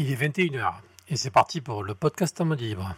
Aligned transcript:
Il 0.00 0.12
est 0.12 0.14
21h 0.14 0.74
et 1.08 1.16
c'est 1.16 1.32
parti 1.32 1.60
pour 1.60 1.82
le 1.82 1.92
podcast 1.92 2.40
en 2.40 2.44
mode 2.44 2.60
libre. 2.60 2.94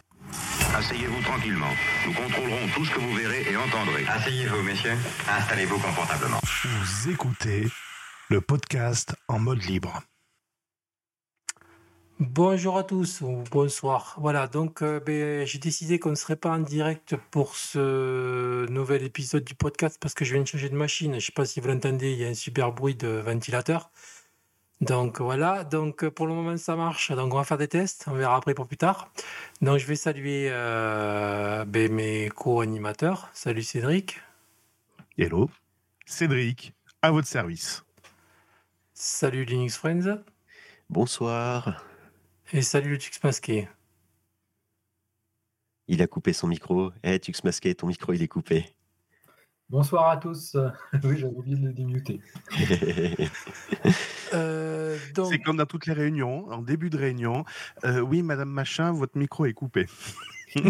Asseyez-vous 0.75 1.23
tranquillement. 1.23 1.71
Nous 2.05 2.13
contrôlerons 2.13 2.67
tout 2.75 2.85
ce 2.85 2.91
que 2.91 2.99
vous 2.99 3.15
verrez 3.15 3.41
et 3.51 3.57
entendrez. 3.57 4.05
Asseyez-vous, 4.07 4.61
messieurs. 4.61 4.95
Installez-vous 5.27 5.79
confortablement. 5.79 6.39
Vous 6.43 7.09
écoutez 7.09 7.67
le 8.29 8.39
podcast 8.39 9.15
en 9.27 9.39
mode 9.39 9.63
libre. 9.63 10.03
Bonjour 12.19 12.77
à 12.77 12.83
tous 12.83 13.21
ou 13.21 13.43
bonsoir. 13.49 14.15
Voilà, 14.19 14.45
donc 14.45 14.83
euh, 14.83 14.99
ben, 14.99 15.43
j'ai 15.43 15.57
décidé 15.57 15.97
qu'on 15.97 16.11
ne 16.11 16.15
serait 16.15 16.35
pas 16.35 16.51
en 16.51 16.59
direct 16.59 17.15
pour 17.31 17.55
ce 17.55 18.69
nouvel 18.69 19.01
épisode 19.01 19.43
du 19.43 19.55
podcast 19.55 19.97
parce 19.99 20.13
que 20.13 20.23
je 20.23 20.33
viens 20.33 20.43
de 20.43 20.47
changer 20.47 20.69
de 20.69 20.75
machine. 20.75 21.13
Je 21.13 21.15
ne 21.15 21.19
sais 21.19 21.31
pas 21.31 21.45
si 21.45 21.61
vous 21.61 21.67
l'entendez, 21.67 22.11
il 22.11 22.19
y 22.19 22.25
a 22.25 22.27
un 22.27 22.35
super 22.35 22.71
bruit 22.71 22.93
de 22.93 23.07
ventilateur. 23.07 23.89
Donc 24.81 25.21
voilà, 25.21 25.63
donc 25.63 26.09
pour 26.09 26.25
le 26.25 26.33
moment 26.33 26.57
ça 26.57 26.75
marche. 26.75 27.11
Donc 27.11 27.33
on 27.33 27.37
va 27.37 27.43
faire 27.43 27.59
des 27.59 27.67
tests, 27.67 28.05
on 28.07 28.13
verra 28.13 28.35
après 28.35 28.55
pour 28.55 28.67
plus 28.67 28.77
tard. 28.77 29.11
Donc 29.61 29.77
je 29.77 29.85
vais 29.85 29.95
saluer 29.95 30.47
euh, 30.49 31.65
ben, 31.65 31.91
mes 31.91 32.29
co-animateurs. 32.29 33.29
Salut 33.31 33.61
Cédric. 33.61 34.19
Hello, 35.19 35.51
Cédric, 36.07 36.73
à 37.03 37.11
votre 37.11 37.27
service. 37.27 37.83
Salut 38.95 39.45
Linux 39.45 39.77
Friends. 39.77 40.23
Bonsoir. 40.89 41.85
Et 42.51 42.63
salut 42.63 42.89
le 42.89 42.97
Tux 42.97 43.11
Masqué. 43.23 43.69
Il 45.87 46.01
a 46.01 46.07
coupé 46.07 46.33
son 46.33 46.47
micro. 46.47 46.91
Eh, 47.03 47.19
Tux 47.19 47.43
Masqué, 47.43 47.75
ton 47.75 47.85
micro, 47.85 48.13
il 48.13 48.23
est 48.23 48.27
coupé. 48.27 48.73
Bonsoir 49.71 50.09
à 50.09 50.17
tous. 50.17 50.55
oui, 51.03 51.17
j'avais 51.17 51.33
oublié 51.33 51.55
de 51.55 51.67
le 51.67 51.73
démuter. 51.73 52.21
Euh, 54.33 54.97
donc, 55.13 55.27
C'est 55.29 55.39
comme 55.39 55.57
dans 55.57 55.65
toutes 55.65 55.87
les 55.87 55.93
réunions, 55.93 56.49
en 56.49 56.61
début 56.61 56.89
de 56.89 56.97
réunion. 56.97 57.43
euh, 57.83 57.99
oui, 57.99 58.23
Madame 58.23 58.49
Machin, 58.49 58.93
votre 58.93 59.17
micro 59.17 59.45
est 59.45 59.51
coupé. 59.53 59.87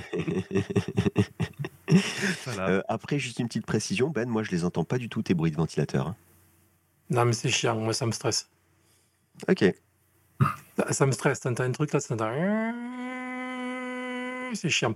Voilà. 2.45 2.69
Euh, 2.69 2.81
après, 2.87 3.19
juste 3.19 3.37
une 3.37 3.47
petite 3.47 3.67
précision, 3.67 4.09
Ben, 4.09 4.27
moi, 4.27 4.41
je 4.41 4.49
les 4.49 4.65
entends 4.65 4.83
pas 4.83 4.97
du 4.97 5.09
tout, 5.09 5.21
tes 5.21 5.35
bruits 5.35 5.51
de 5.51 5.57
ventilateur. 5.57 6.07
hein. 6.07 6.15
non 7.11 7.25
mais 7.25 7.33
c'est 7.33 7.49
chiant, 7.49 7.75
moi 7.77 7.93
ça 7.93 8.07
me 8.07 8.11
stresse. 8.11 8.49
Ok. 9.47 9.63
Ça, 10.77 10.93
ça 10.93 11.05
me 11.05 11.11
stresse, 11.11 11.41
t'entends 11.41 11.63
un 11.65 11.71
truc 11.71 11.93
là, 11.93 11.99
ça 11.99 12.15
t'entends... 12.15 12.33
C'est 14.55 14.69
chiant. 14.69 14.95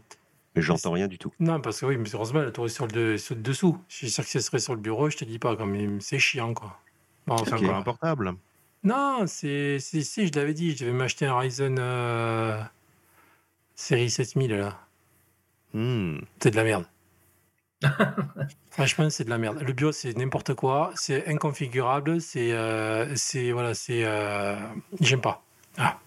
Mais 0.56 0.62
j'entends 0.62 0.92
rien 0.92 1.08
du 1.08 1.18
tout. 1.18 1.34
Non, 1.40 1.60
parce 1.60 1.82
que 1.82 1.86
oui, 1.86 1.98
mais 1.98 2.10
heureusement, 2.14 2.42
la 2.42 2.52
tour 2.52 2.66
est 2.66 2.70
sur 2.70 2.88
le, 2.88 3.18
sur 3.18 3.36
le 3.36 3.42
dessous. 3.42 3.78
Je 3.90 3.96
suis 3.96 4.10
sûr 4.10 4.24
que 4.24 4.30
ce 4.30 4.40
serait 4.40 4.60
sur 4.60 4.74
le 4.74 4.80
bureau, 4.80 5.10
je 5.10 5.18
te 5.18 5.26
dis 5.26 5.40
pas, 5.40 5.56
quand 5.56 5.66
même, 5.66 6.00
c'est 6.02 6.20
chiant, 6.20 6.54
quoi. 6.54 6.80
Bon, 7.28 7.38
C'est 7.38 7.54
enfin, 7.54 7.70
un 7.70 7.82
portable. 7.82 8.36
Non, 8.84 9.26
c'est, 9.28 9.80
si, 9.80 10.28
je 10.28 10.32
l'avais 10.34 10.54
dit, 10.54 10.76
je 10.76 10.86
devais 10.86 10.96
m'acheter 10.96 11.26
un 11.26 11.38
Ryzen 11.38 11.78
euh, 11.80 12.62
série 13.76 14.10
7000, 14.10 14.56
là. 14.56 14.80
Hmm. 15.74 16.20
C'est 16.40 16.52
de 16.52 16.56
la 16.56 16.64
merde. 16.64 16.86
Franchement, 18.72 19.10
c'est 19.10 19.26
de 19.26 19.30
la 19.30 19.38
merde. 19.38 19.60
Le 19.62 19.74
BIOS, 19.74 19.92
c'est 19.92 20.16
n'importe 20.16 20.54
quoi, 20.54 20.92
c'est 20.96 21.28
inconfigurable, 21.28 22.22
c'est, 22.22 22.54
euh, 22.54 23.14
c'est, 23.16 23.52
voilà, 23.52 23.74
c'est, 23.74 24.06
euh, 24.06 24.56
j'aime 25.02 25.22
pas. 25.22 25.44
Ah. 25.78 26.00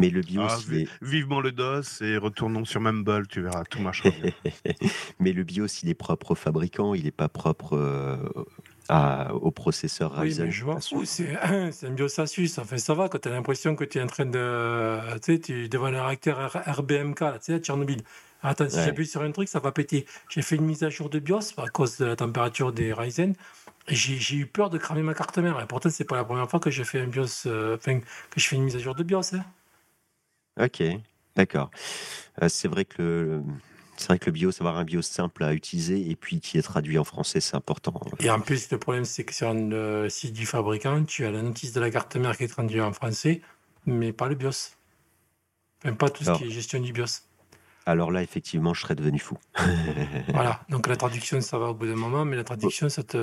Mais 0.00 0.10
le 0.10 0.20
BIOS, 0.22 0.42
Ah, 0.48 0.58
est... 0.74 0.88
Vivement 1.02 1.40
le 1.40 1.52
DOS 1.52 2.00
et 2.02 2.16
retournons 2.16 2.64
sur 2.64 2.80
Mumble, 2.80 3.26
tu 3.28 3.42
verras, 3.42 3.64
tout 3.64 3.80
marchera 3.80 4.10
bien. 4.10 4.32
Mais 5.20 5.32
le 5.32 5.44
BIOS, 5.44 5.66
il 5.82 5.88
est 5.90 5.94
propre 5.94 6.32
au 6.32 6.34
fabricant, 6.34 6.94
il 6.94 7.04
n'est 7.04 7.10
pas 7.10 7.28
propre 7.28 7.76
euh, 7.76 8.16
à- 8.88 9.34
au 9.34 9.50
processeur 9.50 10.12
Oui, 10.16 10.28
Ryzen. 10.28 10.46
mais 10.46 10.50
je 10.50 10.64
m'en 10.64 10.80
fous, 10.80 11.04
c'est 11.04 11.36
un 11.38 11.90
BIOS 11.90 12.20
Asus. 12.20 12.50
Enfin, 12.58 12.78
ça 12.78 12.94
va 12.94 13.08
quand 13.08 13.18
tu 13.20 13.28
as 13.28 13.32
l'impression 13.32 13.76
que 13.76 13.84
tu 13.84 13.98
es 13.98 14.02
en 14.02 14.06
train 14.06 14.26
de. 14.26 14.98
Tu 15.20 15.34
sais, 15.34 15.38
tu 15.40 15.64
es 15.64 15.68
devant 15.68 15.86
un 15.86 16.06
réacteur 16.06 16.50
RBMK, 16.66 17.20
là, 17.20 17.32
tu 17.38 17.44
sais, 17.46 17.54
à 17.54 17.58
Tchernobyl. 17.58 18.02
Attends, 18.42 18.70
si 18.70 18.76
Ouais. 18.78 18.84
j'appuie 18.86 19.06
sur 19.06 19.20
un 19.22 19.30
truc, 19.32 19.48
ça 19.48 19.58
va 19.60 19.70
péter. 19.70 20.06
J'ai 20.30 20.40
fait 20.40 20.56
une 20.56 20.64
mise 20.64 20.82
à 20.82 20.88
jour 20.88 21.10
de 21.10 21.18
BIOS 21.18 21.52
à 21.58 21.68
cause 21.68 21.98
de 21.98 22.06
la 22.06 22.16
température 22.16 22.72
des 22.72 22.92
Ryzen. 22.94 23.34
J'ai 23.86 24.16
j'ai 24.16 24.36
eu 24.36 24.46
peur 24.46 24.70
de 24.70 24.78
cramer 24.78 25.02
ma 25.02 25.12
carte 25.14 25.36
mère. 25.38 25.60
Et 25.60 25.66
pourtant, 25.66 25.90
c'est 25.90 26.04
pas 26.04 26.16
la 26.16 26.24
première 26.24 26.48
fois 26.48 26.58
que 26.58 26.70
je 26.70 26.82
fais 26.82 27.00
un 27.00 27.06
BIOS, 27.06 27.46
euh, 27.46 27.76
enfin, 27.76 28.00
que 28.00 28.40
je 28.40 28.46
fais 28.46 28.56
une 28.56 28.64
mise 28.64 28.76
à 28.76 28.78
jour 28.78 28.94
de 28.94 29.02
BIOS. 29.02 29.34
hein. 29.34 29.44
Ok, 30.60 30.82
d'accord. 31.36 31.70
Euh, 32.42 32.48
c'est 32.48 32.68
vrai 32.68 32.84
que 32.84 33.02
le... 33.02 33.42
C'est 33.96 34.06
vrai 34.06 34.18
que 34.18 34.26
le 34.26 34.32
BIOS, 34.32 34.52
avoir 34.60 34.78
un 34.78 34.84
BIOS 34.84 35.02
simple 35.02 35.44
à 35.44 35.52
utiliser 35.52 36.10
et 36.10 36.16
puis 36.16 36.40
qui 36.40 36.56
est 36.56 36.62
traduit 36.62 36.96
en 36.98 37.04
français, 37.04 37.38
c'est 37.40 37.54
important. 37.54 38.00
Et 38.18 38.30
en 38.30 38.40
plus, 38.40 38.70
le 38.70 38.78
problème, 38.78 39.04
c'est 39.04 39.24
que 39.24 39.34
sur 39.34 39.52
le 39.52 40.08
site 40.08 40.32
du 40.32 40.46
fabricant, 40.46 41.04
tu 41.04 41.26
as 41.26 41.30
la 41.30 41.42
notice 41.42 41.74
de 41.74 41.80
la 41.80 41.90
carte 41.90 42.16
mère 42.16 42.34
qui 42.38 42.44
est 42.44 42.48
traduite 42.48 42.80
en 42.80 42.94
français, 42.94 43.42
mais 43.84 44.14
pas 44.14 44.28
le 44.28 44.36
BIOS. 44.36 44.72
Enfin, 45.84 45.94
pas 45.94 46.08
tout 46.08 46.24
ce 46.24 46.32
qui 46.32 46.44
est 46.44 46.50
gestion 46.50 46.80
du 46.80 46.94
BIOS. 46.94 47.24
Alors 47.84 48.10
là, 48.10 48.22
effectivement, 48.22 48.72
je 48.72 48.80
serais 48.80 48.94
devenu 48.94 49.18
fou. 49.18 49.36
Voilà, 50.32 50.62
donc 50.70 50.86
la 50.86 50.96
traduction, 50.96 51.40
ça 51.42 51.58
va 51.58 51.66
au 51.66 51.74
bout 51.74 51.86
d'un 51.86 51.96
moment, 51.96 52.24
mais 52.24 52.36
la 52.36 52.44
traduction, 52.44 52.88
ça 52.88 53.02
te, 53.02 53.18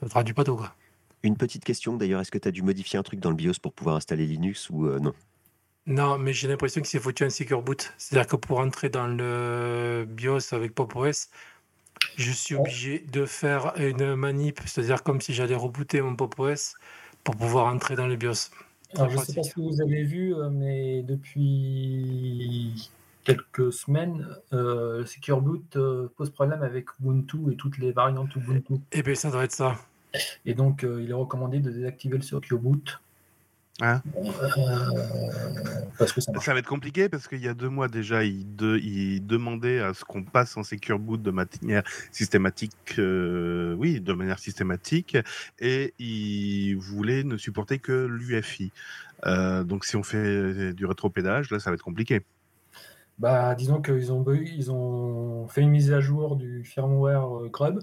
ça 0.00 0.06
te 0.06 0.10
traduit 0.10 0.34
pas 0.34 0.44
tout, 0.44 0.56
quoi. 0.56 0.74
Une 1.22 1.36
petite 1.36 1.64
question 1.64 1.96
d'ailleurs, 1.96 2.20
est-ce 2.20 2.30
que 2.30 2.38
tu 2.38 2.48
as 2.48 2.50
dû 2.50 2.62
modifier 2.62 2.98
un 2.98 3.02
truc 3.02 3.20
dans 3.20 3.30
le 3.30 3.36
BIOS 3.36 3.54
pour 3.62 3.72
pouvoir 3.72 3.96
installer 3.96 4.26
Linux 4.26 4.68
ou 4.70 4.86
euh, 4.86 4.98
non? 4.98 5.14
Non, 5.86 6.18
mais 6.18 6.32
j'ai 6.32 6.48
l'impression 6.48 6.80
que 6.80 6.88
c'est 6.88 6.98
foutu 6.98 7.24
un 7.24 7.30
secure 7.30 7.62
boot. 7.62 7.92
C'est-à-dire 7.98 8.28
que 8.28 8.36
pour 8.36 8.60
entrer 8.60 8.88
dans 8.90 9.06
le 9.06 10.06
BIOS 10.08 10.52
avec 10.52 10.74
Pop 10.74 10.94
OS, 10.94 11.28
je 12.16 12.30
suis 12.30 12.54
obligé 12.54 13.00
de 13.12 13.26
faire 13.26 13.72
une 13.76 14.14
manip, 14.14 14.60
c'est-à-dire 14.66 15.02
comme 15.02 15.20
si 15.20 15.34
j'allais 15.34 15.54
rebooter 15.54 16.00
mon 16.00 16.14
Pop 16.16 16.38
OS 16.38 16.74
pour 17.24 17.36
pouvoir 17.36 17.66
entrer 17.66 17.96
dans 17.96 18.06
le 18.06 18.16
BIOS. 18.16 18.50
Alors, 18.94 19.08
je 19.10 19.16
ne 19.16 19.22
sais 19.22 19.34
pas 19.34 19.42
si 19.42 19.52
vous 19.56 19.80
avez 19.80 20.02
vu, 20.02 20.34
euh, 20.34 20.50
mais 20.50 21.02
depuis 21.02 22.90
quelques 23.24 23.72
semaines, 23.72 24.26
euh, 24.52 24.98
le 24.98 25.06
Secure 25.06 25.40
Boot 25.40 25.76
euh, 25.76 26.08
pose 26.16 26.30
problème 26.30 26.62
avec 26.62 26.86
Ubuntu 27.00 27.52
et 27.52 27.56
toutes 27.56 27.78
les 27.78 27.92
variantes 27.92 28.34
Ubuntu. 28.34 28.74
Eh 28.92 29.02
bien, 29.02 29.14
ça 29.14 29.30
doit 29.30 29.44
être 29.44 29.52
ça. 29.52 29.76
Et 30.44 30.54
donc, 30.54 30.84
euh, 30.84 31.02
il 31.02 31.10
est 31.10 31.14
recommandé 31.14 31.60
de 31.60 31.70
désactiver 31.70 32.16
le 32.16 32.22
Secure 32.22 32.58
Boot. 32.58 33.00
Hein 33.80 34.02
Euh, 34.16 34.30
parce 35.98 36.12
que 36.12 36.20
ça 36.20 36.52
va 36.52 36.58
être 36.58 36.66
compliqué 36.66 37.08
parce 37.08 37.28
qu'il 37.28 37.40
y 37.40 37.48
a 37.48 37.54
deux 37.54 37.68
mois 37.68 37.88
déjà, 37.88 38.24
il, 38.24 38.56
de- 38.56 38.78
il 38.78 39.26
demandait 39.26 39.80
à 39.80 39.94
ce 39.94 40.04
qu'on 40.04 40.22
passe 40.22 40.56
en 40.56 40.62
secure 40.62 40.98
boot 40.98 41.22
de 41.22 41.30
manière 41.30 41.82
systématique, 42.12 42.94
euh, 42.98 43.74
oui, 43.78 44.00
de 44.00 44.12
manière 44.12 44.38
systématique, 44.38 45.16
et 45.58 45.94
il 45.98 46.74
voulait 46.76 47.24
ne 47.24 47.36
supporter 47.36 47.78
que 47.78 48.06
l'UFI. 48.06 48.72
Euh, 49.26 49.64
donc 49.64 49.84
si 49.84 49.96
on 49.96 50.02
fait 50.02 50.72
du 50.72 50.86
rétropédage, 50.86 51.50
là, 51.50 51.58
ça 51.58 51.70
va 51.70 51.74
être 51.74 51.82
compliqué. 51.82 52.22
Bah, 53.18 53.54
disons 53.54 53.82
qu'ils 53.82 54.12
ont, 54.12 54.24
ils 54.30 55.50
fait 55.50 55.60
une 55.60 55.70
mise 55.70 55.92
à 55.92 56.00
jour 56.00 56.36
du 56.36 56.64
firmware 56.64 57.48
Grub 57.50 57.80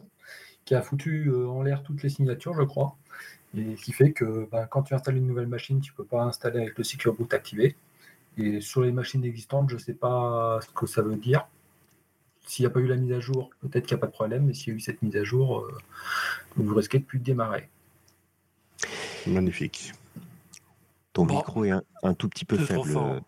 qui 0.66 0.76
a 0.76 0.82
foutu 0.82 1.32
en 1.32 1.62
l'air 1.62 1.84
toutes 1.84 2.04
les 2.04 2.10
signatures, 2.10 2.54
je 2.54 2.64
crois. 2.64 2.98
Et 3.56 3.76
ce 3.76 3.82
qui 3.84 3.94
fait 3.94 4.12
que 4.12 4.48
bah, 4.52 4.66
quand 4.68 4.84
tu 4.84 4.94
installes 4.94 5.18
une 5.18 5.28
nouvelle 5.28 5.48
machine, 5.48 5.80
tu 5.80 5.92
ne 5.92 5.96
peux 5.98 6.04
pas 6.06 6.24
installer 6.24 6.60
avec 6.62 6.78
le 6.78 6.84
Secure 6.84 7.14
Boot 7.14 7.34
activé. 7.34 7.76
Et 8.38 8.62
sur 8.62 8.82
les 8.82 8.92
machines 8.92 9.24
existantes, 9.26 9.70
je 9.70 9.76
ne 9.76 9.80
sais 9.80 9.94
pas 9.94 10.60
ce 10.62 10.68
que 10.72 10.86
ça 10.86 11.02
veut 11.02 11.16
dire. 11.16 11.48
S'il 12.46 12.64
n'y 12.64 12.68
a 12.68 12.70
pas 12.70 12.80
eu 12.80 12.88
la 12.88 12.96
mise 12.96 13.12
à 13.14 13.20
jour, 13.20 13.50
peut-être 13.62 13.86
qu'il 13.88 13.96
n'y 13.96 14.00
a 14.00 14.02
pas 14.02 14.08
de 14.08 14.12
problème, 14.12 14.46
mais 14.46 14.54
s'il 14.54 14.70
y 14.70 14.72
a 14.74 14.78
eu 14.78 14.80
cette 14.80 15.02
mise 15.02 15.16
à 15.18 15.24
jour, 15.24 15.60
euh, 15.62 15.78
vous 16.56 16.76
risquez 16.76 17.00
de 17.00 17.04
plus 17.04 17.20
démarrer. 17.20 17.68
Magnifique. 19.26 19.92
Ton 21.14 21.26
Bon. 21.26 21.36
micro 21.38 21.66
est 21.66 21.72
un, 21.72 21.84
un 22.04 22.14
tout 22.14 22.30
petit 22.30 22.46
peu 22.46 22.58
faible. 22.58 22.90
fort. 22.90 23.20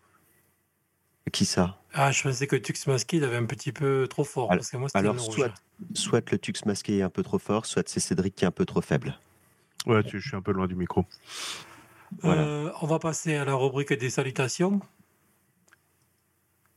Qui 1.32 1.44
ça? 1.44 1.78
Ah, 1.92 2.10
je 2.10 2.22
pensais 2.22 2.46
que 2.46 2.56
Tux 2.56 2.86
Masqué, 2.86 3.18
il 3.18 3.24
avait 3.24 3.36
un 3.36 3.44
petit 3.46 3.72
peu 3.72 4.06
trop 4.08 4.24
fort, 4.24 4.50
Alors- 4.50 4.60
parce 4.60 4.70
que 4.70 4.76
moi, 4.76 4.88
Alors, 4.94 5.16
rouge. 5.20 5.34
soit, 5.34 5.52
soit 5.94 6.30
le 6.32 6.38
tux 6.38 6.52
masqué 6.66 6.98
est 6.98 7.02
un 7.02 7.10
peu 7.10 7.22
trop 7.22 7.38
fort, 7.38 7.66
soit 7.66 7.88
c'est 7.88 8.00
Cédric 8.00 8.34
qui 8.34 8.44
est 8.44 8.48
un 8.48 8.52
peu 8.52 8.64
trop 8.64 8.80
faible. 8.80 9.18
Ouais, 9.86 10.02
tu- 10.02 10.20
je 10.20 10.28
suis 10.28 10.36
un 10.36 10.42
peu 10.42 10.52
loin 10.52 10.66
du 10.66 10.74
micro. 10.74 11.04
Voilà. 12.22 12.42
Euh, 12.42 12.72
on 12.82 12.86
va 12.86 12.98
passer 12.98 13.36
à 13.36 13.44
la 13.44 13.54
rubrique 13.54 13.92
des 13.92 14.10
salutations. 14.10 14.80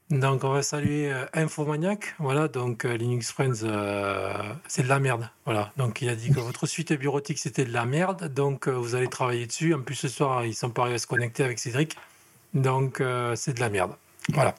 Donc, 0.10 0.44
on 0.44 0.50
va 0.50 0.62
saluer 0.62 1.12
euh, 1.12 1.26
Infomaniac. 1.34 2.14
Voilà, 2.20 2.48
donc 2.48 2.86
euh, 2.86 2.96
Linux 2.96 3.32
Friends, 3.32 3.64
euh, 3.64 4.32
c'est 4.68 4.84
de 4.84 4.88
la 4.90 5.00
merde. 5.00 5.28
Voilà, 5.46 5.72
donc 5.76 6.02
il 6.04 6.10
a 6.10 6.16
dit 6.16 6.30
que 6.32 6.40
votre 6.40 6.68
suite 6.68 6.94
bureautique 6.94 7.40
c'était 7.40 7.66
de 7.66 7.74
la 7.74 7.86
merde. 7.86 8.32
Donc, 8.32 8.68
vous 8.68 8.94
allez 8.96 9.08
travailler 9.08 9.48
dessus. 9.48 9.74
En 9.74 9.82
plus, 9.82 9.96
ce 9.96 10.08
soir, 10.08 10.46
ils 10.46 10.54
sont 10.54 10.70
pas 10.70 10.84
arrivés 10.84 10.96
à 10.96 11.00
se 11.00 11.08
connecter 11.08 11.44
avec 11.44 11.58
Cédric. 11.58 11.98
Donc, 12.54 13.02
c'est 13.36 13.54
de 13.56 13.60
la 13.60 13.70
merde. 13.70 13.96
Voilà. 14.30 14.54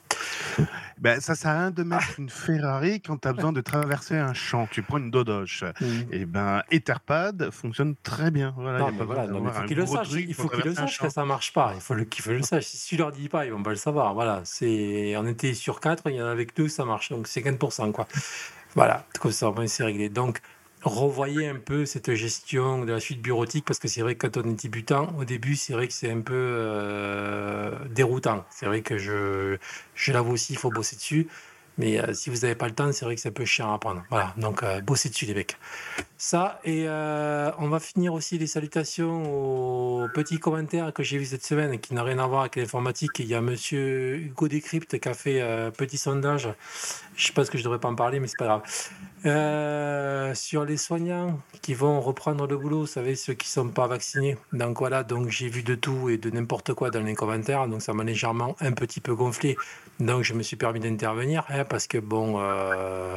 Ben, 0.97 1.19
ça 1.19 1.35
sert 1.35 1.51
à 1.51 1.59
rien 1.59 1.71
de 1.71 1.83
mettre 1.83 2.19
une 2.19 2.29
Ferrari 2.29 3.01
quand 3.01 3.17
tu 3.17 3.27
as 3.27 3.33
besoin 3.33 3.51
de 3.51 3.61
traverser 3.61 4.15
un 4.17 4.33
champ. 4.33 4.67
Tu 4.71 4.81
prends 4.81 4.97
une 4.97 5.11
Dodoche. 5.11 5.63
Et 6.11 6.25
ben, 6.25 6.61
Etherpad 6.71 7.51
fonctionne 7.51 7.95
très 8.01 8.31
bien. 8.31 8.53
Voilà, 8.57 8.91
Non, 9.27 9.39
non, 9.39 9.41
mais 9.41 9.49
il 9.49 9.53
faut 9.53 9.65
qu'il 9.65 9.77
le 9.77 9.85
sache. 9.85 10.11
Il 10.11 10.33
faut 10.33 10.47
qu'il 10.47 10.63
le 10.63 10.73
sache 10.73 10.99
que 10.99 11.09
ça 11.09 11.25
marche 11.25 11.53
pas. 11.53 11.73
Il 11.75 11.81
faut 11.81 11.95
qu'il 11.95 12.33
le 12.33 12.41
sache. 12.41 12.65
Si 12.65 12.87
tu 12.87 12.97
leur 12.97 13.11
dis 13.11 13.29
pas, 13.29 13.45
ils 13.45 13.51
vont 13.51 13.63
pas 13.63 13.71
le 13.71 13.75
savoir. 13.75 14.13
Voilà, 14.13 14.41
c'est 14.45 15.15
on 15.17 15.25
était 15.27 15.53
sur 15.53 15.79
4, 15.79 16.09
il 16.09 16.15
y 16.15 16.21
en 16.21 16.27
avait 16.27 16.45
que 16.45 16.55
deux, 16.55 16.67
ça 16.69 16.85
marche. 16.85 17.09
Donc 17.09 17.27
50%, 17.27 17.91
quoi. 17.91 18.07
Voilà, 18.75 19.05
comme 19.19 19.31
ça, 19.31 19.53
c'est 19.67 19.83
réglé. 19.83 20.09
Donc, 20.09 20.41
revoyez 20.85 21.47
un 21.47 21.55
peu 21.55 21.85
cette 21.85 22.13
gestion 22.13 22.85
de 22.85 22.91
la 22.93 22.99
suite 22.99 23.21
bureautique 23.21 23.65
parce 23.65 23.79
que 23.79 23.87
c'est 23.87 24.01
vrai 24.01 24.15
que 24.15 24.27
quand 24.27 24.37
on 24.37 24.49
est 24.49 24.61
débutant, 24.61 25.13
au 25.17 25.25
début, 25.25 25.55
c'est 25.55 25.73
vrai 25.73 25.87
que 25.87 25.93
c'est 25.93 26.11
un 26.11 26.21
peu 26.21 26.33
euh, 26.35 27.71
déroutant. 27.89 28.45
C'est 28.51 28.65
vrai 28.67 28.81
que 28.83 28.97
je, 28.97 29.57
je 29.95 30.11
l'avoue 30.13 30.33
aussi, 30.33 30.53
il 30.53 30.59
faut 30.59 30.71
bosser 30.71 30.95
dessus. 30.95 31.27
Mais 31.77 31.99
euh, 31.99 32.13
si 32.13 32.29
vous 32.29 32.37
n'avez 32.37 32.55
pas 32.55 32.67
le 32.67 32.73
temps, 32.73 32.91
c'est 32.91 33.05
vrai 33.05 33.15
que 33.15 33.21
c'est 33.21 33.29
un 33.29 33.33
peu 33.33 33.45
chiant 33.45 33.71
à 33.71 33.75
apprendre. 33.75 34.03
Voilà, 34.09 34.33
donc 34.37 34.63
euh, 34.63 34.81
bossez 34.81 35.09
dessus 35.09 35.25
les 35.25 35.33
mecs. 35.33 35.57
Ça, 36.17 36.61
et 36.63 36.85
euh, 36.87 37.51
on 37.59 37.67
va 37.67 37.79
finir 37.79 38.13
aussi 38.13 38.37
les 38.37 38.47
salutations 38.47 40.03
aux 40.03 40.07
petits 40.07 40.39
commentaires 40.39 40.93
que 40.93 41.03
j'ai 41.03 41.17
vu 41.17 41.25
cette 41.25 41.43
semaine 41.43 41.77
qui 41.79 41.93
n'ont 41.93 42.03
rien 42.03 42.19
à 42.19 42.27
voir 42.27 42.41
avec 42.41 42.55
l'informatique. 42.55 43.19
Il 43.19 43.27
y 43.27 43.35
a 43.35 43.41
monsieur 43.41 44.15
Hugo 44.15 44.47
Décrypte 44.47 44.97
qui 44.97 45.09
a 45.09 45.13
fait 45.13 45.41
un 45.41 45.71
petit 45.71 45.97
sondage. 45.97 46.47
Je 47.17 47.27
sais 47.27 47.33
pas 47.33 47.43
ce 47.43 47.51
que 47.51 47.57
je 47.57 47.63
devrais 47.63 47.79
pas 47.79 47.89
en 47.89 47.95
parler, 47.95 48.21
mais 48.21 48.27
c'est 48.27 48.37
pas 48.37 48.45
grave. 48.45 50.35
Sur 50.35 50.63
les 50.65 50.77
soignants 50.77 51.39
qui 51.61 51.73
vont 51.73 51.99
reprendre 51.99 52.47
le 52.47 52.57
boulot, 52.57 52.81
vous 52.81 52.87
savez, 52.87 53.15
ceux 53.15 53.33
qui 53.33 53.49
sont 53.49 53.67
pas 53.69 53.87
vaccinés. 53.87 54.37
Donc 54.53 54.79
voilà, 54.79 55.03
donc 55.03 55.29
j'ai 55.29 55.49
vu 55.49 55.63
de 55.63 55.75
tout 55.75 56.09
et 56.09 56.17
de 56.17 56.29
n'importe 56.29 56.73
quoi 56.73 56.91
dans 56.91 57.01
les 57.01 57.15
commentaires, 57.15 57.67
donc 57.67 57.81
ça 57.81 57.93
m'a 57.93 58.03
légèrement 58.03 58.55
un 58.61 58.71
petit 58.71 59.01
peu 59.01 59.15
gonflé. 59.15 59.57
Donc 59.99 60.23
je 60.23 60.33
me 60.33 60.43
suis 60.43 60.57
permis 60.57 60.79
d'intervenir, 60.79 61.45
parce 61.65 61.87
que 61.87 61.97
bon, 61.97 62.35
euh, 62.39 63.15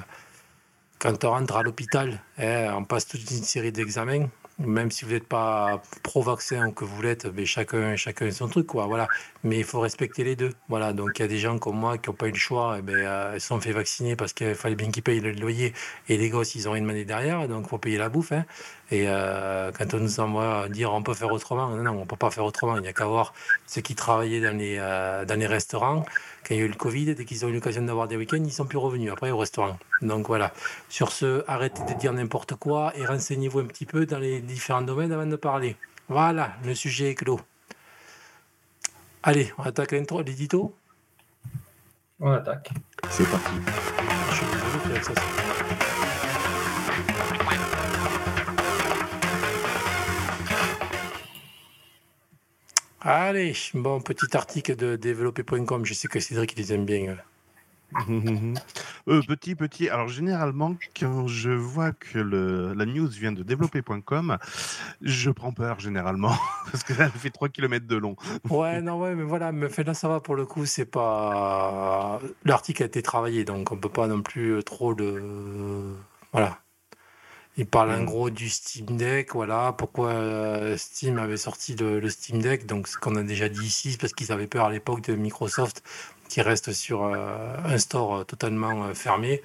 quand 0.98 1.24
on 1.24 1.30
rentre 1.30 1.56
à 1.56 1.62
l'hôpital, 1.62 2.20
hein, 2.38 2.74
on 2.76 2.84
passe 2.84 3.06
toute 3.06 3.30
une 3.30 3.44
série 3.44 3.72
d'examens. 3.72 4.28
Même 4.58 4.90
si 4.90 5.04
vous 5.04 5.12
n'êtes 5.12 5.28
pas 5.28 5.80
pro-vaccin 6.02 6.66
ou 6.66 6.72
que 6.72 6.84
vous 6.84 7.00
l'êtes, 7.00 7.26
mais 7.26 7.46
chacun, 7.46 7.94
chacun 7.94 8.28
son 8.32 8.48
truc, 8.48 8.66
quoi. 8.66 8.86
Voilà. 8.86 9.06
Mais 9.44 9.58
il 9.58 9.64
faut 9.64 9.78
respecter 9.78 10.24
les 10.24 10.34
deux. 10.34 10.52
Voilà. 10.68 10.92
Donc 10.92 11.10
il 11.16 11.22
y 11.22 11.24
a 11.24 11.28
des 11.28 11.38
gens 11.38 11.58
comme 11.58 11.76
moi 11.76 11.96
qui 11.96 12.10
n'ont 12.10 12.16
pas 12.16 12.26
eu 12.26 12.32
le 12.32 12.36
choix, 12.36 12.76
et 12.78 12.82
ben, 12.82 12.96
euh, 12.96 13.32
ils 13.36 13.40
se 13.40 13.46
sont 13.46 13.60
fait 13.60 13.70
vacciner 13.70 14.16
parce 14.16 14.32
qu'il 14.32 14.56
fallait 14.56 14.74
bien 14.74 14.90
qu'ils 14.90 15.04
payent 15.04 15.20
le 15.20 15.30
loyer. 15.30 15.74
Et 16.08 16.16
les 16.16 16.28
gosses, 16.28 16.56
ils 16.56 16.68
ont 16.68 16.72
rien 16.72 16.82
demandé 16.82 17.04
derrière, 17.04 17.46
donc 17.46 17.66
il 17.66 17.68
faut 17.68 17.78
payer 17.78 17.98
la 17.98 18.08
bouffe. 18.08 18.32
Hein. 18.32 18.46
Et 18.90 19.04
euh, 19.06 19.70
quand 19.76 19.92
on 19.92 19.98
nous 19.98 20.20
envoie 20.20 20.68
dire 20.68 20.92
on 20.92 21.02
peut 21.02 21.14
faire 21.14 21.30
autrement, 21.30 21.68
non, 21.68 21.82
non 21.82 21.90
on 21.92 22.00
ne 22.00 22.04
peut 22.04 22.16
pas 22.16 22.30
faire 22.30 22.44
autrement. 22.44 22.76
Il 22.76 22.82
n'y 22.82 22.88
a 22.88 22.92
qu'à 22.92 23.06
voir 23.06 23.34
ceux 23.66 23.82
qui 23.82 23.94
travaillaient 23.94 24.40
dans 24.40 24.56
les, 24.56 24.76
euh, 24.78 25.24
dans 25.24 25.38
les 25.38 25.46
restaurants. 25.46 26.04
Quand 26.46 26.54
il 26.54 26.58
y 26.58 26.60
a 26.60 26.64
eu 26.64 26.68
le 26.68 26.74
Covid, 26.74 27.14
dès 27.14 27.24
qu'ils 27.26 27.44
ont 27.44 27.48
eu 27.48 27.52
l'occasion 27.52 27.82
d'avoir 27.82 28.08
des 28.08 28.16
week-ends, 28.16 28.36
ils 28.36 28.44
ne 28.44 28.50
sont 28.50 28.64
plus 28.64 28.78
revenus 28.78 29.12
après 29.12 29.30
au 29.30 29.36
restaurant. 29.36 29.78
Donc 30.00 30.26
voilà. 30.28 30.52
Sur 30.88 31.12
ce, 31.12 31.44
arrêtez 31.46 31.82
de 31.92 31.98
dire 31.98 32.14
n'importe 32.14 32.54
quoi 32.54 32.92
et 32.96 33.04
renseignez-vous 33.04 33.60
un 33.60 33.66
petit 33.66 33.86
peu 33.86 34.06
dans 34.06 34.18
les 34.18 34.40
différents 34.40 34.82
domaines 34.82 35.12
avant 35.12 35.26
de 35.26 35.36
parler. 35.36 35.76
Voilà, 36.08 36.52
le 36.64 36.74
sujet 36.74 37.10
est 37.10 37.14
clos. 37.14 37.40
Allez, 39.22 39.52
on 39.58 39.64
attaque 39.64 39.92
l'intro, 39.92 40.22
l'édito. 40.22 40.74
On 42.20 42.32
attaque. 42.32 42.70
C'est 43.10 43.28
parti. 43.30 43.52
Je 44.30 44.34
suis 44.34 44.46
désolé, 44.46 45.00
Pierre, 45.00 45.04
ça, 45.04 45.12
Allez, 53.00 53.54
bon, 53.74 54.00
petit 54.00 54.36
article 54.36 54.74
de 54.76 54.96
développer.com. 54.96 55.84
Je 55.84 55.94
sais 55.94 56.08
que 56.08 56.20
Cédric, 56.20 56.56
les 56.56 56.72
aime 56.72 56.84
bien. 56.84 57.10
euh. 57.10 57.16
Euh, 59.08 59.22
petit, 59.22 59.54
petit. 59.54 59.88
Alors, 59.88 60.08
généralement, 60.08 60.76
quand 60.98 61.26
je 61.28 61.50
vois 61.50 61.92
que 61.92 62.18
le, 62.18 62.74
la 62.74 62.84
news 62.84 63.08
vient 63.08 63.32
de 63.32 63.42
développer.com, 63.42 64.36
je 65.00 65.30
prends 65.30 65.52
peur, 65.52 65.80
généralement, 65.80 66.36
parce 66.70 66.84
que 66.84 66.92
ça 66.94 67.08
fait 67.10 67.30
3 67.30 67.48
km 67.48 67.86
de 67.86 67.96
long. 67.96 68.16
Ouais, 68.50 68.80
non, 68.82 69.00
ouais, 69.00 69.14
mais 69.14 69.22
voilà, 69.24 69.52
mais 69.52 69.68
là, 69.84 69.94
ça 69.94 70.08
va 70.08 70.20
pour 70.20 70.36
le 70.36 70.44
coup, 70.44 70.66
c'est 70.66 70.84
pas. 70.84 72.20
L'article 72.44 72.82
a 72.82 72.86
été 72.86 73.02
travaillé, 73.02 73.44
donc 73.46 73.72
on 73.72 73.78
peut 73.78 73.88
pas 73.88 74.06
non 74.08 74.20
plus 74.22 74.50
euh, 74.56 74.62
trop 74.62 74.92
le. 74.92 75.96
Voilà. 76.32 76.58
Il 77.58 77.66
parle 77.66 77.90
en 77.90 77.98
Mm. 78.02 78.04
gros 78.06 78.30
du 78.30 78.48
Steam 78.48 78.96
Deck, 78.96 79.34
voilà, 79.34 79.74
pourquoi 79.76 80.10
euh, 80.10 80.76
Steam 80.76 81.18
avait 81.18 81.36
sorti 81.36 81.74
le, 81.74 81.98
le 82.00 82.08
Steam 82.08 82.40
Deck, 82.40 82.64
donc 82.66 82.86
ce 82.88 82.96
qu'on 82.96 83.16
a 83.16 83.22
déjà 83.22 83.48
dit 83.48 83.66
ici, 83.66 83.92
c'est 83.92 84.00
parce 84.00 84.12
qu'ils 84.14 84.30
avaient 84.32 84.46
peur 84.46 84.66
à 84.66 84.70
l'époque 84.70 85.02
de 85.02 85.14
Microsoft 85.16 85.82
qui 86.28 86.40
reste 86.40 86.72
sur 86.72 87.02
euh, 87.04 87.56
un 87.64 87.78
store 87.78 88.18
euh, 88.18 88.24
totalement 88.24 88.84
euh, 88.84 88.94
fermé. 88.94 89.42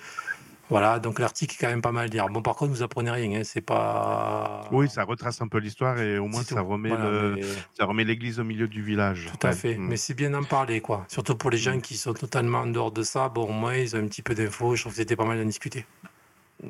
Voilà, 0.69 0.97
donc 0.99 1.19
l'article 1.19 1.55
est 1.55 1.57
quand 1.59 1.69
même 1.71 1.81
pas 1.81 1.91
mal 1.91 2.05
à 2.05 2.07
lire. 2.07 2.29
Bon, 2.29 2.41
par 2.41 2.55
contre, 2.55 2.71
vous 2.71 2.83
apprenez 2.83 3.11
rien, 3.11 3.39
hein, 3.39 3.43
c'est 3.43 3.61
pas. 3.61 4.61
Oui, 4.71 4.89
ça 4.89 5.03
retrace 5.03 5.41
un 5.41 5.47
peu 5.47 5.57
l'histoire 5.59 5.99
et 5.99 6.17
au 6.17 6.27
moins, 6.27 6.43
ça 6.43 6.61
remet 6.61 6.89
Voilà, 6.89 7.09
le, 7.09 7.35
mais- 7.35 7.41
ça 7.77 7.85
remet 7.85 8.03
l'église 8.03 8.39
au 8.39 8.43
milieu 8.43 8.67
du 8.67 8.81
village. 8.81 9.29
Tout 9.39 9.45
à 9.47 9.49
Ouais. 9.49 9.55
fait, 9.55 9.75
Mm. 9.75 9.87
mais 9.87 9.97
c'est 9.97 10.13
bien 10.13 10.29
d'en 10.31 10.43
parler, 10.43 10.81
quoi. 10.81 11.05
Surtout 11.09 11.35
pour 11.35 11.49
les 11.51 11.57
gens 11.57 11.79
qui 11.79 11.97
sont 11.97 12.13
totalement 12.13 12.59
en 12.59 12.67
dehors 12.67 12.91
de 12.91 13.03
ça. 13.03 13.29
Bon, 13.29 13.43
au 13.49 13.51
moins, 13.51 13.75
ils 13.75 13.95
ont 13.95 13.99
un 13.99 14.07
petit 14.07 14.21
peu 14.21 14.33
d'infos. 14.35 14.75
Je 14.75 14.81
trouve 14.83 14.93
que 14.93 14.97
c'était 14.97 15.15
pas 15.15 15.25
mal 15.25 15.37
d'en 15.39 15.45
discuter. 15.45 15.85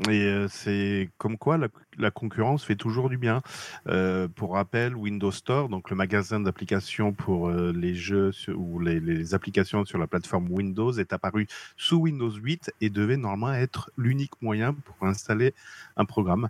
Et 0.10 0.24
euh, 0.24 0.48
c'est 0.48 1.10
comme 1.18 1.38
quoi 1.38 1.60
la, 1.98 2.12
concurrence 2.12 2.64
fait 2.64 2.76
toujours 2.76 3.10
du 3.10 3.18
bien. 3.18 3.42
Euh, 3.88 4.28
pour 4.28 4.54
rappel, 4.54 4.96
Windows 4.96 5.32
Store, 5.32 5.70
donc 5.70 5.90
le 5.92 5.96
magasin 5.96 6.40
d'applications 6.40 7.14
pour 7.14 7.50
euh, 7.50 7.72
les 7.76 7.94
jeux 7.94 8.32
ou 8.56 8.80
les, 8.80 9.00
les 9.00 9.36
applications 9.36 9.86
sur 9.86 10.00
la 10.00 10.08
plateforme 10.08 10.52
Windows, 10.52 10.92
est 10.94 11.14
apparu 11.14 11.48
sous 11.78 11.98
Windows 11.98 12.32
8 12.32 12.72
et 12.82 12.90
devait 12.90 13.18
normalement 13.18 13.54
être 13.54 13.92
l'unique 13.98 14.42
moyen 14.42 14.74
pour 14.74 15.08
installer 15.08 15.54
un 15.96 16.06
programme. 16.06 16.50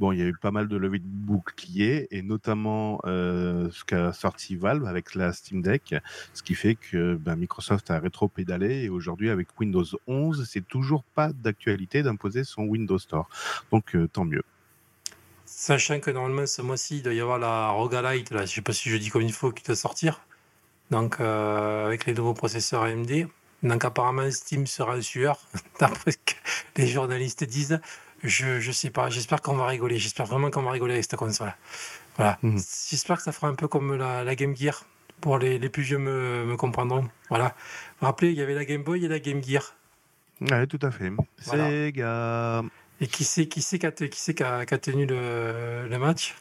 Bon, 0.00 0.12
il 0.12 0.18
y 0.18 0.22
a 0.22 0.24
eu 0.24 0.34
pas 0.34 0.50
mal 0.50 0.66
de 0.66 0.78
levées 0.78 0.98
de 0.98 1.04
boucliers 1.04 2.08
et 2.10 2.22
notamment 2.22 3.02
euh, 3.04 3.68
ce 3.70 3.84
qu'a 3.84 4.14
sorti 4.14 4.56
Valve 4.56 4.86
avec 4.86 5.14
la 5.14 5.34
Steam 5.34 5.60
Deck, 5.60 5.94
ce 6.32 6.42
qui 6.42 6.54
fait 6.54 6.74
que 6.74 7.16
ben, 7.16 7.36
Microsoft 7.36 7.90
a 7.90 7.98
rétro-pédalé 7.98 8.84
et 8.84 8.88
aujourd'hui 8.88 9.28
avec 9.28 9.48
Windows 9.60 9.84
11, 10.06 10.48
c'est 10.50 10.66
toujours 10.66 11.04
pas 11.04 11.34
d'actualité 11.34 12.02
d'imposer 12.02 12.44
son 12.44 12.62
Windows 12.62 12.98
Store. 12.98 13.28
Donc 13.70 13.94
euh, 13.94 14.08
tant 14.08 14.24
mieux. 14.24 14.42
Sachant 15.44 16.00
que 16.00 16.10
normalement, 16.10 16.46
ce 16.46 16.62
mois-ci, 16.62 16.96
il 16.96 17.02
doit 17.02 17.12
y 17.12 17.20
avoir 17.20 17.38
la 17.38 17.68
Roga 17.68 18.14
Lite, 18.14 18.30
là, 18.30 18.46
je 18.46 18.54
sais 18.54 18.62
pas 18.62 18.72
si 18.72 18.88
je 18.88 18.96
dis 18.96 19.10
comme 19.10 19.20
il 19.20 19.34
faut, 19.34 19.52
qui 19.52 19.62
doit 19.64 19.76
sortir. 19.76 20.22
Donc, 20.90 21.20
euh, 21.20 21.84
avec 21.84 22.06
les 22.06 22.14
nouveaux 22.14 22.32
processeurs 22.32 22.84
AMD. 22.84 23.28
Donc, 23.62 23.84
apparemment, 23.84 24.30
Steam 24.30 24.66
sera 24.66 24.96
en 24.96 25.02
sueur, 25.02 25.38
d'après 25.80 26.12
ce 26.12 26.16
que 26.16 26.34
les 26.76 26.86
journalistes 26.86 27.44
disent. 27.44 27.80
Je, 28.22 28.60
je 28.60 28.72
sais 28.72 28.90
pas, 28.90 29.08
j'espère 29.10 29.40
qu'on 29.40 29.54
va 29.56 29.66
rigoler. 29.66 29.98
J'espère 29.98 30.26
vraiment 30.26 30.50
qu'on 30.50 30.62
va 30.62 30.70
rigoler 30.72 30.92
avec 30.94 31.04
cette 31.04 31.16
console. 31.16 31.54
Voilà. 32.16 32.38
Mhm. 32.42 32.58
J'espère 32.90 33.16
que 33.16 33.22
ça 33.22 33.32
fera 33.32 33.48
un 33.48 33.54
peu 33.54 33.66
comme 33.68 33.96
la, 33.96 34.24
la 34.24 34.34
Game 34.34 34.54
Gear. 34.56 34.84
Pour 35.20 35.38
les, 35.38 35.58
les 35.58 35.68
plus 35.68 35.82
vieux 35.82 35.98
me, 35.98 36.44
me 36.46 36.56
comprendront. 36.56 37.08
Voilà. 37.28 37.48
Vous 37.48 37.52
vous 38.00 38.06
rappelez, 38.06 38.30
il 38.30 38.36
y 38.38 38.42
avait 38.42 38.54
la 38.54 38.64
Game 38.64 38.82
Boy 38.82 39.04
et 39.04 39.08
la 39.08 39.18
Game 39.20 39.42
Gear. 39.44 39.74
Ouais, 40.40 40.66
tout 40.66 40.78
à 40.82 40.90
fait. 40.90 41.12
Voilà. 41.44 41.68
Sega. 41.68 42.62
Et 43.02 43.06
qui 43.06 43.24
c'est 43.24 43.46
qui 43.46 43.60
c'est 43.62 43.78
qui 43.78 43.86
a, 43.86 43.90
qui 43.92 44.42
a- 44.42 44.66
qui 44.66 44.74
a 44.74 44.78
tenu 44.78 45.06
le, 45.06 45.86
le 45.88 45.98
match? 45.98 46.34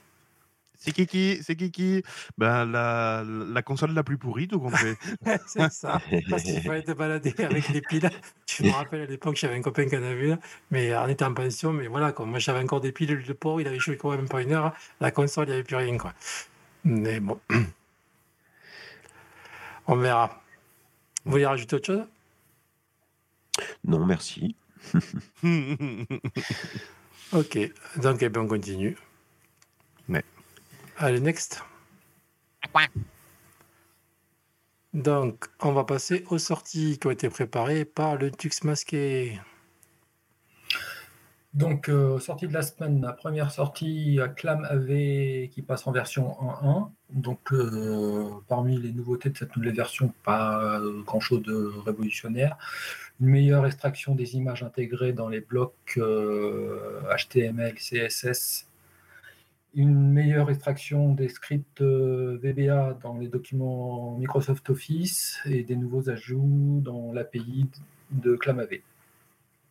C'est 0.80 0.94
Kiki, 0.94 1.40
c'est 1.44 1.58
Kiki. 1.58 2.04
Ben, 2.38 2.64
la, 2.66 3.24
la 3.26 3.62
console 3.62 3.92
la 3.92 4.04
plus 4.04 4.18
pourrie, 4.18 4.48
tout 4.48 4.62
compte 4.62 4.78
fait. 4.78 4.98
c'est 5.46 5.70
ça. 5.72 6.02
Parce 6.30 6.44
qu'il 6.44 6.62
fallait 6.62 6.84
te 6.84 6.94
balader 6.94 7.34
avec 7.44 7.68
les 7.70 7.82
piles. 7.82 8.10
Je 8.48 8.64
me 8.64 8.72
rappelle 8.72 9.02
à 9.02 9.06
l'époque, 9.06 9.36
j'avais 9.36 9.56
un 9.56 9.62
copain 9.62 9.88
qui 9.90 9.98
en 9.98 10.04
avait 10.04 10.30
une, 10.30 10.40
mais 10.72 10.96
on 10.96 11.08
était 11.10 11.26
en 11.26 11.34
pension. 11.34 11.74
Mais 11.74 11.88
voilà, 11.88 12.14
quoi. 12.14 12.26
moi 12.26 12.40
j'avais 12.40 12.64
encore 12.64 12.80
des 12.80 12.94
piles, 12.94 13.12
le 13.12 13.34
pauvre, 13.34 13.60
il 13.60 13.68
avait 13.68 13.78
joué 13.78 13.98
quand 13.98 14.12
même 14.12 14.30
pas 14.30 14.42
une 14.42 14.54
heure. 14.54 14.74
La 15.02 15.12
console, 15.12 15.48
il 15.48 15.50
n'y 15.50 15.54
avait 15.56 15.64
plus 15.64 15.76
rien. 15.76 15.98
Quoi. 15.98 16.14
Mais 16.86 17.20
bon. 17.20 17.40
On 19.88 19.98
verra. 19.98 20.42
Vous 21.26 21.32
voulez 21.32 21.46
rajouter 21.46 21.76
autre 21.76 21.86
chose? 21.88 22.08
Non, 23.84 24.06
merci. 24.06 24.56
Ok, 27.32 27.60
donc 27.98 28.24
eh 28.24 28.30
bien, 28.30 28.42
on 28.42 28.48
continue. 28.48 28.98
Allez, 31.01 31.22
next. 31.22 31.63
Donc, 34.94 35.46
on 35.62 35.72
va 35.72 35.86
passer 35.86 36.25
aux 36.29 36.39
sorties 36.39 37.00
qui 37.00 37.08
ont 37.08 37.12
été 37.12 37.29
préparées 37.29 37.86
par 37.86 38.18
le 38.18 38.32
Tux 38.32 38.65
masqué. 38.65 39.39
Donc, 41.53 41.88
euh, 41.88 42.20
sortie 42.20 42.50
de 42.50 42.53
la 42.53 42.63
semaine, 42.63 43.01
la 43.01 43.13
première 43.13 43.50
sortie, 43.50 44.20
Clam 44.36 44.65
AV 44.65 45.48
qui 45.48 45.62
passe 45.65 45.88
en 45.88 45.94
version 45.94 46.36
1.1. 46.41 46.91
Donc, 47.12 47.53
euh, 47.53 48.29
parmi 48.50 48.77
les 48.77 48.91
nouveautés 48.91 49.29
de 49.29 49.38
cette 49.38 49.56
nouvelle 49.56 49.75
version, 49.75 50.13
pas 50.25 50.79
euh, 50.82 51.01
grand-chose 51.03 51.44
de 51.44 51.72
révolutionnaire. 51.86 52.58
Une 53.22 53.27
meilleure 53.27 53.65
extraction 53.65 54.15
des 54.15 54.36
images 54.36 54.63
intégrées 54.63 55.13
dans 55.13 55.29
les 55.29 55.39
blocs 55.39 55.98
HTML, 55.98 57.75
CSS. 57.75 58.69
Une 59.76 60.12
meilleure 60.12 60.50
extraction 60.50 61.14
des 61.14 61.30
scripts 61.30 61.82
euh, 61.82 62.40
VBA 62.42 62.98
dans 63.04 63.18
les 63.18 63.28
documents 63.28 64.18
Microsoft 64.18 64.70
Office 64.72 65.40
et 65.46 65.64
des 65.64 65.76
nouveaux 65.76 66.10
ajouts 66.10 66.82
dans 66.84 67.12
l'API 67.14 67.68
de 68.12 68.36
ClamAV. 68.36 68.80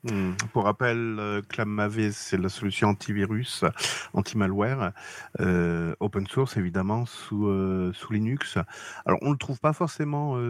Hmm. 0.05 0.35
Pour 0.53 0.65
rappel, 0.65 1.17
euh, 1.19 1.43
ClamAV, 1.43 2.13
c'est 2.13 2.37
la 2.37 2.49
solution 2.49 2.89
antivirus, 2.89 3.65
anti-malware, 4.13 4.93
euh, 5.41 5.97
open 5.99 6.29
source 6.29 6.57
évidemment, 6.57 7.05
sous, 7.05 7.51
Linux. 8.11 8.57
Alors, 9.05 9.19
on 9.23 9.29
ne 9.29 9.33
le 9.33 9.39
trouve 9.39 9.59
pas 9.59 9.73
forcément 9.73 10.41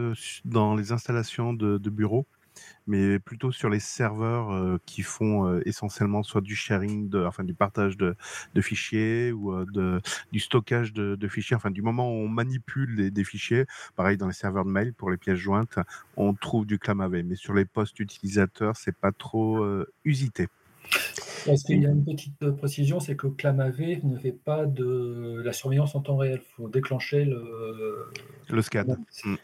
dans 0.45 0.75
les 0.75 0.91
installations 0.91 1.53
de, 1.53 1.79
de 1.79 1.89
bureaux. 1.89 2.27
Mais 2.87 3.19
plutôt 3.19 3.51
sur 3.51 3.69
les 3.69 3.79
serveurs 3.79 4.51
euh, 4.51 4.79
qui 4.85 5.03
font 5.03 5.47
euh, 5.47 5.61
essentiellement 5.65 6.23
soit 6.23 6.41
du 6.41 6.55
sharing, 6.55 7.09
de, 7.09 7.23
enfin 7.23 7.43
du 7.43 7.53
partage 7.53 7.97
de, 7.97 8.15
de 8.55 8.61
fichiers 8.61 9.31
ou 9.31 9.53
euh, 9.53 9.65
de, 9.71 10.01
du 10.31 10.39
stockage 10.39 10.93
de, 10.93 11.15
de, 11.15 11.27
fichiers. 11.27 11.55
Enfin, 11.55 11.71
du 11.71 11.81
moment 11.81 12.09
où 12.09 12.15
on 12.15 12.27
manipule 12.27 13.11
des 13.11 13.23
fichiers, 13.23 13.65
pareil 13.95 14.17
dans 14.17 14.27
les 14.27 14.33
serveurs 14.33 14.65
de 14.65 14.71
mail 14.71 14.93
pour 14.93 15.11
les 15.11 15.17
pièces 15.17 15.37
jointes, 15.37 15.77
on 16.17 16.33
trouve 16.33 16.65
du 16.65 16.79
ClamAV. 16.79 17.23
Mais 17.23 17.35
sur 17.35 17.53
les 17.53 17.65
postes 17.65 17.99
utilisateurs, 17.99 18.75
c'est 18.75 18.95
pas 18.95 19.11
trop 19.11 19.65
usité. 20.03 20.47
Parce 21.45 21.63
qu'il 21.63 21.81
y 21.81 21.85
a 21.85 21.89
une 21.89 22.03
petite 22.03 22.49
précision, 22.57 22.99
c'est 22.99 23.15
que 23.15 23.27
ClamAV 23.27 24.03
ne 24.03 24.17
fait 24.17 24.31
pas 24.31 24.65
de 24.65 25.41
la 25.43 25.53
surveillance 25.53 25.95
en 25.95 26.01
temps 26.01 26.17
réel. 26.17 26.41
Il 26.41 26.55
faut 26.55 26.69
déclencher 26.69 27.25
le, 27.25 28.11
le 28.49 28.61
scan. 28.61 28.85
Mm. 29.23 29.35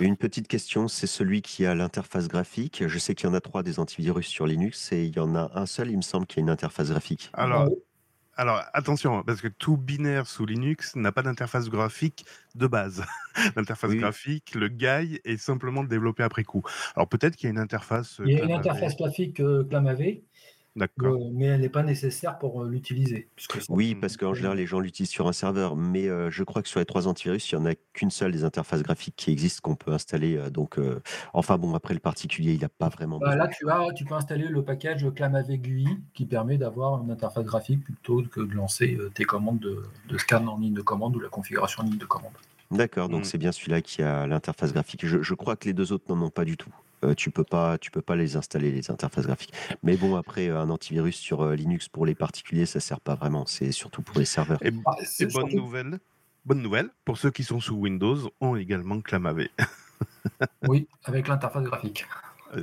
Une 0.00 0.16
petite 0.16 0.48
question, 0.48 0.88
c'est 0.88 1.06
celui 1.06 1.42
qui 1.42 1.66
a 1.66 1.74
l'interface 1.74 2.26
graphique. 2.28 2.84
Je 2.86 2.98
sais 2.98 3.14
qu'il 3.14 3.28
y 3.28 3.30
en 3.30 3.34
a 3.34 3.40
trois 3.40 3.62
des 3.62 3.78
antivirus 3.78 4.26
sur 4.26 4.46
Linux 4.46 4.90
et 4.92 5.04
il 5.04 5.14
y 5.14 5.20
en 5.20 5.34
a 5.34 5.50
un 5.54 5.66
seul, 5.66 5.90
il 5.90 5.96
me 5.96 6.02
semble, 6.02 6.26
qui 6.26 6.38
a 6.38 6.42
une 6.42 6.50
interface 6.50 6.90
graphique. 6.90 7.30
Alors, 7.34 7.68
alors 8.34 8.62
attention, 8.72 9.22
parce 9.22 9.42
que 9.42 9.48
tout 9.48 9.76
binaire 9.76 10.26
sous 10.26 10.46
Linux 10.46 10.96
n'a 10.96 11.12
pas 11.12 11.22
d'interface 11.22 11.68
graphique 11.68 12.24
de 12.54 12.66
base. 12.66 13.04
L'interface 13.56 13.92
graphique, 13.92 14.54
le 14.54 14.68
GUI 14.68 15.20
est 15.24 15.36
simplement 15.36 15.84
développé 15.84 16.22
après 16.22 16.42
coup. 16.42 16.62
Alors 16.96 17.08
peut-être 17.08 17.36
qu'il 17.36 17.46
y 17.46 17.48
a 17.48 17.50
une 17.50 17.58
interface. 17.58 18.20
Il 18.24 18.32
y 18.32 18.40
a 18.40 18.44
une 18.44 18.52
interface 18.52 18.96
graphique 18.96 19.40
euh, 19.40 19.64
ClamAV 19.64 20.22
D'accord. 20.74 21.16
Euh, 21.16 21.30
mais 21.34 21.46
elle 21.46 21.60
n'est 21.60 21.68
pas 21.68 21.82
nécessaire 21.82 22.38
pour 22.38 22.62
euh, 22.62 22.68
l'utiliser. 22.68 23.28
Oui, 23.68 23.94
parce 23.94 24.16
qu'en 24.16 24.32
général, 24.32 24.56
les 24.56 24.66
gens 24.66 24.80
l'utilisent 24.80 25.10
sur 25.10 25.28
un 25.28 25.32
serveur. 25.32 25.76
Mais 25.76 26.08
euh, 26.08 26.30
je 26.30 26.44
crois 26.44 26.62
que 26.62 26.68
sur 26.68 26.80
les 26.80 26.86
trois 26.86 27.08
antivirus, 27.08 27.50
il 27.50 27.58
n'y 27.58 27.62
en 27.62 27.66
a 27.66 27.74
qu'une 27.92 28.10
seule 28.10 28.32
des 28.32 28.44
interfaces 28.44 28.82
graphiques 28.82 29.16
qui 29.16 29.30
existent 29.30 29.60
qu'on 29.62 29.76
peut 29.76 29.92
installer. 29.92 30.50
donc, 30.50 30.78
enfin 31.34 31.58
bon, 31.58 31.74
après 31.74 31.94
le 31.94 32.00
particulier, 32.00 32.54
il 32.54 32.60
n'a 32.60 32.68
pas 32.70 32.88
vraiment. 32.88 33.18
Bah, 33.18 33.36
là, 33.36 33.48
tu, 33.48 33.68
as, 33.68 33.92
tu 33.94 34.04
peux 34.04 34.14
installer 34.14 34.48
le 34.48 34.62
package 34.64 35.06
ClamAV 35.14 35.58
qui 36.14 36.26
permet 36.26 36.56
d'avoir 36.56 37.02
une 37.02 37.10
interface 37.10 37.44
graphique 37.44 37.84
plutôt 37.84 38.22
que 38.22 38.40
de 38.40 38.54
lancer 38.54 38.98
tes 39.14 39.24
commandes 39.24 39.60
de, 39.60 40.18
scan 40.18 40.46
en 40.46 40.58
ligne 40.58 40.74
de 40.74 40.82
commande 40.82 41.16
ou 41.16 41.20
la 41.20 41.28
configuration 41.28 41.82
en 41.82 41.86
ligne 41.86 41.98
de 41.98 42.06
commande. 42.06 42.32
D'accord, 42.70 43.10
donc 43.10 43.22
mm. 43.22 43.24
c'est 43.24 43.38
bien 43.38 43.52
celui-là 43.52 43.82
qui 43.82 44.02
a 44.02 44.26
l'interface 44.26 44.72
graphique. 44.72 45.04
je, 45.04 45.34
crois 45.34 45.56
que 45.56 45.66
les 45.66 45.74
deux 45.74 45.92
autres 45.92 46.04
n'en 46.14 46.22
ont 46.22 46.30
pas 46.30 46.46
du 46.46 46.56
tout. 46.56 46.72
Euh, 47.04 47.14
tu 47.14 47.30
peux 47.30 47.44
pas, 47.44 47.78
tu 47.78 47.90
peux 47.90 48.02
pas 48.02 48.16
les 48.16 48.36
installer 48.36 48.70
les 48.70 48.90
interfaces 48.90 49.26
graphiques. 49.26 49.52
Mais 49.82 49.96
bon, 49.96 50.16
après 50.16 50.48
un 50.48 50.70
antivirus 50.70 51.16
sur 51.16 51.42
euh, 51.42 51.54
Linux 51.54 51.88
pour 51.88 52.06
les 52.06 52.14
particuliers, 52.14 52.66
ça 52.66 52.80
sert 52.80 53.00
pas 53.00 53.14
vraiment. 53.14 53.44
C'est 53.46 53.72
surtout 53.72 54.02
pour 54.02 54.18
les 54.18 54.24
serveurs. 54.24 54.64
Et, 54.64 54.70
bah, 54.70 54.96
bonne 55.32 55.54
nouvelle, 55.54 55.98
bonne 56.44 56.62
nouvelle 56.62 56.90
pour 57.04 57.18
ceux 57.18 57.30
qui 57.30 57.42
sont 57.42 57.60
sous 57.60 57.74
Windows 57.74 58.30
ont 58.40 58.56
également 58.56 59.00
ClamAV. 59.00 59.48
oui, 60.68 60.86
avec 61.04 61.28
l'interface 61.28 61.64
graphique. 61.64 62.06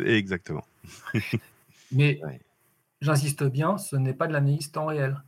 Exactement. 0.05 0.65
Mais 1.91 2.21
j'insiste 3.01 3.43
bien, 3.43 3.77
ce 3.77 3.95
n'est 3.95 4.13
pas 4.13 4.27
de 4.27 4.33
l'analyse 4.33 4.71
temps 4.71 4.85
réel. 4.85 5.21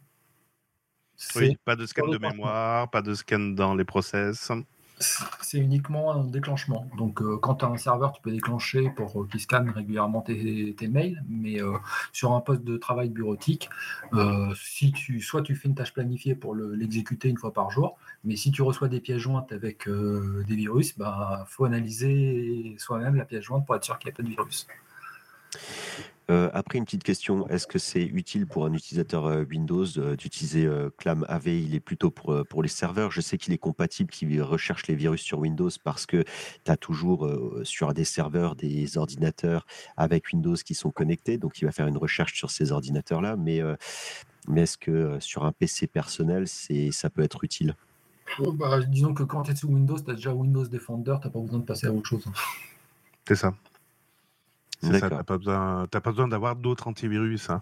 Oui, 1.36 1.58
pas 1.66 1.76
de 1.76 1.86
scan 1.86 2.08
de 2.08 2.18
mémoire, 2.18 2.90
pas 2.90 3.02
de 3.02 3.14
scan 3.14 3.40
dans 3.40 3.76
les 3.76 3.86
process 3.86 4.52
c'est 5.42 5.58
uniquement 5.58 6.14
un 6.14 6.26
déclenchement. 6.26 6.88
Donc, 6.98 7.22
euh, 7.22 7.38
quand 7.38 7.56
tu 7.56 7.66
as 7.66 7.68
un 7.68 7.78
serveur, 7.78 8.12
tu 8.12 8.22
peux 8.22 8.32
déclencher 8.32 8.90
pour 8.90 9.22
euh, 9.22 9.28
qu'il 9.28 9.40
scanne 9.40 9.70
régulièrement 9.70 10.22
tes, 10.22 10.76
mails, 10.88 11.24
mais 11.30 11.62
euh, 11.62 11.78
sur 12.12 12.34
un 12.34 12.42
poste 12.42 12.64
de 12.64 12.78
travail 12.78 13.10
bureautique, 13.10 13.70
si 14.56 14.92
tu, 14.92 15.22
soit 15.22 15.42
tu 15.42 15.56
fais 15.56 15.68
une 15.68 15.76
tâche 15.76 15.94
planifiée 15.94 16.36
pour 16.36 16.56
l'exécuter 16.56 17.30
une 17.30 17.38
fois 17.38 17.54
par 17.54 17.72
jour, 17.72 17.98
mais 18.24 18.36
si 18.36 18.52
tu 18.52 18.62
reçois 18.62 18.88
des 18.88 19.00
pièces 19.00 19.20
jointes 19.20 19.52
avec 19.52 19.88
des 19.88 20.56
virus, 20.56 20.92
il 20.92 21.00
bah, 21.00 21.46
faut 21.48 21.66
analyser 21.66 22.76
soi-même 22.78 23.16
la 23.16 23.26
pièce 23.26 23.44
jointe 23.44 23.66
pour 23.66 23.76
être 23.76 23.84
sûr 23.84 23.98
qu'il 24.00 24.10
n'y 24.10 24.14
a 24.14 24.18
pas 24.18 24.24
de 24.24 24.30
virus. 24.30 24.68
Euh, 26.32 26.50
après, 26.54 26.78
une 26.78 26.86
petite 26.86 27.04
question, 27.04 27.46
est-ce 27.50 27.68
que 27.68 27.78
c'est 27.78 28.04
utile 28.04 28.48
pour 28.48 28.66
un 28.66 28.74
utilisateur 28.74 29.26
euh, 29.26 29.44
Windows 29.44 29.86
euh, 29.98 30.16
d'utiliser 30.16 30.70
Clam 30.98 31.26
AV 31.28 31.48
Il 31.48 31.76
est 31.76 31.82
plutôt 31.82 32.10
pour, 32.10 32.46
pour 32.50 32.64
les 32.64 32.70
serveurs. 32.70 33.12
Je 33.12 33.20
sais 33.20 33.38
qu'il 33.38 33.54
est 33.54 33.58
compatible, 33.58 34.10
qu'il 34.10 34.42
recherche 34.42 34.88
les 34.88 34.96
virus 34.96 35.22
sur 35.22 35.40
Windows 35.40 35.70
parce 35.84 36.06
que 36.06 36.24
tu 36.64 36.72
as 36.72 36.78
toujours 36.78 37.30
sur 37.64 37.94
des 37.94 38.06
serveurs 38.06 38.56
des 38.56 38.98
ordinateurs 38.98 39.66
avec 39.98 40.32
Windows 40.32 40.56
qui 40.56 40.74
sont 40.74 40.92
connectés. 40.92 41.38
Donc, 41.38 41.62
il 41.62 41.66
va 41.66 41.72
faire 41.72 41.88
une 41.88 41.98
recherche 41.98 42.34
sur 42.36 42.50
ces 42.50 42.72
ordinateurs-là. 42.72 43.36
Mais, 43.36 43.62
mais 44.48 44.62
est-ce 44.62 44.78
que 44.78 45.18
sur 45.20 45.44
un 45.44 45.52
PC 45.52 45.88
personnel, 45.88 46.48
ça 46.48 47.10
peut 47.10 47.24
être 47.24 47.44
utile? 47.44 47.76
Oh, 48.40 48.54
bah, 48.54 48.80
Disons 48.82 49.14
que 49.14 49.24
quand 49.24 49.44
tu 49.44 49.52
es 49.52 49.56
sous 49.56 49.68
Windows, 49.68 50.00
tu 50.00 50.10
as 50.10 50.16
déjà 50.16 50.34
Windows 50.34 50.66
Defender, 50.66 51.16
tu 51.22 51.28
n'as 51.28 51.34
pas 51.34 51.40
besoin 51.40 51.60
de 51.60 51.66
passer 51.66 51.88
à 51.88 51.92
autre 51.92 52.08
chose. 52.08 52.26
C'est 53.28 53.36
ça. 53.36 53.54
C'est 54.82 55.00
ça, 55.00 55.10
t'as 55.10 55.24
pas 55.24 55.38
besoin, 55.38 55.88
pas 55.88 56.00
besoin 56.00 56.28
d'avoir 56.28 56.56
d'autres 56.56 56.88
antivirus. 56.88 57.50
Hein. 57.50 57.62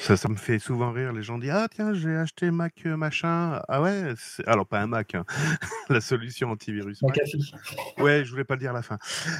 Ça, 0.00 0.16
ça 0.16 0.28
me 0.28 0.36
fait 0.36 0.58
souvent 0.58 0.92
rire. 0.92 1.12
Les 1.12 1.22
gens 1.22 1.38
disent 1.38 1.52
ah 1.52 1.68
tiens 1.72 1.94
j'ai 1.94 2.16
acheté 2.16 2.50
Mac 2.50 2.74
euh, 2.86 2.96
machin. 2.96 3.62
Ah 3.68 3.80
ouais, 3.80 4.14
alors 4.46 4.66
pas 4.66 4.80
un 4.80 4.86
Mac, 4.86 5.14
hein. 5.14 5.24
la 5.88 6.00
solution 6.00 6.50
antivirus. 6.50 7.02
Mac. 7.02 7.20
Ouais, 7.98 8.24
je 8.24 8.30
voulais 8.30 8.44
pas 8.44 8.54
le 8.54 8.60
dire 8.60 8.70
à 8.70 8.74
la 8.74 8.82
fin. 8.82 8.98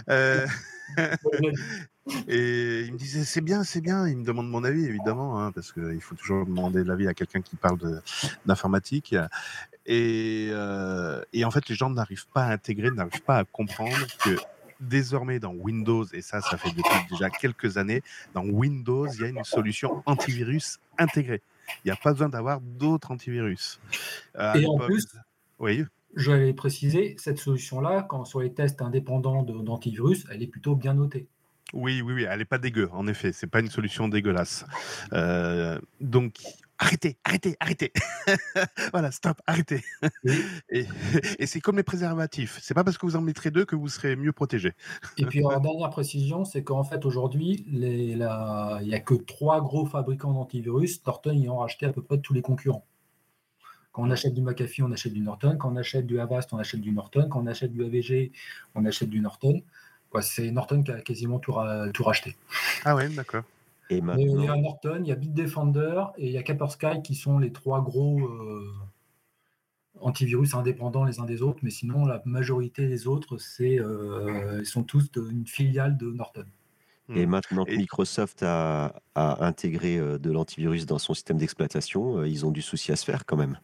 Euh, 0.09 0.47
et 2.29 2.83
il 2.83 2.93
me 2.93 2.99
disait 2.99 3.25
c'est 3.25 3.41
bien, 3.41 3.65
c'est 3.65 3.81
bien. 3.81 4.07
Il 4.07 4.19
me 4.19 4.25
demande 4.25 4.49
mon 4.49 4.63
avis 4.63 4.85
évidemment, 4.85 5.41
hein, 5.43 5.53
parce 5.53 5.73
qu'il 5.73 6.01
faut 6.01 6.15
toujours 6.15 6.47
demander 6.47 6.85
l'avis 6.85 7.09
à 7.09 7.15
quelqu'un 7.15 7.41
qui 7.41 7.57
parle 7.57 7.79
d'informatique. 8.45 9.15
Et, 9.87 10.49
euh, 10.51 11.23
et 11.33 11.45
en 11.45 11.51
fait 11.51 11.69
les 11.69 11.75
gens 11.75 11.91
n'arrivent 11.91 12.27
pas 12.33 12.45
à 12.45 12.53
intégrer, 12.53 12.91
n'arrivent 12.91 13.23
pas 13.23 13.39
à 13.39 13.45
comprendre 13.45 14.07
que 14.25 14.37
désormais 14.81 15.39
dans 15.39 15.53
Windows, 15.53 16.05
et 16.13 16.23
ça, 16.23 16.41
ça 16.41 16.57
fait 16.57 16.71
depuis 16.71 16.99
déjà 17.11 17.31
quelques 17.31 17.77
années, 17.79 18.03
dans 18.35 18.45
Windows, 18.45 19.07
il 19.07 19.21
y 19.21 19.25
a 19.25 19.29
une 19.29 19.45
solution 19.45 20.03
antivirus 20.07 20.79
intégrée. 20.99 21.43
Il 21.85 21.89
n'y 21.89 21.93
a 21.93 21.97
pas 21.97 22.13
besoin 22.13 22.29
d'avoir 22.29 22.61
d'autres 22.61 23.11
antivirus. 23.11 23.81
Euh, 24.39 24.55
et 24.55 24.67
en 24.67 24.79
plus, 24.79 25.07
oui. 25.59 25.85
je 26.15 26.33
vais 26.33 26.53
préciser, 26.53 27.17
cette 27.19 27.39
solution-là, 27.39 28.07
quand 28.09 28.25
sur 28.25 28.41
les 28.41 28.53
tests 28.53 28.83
indépendants 28.83 29.43
d'antivirus, 29.43 30.27
elle 30.31 30.43
est 30.43 30.47
plutôt 30.47 30.77
bien 30.77 30.95
notée. 30.95 31.27
Oui, 31.73 32.01
oui, 32.01 32.15
oui, 32.15 32.27
elle 32.29 32.39
n'est 32.39 32.45
pas 32.45 32.59
dégueu, 32.59 32.89
en 32.93 33.09
effet. 33.09 33.33
C'est 33.33 33.49
pas 33.49 33.61
une 33.61 33.71
solution 33.71 34.09
dégueulasse. 34.09 34.65
Euh, 35.13 35.81
donc, 36.01 36.35
arrêtez, 36.79 37.19
arrêtez, 37.25 37.57
arrêtez. 37.61 37.93
voilà, 38.93 39.11
stop, 39.11 39.41
arrêtez. 39.47 39.83
et, 40.71 40.87
c'est 41.47 41.61
comme 41.61 41.77
les 41.77 41.83
préservatifs. 41.83 42.59
C'est 42.63 42.75
pas 42.75 42.85
parce 42.85 42.99
que 42.99 43.07
vous 43.07 43.17
en 43.17 43.21
mettrez 43.21 43.51
deux 43.51 43.65
que 43.65 43.77
vous 43.77 43.89
serez 43.89 44.17
mieux 44.17 44.33
protégé. 44.33 44.73
et 45.17 45.27
puis, 45.27 45.45
en 45.45 45.59
dernière 45.61 45.91
précision, 45.91 46.45
c'est 46.45 46.63
qu'en 46.63 46.85
fait, 46.85 47.05
aujourd'hui, 47.05 47.65
il 47.69 48.19
n'y 48.19 48.23
a 48.95 49.01
que 49.01 49.15
trois 49.15 49.61
gros 49.61 49.87
fabricants 49.87 50.33
d'antivirus. 50.33 51.05
Norton 51.07 51.33
y 51.33 51.49
ont 51.49 51.59
racheté 51.59 51.87
à 51.87 51.93
peu 51.93 52.03
près 52.03 52.19
tous 52.19 52.35
les 52.35 52.43
concurrents. 52.43 52.87
Quand 53.93 54.03
on 54.03 54.11
achète 54.11 54.35
du 54.35 54.43
McAfee, 54.43 54.83
on 54.83 54.93
achète 54.93 55.15
du 55.15 55.21
Norton. 55.21 55.57
Quand 55.59 55.73
on 55.73 55.77
achète 55.77 56.07
du 56.07 56.21
Avast, 56.21 56.53
on 56.53 56.59
achète 56.59 56.83
du 56.83 56.93
Norton. 56.93 57.29
Quand 57.31 57.41
on 57.41 57.47
achète 57.47 57.73
du 57.73 57.83
AVG, 57.83 58.31
on 58.75 58.85
achète 58.85 59.09
du 59.09 59.21
Norton. 59.21 59.63
c'est 60.21 60.51
Norton 60.51 60.83
qui 60.83 60.91
a 60.91 61.01
quasiment 61.01 61.39
tout, 61.39 61.55
tout 61.95 62.05
racheté. 62.05 62.37
Ah 62.85 62.95
ouais, 62.95 63.09
d'accord. 63.09 63.45
Et 63.91 63.99
il 63.99 64.43
y 64.43 64.49
a 64.49 64.57
Norton, 64.57 65.01
il 65.03 65.09
y 65.09 65.13
a 65.13 65.15
Bitdefender 65.15 66.05
et 66.19 66.27
il 66.27 66.33
y 66.33 66.39
a 66.39 66.43
Kaspersky 66.43 67.03
qui 67.05 67.15
sont 67.15 67.39
les 67.39 67.53
trois 67.53 67.81
gros 67.83 68.21
euh, 68.21 68.69
antivirus 70.01 70.55
indépendants 70.55 71.05
les 71.05 71.21
uns 71.21 71.25
des 71.25 71.43
autres, 71.43 71.61
mais 71.63 71.71
sinon 71.71 72.05
la 72.05 72.21
majorité 72.25 72.89
des 72.89 73.07
autres, 73.07 73.39
c'est 73.39 73.79
euh, 73.79 74.59
ils 74.61 74.67
sont 74.67 74.83
tous 74.83 75.09
une 75.17 75.47
filiale 75.47 75.97
de 75.97 76.11
Norton. 76.11 76.47
Et 77.15 77.25
hmm. 77.25 77.31
maintenant 77.31 77.65
que 77.65 77.77
Microsoft 77.77 78.43
a, 78.43 79.01
a 79.15 79.47
intégré 79.47 79.99
euh, 79.99 80.19
de 80.19 80.33
l'antivirus 80.33 80.87
dans 80.87 80.99
son 80.99 81.15
système 81.15 81.39
d'exploitation, 81.39 82.25
ils 82.25 82.45
ont 82.45 82.51
du 82.51 82.63
souci 82.63 82.91
à 82.91 82.97
se 82.97 83.05
faire 83.05 83.25
quand 83.25 83.37
même. 83.37 83.59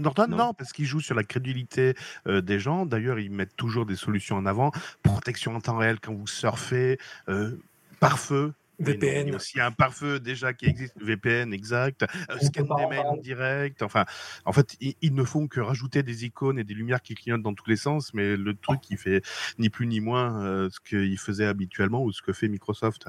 Norton, 0.00 0.26
non, 0.28 0.54
parce 0.54 0.72
qu'ils 0.72 0.84
jouent 0.84 1.00
sur 1.00 1.14
la 1.14 1.24
crédulité 1.24 1.94
euh, 2.26 2.40
des 2.40 2.60
gens. 2.60 2.86
D'ailleurs, 2.86 3.18
ils 3.18 3.30
mettent 3.30 3.56
toujours 3.56 3.86
des 3.86 3.96
solutions 3.96 4.36
en 4.36 4.46
avant. 4.46 4.72
Protection 5.02 5.56
en 5.56 5.60
temps 5.60 5.78
réel 5.78 5.98
quand 6.00 6.14
vous 6.14 6.26
surfez, 6.26 6.98
euh, 7.28 7.58
pare-feu. 8.00 8.52
VPN. 8.78 9.28
Il 9.28 9.30
y 9.30 9.32
a 9.32 9.36
aussi 9.36 9.58
un 9.58 9.72
pare-feu 9.72 10.20
déjà 10.20 10.52
qui 10.52 10.66
existe, 10.66 11.00
VPN, 11.00 11.54
exact. 11.54 12.02
Euh, 12.02 12.38
scan 12.42 12.76
des 12.76 12.86
mails 12.86 13.06
en 13.06 13.16
direct. 13.16 13.80
Enfin, 13.80 14.04
en 14.44 14.52
fait, 14.52 14.76
ils, 14.80 15.14
ne 15.14 15.24
font 15.24 15.48
que 15.48 15.60
rajouter 15.60 16.02
des 16.02 16.26
icônes 16.26 16.58
et 16.58 16.64
des 16.64 16.74
lumières 16.74 17.00
qui 17.00 17.14
clignotent 17.14 17.42
dans 17.42 17.54
tous 17.54 17.70
les 17.70 17.76
sens, 17.76 18.12
mais 18.12 18.36
le 18.36 18.54
truc, 18.54 18.80
il 18.90 18.98
fait 18.98 19.22
ni 19.58 19.70
plus 19.70 19.86
ni 19.86 20.00
moins 20.00 20.68
ce 20.68 20.78
qu'il 20.80 21.18
faisait 21.18 21.46
habituellement 21.46 22.04
ou 22.04 22.12
ce 22.12 22.20
que 22.20 22.34
fait 22.34 22.48
Microsoft. 22.48 23.06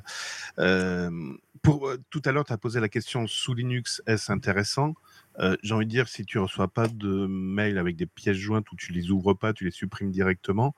pour, 1.62 1.91
tout 2.10 2.22
à 2.24 2.32
l'heure, 2.32 2.46
tu 2.46 2.53
as 2.53 2.58
posé 2.58 2.79
la 2.79 2.88
question 2.88 3.27
sous 3.27 3.53
Linux, 3.53 4.01
est-ce 4.08 4.32
intéressant? 4.32 4.96
Euh, 5.39 5.56
j'ai 5.63 5.74
envie 5.74 5.86
de 5.86 5.91
dire, 5.91 6.08
si 6.08 6.25
tu 6.25 6.39
reçois 6.39 6.67
pas 6.67 6.88
de 6.88 7.27
mail 7.27 7.77
avec 7.77 7.96
des 7.96 8.06
pièces 8.06 8.38
jointes 8.38 8.72
où 8.72 8.75
tu 8.75 8.91
les 8.91 9.12
ouvres 9.12 9.34
pas, 9.34 9.53
tu 9.53 9.65
les 9.65 9.72
supprimes 9.72 10.12
directement, 10.12 10.75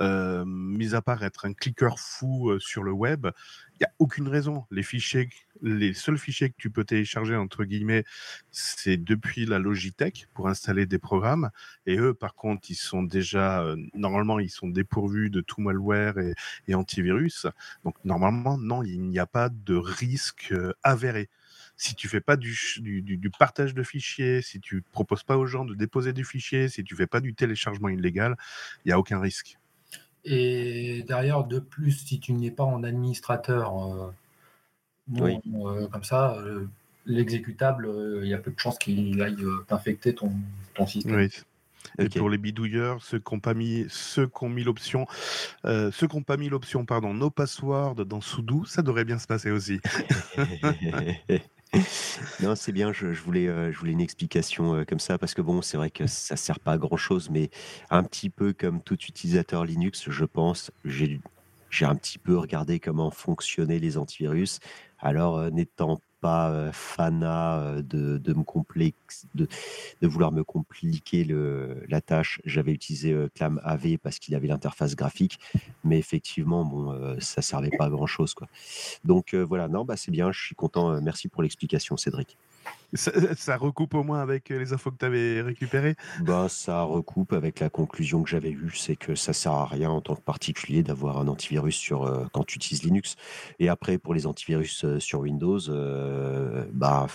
euh, 0.00 0.44
mis 0.46 0.94
à 0.94 1.02
part 1.02 1.22
être 1.22 1.44
un 1.44 1.52
clicker 1.52 1.98
fou 1.98 2.50
euh, 2.50 2.58
sur 2.58 2.82
le 2.82 2.92
web, 2.92 3.28
il 3.74 3.78
n'y 3.80 3.86
a 3.86 3.92
aucune 3.98 4.26
raison. 4.26 4.64
Les 4.70 4.82
fichiers, 4.82 5.28
les 5.60 5.92
seuls 5.94 6.18
fichiers 6.18 6.50
que 6.50 6.56
tu 6.56 6.70
peux 6.70 6.84
télécharger, 6.84 7.36
entre 7.36 7.64
guillemets, 7.64 8.04
c'est 8.50 8.96
depuis 8.96 9.46
la 9.46 9.58
Logitech 9.58 10.28
pour 10.34 10.48
installer 10.48 10.86
des 10.86 10.98
programmes. 10.98 11.50
Et 11.86 11.98
eux, 11.98 12.14
par 12.14 12.34
contre, 12.34 12.70
ils 12.70 12.76
sont 12.76 13.02
déjà, 13.02 13.64
normalement, 13.94 14.38
ils 14.38 14.50
sont 14.50 14.68
dépourvus 14.68 15.30
de 15.30 15.40
tout 15.40 15.60
malware 15.60 16.14
et, 16.18 16.74
antivirus. 16.74 17.46
Donc, 17.84 17.96
normalement, 18.04 18.56
non, 18.56 18.82
il 18.82 19.02
n'y 19.02 19.18
a 19.18 19.26
pas 19.26 19.50
de 19.50 19.74
risque 19.74 20.54
avéré 20.82 21.28
si 21.76 21.94
tu 21.94 22.08
fais 22.08 22.20
pas 22.20 22.36
du, 22.36 22.56
du, 22.78 23.02
du, 23.02 23.30
partage 23.30 23.74
de 23.74 23.82
fichiers, 23.82 24.42
si 24.42 24.60
tu 24.60 24.82
proposes 24.92 25.24
pas 25.24 25.36
aux 25.36 25.46
gens 25.46 25.64
de 25.64 25.74
déposer 25.74 26.12
du 26.12 26.24
fichier, 26.24 26.68
si 26.68 26.84
tu 26.84 26.94
fais 26.94 27.06
pas 27.06 27.20
du 27.20 27.34
téléchargement 27.34 27.88
illégal, 27.88 28.36
il 28.84 28.88
n'y 28.88 28.92
a 28.92 28.98
aucun 28.98 29.20
risque. 29.20 29.58
Et 30.24 31.02
derrière, 31.08 31.44
de 31.44 31.58
plus, 31.58 31.92
si 31.92 32.20
tu 32.20 32.32
n'es 32.32 32.52
pas 32.52 32.64
en 32.64 32.84
administrateur, 32.84 33.92
euh, 33.92 34.10
Oui. 35.08 35.38
euh, 35.54 35.88
comme 35.88 36.04
ça, 36.04 36.36
euh, 36.36 36.66
l'exécutable, 37.06 37.86
euh, 37.86 38.20
il 38.22 38.28
y 38.28 38.34
a 38.34 38.38
peu 38.38 38.50
de 38.52 38.58
chances 38.58 38.78
qu'il 38.78 39.20
aille 39.20 39.42
euh, 39.42 39.64
t'infecter 39.66 40.14
ton, 40.14 40.32
ton 40.74 40.86
système. 40.86 41.16
Oui. 41.16 41.30
Et 41.98 42.08
pour 42.08 42.30
les 42.30 42.38
bidouilleurs, 42.38 43.02
ceux 43.02 43.18
qui 43.18 43.34
ont 43.34 43.40
pas 43.40 43.54
mis, 43.54 43.86
ceux 43.88 44.26
qui 44.28 44.44
ont 44.44 44.48
mis 44.48 44.62
l'option, 44.62 45.06
euh, 45.64 45.90
ceux 45.90 46.06
qui 46.06 46.16
ont 46.16 46.22
pas 46.22 46.36
mis 46.36 46.48
l'option, 46.48 46.86
pardon, 46.86 47.12
no 47.12 47.28
password 47.28 47.96
dans 48.06 48.20
Sudo, 48.20 48.64
ça 48.64 48.82
devrait 48.82 49.04
bien 49.04 49.18
se 49.18 49.26
passer 49.26 49.50
aussi. 49.50 49.80
non, 52.42 52.54
c'est 52.54 52.72
bien, 52.72 52.92
je, 52.92 53.06
euh, 53.06 53.12
voulais 53.74 53.92
une 53.92 54.00
explication 54.00 54.74
euh, 54.74 54.84
comme 54.84 54.98
ça, 54.98 55.16
parce 55.16 55.32
que 55.32 55.40
bon, 55.40 55.62
c'est 55.62 55.76
vrai 55.76 55.90
que 55.90 56.06
ça 56.06 56.36
sert 56.36 56.60
pas 56.60 56.72
à 56.72 56.78
grand 56.78 56.96
chose, 56.96 57.30
mais 57.30 57.50
un 57.90 58.02
petit 58.02 58.28
peu 58.28 58.52
comme 58.52 58.82
tout 58.82 58.98
utilisateur 59.02 59.64
Linux, 59.64 60.10
je 60.10 60.24
pense, 60.24 60.70
j'ai 60.84 61.20
j'ai 61.70 61.86
un 61.86 61.94
petit 61.94 62.18
peu 62.18 62.36
regardé 62.36 62.80
comment 62.80 63.10
fonctionnaient 63.10 63.78
les 63.78 63.96
antivirus. 63.96 64.60
Alors, 64.98 65.38
euh, 65.38 65.48
n'étant 65.48 65.98
pas 66.22 66.50
euh, 66.50 66.72
fanat 66.72 67.58
euh, 67.60 67.82
de, 67.82 68.16
de 68.16 68.32
me 68.32 68.44
complexe, 68.44 69.26
de, 69.34 69.48
de 70.00 70.08
vouloir 70.08 70.32
me 70.32 70.44
compliquer 70.44 71.24
le, 71.24 71.84
la 71.88 72.00
tâche, 72.00 72.40
j'avais 72.44 72.72
utilisé 72.72 73.12
euh, 73.12 73.28
Clam 73.34 73.60
AV 73.64 73.98
parce 73.98 74.18
qu'il 74.20 74.34
avait 74.34 74.46
l'interface 74.46 74.94
graphique, 74.94 75.38
mais 75.84 75.98
effectivement, 75.98 76.64
bon, 76.64 77.18
ça 77.20 77.42
servait 77.42 77.70
pas 77.76 77.86
à 77.86 77.90
grand 77.90 78.06
chose, 78.06 78.34
quoi. 78.34 78.48
Donc 79.04 79.34
voilà, 79.34 79.68
non, 79.68 79.84
bah 79.84 79.96
c'est 79.96 80.12
bien, 80.12 80.30
je 80.32 80.40
suis 80.40 80.54
content. 80.54 81.00
merci 81.00 81.28
pour 81.28 81.42
l'explication, 81.42 81.96
Cédric. 81.96 82.38
Ça, 82.94 83.10
ça 83.36 83.56
recoupe 83.56 83.94
au 83.94 84.02
moins 84.02 84.20
avec 84.20 84.50
les 84.50 84.74
infos 84.74 84.90
que 84.90 84.98
tu 84.98 85.04
avais 85.06 85.40
récupérées. 85.40 85.96
Bah, 86.20 86.46
ça 86.50 86.82
recoupe 86.82 87.32
avec 87.32 87.58
la 87.60 87.70
conclusion 87.70 88.22
que 88.22 88.28
j'avais 88.28 88.50
eue, 88.50 88.70
c'est 88.74 88.96
que 88.96 89.14
ça 89.14 89.32
sert 89.32 89.52
à 89.52 89.64
rien 89.66 89.88
en 89.90 90.02
tant 90.02 90.14
que 90.14 90.20
particulier 90.20 90.82
d'avoir 90.82 91.18
un 91.18 91.26
antivirus 91.28 91.74
sur 91.74 92.04
euh, 92.04 92.26
quand 92.32 92.44
tu 92.44 92.56
utilises 92.56 92.82
Linux. 92.82 93.16
Et 93.58 93.70
après, 93.70 93.96
pour 93.96 94.12
les 94.12 94.26
antivirus 94.26 94.84
euh, 94.84 95.00
sur 95.00 95.20
Windows, 95.20 95.58
euh, 95.70 96.66
bah, 96.72 97.06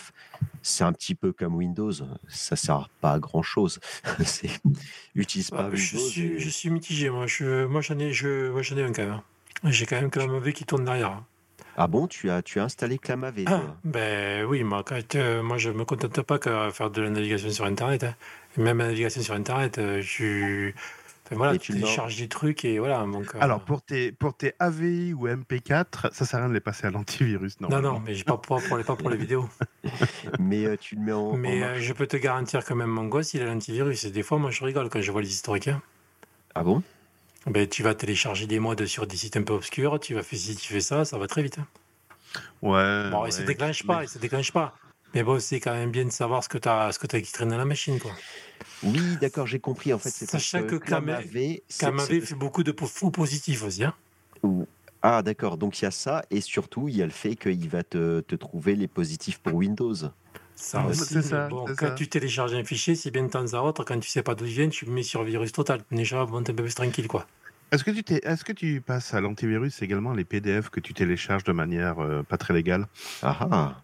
c'est 0.63 0.83
un 0.83 0.93
petit 0.93 1.13
peu 1.13 1.31
comme 1.31 1.55
Windows, 1.55 1.91
ça 2.27 2.55
sert 2.55 2.89
pas 3.01 3.13
à 3.13 3.19
grand 3.19 3.43
chose. 3.43 3.79
c'est 4.25 4.49
utilise 5.13 5.51
pas 5.51 5.69
Ah, 5.71 5.75
je, 5.75 5.95
Windows. 5.95 6.09
suis, 6.09 6.21
et- 6.21 6.39
je 6.39 6.49
suis 6.49 6.69
mitigé, 6.71 7.09
moi. 7.11 7.27
Je, 7.27 7.65
moi, 7.67 7.81
j'en 7.81 7.99
ai, 7.99 8.13
je, 8.13 8.49
moi, 8.51 8.63
j'en 8.63 8.77
ai 8.77 8.83
un 8.83 8.91
quand 8.93 9.05
même. 9.05 9.21
J'ai 9.65 9.85
quand 9.85 10.01
même 10.01 10.09
un 10.15 10.27
mauvais 10.27 10.53
qui 10.53 10.65
tourne 10.65 10.85
derrière. 10.85 11.21
Ah 11.77 11.87
bon, 11.87 12.07
tu 12.07 12.29
as 12.31 12.41
tu 12.41 12.59
as 12.59 12.63
installé 12.63 12.97
ClamAV, 12.97 13.43
Ah, 13.45 13.59
toi 13.59 13.77
ben 13.83 14.45
oui, 14.45 14.63
moi, 14.63 14.83
quand, 14.83 15.15
euh, 15.15 15.43
moi 15.43 15.57
je 15.57 15.69
me 15.69 15.85
contente 15.85 16.21
pas 16.23 16.39
qu'à 16.39 16.71
faire 16.71 16.89
de 16.89 17.01
la 17.01 17.09
navigation 17.11 17.49
sur 17.51 17.65
Internet. 17.65 18.03
hein. 18.03 18.15
Même 18.57 18.79
la 18.79 18.85
navigation 18.87 19.21
sur 19.21 19.35
Internet, 19.35 19.77
euh, 19.77 20.01
je 20.01 20.71
enfin, 21.25 21.35
voilà, 21.35 21.53
Et 21.53 21.59
tu 21.59 21.73
télécharges 21.73 22.17
des 22.17 22.27
trucs 22.27 22.65
et 22.65 22.79
voilà. 22.79 23.01
Donc, 23.05 23.35
euh, 23.35 23.39
Alors 23.39 23.59
pour 23.63 23.83
tes 23.83 24.11
pour 24.11 24.35
tes 24.35 24.53
AVI 24.57 25.13
ou 25.13 25.27
MP4, 25.27 26.09
ça 26.13 26.25
sert 26.25 26.39
à 26.39 26.43
rien 26.43 26.49
de 26.49 26.55
les 26.55 26.59
passer 26.61 26.87
à 26.87 26.89
l'antivirus. 26.89 27.61
non, 27.61 27.69
normalement. 27.69 27.99
non, 27.99 28.03
mais 28.05 28.15
j'ai 28.15 28.23
pas 28.23 28.37
pour, 28.37 28.59
pour 28.63 28.77
les, 28.77 28.83
pas 28.83 28.95
pour 28.95 29.11
les 29.11 29.17
vidéos. 29.17 29.47
Mais 30.39 30.65
euh, 30.65 30.77
tu 30.77 30.95
le 30.95 31.01
mets 31.01 31.11
en, 31.13 31.19
en 31.31 31.37
Mais 31.37 31.61
euh, 31.63 31.79
je 31.79 31.93
peux 31.93 32.07
te 32.07 32.17
garantir 32.17 32.65
que 32.65 32.73
même 32.73 32.89
mon 32.89 33.05
gosse, 33.05 33.33
il 33.35 33.41
a 33.43 33.45
l'antivirus. 33.45 34.03
Et 34.05 34.11
des 34.11 34.23
fois, 34.23 34.39
moi, 34.39 34.49
je 34.51 34.63
rigole 34.65 34.89
quand 34.89 35.01
je 35.01 35.11
vois 35.11 35.21
les 35.21 35.29
historiques. 35.29 35.67
hein. 35.67 35.81
Ah 36.55 36.63
bon? 36.63 36.81
Ben, 37.47 37.67
tu 37.67 37.81
vas 37.83 37.95
télécharger 37.95 38.45
des 38.45 38.59
modes 38.59 38.85
sur 38.85 39.07
des 39.07 39.15
sites 39.15 39.37
un 39.37 39.43
peu 39.43 39.53
obscurs, 39.53 39.99
tu 39.99 40.13
vas 40.13 40.23
faire 40.23 40.37
ci, 40.39 40.55
tu 40.55 40.73
fais 40.73 40.81
ça, 40.81 41.05
ça 41.05 41.17
va 41.17 41.27
très 41.27 41.41
vite. 41.43 41.57
hein. 41.59 41.67
Ouais. 42.61 43.09
Bon, 43.09 43.21
ouais. 43.23 43.29
il 43.29 43.31
se 43.33 43.41
déclenche 43.41 43.83
pas, 43.85 43.99
Mais- 43.99 44.05
il 44.05 44.09
se 44.09 44.19
déclenche 44.19 44.51
pas. 44.51 44.75
Mais 45.13 45.23
bon, 45.23 45.39
c'est 45.39 45.59
quand 45.61 45.73
même 45.73 45.89
bien 45.91 46.03
de 46.05 46.11
savoir 46.11 46.43
ce 46.43 46.49
que 46.49 46.57
tu 46.57 46.67
as, 46.67 46.91
ce 46.91 46.99
que 46.99 47.07
as 47.15 47.21
qui 47.21 47.31
traîne 47.31 47.49
dans 47.49 47.57
la 47.57 47.63
machine, 47.65 47.97
quoi. 47.99 48.11
Oui, 48.83 49.01
d'accord, 49.21 49.47
j'ai 49.47 49.59
compris. 49.59 49.93
En 49.93 49.97
fait, 49.97 50.09
c'est 50.09 50.29
Sachant 50.29 50.63
que 50.63 50.75
KMAV 50.75 51.61
c'est- 51.69 52.21
fait 52.21 52.35
beaucoup 52.35 52.63
de 52.63 52.73
faux 52.85 53.11
positifs 53.11 53.63
aussi. 53.63 53.83
Hein. 53.85 53.93
Ou- 54.43 54.67
Ah, 55.01 55.21
d'accord. 55.21 55.57
Donc 55.57 55.79
il 55.79 55.85
y 55.85 55.87
a 55.87 55.91
ça, 55.91 56.25
et 56.31 56.41
surtout, 56.41 56.89
il 56.89 56.97
y 56.97 57.01
a 57.01 57.05
le 57.05 57.11
fait 57.11 57.35
qu'il 57.35 57.69
va 57.69 57.83
te, 57.83 58.19
te 58.21 58.35
trouver 58.35 58.75
les 58.75 58.87
positifs 58.87 59.39
pour 59.39 59.53
Windows. 59.53 59.95
Ça 60.59 60.81
Ouais, 60.81 60.89
aussi, 60.89 61.21
ça, 61.21 61.47
bon, 61.49 61.65
quand 61.65 61.75
ça. 61.75 61.91
tu 61.91 62.09
télécharges 62.09 62.53
un 62.55 62.63
fichier, 62.63 62.95
c'est 62.95 63.11
bien 63.11 63.23
de 63.23 63.29
temps 63.29 63.53
à 63.53 63.61
autre, 63.61 63.83
quand 63.83 63.99
tu 63.99 64.09
sais 64.09 64.23
pas 64.23 64.33
d'où 64.33 64.45
il 64.45 64.51
vient, 64.53 64.69
tu 64.69 64.85
le 64.85 64.91
mets 64.91 65.03
sur 65.03 65.23
virus 65.23 65.51
total. 65.51 65.81
Déjà, 65.91 66.25
bon, 66.25 66.41
t'es 66.41 66.51
un 66.51 66.55
peu 66.55 66.63
plus 66.63 66.73
tranquille, 66.73 67.07
quoi. 67.07 67.27
Est-ce 67.71 67.83
que 67.83 67.91
tu 67.91 68.03
t'es, 68.03 68.21
est-ce 68.23 68.43
que 68.43 68.53
tu 68.53 68.81
passes 68.81 69.13
à 69.13 69.21
l'antivirus 69.21 69.81
également 69.81 70.13
les 70.13 70.23
PDF 70.25 70.69
que 70.69 70.79
tu 70.79 70.93
télécharges 70.93 71.43
de 71.43 71.51
manière 71.51 71.99
euh, 71.99 72.23
pas 72.23 72.37
très 72.37 72.53
légale? 72.53 72.87
Ah 73.21 73.37
ah. 73.51 73.81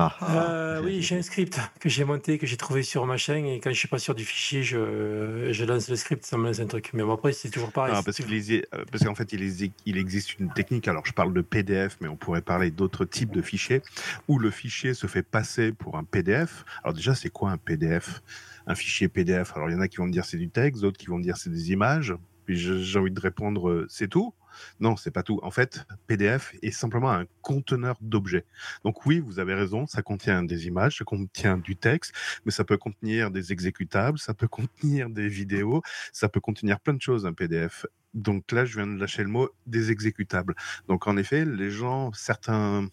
Ah 0.00 0.14
ah. 0.20 0.50
Euh, 0.52 0.82
oui, 0.84 1.02
j'ai 1.02 1.18
un 1.18 1.22
script 1.22 1.58
que 1.80 1.88
j'ai 1.88 2.04
monté, 2.04 2.38
que 2.38 2.46
j'ai 2.46 2.56
trouvé 2.56 2.84
sur 2.84 3.04
ma 3.04 3.16
chaîne, 3.16 3.44
et 3.46 3.58
quand 3.58 3.70
je 3.70 3.74
suis 3.74 3.88
pas 3.88 3.98
sûr 3.98 4.14
du 4.14 4.24
fichier, 4.24 4.62
je, 4.62 5.48
je 5.50 5.64
lance 5.64 5.90
le 5.90 5.96
script, 5.96 6.24
ça 6.24 6.38
me 6.38 6.44
lance 6.44 6.60
un 6.60 6.66
truc. 6.66 6.90
Mais 6.94 7.02
bon, 7.02 7.14
après, 7.14 7.32
c'est 7.32 7.50
toujours 7.50 7.72
pareil. 7.72 7.92
Parce 7.92 8.20
euh, 8.20 8.84
parce 8.92 9.04
qu'en 9.04 9.16
fait, 9.16 9.32
il, 9.32 9.98
existe 9.98 10.38
une 10.38 10.52
technique. 10.52 10.86
Alors, 10.86 11.04
je 11.04 11.12
parle 11.12 11.34
de 11.34 11.40
PDF, 11.40 11.96
mais 12.00 12.06
on 12.06 12.14
pourrait 12.14 12.42
parler 12.42 12.70
d'autres 12.70 13.04
types 13.04 13.32
de 13.32 13.42
fichiers 13.42 13.82
où 14.28 14.38
le 14.38 14.52
fichier 14.52 14.94
se 14.94 15.08
fait 15.08 15.24
passer 15.24 15.72
pour 15.72 15.98
un 15.98 16.04
PDF. 16.04 16.64
Alors 16.84 16.94
déjà, 16.94 17.16
c'est 17.16 17.30
quoi 17.30 17.50
un 17.50 17.58
PDF 17.58 18.22
Un 18.68 18.76
fichier 18.76 19.08
PDF. 19.08 19.52
Alors, 19.56 19.68
il 19.68 19.72
y 19.72 19.76
en 19.76 19.80
a 19.80 19.88
qui 19.88 19.96
vont 19.96 20.06
me 20.06 20.12
dire 20.12 20.24
c'est 20.24 20.36
du 20.36 20.48
texte, 20.48 20.82
d'autres 20.82 20.98
qui 20.98 21.06
vont 21.06 21.18
me 21.18 21.24
dire 21.24 21.36
c'est 21.36 21.50
des 21.50 21.72
images. 21.72 22.14
Puis 22.46 22.56
j'ai 22.56 22.98
envie 22.98 23.10
de 23.10 23.20
répondre 23.20 23.68
euh, 23.68 23.86
c'est 23.90 24.08
tout. 24.08 24.32
Non, 24.80 24.96
c'est 24.96 25.10
pas 25.10 25.22
tout. 25.22 25.40
En 25.42 25.50
fait, 25.50 25.84
PDF 26.06 26.54
est 26.62 26.70
simplement 26.70 27.10
un 27.10 27.26
conteneur 27.42 27.96
d'objets. 28.00 28.44
Donc 28.84 29.06
oui, 29.06 29.20
vous 29.20 29.38
avez 29.38 29.54
raison, 29.54 29.86
ça 29.86 30.02
contient 30.02 30.42
des 30.42 30.66
images, 30.66 30.98
ça 30.98 31.04
contient 31.04 31.58
du 31.58 31.76
texte, 31.76 32.12
mais 32.44 32.52
ça 32.52 32.64
peut 32.64 32.76
contenir 32.78 33.30
des 33.30 33.52
exécutables, 33.52 34.18
ça 34.18 34.34
peut 34.34 34.48
contenir 34.48 35.10
des 35.10 35.28
vidéos, 35.28 35.82
ça 36.12 36.28
peut 36.28 36.40
contenir 36.40 36.80
plein 36.80 36.94
de 36.94 37.02
choses, 37.02 37.26
un 37.26 37.32
PDF. 37.32 37.86
Donc 38.14 38.52
là, 38.52 38.64
je 38.64 38.76
viens 38.76 38.86
de 38.86 38.98
lâcher 38.98 39.22
le 39.22 39.28
mot 39.28 39.50
des 39.66 39.90
exécutables. 39.90 40.54
Donc 40.88 41.06
en 41.06 41.16
effet, 41.16 41.44
les 41.44 41.70
gens, 41.70 42.10
certaines 42.12 42.90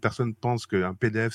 personnes 0.00 0.34
pensent 0.34 0.66
qu'un 0.66 0.94
PDF 0.94 1.34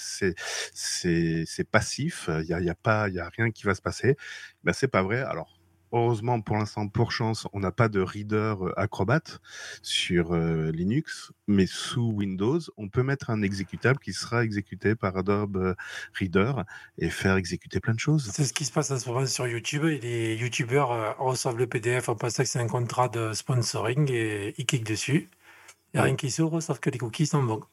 c'est 0.73 1.69
passif. 1.69 2.30
Il 2.41 2.47
y 2.47 2.54
a, 2.54 2.62
y 2.62 2.69
a 2.69 2.76
pas, 2.76 3.10
il 3.10 3.15
y 3.15 3.19
a 3.19 3.30
rien 3.30 3.52
qui 3.52 3.65
va 3.65 3.76
se 3.76 3.82
passer. 3.82 4.15
Ben 4.63 4.73
c'est 4.73 4.88
pas 4.88 5.04
vrai. 5.04 5.21
Alors 5.21 5.57
heureusement 5.91 6.41
pour 6.41 6.58
l'instant, 6.58 6.88
pour 6.88 7.12
chance, 7.12 7.47
on 7.54 7.60
n'a 7.60 7.71
pas 7.71 7.89
de 7.89 8.02
reader 8.02 8.56
euh, 8.62 8.73
Acrobat 8.78 9.21
sur 9.82 10.34
euh, 10.34 10.71
Linux, 10.71 11.32
mais 11.47 11.65
sous 11.65 12.12
Windows, 12.12 12.60
on 12.78 12.89
peut 12.89 13.04
mettre 13.04 13.30
un 13.30 13.41
exécutable 13.41 14.00
qui 14.00 14.13
sera 14.13 14.43
exécuté 14.43 14.95
par 14.95 15.17
Adobe 15.17 15.58
euh, 15.58 15.76
Reader 16.13 16.54
et 16.97 17.10
faire 17.10 17.36
exécuter 17.36 17.80
plein 17.80 17.93
de 17.93 18.00
choses. 18.00 18.30
C'est 18.34 18.45
ce 18.45 18.54
qui 18.54 18.65
se 18.65 18.71
passe 18.71 18.91
en 18.91 19.00
ce 19.00 19.10
moment 19.10 19.26
sur 19.26 19.47
YouTube. 19.47 19.86
Et 19.86 20.00
les 20.00 20.36
YouTubeurs 20.36 20.91
euh, 20.91 21.12
reçoivent 21.17 21.58
le 21.58 21.67
PDF 21.67 22.10
en 22.10 22.15
pensant 22.15 22.43
que 22.43 22.50
c'est 22.50 22.60
un 22.60 22.67
contrat 22.67 23.10
de 23.10 23.34
sponsoring 23.34 24.12
et 24.12 24.54
ils 24.58 24.65
cliquent 24.65 24.88
dessus. 24.88 25.30
Il 25.93 25.97
n'y 25.97 26.00
a 26.02 26.04
rien 26.04 26.15
qui 26.15 26.30
s'ouvre, 26.30 26.60
sauf 26.60 26.80
que 26.80 26.89
les 26.89 26.97
cookies 26.97 27.28
sont 27.28 27.43
bons. 27.43 27.63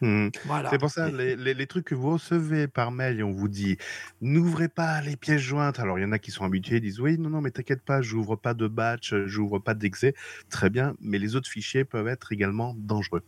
Voilà. 0.00 0.70
C'est 0.70 0.78
pour 0.78 0.90
ça, 0.90 1.10
les, 1.10 1.36
les, 1.36 1.54
les 1.54 1.66
trucs 1.66 1.86
que 1.86 1.94
vous 1.94 2.12
recevez 2.12 2.68
par 2.68 2.90
mail 2.90 3.20
et 3.20 3.22
on 3.22 3.32
vous 3.32 3.48
dit 3.48 3.78
n'ouvrez 4.20 4.68
pas 4.68 5.00
les 5.00 5.16
pièces 5.16 5.40
jointes. 5.40 5.78
Alors, 5.80 5.98
il 5.98 6.02
y 6.02 6.04
en 6.04 6.12
a 6.12 6.18
qui 6.18 6.30
sont 6.30 6.44
habitués, 6.44 6.76
ils 6.76 6.82
disent 6.82 7.00
oui, 7.00 7.18
non, 7.18 7.30
non, 7.30 7.40
mais 7.40 7.50
t'inquiète 7.50 7.82
pas, 7.82 8.02
j'ouvre 8.02 8.36
pas 8.36 8.54
de 8.54 8.68
batch, 8.68 9.14
j'ouvre 9.26 9.58
pas 9.58 9.74
d'exé. 9.74 10.14
Très 10.50 10.70
bien, 10.70 10.94
mais 11.00 11.18
les 11.18 11.36
autres 11.36 11.48
fichiers 11.48 11.84
peuvent 11.84 12.08
être 12.08 12.32
également 12.32 12.74
dangereux. 12.76 13.22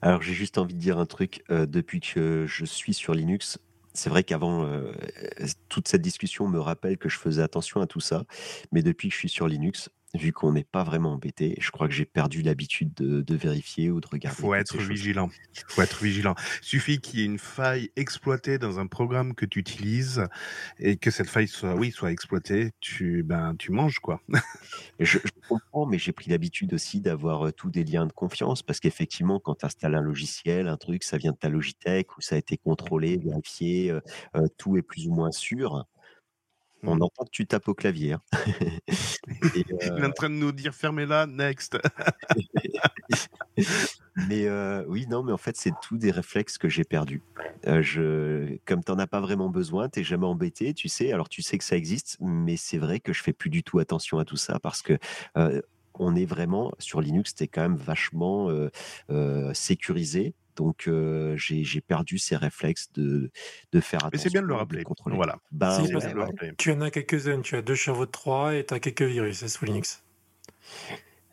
Alors 0.00 0.22
j'ai 0.22 0.34
juste 0.34 0.58
envie 0.58 0.74
de 0.74 0.80
dire 0.80 0.98
un 0.98 1.06
truc. 1.06 1.42
euh, 1.50 1.66
depuis 1.66 2.00
que 2.00 2.44
je 2.46 2.64
suis 2.64 2.94
sur 2.94 3.14
Linux, 3.14 3.58
c'est 3.94 4.10
vrai 4.10 4.22
qu'avant, 4.24 4.64
euh, 4.64 4.92
toute 5.68 5.88
cette 5.88 6.02
discussion 6.02 6.46
me 6.48 6.60
rappelle 6.60 6.98
que 6.98 7.08
je 7.08 7.18
faisais 7.18 7.42
attention 7.42 7.80
à 7.80 7.86
tout 7.86 8.00
ça. 8.00 8.24
Mais 8.70 8.82
depuis 8.82 9.08
que 9.08 9.14
je 9.14 9.18
suis 9.18 9.28
sur 9.28 9.48
Linux, 9.48 9.88
vu 10.14 10.32
qu'on 10.32 10.52
n'est 10.52 10.64
pas 10.64 10.84
vraiment 10.84 11.12
embêté, 11.14 11.56
je 11.60 11.70
crois 11.70 11.88
que 11.88 11.94
j'ai 11.94 12.06
perdu 12.06 12.42
l'habitude 12.42 12.94
de, 12.94 13.20
de 13.22 13.34
vérifier 13.36 13.90
ou 13.90 14.00
de 14.00 14.06
Il 14.22 14.30
regarder. 14.30 14.34
faut 14.34 14.54
toutes 14.54 14.54
être 14.54 14.78
vigilant. 14.82 15.30
Il 15.54 15.62
faut 15.68 15.82
être 15.82 16.02
vigilant. 16.02 16.34
Suffit 16.62 17.00
qu'il 17.00 17.20
y 17.20 17.22
ait 17.22 17.26
une 17.26 17.38
faille 17.38 17.90
exploitée 17.96 18.58
dans 18.58 18.78
un 18.80 18.86
programme 18.86 19.34
que 19.34 19.44
tu 19.46 19.58
utilises 19.58 20.24
et 20.78 20.96
que 20.96 21.10
cette 21.10 21.28
faille 21.28 21.48
soit, 21.48 21.74
oui, 21.74 21.90
soit 21.92 22.12
exploitée. 22.12 22.72
Tu, 22.80 23.22
ben, 23.24 23.54
tu 23.58 23.72
manges 23.72 23.98
quoi. 23.98 24.22
Je, 25.00 25.18
je 25.18 25.30
comprends, 25.48 25.86
mais 25.86 25.98
j'ai 25.98 26.12
pris 26.12 26.30
l'habitude 26.30 26.72
aussi 26.74 27.00
d'avoir 27.00 27.48
euh, 27.48 27.52
tous 27.52 27.70
des 27.70 27.84
liens 27.84 28.06
de 28.06 28.12
confiance 28.12 28.62
parce 28.62 28.80
qu'effectivement, 28.80 29.40
quand 29.40 29.56
tu 29.56 29.66
installes 29.66 29.94
un 29.94 30.00
logiciel, 30.00 30.68
un 30.68 30.76
truc, 30.76 31.04
ça 31.04 31.18
vient 31.18 31.32
de 31.32 31.36
ta 31.36 31.48
Logitech 31.48 32.16
où 32.16 32.20
ça 32.20 32.36
a 32.36 32.38
été 32.38 32.56
contrôlé, 32.56 33.18
vérifié, 33.18 33.90
euh, 33.90 34.00
euh, 34.36 34.46
tout 34.58 34.76
est 34.76 34.82
plus 34.82 35.06
ou 35.08 35.14
moins 35.14 35.32
sûr. 35.32 35.86
On 36.86 37.00
entend 37.00 37.24
que 37.24 37.30
tu 37.30 37.46
tapes 37.46 37.68
au 37.68 37.74
clavier. 37.74 38.14
hein. 38.14 38.22
Et, 39.54 39.64
Il 39.66 39.74
est 39.80 39.90
euh, 39.90 40.06
en 40.06 40.12
train 40.12 40.30
de 40.30 40.34
nous 40.34 40.52
dire 40.52 40.74
fermez-la, 40.74 41.26
next. 41.26 41.76
mais 44.28 44.46
euh, 44.46 44.84
oui, 44.88 45.06
non, 45.08 45.22
mais 45.22 45.32
en 45.32 45.36
fait, 45.36 45.56
c'est 45.56 45.72
tout 45.82 45.98
des 45.98 46.10
réflexes 46.10 46.58
que 46.58 46.68
j'ai 46.68 46.84
perdus. 46.84 47.22
Euh, 47.66 47.82
je, 47.82 48.56
comme 48.64 48.84
t'en 48.84 48.98
as 48.98 49.06
pas 49.06 49.20
vraiment 49.20 49.50
besoin, 49.50 49.88
t'es 49.88 50.04
jamais 50.04 50.26
embêté, 50.26 50.74
tu 50.74 50.88
sais. 50.88 51.12
Alors, 51.12 51.28
tu 51.28 51.42
sais 51.42 51.58
que 51.58 51.64
ça 51.64 51.76
existe, 51.76 52.16
mais 52.20 52.56
c'est 52.56 52.78
vrai 52.78 53.00
que 53.00 53.12
je 53.12 53.22
fais 53.22 53.32
plus 53.32 53.50
du 53.50 53.62
tout 53.62 53.78
attention 53.78 54.18
à 54.18 54.24
tout 54.24 54.36
ça 54.36 54.58
parce 54.60 54.82
que 54.82 54.98
on 55.98 56.14
est 56.14 56.24
vraiment 56.24 56.72
sur 56.78 57.00
Linux, 57.00 57.34
t'es 57.34 57.48
quand 57.48 57.62
même 57.62 57.76
vachement 57.76 58.50
euh, 58.50 58.70
euh, 59.10 59.52
sécurisé. 59.54 60.34
Donc, 60.56 60.88
euh, 60.88 61.36
j'ai 61.36 61.62
j'ai 61.64 61.80
perdu 61.80 62.18
ces 62.18 62.36
réflexes 62.36 62.90
de, 62.94 63.30
de 63.72 63.80
faire 63.80 64.00
attention. 64.00 64.10
Mais 64.12 64.18
c'est 64.18 64.30
bien 64.32 64.42
de 64.42 64.46
le 64.46 64.54
rappeler. 64.54 64.82
contrôler. 64.82 65.16
Voilà. 65.16 65.36
Ben, 65.52 65.82
ouais, 65.82 65.88
de 65.88 66.14
le 66.14 66.22
rappeler. 66.22 66.52
Tu 66.58 66.72
en 66.72 66.80
as 66.80 66.90
quelques-uns, 66.90 67.40
tu 67.42 67.56
as 67.56 67.62
deux 67.62 67.74
chevaux 67.74 68.06
de 68.06 68.10
Troie 68.10 68.54
et 68.56 68.64
tu 68.66 68.74
as 68.74 68.80
quelques 68.80 69.02
virus 69.02 69.42
hein, 69.42 69.48
sous 69.48 69.64
Linux. 69.64 70.02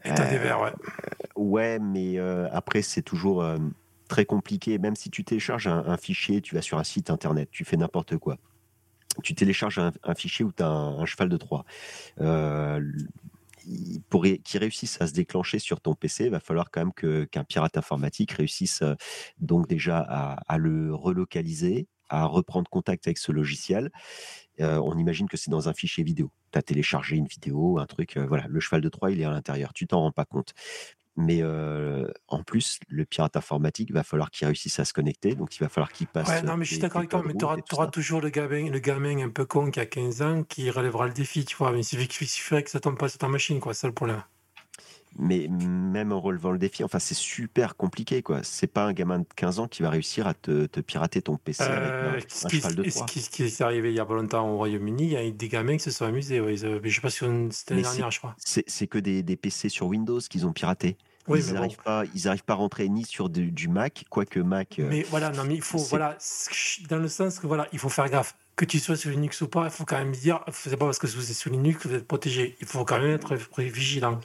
Et 0.06 0.14
tu 0.14 0.22
as 0.22 0.30
des 0.30 0.36
Euh, 0.36 0.40
vers, 0.40 0.62
ouais. 0.62 0.74
Ouais, 1.36 1.80
mais 1.80 2.20
euh, 2.20 2.48
après, 2.52 2.82
c'est 2.82 3.02
toujours 3.02 3.42
euh, 3.42 3.58
très 4.10 4.26
compliqué. 4.26 4.78
Même 4.78 4.96
si 4.96 5.10
tu 5.10 5.24
télécharges 5.24 5.68
un, 5.68 5.84
un 5.88 5.98
fichier, 5.98 6.42
tu 6.42 6.56
vas 6.56 6.62
sur 6.62 6.78
un 6.78 6.84
site 6.84 7.10
internet, 7.10 7.50
tu 7.52 7.64
fais 7.66 7.78
n'importe 7.78 8.18
quoi. 8.18 8.38
Tu 9.24 9.34
télécharges 9.36 9.80
un, 9.80 9.92
un 10.04 10.16
fichier 10.16 10.44
où 10.44 10.52
tu 10.52 10.62
as 10.64 10.68
un, 10.68 11.00
un 11.00 11.06
cheval 11.06 11.30
de 11.30 11.38
Troie. 11.38 11.66
Euh, 12.20 12.82
il- 12.98 13.08
pour 14.10 14.24
ré- 14.24 14.40
qu'il 14.40 14.60
réussisse 14.60 15.02
à 15.02 15.08
se 15.08 15.14
déclencher 15.14 15.60
sur 15.60 15.82
ton 15.82 15.94
PC, 15.96 16.26
il 16.26 16.32
va 16.32 16.40
falloir 16.40 16.72
quand 16.72 16.82
même 16.82 17.28
qu'un 17.28 17.44
pirate 17.44 17.78
informatique 17.78 18.32
réussisse 18.32 18.82
euh, 18.82 18.96
donc 19.40 19.68
déjà 19.68 20.00
à, 20.00 20.34
à 20.48 20.58
le 20.58 20.94
relocaliser, 20.94 21.88
à 22.10 22.26
reprendre 22.26 22.70
contact 22.70 23.08
avec 23.08 23.18
ce 23.18 23.32
logiciel. 23.32 23.90
Euh, 24.62 24.80
on 24.84 24.98
imagine 24.98 25.28
que 25.28 25.38
c'est 25.38 25.52
dans 25.52 25.70
un 25.70 25.74
fichier 25.74 26.04
vidéo. 26.04 26.32
Tu 26.52 26.60
as 26.60 26.62
téléchargé 26.62 27.16
une 27.16 27.28
vidéo, 27.28 27.80
un 27.80 27.86
truc, 27.86 28.18
euh, 28.18 28.26
voilà, 28.28 28.46
le 28.48 28.60
cheval 28.60 28.82
de 28.82 28.90
Troie, 28.90 29.12
il 29.12 29.20
est 29.20 29.26
à 29.26 29.32
l'intérieur. 29.32 29.74
Tu 29.74 29.88
t'en 29.88 30.02
rends 30.02 30.12
pas 30.12 30.26
compte. 30.26 30.54
Mais 31.16 31.40
euh, 31.42 32.08
en 32.28 32.42
plus, 32.44 32.80
le 32.88 33.06
pirate 33.06 33.36
informatique, 33.38 33.90
il 33.90 33.94
va 33.94 34.04
falloir 34.04 34.32
qu'il 34.32 34.48
réussisse 34.48 34.80
à 34.80 34.86
se 34.86 34.94
connecter. 34.94 35.36
Donc, 35.36 35.56
il 35.56 35.60
va 35.60 35.70
falloir 35.70 35.92
qu'il 35.92 36.08
passe. 36.08 36.28
Ouais, 36.28 36.42
non, 36.42 36.58
mais 36.58 36.66
je 36.66 36.72
suis 36.72 36.80
d'accord 36.80 37.00
avec 37.00 37.12
toi, 37.12 37.24
mais 37.26 37.34
tu 37.34 37.46
auras, 37.76 37.88
toujours 37.88 38.20
le 38.22 38.30
gamin, 38.30 38.70
le 38.70 38.80
gamin 38.80 39.20
un 39.20 39.30
peu 39.30 39.46
con 39.46 39.70
qui 39.70 39.80
a 39.80 39.86
15 39.86 40.22
ans 40.24 40.44
qui 40.44 40.72
relèvera 40.72 41.06
le 41.06 41.14
défi, 41.14 41.46
tu 41.46 41.56
vois. 41.56 41.72
Mais 41.72 41.82
il 41.82 42.12
suffirait 42.12 42.64
que 42.64 42.72
ça 42.72 42.80
tombe 42.80 42.98
pas 42.98 43.10
sur 43.10 43.20
ta 43.20 43.28
machine, 43.28 43.60
quoi. 43.60 43.74
C'est 43.74 43.88
le 43.88 43.94
problème. 43.94 44.24
Mais 45.20 45.48
même 45.48 46.12
en 46.12 46.20
relevant 46.20 46.52
le 46.52 46.58
défi, 46.58 46.84
enfin, 46.84 47.00
c'est 47.00 47.14
super 47.14 47.76
compliqué, 47.76 48.22
quoi. 48.24 48.42
C'est 48.44 48.68
pas 48.68 48.86
un 48.86 48.94
gamin 48.94 49.20
de 49.20 49.26
15 49.36 49.60
ans 49.60 49.68
qui 49.68 49.84
va 49.84 49.90
réussir 49.92 50.26
à 50.28 50.34
te, 50.34 50.66
te 50.66 50.80
pirater 50.80 51.22
ton 51.22 51.38
PC 51.38 51.64
Euh, 51.64 52.14
avec 52.14 52.32
ce 52.32 52.46
un, 52.46 52.48
un 52.48 52.50
qui, 52.50 52.56
cheval 52.58 52.76
de 52.76 52.84
ce 52.84 52.90
Troie. 52.90 53.06
qui, 53.06 53.22
ce 53.22 53.30
qui 53.30 53.44
est 53.44 53.62
arrivé 53.62 53.90
il 53.92 53.96
y 53.96 54.00
a 54.00 54.06
pas 54.06 54.16
longtemps 54.16 54.50
au 54.50 54.58
Royaume-Uni, 54.58 55.04
il 55.04 55.12
y 55.12 55.18
a 55.18 55.30
des 55.32 55.50
gamins 55.50 55.78
qui 55.78 55.84
se 55.84 55.92
sont 55.92 56.06
amusés. 56.06 56.42
Ouais, 56.42 56.56
je 56.56 56.90
sais 56.96 57.02
pas 57.02 57.10
si 57.10 57.20
c'était 57.52 57.74
l'année 57.76 57.84
dernière, 57.84 58.12
je 58.12 58.20
crois. 58.20 58.36
C'est 58.40 58.88
que 58.88 58.98
des, 58.98 59.22
des 59.24 59.36
PC 59.36 59.70
sur 59.70 59.88
Windows 59.88 60.20
qu'ils 60.20 60.46
ont 60.48 60.54
piraté. 60.54 60.98
Oui, 61.28 61.40
ils 61.40 61.48
bon. 61.48 61.54
n'arrivent 61.54 61.78
pas, 61.84 62.04
ils 62.16 62.28
arrivent 62.28 62.44
pas 62.44 62.54
à 62.54 62.58
rentrer 62.58 62.90
ni 62.90 63.06
sur 63.06 63.30
du, 63.30 63.50
du 63.52 63.70
Mac, 63.70 64.04
quoique 64.10 64.40
Mac. 64.40 64.80
euh, 64.80 64.88
Mais 64.90 65.04
voilà, 65.04 65.30
non, 65.32 65.46
mais 65.46 65.56
il 65.56 65.62
faut, 65.62 65.78
voilà, 65.78 66.18
dans 66.90 66.98
le 66.98 67.08
sens 67.08 67.40
que 67.40 67.48
voilà, 67.48 67.68
il 67.72 67.80
faut 67.80 67.88
faire 67.90 68.10
gaffe. 68.10 68.36
Que 68.58 68.66
tu 68.66 68.78
sois 68.80 68.96
sous 68.98 69.10
Linux 69.10 69.40
ou 69.42 69.48
pas, 69.48 69.64
il 69.66 69.72
faut 69.72 69.86
quand 69.86 69.98
même 69.98 70.12
dire, 70.12 70.44
c'est 70.52 70.70
pas 70.76 70.86
parce 70.86 71.00
que 71.00 71.08
vous 71.08 71.32
êtes 71.32 71.38
sous 71.38 71.50
Linux 71.50 71.82
que 71.82 71.88
vous 71.88 71.96
êtes 71.96 72.08
protégé. 72.08 72.56
Il 72.60 72.68
faut 72.68 72.84
quand 72.84 73.00
même 73.00 73.12
être 73.12 73.36
vigilant. 73.58 74.20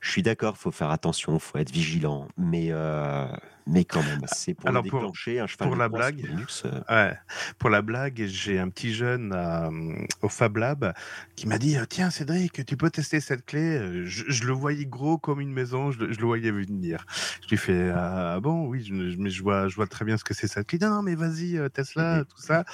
Je 0.00 0.10
suis 0.10 0.22
d'accord, 0.22 0.56
faut 0.56 0.70
faire 0.70 0.90
attention, 0.90 1.38
faut 1.38 1.58
être 1.58 1.70
vigilant, 1.70 2.26
mais 2.38 2.68
euh, 2.70 3.26
mais 3.66 3.84
quand 3.84 4.02
même, 4.02 4.22
c'est 4.32 4.54
pour 4.54 4.68
Alors, 4.70 4.82
le 4.82 4.88
pour- 4.88 5.00
déclencher 5.00 5.40
un 5.40 5.46
cheval 5.46 5.68
pour 5.68 5.76
de 5.76 5.78
la 5.80 5.88
blague, 5.90 6.26
Linux. 6.26 6.62
euh, 6.64 6.80
Ouais. 6.88 7.14
Pour 7.58 7.68
la 7.68 7.82
blague, 7.82 8.24
j'ai 8.26 8.58
un 8.58 8.70
petit 8.70 8.94
jeune 8.94 9.34
hum, 9.34 10.06
au 10.22 10.30
Fab 10.30 10.56
Lab 10.56 10.94
qui 11.36 11.46
m'a 11.46 11.58
dit 11.58 11.76
Tiens, 11.90 12.08
Cédric, 12.10 12.64
tu 12.64 12.76
peux 12.78 12.88
tester 12.90 13.20
cette 13.20 13.44
clé. 13.44 13.60
Euh, 13.76 14.06
Je, 14.06 14.24
je 14.26 14.44
le 14.44 14.52
voyais 14.54 14.86
gros 14.86 15.18
comme 15.18 15.38
une 15.40 15.52
maison, 15.52 15.90
je, 15.92 15.98
le- 15.98 16.12
je 16.14 16.18
le 16.18 16.24
voyais 16.26 16.50
venir. 16.50 17.04
Je 17.42 17.48
lui 17.50 17.56
fais 17.58 17.90
Ah 17.94 18.40
bon, 18.40 18.66
oui, 18.68 18.82
je, 18.82 18.94
mais 19.20 19.28
je 19.28 19.42
vois, 19.42 19.68
je 19.68 19.76
vois 19.76 19.86
très 19.86 20.06
bien 20.06 20.16
ce 20.16 20.24
que 20.24 20.32
c'est 20.32 20.48
cette 20.48 20.66
clé. 20.66 20.78
Non, 20.80 20.88
non, 20.88 21.02
mais 21.02 21.14
vas-y, 21.14 21.58
euh, 21.58 21.68
Tesla, 21.68 22.24
tout 22.24 22.40
ça. 22.40 22.64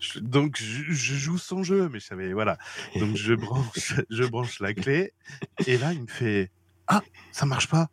Je- 0.00 0.18
donc, 0.18 0.56
je, 0.60 0.82
je 0.92 1.14
joue 1.14 1.38
son 1.38 1.62
jeu, 1.62 1.88
mais 1.92 2.00
je 2.00 2.06
savais, 2.06 2.32
voilà. 2.32 2.58
Donc, 2.98 3.14
je 3.16 3.34
branche, 3.34 3.94
je 4.10 4.24
branche 4.24 4.58
la 4.58 4.74
clé. 4.74 5.12
Et 5.68 5.78
là, 5.78 5.92
il 5.92 6.02
me 6.02 6.06
fait 6.08 6.50
Ah, 6.94 7.02
ça 7.30 7.46
marche 7.46 7.68
pas. 7.68 7.88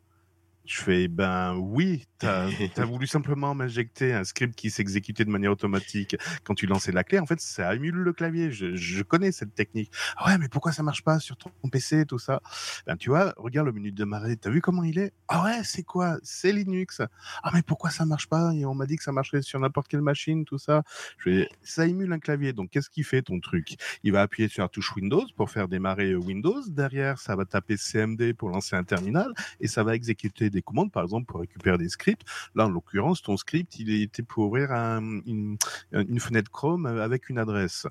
Je 0.70 0.78
fais 0.84 1.08
ben 1.08 1.56
oui, 1.56 2.06
t'as 2.20 2.48
as 2.78 2.86
voulu 2.86 3.08
simplement 3.08 3.56
m'injecter 3.56 4.14
un 4.14 4.24
script 4.24 4.54
qui 4.54 4.70
s'exécutait 4.70 5.26
de 5.26 5.32
manière 5.32 5.52
automatique 5.52 6.16
quand 6.44 6.54
tu 6.54 6.68
lançais 6.68 6.92
la 6.92 7.04
clé. 7.04 7.18
En 7.18 7.26
fait, 7.26 7.42
ça 7.42 7.74
émule 7.74 7.96
le 7.96 8.14
clavier. 8.14 8.52
Je, 8.52 8.76
je 8.76 9.02
connais 9.02 9.32
cette 9.32 9.56
technique. 9.56 9.92
Ah 10.16 10.28
ouais, 10.28 10.38
mais 10.38 10.48
pourquoi 10.48 10.72
ça 10.72 10.84
marche 10.84 11.04
pas 11.04 11.18
sur 11.18 11.38
ton 11.38 11.50
PC 11.72 12.06
tout 12.06 12.20
ça? 12.20 12.40
Ben 12.86 12.98
tu 12.98 13.10
vois, 13.10 13.34
regarde 13.38 13.66
le 13.66 13.74
menu 13.74 13.92
de 13.92 13.98
démarrer. 13.98 14.38
T'as 14.38 14.52
vu 14.52 14.62
comment 14.62 14.84
il 14.84 15.00
est? 15.00 15.12
Ah 15.28 15.44
ouais, 15.44 15.62
c'est 15.64 15.82
quoi? 15.82 16.20
C'est 16.22 16.52
Linux. 16.52 17.02
Ah 17.42 17.50
mais 17.52 17.64
pourquoi 17.64 17.90
ça 17.90 18.06
marche 18.06 18.28
pas? 18.28 18.54
Et 18.54 18.64
on 18.64 18.76
m'a 18.76 18.86
dit 18.86 18.96
que 18.96 19.04
ça 19.04 19.12
marcherait 19.12 19.42
sur 19.42 19.60
n'importe 19.60 19.88
quelle 19.88 20.04
machine, 20.04 20.46
tout 20.46 20.60
ça. 20.60 20.84
Je 21.18 21.32
fais, 21.32 21.50
ça 21.64 21.88
émule 21.88 22.14
un 22.14 22.20
clavier. 22.20 22.54
Donc 22.54 22.70
qu'est-ce 22.70 22.92
qu'il 22.92 23.06
fait 23.06 23.24
ton 23.24 23.40
truc? 23.40 23.76
Il 24.04 24.12
va 24.12 24.22
appuyer 24.22 24.48
sur 24.50 24.62
la 24.62 24.70
touche 24.70 24.96
Windows 24.96 25.26
pour 25.36 25.50
faire 25.50 25.68
démarrer 25.68 26.14
Windows. 26.14 26.62
Derrière, 26.68 27.18
ça 27.18 27.36
va 27.36 27.46
taper 27.46 27.76
CMD 27.76 28.34
pour 28.34 28.50
lancer 28.50 28.76
un 28.76 28.84
terminal 28.84 29.34
et 29.60 29.68
ça 29.68 29.84
va 29.84 29.96
exécuter 29.96 30.52
des 30.52 30.59
commandes, 30.62 30.92
par 30.92 31.04
exemple, 31.04 31.26
pour 31.26 31.40
récupérer 31.40 31.78
des 31.78 31.90
scripts. 31.90 32.24
Là, 32.56 32.66
en 32.66 32.70
l'occurrence, 32.70 33.22
ton 33.22 33.38
script, 33.38 33.80
il 33.80 33.90
était 34.02 34.24
pour 34.24 34.46
ouvrir 34.48 34.72
un- 34.72 35.22
une, 35.26 35.58
une 35.92 36.20
fenêtre 36.20 36.52
Chrome 36.52 36.86
avec 36.86 37.30
une 37.30 37.38
adresse. 37.38 37.88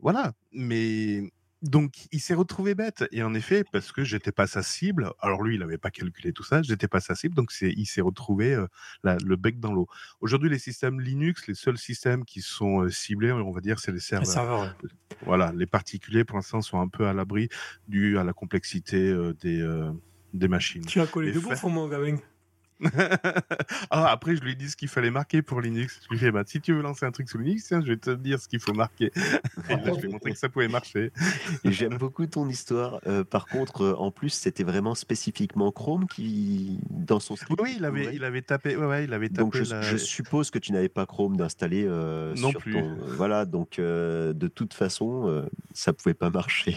Voilà. 0.00 0.32
Mais 0.52 1.32
donc, 1.62 1.92
il 2.12 2.20
s'est 2.20 2.34
retrouvé 2.34 2.74
bête. 2.74 3.04
Et 3.10 3.22
en 3.22 3.32
effet, 3.32 3.64
parce 3.72 3.90
que 3.90 4.04
j'étais 4.04 4.32
pas 4.32 4.46
sa 4.46 4.62
cible, 4.62 5.10
alors 5.20 5.42
lui, 5.42 5.54
il 5.54 5.60
n'avait 5.60 5.78
pas 5.78 5.90
calculé 5.90 6.32
tout 6.34 6.42
ça, 6.42 6.60
j'étais 6.60 6.88
pas 6.88 7.00
sa 7.00 7.14
cible, 7.14 7.34
donc 7.34 7.52
c'est, 7.52 7.70
il 7.70 7.86
s'est 7.86 8.02
retrouvé 8.02 8.52
euh, 8.54 8.66
la- 9.02 9.16
le 9.16 9.36
bec 9.36 9.58
dans 9.60 9.72
l'eau. 9.72 9.86
Aujourd'hui, 10.20 10.50
les 10.50 10.58
systèmes 10.58 11.00
Linux, 11.00 11.46
les 11.46 11.54
seuls 11.54 11.78
systèmes 11.78 12.26
qui 12.26 12.42
sont 12.42 12.82
euh, 12.82 12.90
ciblés, 12.90 13.32
on 13.32 13.50
va 13.50 13.62
dire, 13.62 13.78
c'est 13.78 13.92
les 13.92 14.00
serveurs. 14.00 14.26
ouais. 14.82 14.88
Voilà, 15.24 15.52
les 15.56 15.64
particuliers, 15.66 16.24
pour 16.24 16.36
l'instant, 16.36 16.60
sont 16.60 16.80
un 16.80 16.88
peu 16.88 17.06
à 17.06 17.14
l'abri 17.14 17.48
dû 17.88 18.18
à 18.18 18.24
la 18.24 18.34
complexité 18.34 18.98
euh, 18.98 19.32
des, 19.40 19.62
des 20.34 20.48
machines. 20.48 20.84
Tu 20.84 21.00
as 21.00 21.06
collé 21.06 21.32
de 21.32 21.38
bouffe, 21.40 21.62
mon 21.64 21.88
gamin. 21.88 22.16
ah, 23.90 24.08
après, 24.10 24.34
je 24.36 24.42
lui 24.42 24.52
ai 24.52 24.54
dit 24.56 24.68
ce 24.68 24.76
qu'il 24.76 24.88
fallait 24.88 25.10
marquer 25.12 25.42
pour 25.42 25.60
Linux. 25.60 26.00
Je 26.04 26.08
lui 26.16 26.22
ai 26.24 26.28
dit, 26.28 26.32
bah, 26.32 26.42
si 26.44 26.60
tu 26.60 26.74
veux 26.74 26.82
lancer 26.82 27.06
un 27.06 27.12
truc 27.12 27.28
sous 27.28 27.38
Linux, 27.38 27.64
tiens, 27.68 27.80
je 27.80 27.86
vais 27.86 27.96
te 27.96 28.10
dire 28.10 28.40
ce 28.40 28.48
qu'il 28.48 28.58
faut 28.60 28.74
marquer. 28.74 29.12
Et 29.70 29.76
là, 29.76 29.92
je 29.94 30.00
lui 30.00 30.08
ai 30.08 30.12
montré 30.12 30.32
que 30.32 30.38
ça 30.38 30.48
pouvait 30.48 30.66
marcher. 30.68 31.12
J'aime 31.64 31.96
beaucoup 31.98 32.26
ton 32.26 32.48
histoire. 32.48 33.00
Euh, 33.06 33.22
par 33.22 33.46
contre, 33.46 33.82
euh, 33.82 33.94
en 33.94 34.10
plus, 34.10 34.30
c'était 34.30 34.64
vraiment 34.64 34.96
spécifiquement 34.96 35.70
Chrome 35.70 36.06
qui, 36.08 36.80
dans 36.90 37.20
son 37.20 37.34
Oui, 37.34 37.38
script. 37.38 37.60
oui, 37.62 37.74
il 37.78 37.84
avait, 37.84 38.14
il 38.14 38.24
avait 38.24 38.42
tapé, 38.42 38.76
ouais, 38.76 38.86
ouais, 38.86 39.04
il 39.04 39.12
avait 39.14 39.28
tapé 39.28 39.40
Donc 39.40 39.56
je, 39.56 39.62
la- 39.72 39.80
je 39.82 39.96
suppose 39.96 40.50
que 40.50 40.58
tu 40.58 40.72
n'avais 40.72 40.88
pas 40.88 41.06
Chrome 41.06 41.36
d'installer 41.36 41.84
euh, 41.86 42.34
Non 42.36 42.50
sur 42.50 42.60
plus. 42.60 42.72
ton- 42.72 42.96
voilà, 43.16 43.44
donc 43.44 43.78
euh, 43.78 44.32
de 44.32 44.48
toute 44.48 44.74
façon, 44.74 45.28
euh, 45.28 45.46
ça 45.74 45.92
pouvait 45.92 46.12
pas 46.14 46.30
marcher. 46.30 46.76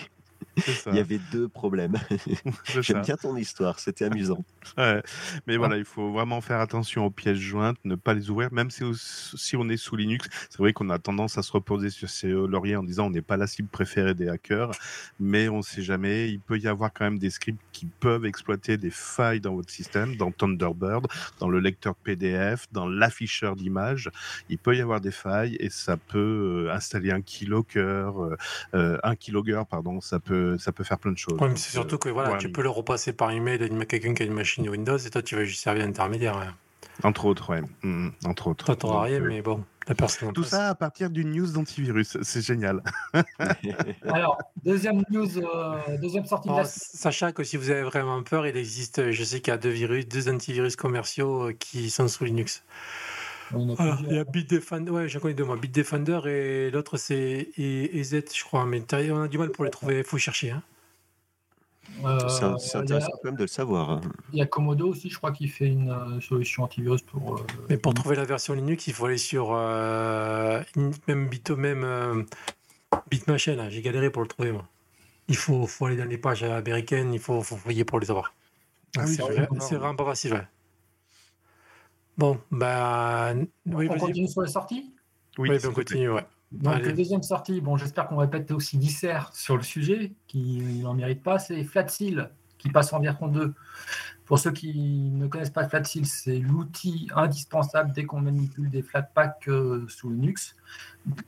Ça, 0.58 0.92
Il 0.92 0.98
y 0.98 1.00
avait 1.00 1.20
deux 1.32 1.48
problèmes. 1.48 1.96
J'aime 2.82 3.02
bien 3.02 3.16
ton 3.16 3.36
histoire, 3.36 3.80
c'était 3.80 4.06
amusant. 4.06 4.44
Ouais. 4.78 5.02
Mais 5.48 5.58
voilà, 5.58 5.78
il 5.78 5.86
faut 5.86 6.12
vraiment 6.12 6.42
faire 6.42 6.60
attention 6.60 7.06
aux 7.06 7.10
pièces 7.10 7.38
jointes, 7.38 7.78
ne 7.86 7.96
pas 7.96 8.14
les 8.14 8.30
ouvrir, 8.30 8.52
même 8.52 8.70
si, 8.70 8.84
si 8.94 9.56
on 9.56 9.70
est 9.70 9.78
sous 9.78 9.96
Linux. 9.96 10.28
C'est 10.50 10.60
vrai 10.60 10.74
qu'on 10.74 10.90
a 10.90 11.00
tendance 11.00 11.38
à 11.38 11.42
se 11.42 11.52
reposer 11.52 11.90
sur 11.90 12.10
ses 12.10 12.28
lauriers 12.28 12.76
en 12.76 12.84
disant 12.84 13.08
on 13.08 13.10
n'est 13.10 13.22
pas 13.22 13.38
la 13.38 13.48
cible 13.48 13.70
préférée 13.70 14.14
des 14.14 14.28
hackers, 14.28 14.72
mais 15.20 15.48
on 15.50 15.58
ne 15.58 15.62
sait 15.62 15.82
jamais. 15.82 16.30
Il 16.30 16.42
peut 16.42 16.60
y 16.60 16.68
avoir 16.68 16.92
quand 16.94 17.06
même 17.06 17.18
des 17.18 17.30
scripts 17.30 17.62
qui 17.72 17.86
peuvent 17.86 18.26
exploiter 18.26 18.78
des 18.78 18.92
failles 18.92 19.40
dans 19.40 19.56
votre 19.56 19.72
système, 19.72 20.16
dans 20.16 20.32
Thunderbird, 20.32 21.08
dans 21.40 21.50
le 21.50 21.60
lecteur 21.60 21.96
PDF, 21.96 22.68
dans 22.72 22.88
l'afficheur 22.88 23.56
d'images. 23.56 24.10
Il 24.50 24.58
peut 24.58 24.76
y 24.76 24.82
avoir 24.82 25.02
des 25.02 25.12
failles 25.12 25.58
et 25.60 25.70
ça 25.70 25.98
peut 25.98 26.68
euh, 26.68 26.74
installer 26.74 27.12
un 27.12 27.22
keylogger, 27.22 27.80
euh, 27.80 28.36
euh, 28.74 28.98
un 29.04 29.16
keylogger, 29.16 29.64
pardon, 29.70 30.02
ça 30.02 30.20
peut, 30.20 30.47
ça 30.58 30.72
peut 30.72 30.84
faire 30.84 31.00
plein 31.00 31.12
de 31.12 31.18
choses. 31.18 31.40
Ouais, 31.40 31.50
c'est 31.56 31.72
surtout 31.72 31.96
euh, 31.96 32.00
que 32.00 32.10
voilà, 32.10 32.38
tu 32.38 32.52
peux 32.52 32.64
le 32.64 32.70
repasser 32.70 33.14
par 33.14 33.32
email 33.32 33.62
à 33.62 33.86
quelqu'un 33.86 34.14
qui 34.14 34.24
a 34.24 34.26
une 34.26 34.34
machine 34.34 34.68
Windows 34.70 34.98
et 34.98 35.10
toi, 35.10 35.22
tu 35.22 35.36
vas 35.36 35.44
juste 35.44 35.64
servir 35.64 35.86
d'intermédiaire. 35.86 36.38
ouais. 36.38 36.48
Entre 37.04 37.26
autres, 37.26 37.52
ouais. 37.52 37.62
Mhm, 37.84 38.12
entre 38.26 38.48
autres. 38.48 38.66
Toi, 38.66 38.76
t'auras 38.76 39.04
rien, 39.04 39.22
euh, 39.22 39.28
mais 39.28 39.42
bon, 39.42 39.64
la 39.88 39.96
personne 39.96 40.30
en 40.30 40.34
Tout 40.34 40.44
ça 40.44 40.70
à 40.70 40.76
partir 40.76 41.10
d'une 41.10 41.32
news 41.32 41.52
d'antivirus, 41.52 42.18
c'est 42.22 42.42
génial. 42.42 42.82
Alors, 44.08 44.38
deuxième 44.64 45.04
news, 45.12 45.38
euh, 45.38 45.98
deuxième 46.02 46.26
sortie 46.26 46.48
de 46.48 46.54
Alors, 46.54 46.66
la 46.66 46.70
sachant 46.70 47.32
que 47.32 47.44
si 47.44 47.56
vous 47.58 47.70
avez 47.70 47.84
vraiment 47.84 48.24
peur, 48.24 48.48
il 48.48 48.58
existe, 48.58 49.12
je 49.12 49.24
sais 49.24 49.42
qu'il 49.42 49.52
y 49.52 49.54
a 49.54 49.58
deux 49.58 49.70
virus, 49.70 50.08
deux 50.08 50.28
antivirus 50.30 50.76
commerciaux 50.76 51.50
euh, 51.50 51.54
qui 51.54 51.90
sont 51.92 52.08
sous 52.08 52.26
Linux. 52.26 52.64
Il 53.54 54.14
y 54.16 54.18
a 54.20 54.24
Bitdefender, 54.24 54.92
ouais, 54.92 55.08
j'en 55.08 55.20
connais 55.20 55.34
deux 55.34 55.46
moi, 55.46 55.56
Bitdefender 55.58 56.20
et 56.26 56.72
l'autre 56.72 56.98
c'est 56.98 57.50
EZ, 57.58 58.24
je 58.34 58.44
crois, 58.44 58.66
mais 58.66 58.84
on 59.12 59.22
a 59.22 59.28
du 59.28 59.38
mal 59.38 59.52
pour 59.52 59.64
les 59.66 59.72
trouver, 59.72 60.00
il 60.00 60.04
faut 60.04 60.18
chercher. 60.18 60.52
Hein. 60.52 60.64
Euh, 62.06 62.20
c'est 62.30 62.44
il 62.44 62.44
y 62.44 62.78
a- 62.78 62.80
intéressant 62.82 63.12
quand 63.14 63.26
même 63.26 63.36
de 63.38 63.42
le 63.44 63.48
savoir. 63.48 63.90
hein. 63.90 64.02
Il 64.34 64.40
y 64.40 64.42
a 64.42 64.46
Komodo 64.46 64.90
aussi, 64.90 65.10
je 65.10 65.18
crois, 65.18 65.32
qui 65.32 65.48
fait 65.48 65.68
une 65.68 65.90
euh, 65.90 66.20
solution 66.22 66.64
antivirus 66.64 67.02
pour. 67.02 67.38
euh, 67.38 67.46
Mais 67.70 67.78
pour 67.78 67.94
trouver 67.94 68.16
la 68.16 68.26
version 68.26 68.54
Linux, 68.54 68.88
il 68.88 68.94
faut 68.94 69.06
aller 69.06 69.18
sur 69.18 69.50
euh, 69.54 70.62
même 71.08 71.28
Bito, 71.28 71.56
même 71.56 71.84
euh, 71.84 72.24
Bitmachine, 73.10 73.60
hein, 73.60 73.70
j'ai 73.70 73.82
galéré 73.82 74.10
pour 74.12 74.22
le 74.22 74.28
trouver, 74.28 74.52
moi. 74.52 74.68
Il 75.30 75.36
faut, 75.38 75.66
faut 75.68 75.86
aller 75.86 75.96
dans 75.98 76.06
les 76.06 76.18
pages 76.18 76.44
américaines, 76.44 77.14
il 77.14 77.20
faut, 77.20 77.42
faut 77.42 77.58
fouiller 77.58 77.84
pour 77.86 78.00
les 78.00 78.12
avoir. 78.12 78.34
Ah 78.98 79.06
c'est 79.08 79.76
vraiment 79.76 79.96
pas 79.96 80.06
facile, 80.06 80.34
ouais. 80.34 80.48
Bon, 82.18 82.40
bah. 82.52 83.34
Oui, 83.66 83.88
on 83.92 83.98
continue 83.98 84.28
sur 84.28 84.42
les 84.42 84.50
sorties 84.50 84.94
Oui, 85.38 85.50
on 85.66 85.72
continue, 85.72 86.10
ouais. 86.10 86.26
Donc, 86.52 86.76
Allez. 86.76 86.94
deuxième 86.94 87.24
sortie, 87.24 87.60
bon, 87.60 87.76
j'espère 87.76 88.08
qu'on 88.08 88.18
répète 88.18 88.52
aussi 88.52 88.78
Viscère 88.78 89.32
sur 89.34 89.58
le 89.58 89.64
sujet, 89.64 90.14
qui 90.28 90.60
n'en 90.82 90.94
mérite 90.94 91.22
pas, 91.22 91.40
c'est 91.40 91.62
Flatseal, 91.64 92.32
qui 92.58 92.70
passe 92.70 92.94
en 92.94 93.00
version 93.00 93.28
2. 93.28 93.54
Pour 94.28 94.40
ceux 94.40 94.52
qui 94.52 95.10
ne 95.14 95.28
connaissent 95.28 95.50
pas 95.50 95.68
Flatseal, 95.68 96.06
c'est 96.06 96.38
l'outil 96.38 97.08
indispensable 97.16 97.94
dès 97.94 98.04
qu'on 98.04 98.20
manipule 98.20 98.70
des 98.70 98.82
Flatpak 98.82 99.48
euh, 99.48 99.86
sous 99.88 100.10
Linux. 100.10 100.56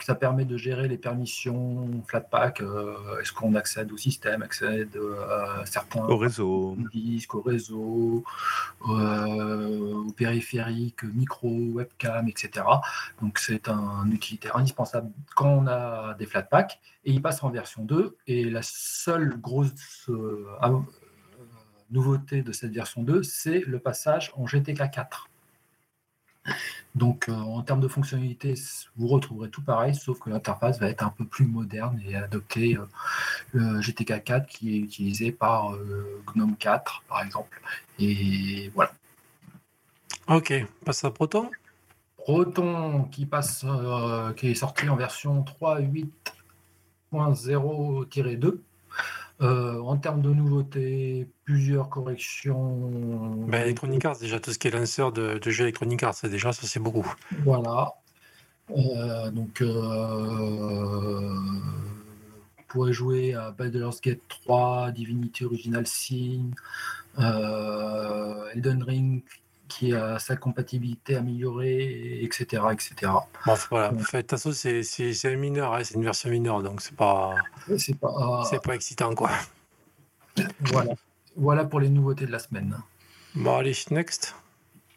Ça 0.01 0.15
permet 0.15 0.43
de 0.43 0.57
gérer 0.57 0.89
les 0.89 0.97
permissions 0.97 1.88
Flatpak, 2.05 2.59
euh, 2.59 3.17
est-ce 3.21 3.31
qu'on 3.31 3.55
accède 3.55 3.93
au 3.93 3.97
système, 3.97 4.41
accède 4.41 4.97
euh, 4.97 5.62
à 5.62 5.65
certains 5.65 6.01
Au 6.01 6.17
réseau. 6.17 6.75
disques, 6.91 7.35
au 7.35 7.41
réseau, 7.41 8.25
euh, 8.89 9.93
au 10.05 10.12
périphérique, 10.12 11.03
micro, 11.03 11.49
webcam, 11.49 12.27
etc. 12.27 12.65
Donc 13.21 13.39
c'est 13.39 13.69
un 13.69 14.12
utilitaire 14.12 14.57
indispensable 14.57 15.09
quand 15.35 15.49
on 15.49 15.67
a 15.67 16.15
des 16.15 16.25
Flatpak 16.25 16.81
et 17.05 17.12
il 17.12 17.21
passe 17.21 17.41
en 17.43 17.49
version 17.49 17.83
2 17.83 18.17
et 18.27 18.43
la 18.49 18.62
seule 18.62 19.39
grosse 19.39 20.09
euh, 20.09 20.45
nouveauté 21.91 22.41
de 22.41 22.52
cette 22.52 22.71
version 22.71 23.04
2 23.04 23.23
c'est 23.23 23.62
le 23.62 23.80
passage 23.80 24.32
en 24.36 24.45
GTK 24.45 24.91
4. 24.91 25.30
Donc 26.95 27.30
euh, 27.30 27.34
en 27.34 27.62
termes 27.62 27.82
de 27.82 27.88
fonctionnalité, 27.88 28.56
vous 28.97 29.08
retrouverez 29.08 29.49
tout 29.49 29.62
pareil, 29.62 29.93
sauf 29.95 30.19
que 30.19 30.30
l'interface 30.30 30.80
va 30.80 30.89
être 30.89 31.04
un 31.04 31.12
peu 31.12 31.25
plus 31.25 31.45
moderne 31.45 32.02
et 32.08 32.15
adopter 32.15 32.78
euh, 32.78 32.86
le 33.54 33.82
GTK 33.82 34.23
4 34.23 34.47
qui 34.47 34.75
est 34.75 34.80
utilisé 34.80 35.32
par 35.32 35.73
euh, 35.73 36.21
GNOME 36.36 36.56
4 36.58 37.04
par 37.08 37.23
exemple. 37.23 37.62
Et 37.99 38.71
voilà. 38.73 38.91
Ok, 40.28 40.54
passe 40.86 41.04
à 41.04 41.12
Proton? 41.12 41.52
Proton 42.17 43.04
qui 43.06 43.25
passe, 43.25 43.65
qui 44.36 44.49
est 44.49 44.56
sorti 44.56 44.89
en 44.89 44.95
version 44.95 45.43
3.8.0-2. 45.62 48.60
Euh, 49.41 49.80
en 49.80 49.95
termes 49.95 50.21
de 50.21 50.34
nouveautés, 50.34 51.28
plusieurs 51.45 51.89
corrections. 51.89 53.45
Ben, 53.47 53.62
Electronic 53.62 54.04
Arts, 54.04 54.19
déjà, 54.19 54.39
tout 54.39 54.52
ce 54.52 54.60
qui 54.60 54.67
est 54.67 54.71
lanceur 54.71 55.13
de, 55.13 55.38
de 55.38 55.49
jeux 55.49 55.63
Electronic 55.63 56.04
Arts, 56.04 56.15
c'est 56.15 56.30
déjà, 56.30 56.52
ça 56.52 56.67
c'est 56.67 56.82
beaucoup. 56.82 57.13
Voilà. 57.45 57.93
Euh, 58.71 59.32
donc, 59.32 59.62
euh, 59.62 61.30
vous 62.58 62.63
pourrez 62.67 62.93
jouer 62.93 63.34
à 63.34 63.52
Baldur's 63.52 64.02
Gate 64.02 64.21
3, 64.28 64.91
Divinity 64.91 65.45
Original 65.45 65.88
Sin, 65.88 66.52
euh, 67.17 68.49
Elden 68.54 68.84
Ring 68.84 69.23
qui 69.69 69.93
a 69.93 70.19
sa 70.19 70.36
compatibilité 70.36 71.15
améliorée, 71.15 72.21
etc. 72.23 72.63
etc. 72.73 73.12
Bon, 73.45 73.53
voilà, 73.69 73.91
fait, 73.99 74.29
façon, 74.29 74.51
c'est 74.51 74.84
c'est- 74.84 75.13
c'est 75.13 75.32
un 75.34 75.38
mineur, 75.38 75.73
hein, 75.73 75.84
c'est 75.84 75.93
une 75.95 76.03
version 76.03 76.29
mineure, 76.29 76.62
donc 76.62 76.82
c'est 76.82 76.95
pas, 76.95 77.36
C'est 77.77 77.97
pas, 77.97 78.43
c'est 78.49 78.62
pas 78.62 78.75
excitant, 78.75 79.13
quoi. 79.15 79.29
voilà. 80.62 80.93
voilà 81.38 81.63
pour 81.65 81.79
les 81.79 81.89
nouveautés 81.89 82.25
de 82.25 82.32
la 82.32 82.39
semaine. 82.39 82.75
Bon, 83.36 83.58
allez, 83.58 83.75
next. 83.91 84.36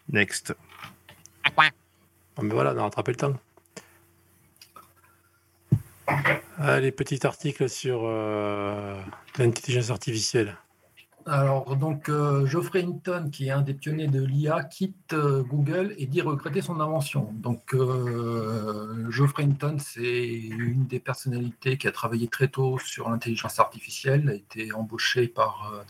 Next. 0.09 0.55
Ah, 1.57 1.71
mais 2.43 2.55
voilà, 2.55 2.73
on 2.75 2.79
a 2.79 2.83
rattrapé 2.83 3.13
le 3.13 3.17
temps. 3.19 3.35
Allez, 6.59 6.93
petit 6.93 7.27
article 7.27 7.69
sur 7.69 8.01
euh, 8.05 9.01
l'intelligence 9.39 9.91
artificielle. 9.91 10.57
Alors, 11.27 11.77
donc, 11.77 12.09
euh, 12.09 12.47
Geoffrey 12.47 12.83
Hinton, 12.83 13.29
qui 13.31 13.47
est 13.49 13.51
un 13.51 13.63
des 13.63 13.75
pionniers 13.75 14.09
de 14.09 14.23
l'IA, 14.25 14.65
quitte 14.65 15.13
euh, 15.13 15.43
Google 15.43 15.95
et 15.99 16.07
dit 16.07 16.21
regretter 16.21 16.61
son 16.63 16.81
invention. 16.81 17.31
Donc, 17.35 17.75
euh, 17.75 19.11
Geoffrey 19.11 19.45
Hinton, 19.45 19.77
c'est 19.79 20.31
une 20.33 20.87
des 20.87 20.99
personnalités 21.01 21.79
qui 21.79 21.87
a 21.89 21.93
travaillé 21.93 22.29
très 22.29 22.49
tôt 22.49 22.79
sur 22.79 23.09
l'intelligence 23.11 23.59
artificielle, 23.61 24.29
a 24.31 24.35
été 24.35 24.73
embauché 24.73 25.29
par 25.29 25.85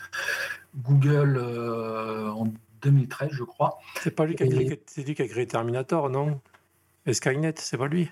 Google 0.76 1.38
en 1.38 2.46
2013, 2.82 3.30
je 3.32 3.44
crois. 3.44 3.78
C'est 4.02 4.10
pas 4.10 4.26
lui 4.26 4.34
qui 4.34 4.42
a 4.42 4.46
Et- 4.46 4.50
créé, 4.50 4.82
c'est 4.86 5.06
lui 5.06 5.14
qui 5.14 5.22
a 5.22 5.28
créé 5.28 5.46
Terminator, 5.46 6.10
non? 6.10 6.40
Et 7.06 7.14
Skynet, 7.14 7.54
c'est 7.56 7.76
pas 7.78 7.88
lui? 7.88 8.10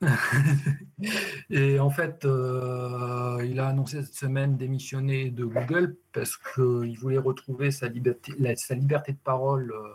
Et 1.50 1.78
en 1.78 1.90
fait, 1.90 2.24
euh, 2.24 3.44
il 3.44 3.60
a 3.60 3.68
annoncé 3.68 4.02
cette 4.02 4.14
semaine 4.14 4.56
démissionner 4.56 5.30
de 5.30 5.44
Google 5.44 5.96
parce 6.12 6.36
qu'il 6.36 6.96
voulait 6.98 7.18
retrouver 7.18 7.70
sa 7.70 7.88
liberté, 7.88 8.32
de 8.38 9.18
parole 9.22 9.72
euh, 9.72 9.94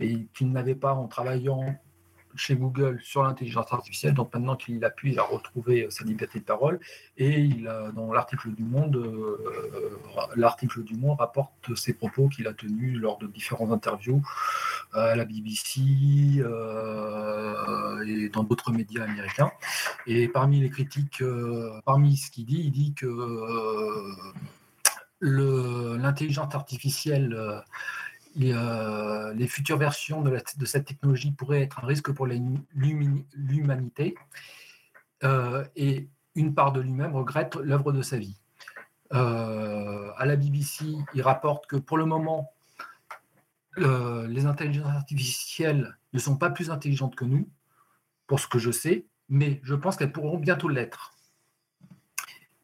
et 0.00 0.26
qu'il 0.34 0.50
n'avait 0.50 0.74
pas 0.74 0.94
en 0.94 1.06
travaillant 1.06 1.76
chez 2.36 2.56
Google 2.56 3.00
sur 3.02 3.22
l'intelligence 3.22 3.72
artificielle. 3.72 4.14
Donc 4.14 4.32
maintenant 4.34 4.56
qu'il 4.56 4.84
a 4.84 4.90
pu, 4.90 5.10
il 5.10 5.18
a 5.18 5.22
retrouvé 5.22 5.84
euh, 5.84 5.90
sa 5.90 6.04
liberté 6.04 6.40
de 6.40 6.44
parole. 6.44 6.80
Et 7.16 7.48
dans 7.94 8.12
l'article 8.12 8.52
du 8.52 8.64
Monde, 8.64 8.96
euh, 8.96 9.98
l'article 10.36 10.82
du 10.82 10.94
Monde 10.94 11.18
rapporte 11.18 11.74
ses 11.76 11.94
propos 11.94 12.28
qu'il 12.28 12.46
a 12.46 12.52
tenus 12.52 13.00
lors 13.00 13.18
de 13.18 13.26
différentes 13.26 13.70
interviews 13.72 14.22
euh, 14.94 15.12
à 15.12 15.16
la 15.16 15.24
BBC 15.24 15.80
et 18.06 18.28
dans 18.28 18.44
d'autres 18.44 18.72
médias 18.72 19.04
américains. 19.04 19.50
Et 20.06 20.28
parmi 20.28 20.60
les 20.60 20.70
critiques, 20.70 21.22
parmi 21.84 22.16
ce 22.16 22.30
qu'il 22.30 22.46
dit, 22.46 22.62
il 22.64 22.72
dit 22.72 22.94
que 22.94 23.06
l'intelligence 25.20 26.54
artificielle, 26.54 27.62
les 28.36 29.46
futures 29.46 29.78
versions 29.78 30.22
de, 30.22 30.64
cette 30.64 30.86
technologie 30.86 31.32
pourraient 31.32 31.62
être 31.62 31.82
un 31.82 31.86
risque 31.86 32.12
pour 32.12 32.26
l'humanité. 32.26 34.14
Euh, 35.22 35.64
et 35.74 36.08
une 36.34 36.54
part 36.54 36.72
de 36.72 36.80
lui-même 36.80 37.14
regrette 37.14 37.56
l'œuvre 37.56 37.92
de 37.92 38.02
sa 38.02 38.18
vie. 38.18 38.36
Euh, 39.12 40.10
à 40.16 40.26
la 40.26 40.36
BBC, 40.36 40.84
il 41.14 41.22
rapporte 41.22 41.66
que 41.66 41.76
pour 41.76 41.96
le 41.96 42.04
moment, 42.04 42.52
euh, 43.78 44.26
les 44.28 44.46
intelligences 44.46 44.94
artificielles 44.94 45.96
ne 46.12 46.18
sont 46.18 46.36
pas 46.36 46.50
plus 46.50 46.70
intelligentes 46.70 47.16
que 47.16 47.24
nous, 47.24 47.48
pour 48.26 48.40
ce 48.40 48.46
que 48.46 48.58
je 48.58 48.70
sais, 48.70 49.06
mais 49.28 49.60
je 49.62 49.74
pense 49.74 49.96
qu'elles 49.96 50.12
pourront 50.12 50.38
bientôt 50.38 50.68
l'être. 50.68 51.12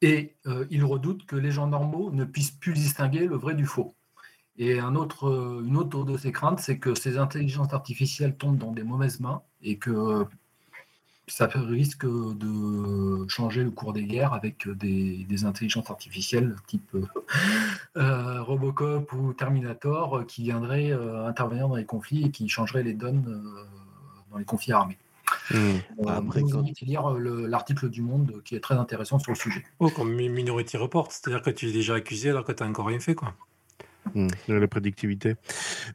Et 0.03 0.37
euh, 0.47 0.67
il 0.71 0.85
redoute 0.85 1.27
que 1.27 1.37
les 1.37 1.51
gens 1.51 1.67
normaux 1.67 2.11
ne 2.11 2.25
puissent 2.25 2.53
plus 2.53 2.73
distinguer 2.73 3.27
le 3.27 3.37
vrai 3.37 3.55
du 3.55 3.67
faux. 3.67 3.95
Et 4.59 4.79
un 4.79 4.95
autre, 4.95 5.29
euh, 5.29 5.65
une 5.67 5.77
autre 5.77 6.05
de 6.05 6.17
ses 6.19 6.33
craintes, 6.33 6.61
c'est 6.61 6.79
que 6.79 6.95
ces 6.95 7.17
intelligences 7.19 7.73
artificielles 7.73 8.37
tombent 8.37 8.59
dans 8.59 8.73
des 8.73 8.83
mauvaises 8.83 9.21
mains 9.21 9.43
et 9.63 9.77
que 9.77 10.27
ça 11.29 11.47
risque 11.47 12.05
de 12.07 13.25
changer 13.29 13.63
le 13.63 13.71
cours 13.71 13.93
des 13.93 14.03
guerres 14.05 14.33
avec 14.35 14.69
des, 14.69 15.25
des 15.29 15.45
intelligences 15.45 15.89
artificielles 15.89 16.57
type 16.67 16.93
euh, 16.97 17.07
euh, 17.97 18.43
Robocop 18.43 19.13
ou 19.13 19.33
Terminator 19.33 20.25
qui 20.27 20.43
viendraient 20.43 20.91
euh, 20.91 21.27
intervenir 21.29 21.69
dans 21.69 21.77
les 21.77 21.85
conflits 21.85 22.25
et 22.25 22.31
qui 22.31 22.49
changeraient 22.49 22.83
les 22.83 22.95
donnes 22.95 23.25
euh, 23.29 23.65
dans 24.33 24.39
les 24.39 24.45
conflits 24.45 24.73
armés. 24.73 24.99
Hmm. 25.53 25.57
Euh, 26.01 26.09
Après, 26.09 26.41
vous 26.41 26.59
invite 26.59 26.83
à 26.83 26.87
lire 26.87 27.11
le- 27.11 27.47
l'article 27.47 27.89
du 27.89 28.03
Monde 28.03 28.43
qui 28.45 28.57
est 28.57 28.61
très 28.61 28.75
intéressant 28.75 29.21
sur 29.21 29.31
le 29.31 29.37
sujet. 29.37 29.65
Oh, 29.79 29.89
comme 29.89 30.13
Mi- 30.13 30.29
Minority 30.29 30.77
Report, 30.77 31.13
c'est-à-dire 31.13 31.43
que 31.43 31.51
tu 31.51 31.69
es 31.69 31.73
déjà 31.73 31.95
accusé 31.95 32.31
alors 32.31 32.45
que 32.45 32.51
tu 32.53 32.63
n'as 32.65 32.69
encore 32.69 32.87
rien 32.87 32.99
fait, 33.01 33.15
quoi. 33.15 33.35
Hmm, 34.15 34.27
La 34.49 34.67
prédictivité. 34.67 35.37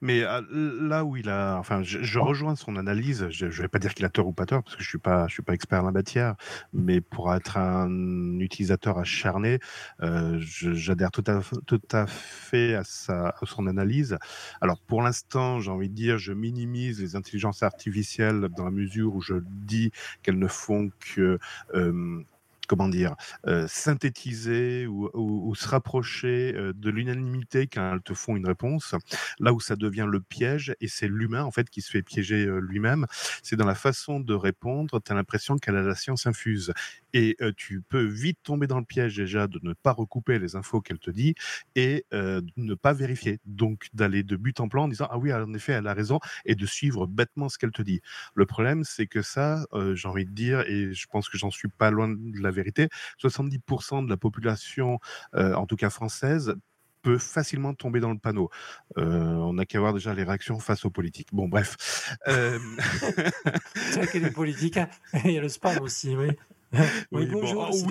Mais 0.01 0.23
euh, 0.23 0.41
là 0.87 1.03
où 1.03 1.17
il 1.17 1.29
a, 1.29 1.57
enfin, 1.57 1.83
je, 1.83 2.01
je 2.01 2.19
rejoins 2.19 2.55
son 2.55 2.77
analyse. 2.77 3.27
Je, 3.29 3.49
je 3.49 3.61
vais 3.61 3.67
pas 3.67 3.79
dire 3.79 3.93
qu'il 3.93 4.05
a 4.05 4.09
tort 4.09 4.27
ou 4.27 4.31
pas 4.31 4.45
tort 4.45 4.63
parce 4.63 4.77
que 4.77 4.83
je 4.83 4.87
suis 4.87 4.97
pas, 4.97 5.27
je 5.27 5.33
suis 5.33 5.43
pas 5.43 5.53
expert 5.53 5.81
en 5.81 5.85
la 5.85 5.91
matière. 5.91 6.35
Mais 6.71 7.01
pour 7.01 7.33
être 7.33 7.57
un 7.57 8.39
utilisateur 8.39 8.97
acharné, 8.99 9.59
euh, 10.01 10.37
j'adhère 10.39 11.11
tout 11.11 11.23
à, 11.27 11.41
tout 11.65 11.81
à 11.91 12.07
fait 12.07 12.75
à, 12.75 12.83
sa, 12.85 13.29
à 13.29 13.45
son 13.45 13.67
analyse. 13.67 14.17
Alors 14.61 14.79
pour 14.79 15.01
l'instant, 15.01 15.59
j'ai 15.59 15.71
envie 15.71 15.89
de 15.89 15.95
dire, 15.95 16.17
je 16.17 16.31
minimise 16.31 17.01
les 17.01 17.15
intelligences 17.17 17.63
artificielles 17.63 18.47
dans 18.55 18.63
la 18.65 18.71
mesure 18.71 19.13
où 19.13 19.21
je 19.21 19.35
dis 19.45 19.91
qu'elles 20.23 20.39
ne 20.39 20.47
font 20.47 20.89
que 21.15 21.37
euh, 21.73 22.23
comment 22.67 22.89
dire, 22.89 23.15
euh, 23.47 23.67
synthétiser 23.67 24.87
ou, 24.87 25.53
se 25.55 25.67
rapprocher 25.67 26.53
euh, 26.55 26.73
de 26.73 26.89
l'unanimité 26.89 27.67
quand 27.67 27.93
elles 27.93 28.01
te 28.01 28.13
font 28.13 28.35
une 28.35 28.47
réponse. 28.47 28.95
Là 29.39 29.53
où 29.53 29.59
ça 29.59 29.75
devient 29.75 30.07
le 30.09 30.19
piège, 30.21 30.75
et 30.81 30.87
c'est 30.87 31.07
l'humain 31.07 31.43
en 31.43 31.51
fait 31.51 31.69
qui 31.69 31.81
se 31.81 31.91
fait 31.91 32.01
piéger 32.01 32.45
euh, 32.45 32.59
lui-même, 32.59 33.05
c'est 33.43 33.55
dans 33.55 33.65
la 33.65 33.75
façon 33.75 34.19
de 34.19 34.33
répondre, 34.33 35.01
tu 35.03 35.11
as 35.11 35.15
l'impression 35.15 35.57
qu'elle 35.57 35.77
a 35.77 35.81
la 35.81 35.95
science 35.95 36.25
infuse. 36.27 36.73
Et 37.13 37.37
tu 37.55 37.81
peux 37.81 38.03
vite 38.03 38.39
tomber 38.43 38.67
dans 38.67 38.77
le 38.77 38.83
piège 38.83 39.15
déjà 39.15 39.47
de 39.47 39.57
ne 39.63 39.71
pas 39.71 39.93
recouper 39.93 40.37
les 40.37 40.57
infos 40.57 40.81
qu'elle 40.81 40.99
te 40.99 41.11
dit 41.11 41.33
et 41.73 42.05
ne 42.11 42.73
pas 42.73 42.91
vérifier. 42.91 43.39
Donc 43.45 43.87
d'aller 43.93 44.21
de 44.23 44.35
but 44.35 44.59
en 44.59 44.67
plan 44.67 44.83
en 44.83 44.87
disant 44.89 45.07
Ah 45.09 45.17
oui, 45.17 45.31
en 45.31 45.53
effet, 45.53 45.71
elle 45.71 45.87
a 45.87 45.93
raison, 45.93 46.19
et 46.43 46.55
de 46.55 46.65
suivre 46.65 47.07
bêtement 47.07 47.47
ce 47.47 47.57
qu'elle 47.57 47.71
te 47.71 47.81
dit. 47.81 48.01
Le 48.33 48.45
problème, 48.45 48.83
c'est 48.83 49.07
que 49.07 49.21
ça, 49.21 49.65
j'ai 49.93 50.09
envie 50.09 50.25
de 50.25 50.31
dire, 50.31 50.59
et 50.67 50.93
je 50.93 51.07
pense 51.07 51.29
que 51.29 51.37
j'en 51.37 51.51
suis 51.51 51.69
pas 51.69 51.89
loin 51.89 52.09
de 52.09 52.41
la 52.41 52.51
vérité. 52.55 52.89
70% 53.21 54.05
de 54.05 54.09
la 54.09 54.17
population, 54.17 54.99
en 55.33 55.65
tout 55.65 55.75
cas 55.75 55.89
française, 55.89 56.55
peut 57.01 57.17
facilement 57.19 57.75
tomber 57.75 57.99
dans 57.99 58.11
le 58.11 58.17
panneau. 58.17 58.49
on 58.95 59.53
n'a 59.53 59.65
qu'à 59.65 59.79
voir 59.79 59.93
déjà 59.93 60.13
les 60.13 60.23
réactions 60.23 60.59
face 60.59 60.85
aux 60.85 60.89
politiques. 60.89 61.29
Bon, 61.31 61.47
bref. 61.47 62.17
Euh... 62.27 62.57
C'est 63.75 63.97
vrai 63.97 64.07
qu'il 64.07 64.21
y 64.21 64.25
a 64.25 64.27
les 64.27 64.33
politiques, 64.33 64.79
il 65.25 65.31
y 65.31 65.37
a 65.37 65.41
le 65.41 65.49
spam 65.49 65.79
aussi, 65.81 66.15
oui. 66.15 66.29
Oui, 67.11 67.27
bonjour, 67.31 67.69
bon, 67.69 67.87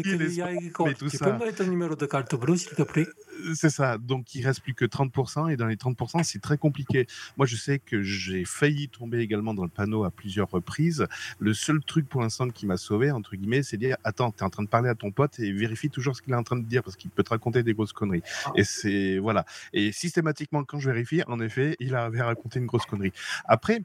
mais 0.87 0.95
tout 0.95 1.09
tu 1.09 1.19
peux 1.19 1.33
me 1.33 1.39
donner 1.39 1.53
ton 1.53 1.67
numéro 1.67 1.95
de 1.95 2.07
carte 2.07 2.35
bleue, 2.35 2.57
s'il 2.57 2.73
te 2.73 2.83
plaît? 2.83 3.07
C'est 3.55 3.71
ça. 3.71 3.99
Donc, 3.99 4.35
il 4.35 4.47
reste 4.47 4.61
plus 4.61 4.75
que 4.75 4.85
30%. 4.85 5.51
Et 5.51 5.57
dans 5.57 5.67
les 5.67 5.77
30%, 5.77 6.23
c'est 6.23 6.41
très 6.41 6.59
compliqué. 6.59 7.07
Moi, 7.37 7.47
je 7.47 7.57
sais 7.57 7.79
que 7.79 8.03
j'ai 8.03 8.45
failli 8.45 8.89
tomber 8.89 9.19
également 9.19 9.55
dans 9.55 9.63
le 9.63 9.69
panneau 9.69 10.05
à 10.05 10.11
plusieurs 10.11 10.51
reprises. 10.51 11.07
Le 11.39 11.55
seul 11.55 11.81
truc 11.81 12.09
pour 12.09 12.23
l'instant 12.23 12.49
qui 12.49 12.67
m'a 12.67 12.77
sauvé, 12.77 13.11
entre 13.11 13.37
guillemets, 13.37 13.63
c'est 13.63 13.77
de 13.77 13.87
dire 13.87 13.97
Attends, 14.05 14.31
tu 14.31 14.39
es 14.39 14.43
en 14.43 14.51
train 14.51 14.63
de 14.63 14.69
parler 14.69 14.89
à 14.89 14.95
ton 14.95 15.11
pote 15.11 15.39
et 15.41 15.53
vérifie 15.53 15.91
toujours 15.91 16.17
ce 16.17 16.23
qu'il 16.23 16.33
est 16.33 16.37
en 16.37 16.43
train 16.43 16.57
de 16.57 16.65
dire 16.65 16.83
parce 16.83 16.97
qu'il 16.97 17.11
peut 17.11 17.23
te 17.23 17.31
raconter 17.31 17.63
des 17.63 17.75
grosses 17.75 17.93
conneries. 17.93 18.23
Ah. 18.45 18.53
Et 18.57 18.65
c'est. 18.65 19.19
Voilà. 19.19 19.45
Et 19.73 19.93
systématiquement, 19.93 20.65
quand 20.65 20.79
je 20.79 20.91
vérifie, 20.91 21.23
en 21.27 21.41
effet, 21.41 21.77
il 21.81 21.95
avait 21.95 22.23
raconté 22.23 22.59
une 22.59 22.67
grosse 22.67 22.87
connerie. 22.87 23.13
Après, 23.47 23.83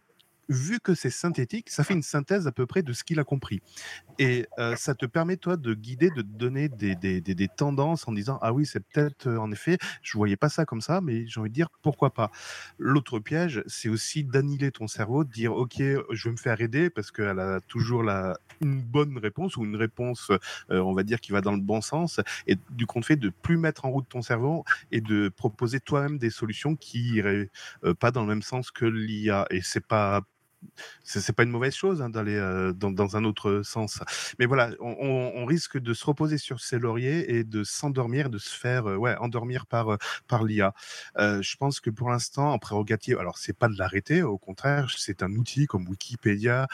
vu 0.50 0.80
que 0.80 0.96
c'est 0.96 1.12
synthétique, 1.12 1.70
ça 1.70 1.84
fait 1.84 1.94
une 1.94 2.02
synthèse 2.02 2.48
à 2.48 2.52
peu 2.52 2.66
près 2.66 2.82
de 2.82 2.92
ce 2.92 3.04
qu'il 3.04 3.20
a 3.20 3.24
compris. 3.24 3.62
Et 4.18 4.48
euh, 4.58 4.76
ça 4.76 4.96
te 4.96 5.06
permet, 5.06 5.38
toi, 5.38 5.56
de 5.56 5.74
guider, 5.74 6.10
de 6.10 6.24
donner 6.24 6.68
des, 6.70 6.96
des, 6.96 7.22
des, 7.22 7.48
tendances 7.48 8.08
en 8.08 8.12
disant 8.12 8.40
Ah 8.42 8.52
oui, 8.52 8.66
c'est 8.66 8.80
peut-être, 8.80 9.28
euh, 9.28 9.38
en 9.38 9.52
effet, 9.52 9.78
je 10.02 10.18
voyais 10.18 10.36
pas 10.36 10.50
ça 10.50 10.66
comme 10.66 10.82
ça, 10.82 11.02
mais 11.02 11.28
j'ai 11.28 11.40
envie 11.40 11.50
de 11.50 11.54
dire 11.54 11.70
pourquoi 11.82 12.14
pas? 12.14 12.32
L'autre 12.80 13.20
piège, 13.20 13.64
c'est 13.68 13.90
aussi 13.90 14.24
d'annihiler 14.24 14.72
ton 14.72 14.88
cerveau, 14.88 15.24
de 15.24 15.32
dire 15.32 15.54
Ok, 15.54 15.78
je 15.78 16.24
vais 16.26 16.32
me 16.32 16.38
faire 16.38 16.60
aider 16.62 16.90
parce 16.90 17.12
qu'elle 17.12 17.40
a 17.40 17.62
toujours 17.62 18.04
la, 18.04 18.38
une 18.62 18.82
bonne 18.82 19.18
réponse 19.18 19.56
ou 19.56 19.64
une 19.64 19.76
réponse, 19.76 20.32
euh, 20.72 20.80
on 20.82 20.94
va 20.94 21.04
dire, 21.04 21.22
qui 21.22 21.32
va 21.32 21.42
dans 21.42 21.54
le 21.54 21.62
bon 21.62 21.82
sens. 21.82 22.20
Et 22.48 22.58
du 22.72 22.88
compte 22.88 23.06
fait 23.06 23.16
de 23.16 23.30
plus 23.30 23.58
mettre 23.58 23.86
en 23.86 23.92
route 23.92 24.10
ton 24.10 24.22
cerveau 24.22 24.64
et 24.92 25.02
de 25.02 25.30
proposer 25.30 25.80
toi-même 25.80 26.18
des 26.18 26.30
solutions 26.32 26.76
qui 26.76 27.16
iraient 27.16 27.50
pas 28.00 28.12
dans 28.12 28.22
le 28.22 28.28
même 28.28 28.42
sens 28.42 28.72
que 28.72 28.86
l'IA. 28.86 29.46
Et 29.52 29.62
c'est 29.62 29.86
pas 29.86 30.22
c'est 31.04 31.34
pas 31.34 31.44
une 31.44 31.50
mauvaise 31.50 31.74
chose 31.74 32.02
hein, 32.02 32.10
d'aller 32.10 32.36
euh, 32.36 32.74
dans, 32.74 33.16
un 33.16 33.24
autre 33.24 33.62
sens. 33.64 34.00
Mais 34.38 34.46
voilà, 34.46 34.70
on, 34.80 34.96
on, 35.36 35.46
risque 35.46 35.78
de 35.80 35.94
se 35.94 36.06
reposer 36.06 36.38
sur 36.38 36.60
ses 36.60 36.78
lauriers 36.78 37.36
et 37.36 37.44
de 37.44 37.64
s'endormir, 37.64 38.30
de 38.30 38.38
se 38.38 38.56
faire 38.56 38.88
euh, 38.88 38.96
ouais, 38.96 39.16
endormir 39.18 39.66
par, 39.66 39.94
euh, 39.94 39.98
par 40.28 40.44
l'IA. 40.44 40.74
je 41.18 41.56
pense 41.58 41.80
que 41.80 41.90
pour 41.90 42.10
l'instant, 42.10 42.52
en 42.54 42.60
prérogative, 42.60 43.18
alors 43.20 43.38
c'est 43.38 43.58
pas 43.58 43.68
de 43.68 43.78
l'arrêter, 43.78 44.22
au 44.22 44.38
contraire, 44.38 44.90
c'est 44.96 45.24
un 45.24 45.34
outil 45.34 45.66
comme 45.66 45.88
Wikipédia, 45.88 46.68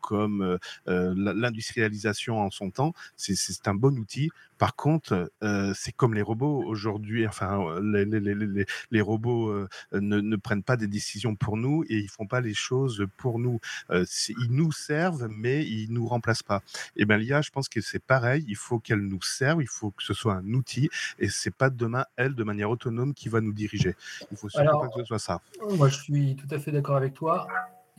comme 0.00 0.58
l'industrialisation 0.86 2.40
en 2.40 2.50
son 2.50 2.70
temps, 2.70 2.94
c'est 3.16 3.68
un 3.68 3.74
bon 3.74 3.98
outil. 3.98 4.30
Par 4.62 4.76
contre, 4.76 5.32
euh, 5.42 5.72
c'est 5.74 5.90
comme 5.90 6.14
les 6.14 6.22
robots 6.22 6.62
aujourd'hui. 6.62 7.26
Enfin, 7.26 7.80
les, 7.82 8.04
les, 8.04 8.20
les, 8.20 8.64
les 8.92 9.00
robots 9.00 9.48
euh, 9.48 9.68
ne, 9.90 10.20
ne, 10.20 10.36
prennent 10.36 10.62
pas 10.62 10.76
des 10.76 10.86
décisions 10.86 11.34
pour 11.34 11.56
nous 11.56 11.82
et 11.88 11.98
ils 11.98 12.08
font 12.08 12.28
pas 12.28 12.40
les 12.40 12.54
choses 12.54 13.04
pour 13.16 13.40
nous. 13.40 13.58
Euh, 13.90 14.04
ils 14.28 14.52
nous 14.52 14.70
servent, 14.70 15.26
mais 15.28 15.66
ils 15.66 15.92
nous 15.92 16.06
remplacent 16.06 16.44
pas. 16.44 16.62
Et 16.94 17.06
ben 17.06 17.16
l'IA, 17.16 17.42
je 17.42 17.50
pense 17.50 17.68
que 17.68 17.80
c'est 17.80 17.98
pareil. 17.98 18.44
Il 18.46 18.54
faut 18.54 18.78
qu'elle 18.78 19.00
nous 19.00 19.20
serve. 19.20 19.62
Il 19.62 19.68
faut 19.68 19.90
que 19.90 20.04
ce 20.04 20.14
soit 20.14 20.34
un 20.34 20.52
outil 20.52 20.88
et 21.18 21.28
c'est 21.28 21.50
pas 21.52 21.68
demain 21.68 22.04
elle 22.14 22.36
de 22.36 22.44
manière 22.44 22.70
autonome 22.70 23.14
qui 23.14 23.28
va 23.28 23.40
nous 23.40 23.52
diriger. 23.52 23.96
Il 24.30 24.36
faut 24.36 24.48
surtout 24.48 24.78
pas 24.78 24.86
que 24.86 25.00
ce 25.00 25.06
soit 25.06 25.18
ça. 25.18 25.40
Moi, 25.76 25.88
je 25.88 25.96
suis 25.96 26.36
tout 26.36 26.54
à 26.54 26.60
fait 26.60 26.70
d'accord 26.70 26.94
avec 26.94 27.14
toi. 27.14 27.48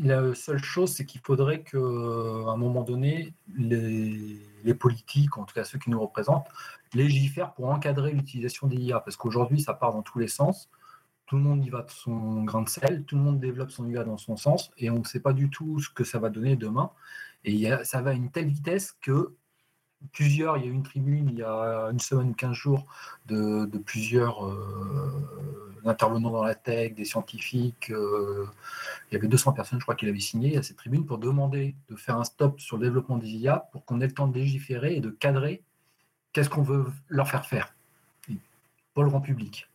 La 0.03 0.35
seule 0.35 0.61
chose, 0.61 0.91
c'est 0.93 1.05
qu'il 1.05 1.21
faudrait 1.21 1.63
qu'à 1.63 1.77
un 1.77 2.57
moment 2.57 2.83
donné, 2.83 3.33
les, 3.55 4.37
les, 4.65 4.73
politiques, 4.73 5.37
en 5.37 5.45
tout 5.45 5.55
cas 5.55 5.63
ceux 5.63 5.79
qui 5.79 5.89
nous 5.89 5.99
représentent, 6.01 6.47
légifèrent 6.93 7.53
pour 7.53 7.69
encadrer 7.69 8.11
l'utilisation 8.11 8.67
des 8.67 8.75
IA. 8.75 8.99
Parce 8.99 9.15
qu'aujourd'hui, 9.15 9.61
ça 9.61 9.73
part 9.73 9.93
dans 9.93 10.01
tous 10.01 10.19
les 10.19 10.27
sens. 10.27 10.69
Tout 11.25 11.37
le 11.37 11.41
monde 11.43 11.65
y 11.65 11.69
va 11.69 11.83
de 11.83 11.89
son 11.89 12.43
grain 12.43 12.63
de 12.63 12.69
sel, 12.69 13.05
tout 13.05 13.15
le 13.15 13.21
monde 13.21 13.39
développe 13.39 13.71
son 13.71 13.87
IA 13.89 14.03
dans 14.03 14.17
son 14.17 14.35
sens, 14.35 14.71
et 14.77 14.89
on 14.89 14.99
ne 14.99 15.05
sait 15.05 15.21
pas 15.21 15.31
du 15.31 15.49
tout 15.49 15.79
ce 15.79 15.89
que 15.89 16.03
ça 16.03 16.19
va 16.19 16.29
donner 16.29 16.57
demain. 16.57 16.91
Et 17.45 17.69
ça 17.83 18.01
va 18.01 18.11
à 18.11 18.13
une 18.13 18.29
telle 18.29 18.47
vitesse 18.47 18.91
que 19.01 19.35
plusieurs, 20.11 20.57
il 20.57 20.65
y 20.65 20.67
a 20.67 20.69
eu 20.69 20.73
une 20.73 20.83
tribune 20.83 21.29
il 21.29 21.37
y 21.37 21.43
a 21.43 21.89
une 21.91 21.99
semaine 21.99 22.29
ou 22.29 22.33
quinze 22.33 22.55
jours 22.55 22.85
de, 23.25 23.65
plusieurs 23.85 24.45
euh, 24.45 25.79
intervenants 25.85 26.31
dans 26.31 26.43
la 26.43 26.55
tech, 26.55 26.93
des 26.93 27.05
scientifiques. 27.05 27.91
Euh, 27.91 28.45
il 29.09 29.15
y 29.15 29.17
avait 29.17 29.27
200 29.27 29.53
personnes, 29.53 29.79
je 29.79 29.85
crois, 29.85 29.95
qui 29.95 30.05
l'avaient 30.05 30.19
signé 30.19 30.57
à 30.57 30.63
cette 30.63 30.77
tribune 30.77 31.05
pour 31.05 31.17
demander 31.17 31.75
de 31.89 31.95
faire 31.95 32.17
un 32.17 32.23
stop 32.23 32.59
sur 32.59 32.77
le 32.77 32.85
développement 32.85 33.17
des 33.17 33.29
IA 33.29 33.69
pour 33.71 33.85
qu'on 33.85 34.01
ait 34.01 34.07
le 34.07 34.13
temps 34.13 34.27
de 34.27 34.37
légiférer 34.37 34.95
et 34.95 35.01
de 35.01 35.09
cadrer 35.09 35.63
qu'est-ce 36.33 36.49
qu'on 36.49 36.63
veut 36.63 36.85
leur 37.09 37.29
faire 37.29 37.45
faire 37.45 37.73
pour 38.93 39.03
le 39.03 39.09
grand 39.09 39.21
public. 39.21 39.67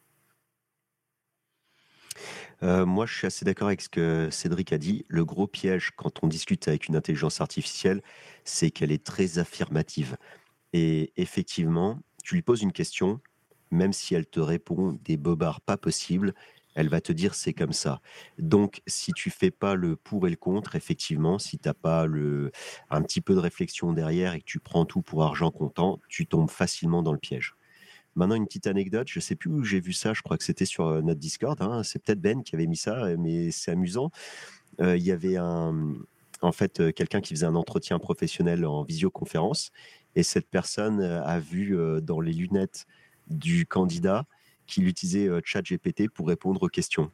Euh, 2.62 2.84
moi, 2.86 3.06
je 3.06 3.14
suis 3.14 3.26
assez 3.26 3.44
d'accord 3.44 3.68
avec 3.68 3.80
ce 3.80 3.88
que 3.88 4.28
Cédric 4.30 4.72
a 4.72 4.78
dit. 4.78 5.04
Le 5.08 5.24
gros 5.24 5.46
piège 5.46 5.92
quand 5.96 6.22
on 6.22 6.26
discute 6.26 6.66
avec 6.68 6.88
une 6.88 6.96
intelligence 6.96 7.40
artificielle, 7.40 8.02
c'est 8.44 8.70
qu'elle 8.70 8.92
est 8.92 9.04
très 9.04 9.38
affirmative. 9.38 10.16
Et 10.72 11.12
effectivement, 11.16 12.00
tu 12.24 12.34
lui 12.34 12.42
poses 12.42 12.62
une 12.62 12.72
question, 12.72 13.20
même 13.70 13.92
si 13.92 14.14
elle 14.14 14.26
te 14.26 14.40
répond 14.40 14.98
des 15.04 15.16
bobards 15.16 15.60
pas 15.60 15.76
possibles, 15.76 16.34
elle 16.74 16.88
va 16.88 17.00
te 17.00 17.12
dire 17.12 17.34
c'est 17.34 17.54
comme 17.54 17.72
ça. 17.72 18.00
Donc, 18.38 18.82
si 18.86 19.12
tu 19.12 19.30
fais 19.30 19.50
pas 19.50 19.74
le 19.74 19.96
pour 19.96 20.26
et 20.26 20.30
le 20.30 20.36
contre, 20.36 20.76
effectivement, 20.76 21.38
si 21.38 21.58
tu 21.58 21.68
n'as 21.68 21.74
pas 21.74 22.06
le, 22.06 22.52
un 22.90 23.02
petit 23.02 23.20
peu 23.20 23.34
de 23.34 23.40
réflexion 23.40 23.92
derrière 23.92 24.34
et 24.34 24.40
que 24.40 24.44
tu 24.44 24.60
prends 24.60 24.84
tout 24.84 25.02
pour 25.02 25.24
argent 25.24 25.50
comptant, 25.50 26.00
tu 26.08 26.26
tombes 26.26 26.50
facilement 26.50 27.02
dans 27.02 27.12
le 27.12 27.18
piège. 27.18 27.57
Maintenant, 28.18 28.34
une 28.34 28.46
petite 28.46 28.66
anecdote, 28.66 29.06
je 29.08 29.20
sais 29.20 29.36
plus 29.36 29.48
où 29.48 29.62
j'ai 29.62 29.78
vu 29.78 29.92
ça, 29.92 30.12
je 30.12 30.22
crois 30.22 30.36
que 30.36 30.42
c'était 30.42 30.64
sur 30.64 30.88
euh, 30.88 31.02
notre 31.02 31.20
Discord, 31.20 31.56
hein. 31.62 31.84
c'est 31.84 32.02
peut-être 32.02 32.20
Ben 32.20 32.42
qui 32.42 32.56
avait 32.56 32.66
mis 32.66 32.76
ça, 32.76 33.04
euh, 33.04 33.16
mais 33.16 33.52
c'est 33.52 33.70
amusant. 33.70 34.10
Euh, 34.80 34.96
il 34.96 35.04
y 35.04 35.12
avait 35.12 35.36
un, 35.36 35.94
en 36.42 36.50
fait 36.50 36.92
quelqu'un 36.94 37.20
qui 37.20 37.32
faisait 37.32 37.46
un 37.46 37.54
entretien 37.54 38.00
professionnel 38.00 38.66
en 38.66 38.82
visioconférence, 38.82 39.70
et 40.16 40.24
cette 40.24 40.48
personne 40.48 41.00
a 41.00 41.38
vu 41.38 41.76
dans 42.02 42.20
les 42.20 42.32
lunettes 42.32 42.86
du 43.28 43.66
candidat 43.66 44.24
qu'il 44.66 44.88
utilisait 44.88 45.28
ChatGPT 45.44 46.08
pour 46.08 46.26
répondre 46.26 46.60
aux 46.64 46.68
questions. 46.68 47.12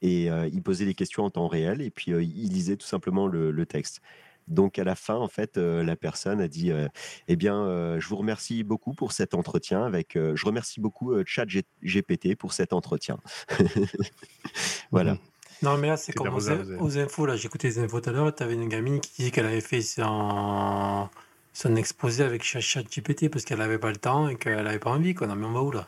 Et 0.00 0.26
il 0.26 0.62
posait 0.62 0.84
les 0.84 0.94
questions 0.94 1.24
en 1.24 1.30
temps 1.30 1.48
réel, 1.48 1.80
et 1.80 1.90
puis 1.90 2.12
il 2.12 2.52
lisait 2.52 2.76
tout 2.76 2.86
simplement 2.86 3.26
le 3.26 3.66
texte. 3.66 4.00
Donc 4.48 4.78
à 4.78 4.84
la 4.84 4.94
fin, 4.94 5.14
en 5.14 5.28
fait, 5.28 5.56
euh, 5.56 5.82
la 5.82 5.96
personne 5.96 6.40
a 6.40 6.48
dit 6.48 6.70
euh, 6.70 6.88
Eh 7.28 7.36
bien, 7.36 7.56
euh, 7.56 7.98
je 8.00 8.08
vous 8.08 8.16
remercie 8.16 8.62
beaucoup 8.62 8.92
pour 8.92 9.12
cet 9.12 9.34
entretien. 9.34 9.84
Avec, 9.84 10.14
je 10.14 10.46
remercie 10.46 10.80
beaucoup 10.80 11.12
Chat 11.24 11.46
GPT 11.82 12.36
pour 12.36 12.52
cet 12.52 12.72
entretien. 12.72 13.18
voilà. 14.90 15.16
Non, 15.62 15.78
mais 15.78 15.88
là, 15.88 15.96
c'est 15.96 16.12
comme 16.12 16.34
aux, 16.34 16.98
infos. 16.98 17.26
Là, 17.26 17.36
j'écoutais 17.36 17.68
les 17.68 17.78
infos 17.78 18.00
tout 18.00 18.10
à 18.10 18.12
l'heure. 18.12 18.34
Tu 18.34 18.42
avais 18.42 18.54
une 18.54 18.68
gamine 18.68 19.00
qui 19.00 19.12
disait 19.16 19.30
qu'elle 19.30 19.46
avait 19.46 19.60
fait 19.60 19.80
son, 19.80 21.08
son 21.52 21.76
exposé 21.76 22.22
avec 22.22 22.42
Chat 22.42 22.82
GPT 22.82 23.30
parce 23.30 23.44
qu'elle 23.44 23.58
n'avait 23.58 23.78
pas 23.78 23.90
le 23.90 23.96
temps 23.96 24.28
et 24.28 24.36
qu'elle 24.36 24.64
n'avait 24.64 24.78
pas 24.78 24.90
envie. 24.90 25.14
Quoi. 25.14 25.26
Non, 25.26 25.36
mais 25.36 25.46
on 25.46 25.52
va 25.52 25.62
où 25.62 25.70
là? 25.70 25.86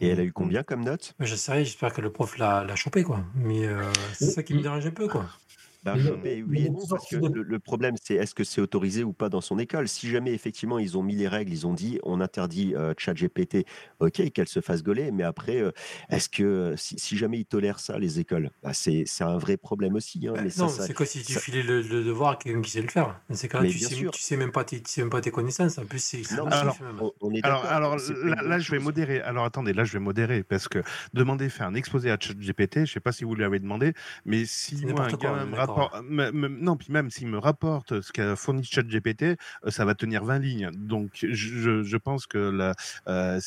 Et 0.00 0.08
elle 0.08 0.18
a 0.18 0.24
eu 0.24 0.32
combien 0.32 0.64
comme 0.64 0.82
note 0.82 1.14
Je 1.20 1.36
sais, 1.36 1.64
j'espère 1.64 1.92
que 1.92 2.00
le 2.00 2.10
prof 2.10 2.36
l'a 2.36 2.74
chopé, 2.74 3.04
quoi. 3.04 3.20
Mais 3.36 3.68
c'est 4.14 4.30
ça 4.30 4.42
qui 4.42 4.52
me 4.52 4.60
dérange 4.60 4.84
un 4.84 4.90
peu, 4.90 5.06
quoi. 5.08 5.26
Ben, 5.84 5.98
oui 6.48 6.70
parce 6.88 7.08
que 7.08 7.16
le, 7.16 7.58
problème, 7.58 7.96
c'est 8.00 8.14
est-ce 8.14 8.34
que 8.34 8.44
c'est 8.44 8.60
autorisé 8.60 9.02
ou 9.04 9.12
pas 9.12 9.28
dans 9.28 9.40
son 9.40 9.58
école? 9.58 9.88
Si 9.88 10.08
jamais, 10.08 10.32
effectivement, 10.32 10.78
ils 10.78 10.96
ont 10.96 11.02
mis 11.02 11.16
les 11.16 11.28
règles, 11.28 11.52
ils 11.52 11.66
ont 11.66 11.72
dit 11.72 11.98
on 12.04 12.20
interdit 12.20 12.74
euh, 12.74 12.94
ChatGPT, 12.96 13.66
ok, 14.00 14.30
qu'elle 14.32 14.48
se 14.48 14.60
fasse 14.60 14.82
gauler, 14.82 15.10
mais 15.10 15.24
après, 15.24 15.60
euh, 15.60 15.72
est-ce 16.08 16.28
que 16.28 16.74
si, 16.76 17.16
jamais 17.16 17.40
ils 17.40 17.44
tolèrent 17.44 17.80
ça, 17.80 17.98
les 17.98 18.20
écoles, 18.20 18.50
bah, 18.62 18.72
c'est 18.72 19.04
un 19.20 19.38
vrai 19.38 19.56
problème 19.56 19.94
aussi. 19.94 20.26
Hein, 20.28 20.34
bah, 20.34 20.42
non, 20.58 20.68
c'est 20.68 20.94
quoi 20.94 21.06
si 21.06 21.22
tu 21.22 21.38
filais 21.38 21.62
le, 21.62 21.82
devoir 21.82 22.32
à 22.32 22.36
quelqu'un 22.36 22.62
qui 22.62 22.70
sait 22.70 22.82
le 22.82 22.88
faire 22.88 23.20
Dans 23.28 23.34
ces 23.34 23.48
cas-là, 23.48 23.68
tu, 23.68 23.78
sais, 23.78 23.94
tu 23.94 24.22
sais 24.22 24.36
même 24.36 24.52
pas 24.52 24.64
tes, 24.64 24.82
sais 24.86 25.02
même 25.02 25.10
pas 25.10 25.20
tes 25.20 25.30
connaissances. 25.30 25.78
En 25.78 25.84
plus, 25.84 26.02
c'est. 26.02 26.22
Alors, 26.32 26.76
on, 27.20 27.32
est 27.32 27.44
alors, 27.44 27.64
alors 27.64 27.96
là, 27.96 28.58
je 28.58 28.70
vais 28.70 28.78
modérer. 28.78 29.20
Alors 29.20 29.44
attendez, 29.44 29.72
là, 29.72 29.84
je 29.84 29.92
vais 29.92 30.00
modérer 30.00 30.42
parce 30.42 30.68
que 30.68 30.82
demander 31.12 31.48
faire 31.48 31.66
un 31.66 31.74
exposé 31.74 32.10
à 32.10 32.16
ChatGPT, 32.18 32.84
je 32.86 32.92
sais 32.92 33.00
pas 33.00 33.12
si 33.12 33.24
vous 33.24 33.34
lui 33.34 33.44
avez 33.44 33.58
demandé, 33.58 33.94
mais 34.24 34.44
si 34.44 34.84
moi, 34.86 35.06
un 35.06 35.16
gars 35.16 35.44
me 35.44 35.56
non, 36.10 36.76
puis 36.76 36.92
même 36.92 37.10
s'il 37.10 37.28
me 37.28 37.38
rapporte 37.38 38.00
ce 38.00 38.12
qu'a 38.12 38.36
fourni 38.36 38.64
ChatGPT, 38.64 39.22
euh, 39.22 39.36
ça 39.68 39.84
va 39.84 39.94
tenir 39.94 40.24
20 40.24 40.38
lignes. 40.38 40.70
Donc, 40.72 41.10
je, 41.22 41.82
je 41.82 41.96
pense 41.96 42.26
que 42.26 42.38
là, 42.38 42.74
euh, 43.08 43.40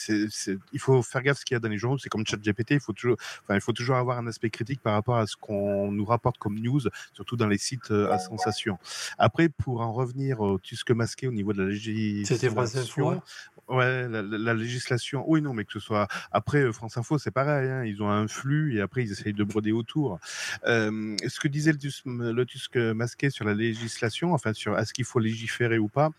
il 0.74 0.80
faut 0.80 1.02
faire 1.02 1.22
gaffe 1.22 1.40
ce 1.40 1.46
qu'il 1.46 1.56
y 1.56 1.58
a 1.58 1.60
dans 1.60 1.70
les 1.70 1.78
journaux. 1.78 1.98
C'est 1.98 2.10
comme 2.10 2.26
ChatGPT, 2.26 2.72
il 2.72 2.80
faut 2.80 2.94
toujours, 2.94 3.18
enfin, 3.44 3.56
il 3.56 3.62
faut 3.62 3.74
toujours 3.74 3.96
avoir 3.96 4.18
un 4.18 4.28
aspect 4.28 4.50
critique 4.50 4.82
par 4.82 4.94
rapport 4.94 5.18
à 5.18 5.28
ce 5.28 5.36
qu'on 5.36 5.92
nous 5.92 6.06
rapporte 6.06 6.38
comme 6.38 6.60
news, 6.60 6.82
surtout 7.14 7.38
dans 7.38 7.48
les 7.48 7.58
sites 7.58 7.92
euh, 7.92 8.12
à 8.12 8.20
sensation. 8.20 8.78
Après, 9.18 9.50
pour 9.50 9.82
en 9.82 9.94
revenir 9.94 10.42
au 10.42 10.60
Tusque 10.60 10.92
masqué 10.92 11.28
au 11.28 11.32
niveau 11.32 11.54
de 11.54 11.64
la 11.64 11.70
législation, 11.70 13.22
ouais, 13.68 14.08
la, 14.10 14.54
législation. 14.54 15.24
Oui, 15.28 15.42
non, 15.42 15.54
mais 15.54 15.66
que 15.66 15.74
ce 15.74 15.80
soit 15.80 16.08
après 16.32 16.72
France 16.74 16.98
Info, 16.98 17.18
c'est 17.18 17.32
pareil. 17.32 17.70
Hein, 17.70 17.84
ils 17.86 18.02
ont 18.02 18.10
un 18.10 18.28
flux 18.28 18.78
et 18.78 18.82
après 18.82 19.04
ils 19.04 19.12
essayent 19.12 19.34
de 19.34 19.44
broder 19.44 19.72
autour. 19.72 20.20
ce 20.66 21.40
que 21.40 21.48
disait 21.48 21.72
le 21.72 21.78
le 22.06 22.15
Tusk 22.46 22.76
masqué 22.78 23.30
sur 23.30 23.46
la 23.46 23.54
législation, 23.54 24.34
enfin 24.34 24.54
sur 24.54 24.78
est-ce 24.78 24.94
qu'il 24.94 25.06
faut 25.06 25.20
légiférer 25.20 25.78
ou 25.78 25.88
pas, 25.88 26.12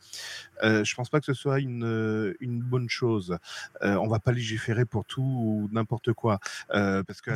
euh, 0.63 0.85
je 0.85 0.95
pense 0.95 1.09
pas 1.09 1.21
que 1.21 1.27
ce 1.27 1.35
soit 1.35 1.61
une, 1.61 2.35
une 2.41 2.61
bonne 2.63 2.89
chose. 2.89 3.39
Euh, 3.83 3.97
on 3.97 4.09
va 4.09 4.19
pas 4.19 4.33
légiférer 4.33 4.85
pour 4.85 5.05
tout 5.05 5.23
ou 5.23 5.69
n'importe 5.73 6.13
quoi. 6.13 6.39
Euh, 6.75 7.03
parce 7.03 7.21
que, 7.21 7.31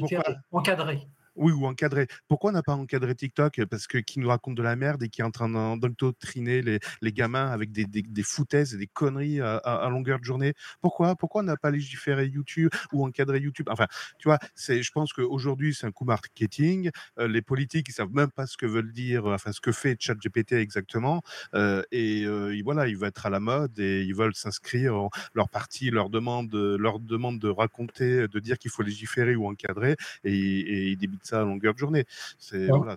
pourquoi... 0.00 0.24
encadrer. 0.52 1.06
Oui, 1.34 1.52
ou 1.52 1.64
encadrer. 1.66 2.08
Pourquoi 2.28 2.50
on 2.50 2.52
n'a 2.52 2.62
pas 2.62 2.74
encadré 2.74 3.14
TikTok? 3.14 3.64
Parce 3.64 3.86
que 3.86 3.96
qui 3.98 4.20
nous 4.20 4.28
raconte 4.28 4.54
de 4.54 4.62
la 4.62 4.76
merde 4.76 5.02
et 5.02 5.08
qui 5.08 5.22
est 5.22 5.24
en 5.24 5.30
train 5.30 5.48
d'endoctriner 5.48 6.60
les, 6.60 6.78
les 7.00 7.12
gamins 7.12 7.50
avec 7.50 7.72
des, 7.72 7.86
des, 7.86 8.22
foutaises 8.22 8.74
et 8.74 8.76
des 8.78 8.86
conneries 8.86 9.40
à, 9.40 9.88
longueur 9.90 10.18
de 10.18 10.24
journée? 10.24 10.52
Pourquoi 10.82 11.16
Pourquoi 11.16 11.40
on 11.40 11.44
n'a 11.44 11.56
pas 11.56 11.70
légiféré 11.70 12.26
YouTube 12.26 12.70
ou 12.92 13.06
encadré 13.06 13.40
YouTube? 13.40 13.68
Enfin, 13.70 13.86
tu 14.18 14.28
vois, 14.28 14.38
je 14.56 14.90
pense 14.90 15.12
qu'aujourd'hui, 15.14 15.74
c'est 15.74 15.86
un 15.86 15.92
coup 15.92 16.04
marketing. 16.04 16.90
Euh, 17.18 17.28
les 17.28 17.40
politiques, 17.42 17.88
ils 17.88 17.92
savent 17.92 18.12
même 18.12 18.30
pas 18.30 18.46
ce 18.46 18.58
que 18.58 18.66
veulent 18.66 18.92
dire, 18.92 19.24
enfin, 19.26 19.52
ce 19.52 19.60
que 19.60 19.72
fait 19.72 19.96
ChatGPT 19.98 20.52
exactement. 20.52 21.22
Euh, 21.54 21.82
et, 21.92 22.24
euh, 22.26 22.60
voilà, 22.62 22.88
ils 22.88 22.96
veulent 22.96 23.08
être 23.08 23.24
à 23.26 23.30
la 23.30 23.40
mode 23.40 23.78
et 23.78 24.02
ils 24.02 24.14
veulent 24.14 24.34
s'inscrire. 24.34 25.08
Leur 25.34 25.48
parti 25.48 25.90
leur 25.90 26.10
demande, 26.10 26.54
leur 26.54 27.00
demande 27.00 27.38
de 27.38 27.48
raconter, 27.48 28.28
de 28.28 28.38
dire 28.40 28.58
qu'il 28.58 28.70
faut 28.70 28.82
légiférer 28.82 29.34
ou 29.34 29.46
encadrer 29.46 29.96
et, 30.24 30.92
et 30.92 30.96
ça 31.22 31.40
à 31.40 31.44
longueur 31.44 31.74
de 31.74 31.78
journée. 31.78 32.04
C'est, 32.38 32.66
voilà, 32.66 32.96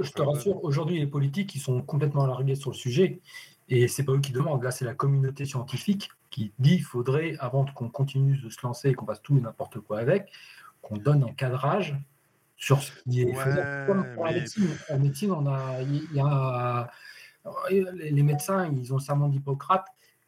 je 0.00 0.10
te 0.10 0.22
rassure, 0.22 0.62
aujourd'hui, 0.64 0.98
les 0.98 1.06
politiques, 1.06 1.54
ils 1.54 1.60
sont 1.60 1.80
complètement 1.82 2.24
alargués 2.24 2.54
sur 2.54 2.70
le 2.70 2.76
sujet. 2.76 3.20
Et 3.68 3.86
c'est 3.86 4.02
pas 4.02 4.12
eux 4.12 4.20
qui 4.20 4.32
demandent, 4.32 4.62
là, 4.62 4.72
c'est 4.72 4.84
la 4.84 4.94
communauté 4.94 5.44
scientifique 5.44 6.10
qui 6.30 6.52
dit 6.58 6.76
qu'il 6.76 6.84
faudrait, 6.84 7.36
avant 7.38 7.64
qu'on 7.64 7.88
continue 7.88 8.36
de 8.36 8.50
se 8.50 8.58
lancer 8.62 8.90
et 8.90 8.94
qu'on 8.94 9.06
fasse 9.06 9.22
tout 9.22 9.36
et 9.36 9.40
n'importe 9.40 9.78
quoi 9.80 9.98
avec, 9.98 10.32
qu'on 10.82 10.96
donne 10.96 11.24
un 11.24 11.32
cadrage 11.32 11.96
sur 12.56 12.82
ce 12.82 12.92
qui 13.08 13.22
est 13.22 13.32
Comme 13.86 14.06
pour 14.14 14.26
la 14.26 14.32
médecine. 14.32 14.68
En 14.90 14.98
médecine, 14.98 15.32
on 15.32 15.46
a, 15.46 15.80
il 15.82 16.14
y 16.14 16.20
a, 16.20 16.90
les 18.00 18.22
médecins, 18.22 18.70
ils 18.70 18.92
ont 18.92 18.96
le 18.96 19.02
serment 19.02 19.28
d'Hippocrate 19.28 19.86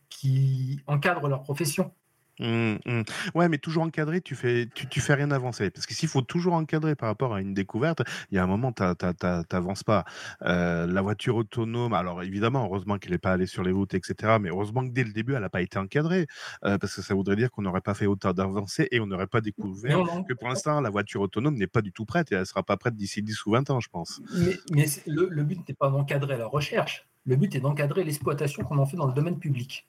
qui 0.08 0.80
encadre 0.86 1.28
leur 1.28 1.42
profession. 1.42 1.92
Mmh, 2.40 2.76
mmh. 2.86 3.02
Ouais, 3.34 3.48
mais 3.48 3.58
toujours 3.58 3.82
encadré, 3.82 4.20
tu 4.20 4.34
fais, 4.34 4.66
tu, 4.74 4.88
tu 4.88 5.00
fais 5.00 5.14
rien 5.14 5.30
avancer. 5.30 5.70
Parce 5.70 5.86
que 5.86 5.94
s'il 5.94 6.08
faut 6.08 6.22
toujours 6.22 6.54
encadrer 6.54 6.94
par 6.94 7.08
rapport 7.08 7.34
à 7.34 7.40
une 7.40 7.52
découverte, 7.54 8.02
il 8.30 8.36
y 8.36 8.38
a 8.38 8.42
un 8.42 8.46
moment, 8.46 8.72
tu 8.72 8.82
n'avances 8.82 9.84
pas. 9.84 10.04
Euh, 10.42 10.86
la 10.86 11.02
voiture 11.02 11.36
autonome, 11.36 11.92
alors 11.92 12.22
évidemment, 12.22 12.64
heureusement 12.64 12.98
qu'elle 12.98 13.12
n'est 13.12 13.18
pas 13.18 13.32
allée 13.32 13.46
sur 13.46 13.62
les 13.62 13.72
routes, 13.72 13.94
etc. 13.94 14.38
Mais 14.40 14.48
heureusement 14.48 14.86
que 14.86 14.92
dès 14.92 15.04
le 15.04 15.12
début, 15.12 15.34
elle 15.34 15.42
n'a 15.42 15.50
pas 15.50 15.62
été 15.62 15.78
encadrée. 15.78 16.26
Euh, 16.64 16.78
parce 16.78 16.96
que 16.96 17.02
ça 17.02 17.14
voudrait 17.14 17.36
dire 17.36 17.50
qu'on 17.50 17.62
n'aurait 17.62 17.80
pas 17.80 17.94
fait 17.94 18.06
autant 18.06 18.32
d'avancées 18.32 18.88
et 18.90 19.00
on 19.00 19.06
n'aurait 19.06 19.26
pas 19.26 19.40
découvert 19.40 19.98
que 20.26 20.34
pour 20.34 20.48
l'instant, 20.48 20.80
la 20.80 20.90
voiture 20.90 21.20
autonome 21.20 21.56
n'est 21.56 21.66
pas 21.66 21.82
du 21.82 21.92
tout 21.92 22.06
prête 22.06 22.32
et 22.32 22.34
elle 22.34 22.40
ne 22.40 22.46
sera 22.46 22.62
pas 22.62 22.76
prête 22.76 22.96
d'ici 22.96 23.22
10 23.22 23.46
ou 23.46 23.52
20 23.52 23.70
ans, 23.70 23.80
je 23.80 23.88
pense. 23.88 24.20
Mais, 24.34 24.56
mais 24.72 24.86
le, 25.06 25.28
le 25.30 25.44
but 25.44 25.68
n'est 25.68 25.74
pas 25.74 25.90
d'encadrer 25.90 26.38
la 26.38 26.46
recherche. 26.46 27.06
Le 27.24 27.36
but 27.36 27.54
est 27.54 27.60
d'encadrer 27.60 28.04
l'exploitation 28.04 28.64
qu'on 28.64 28.78
en 28.78 28.86
fait 28.86 28.96
dans 28.96 29.06
le 29.06 29.12
domaine 29.12 29.38
public. 29.38 29.86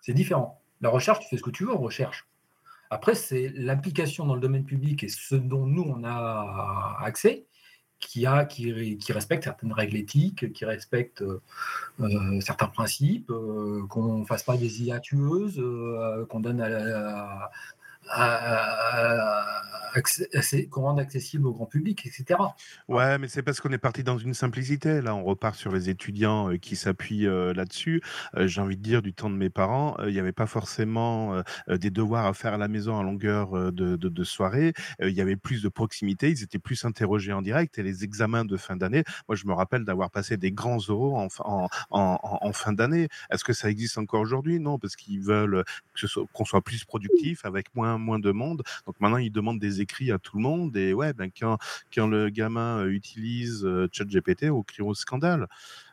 C'est 0.00 0.14
différent. 0.14 0.61
La 0.82 0.90
recherche, 0.90 1.20
tu 1.20 1.28
fais 1.28 1.36
ce 1.36 1.42
que 1.42 1.50
tu 1.50 1.64
veux 1.64 1.72
en 1.72 1.78
recherche. 1.78 2.26
Après, 2.90 3.14
c'est 3.14 3.50
l'application 3.54 4.26
dans 4.26 4.34
le 4.34 4.40
domaine 4.40 4.64
public 4.64 5.02
et 5.04 5.08
ce 5.08 5.34
dont 5.34 5.64
nous, 5.64 5.82
on 5.82 6.04
a 6.04 6.98
accès 7.00 7.46
qui, 8.02 8.26
a, 8.26 8.44
qui, 8.44 8.72
respecte 9.12 9.44
certaines 9.44 9.72
règles 9.72 9.96
éthiques, 9.96 10.52
qui 10.52 10.64
respecte 10.64 11.22
euh, 11.22 12.40
certains 12.40 12.66
principes, 12.66 13.30
euh, 13.30 13.86
qu'on 13.88 14.18
ne 14.18 14.24
fasse 14.24 14.42
pas 14.42 14.56
des 14.56 14.82
IA 14.82 15.00
tueuses, 15.00 15.58
euh, 15.58 16.26
qu'on 16.26 16.40
donne 16.40 16.60
à, 16.60 16.68
la, 16.68 17.50
rende 20.72 21.00
accessible 21.00 21.46
au 21.46 21.52
grand 21.52 21.66
public, 21.66 22.06
etc. 22.06 22.40
Ouais, 22.88 23.18
mais 23.18 23.28
c'est 23.28 23.42
parce 23.42 23.60
qu'on 23.60 23.72
est 23.72 23.78
parti 23.78 24.02
dans 24.02 24.18
une 24.18 24.34
simplicité. 24.34 25.00
Là, 25.00 25.14
on 25.14 25.24
repart 25.24 25.54
sur 25.54 25.72
les 25.72 25.88
étudiants 25.88 26.50
euh, 26.50 26.56
qui 26.56 26.76
s'appuient 26.76 27.26
euh, 27.26 27.52
là-dessus. 27.54 28.02
Euh, 28.36 28.46
j'ai 28.46 28.60
envie 28.60 28.76
de 28.76 28.82
dire, 28.82 29.02
du 29.02 29.12
temps 29.12 29.30
de 29.30 29.36
mes 29.36 29.50
parents, 29.50 29.96
il 30.06 30.12
n'y 30.12 30.18
avait 30.18 30.32
pas 30.32 30.46
forcément 30.46 31.42
des 31.68 31.90
devoirs 31.90 32.26
à 32.26 32.34
faire 32.34 32.54
à 32.54 32.58
la 32.58 32.68
maison 32.68 32.98
à 32.98 33.02
longueur 33.02 33.72
de, 33.72 33.96
de, 33.96 34.24
soirée. 34.24 34.72
Il 35.00 35.10
y 35.10 35.20
avait 35.20 35.36
plus 35.36 35.62
de 35.62 35.68
proximité. 35.68 36.30
Ils 36.30 36.42
étaient 36.42 36.58
plus 36.58 36.84
interrogés 36.84 37.32
en 37.32 37.42
direct. 37.42 37.78
Et 37.78 37.82
les 37.82 38.04
examens 38.04 38.44
de 38.44 38.56
fin 38.56 38.76
d'année, 38.76 39.04
moi, 39.28 39.36
je 39.36 39.46
me 39.46 39.52
rappelle 39.52 39.84
d'avoir 39.84 40.10
passé 40.10 40.36
des 40.36 40.52
grands 40.52 40.78
oraux 40.88 41.16
en, 41.90 42.52
fin 42.52 42.72
d'année. 42.72 43.08
Est-ce 43.30 43.44
que 43.44 43.52
ça 43.52 43.70
existe 43.70 43.98
encore 43.98 44.20
aujourd'hui? 44.20 44.60
Non, 44.60 44.78
parce 44.78 44.96
qu'ils 44.96 45.20
veulent 45.20 45.64
qu'on 46.32 46.44
soit 46.44 46.62
plus 46.62 46.84
productif 46.84 47.44
avec 47.44 47.74
moins 47.74 47.91
moins 47.98 48.18
de 48.18 48.30
monde. 48.32 48.62
Donc 48.86 49.00
maintenant, 49.00 49.18
ils 49.18 49.32
demandent 49.32 49.58
des 49.58 49.80
écrits 49.80 50.12
à 50.12 50.18
tout 50.18 50.36
le 50.36 50.42
monde. 50.42 50.76
Et 50.76 50.94
ouais, 50.94 51.12
ben, 51.12 51.30
quand, 51.30 51.58
quand 51.94 52.06
le 52.06 52.30
gamin 52.30 52.78
euh, 52.78 52.90
utilise 52.90 53.64
euh, 53.64 53.88
ChatGPT, 53.92 54.50
au 54.50 54.62
crie 54.62 54.82
au 54.82 54.94
scandale. 54.94 55.46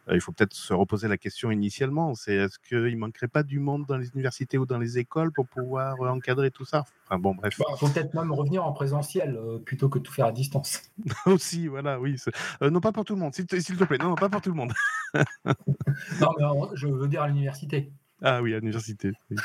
Euh, 0.08 0.16
il 0.16 0.22
faut 0.22 0.32
peut-être 0.32 0.54
se 0.54 0.74
reposer 0.74 1.08
la 1.08 1.18
question 1.18 1.52
initialement. 1.52 2.16
C'est 2.16 2.34
est-ce 2.34 2.58
qu'il 2.60 2.98
manquerait 2.98 3.28
pas 3.28 3.44
du 3.44 3.60
monde 3.60 3.86
dans 3.86 3.98
les 3.98 4.10
universités 4.10 4.58
ou 4.58 4.66
dans 4.66 4.80
les 4.80 4.98
écoles 4.98 5.32
pour 5.32 5.48
pouvoir 5.48 6.00
encadrer 6.02 6.50
tout 6.52 6.66
ça? 6.66 6.84
Enfin 7.06 7.20
bon, 7.20 7.36
bref. 7.36 7.56
Il 7.58 7.64
bah, 7.64 7.78
faut 7.78 7.88
peut-être 7.88 8.14
même 8.16 8.32
revenir 8.32 8.66
en 8.66 8.72
présentiel 8.72 9.40
plutôt 9.66 9.88
que 9.90 10.00
de 10.00 10.04
tout 10.04 10.12
faire 10.12 10.26
à 10.26 10.32
distance. 10.32 10.82
Aussi, 11.26 11.68
voilà, 11.68 12.00
oui. 12.00 12.16
non, 12.62 12.80
pas 12.80 12.92
pour 12.92 13.06
tout 13.06 13.14
le 13.14 13.22
monde, 13.22 13.36
s'il 13.36 13.46
te, 13.46 13.56
te, 13.56 13.84
plaît. 13.84 14.00
Non, 14.00 14.16
pas 14.16 14.30
pour 14.30 14.42
tout 14.42 14.50
le 14.50 14.56
monde. 14.56 14.74
non, 15.16 16.34
mais 16.40 16.46
je 16.74 16.88
veux 16.88 17.08
dire 17.08 17.22
à 17.22 17.28
l'université. 17.28 17.92
Ah 18.22 18.42
oui, 18.42 18.54
à 18.54 18.60
l'université. 18.60 19.14
Oui. 19.30 19.38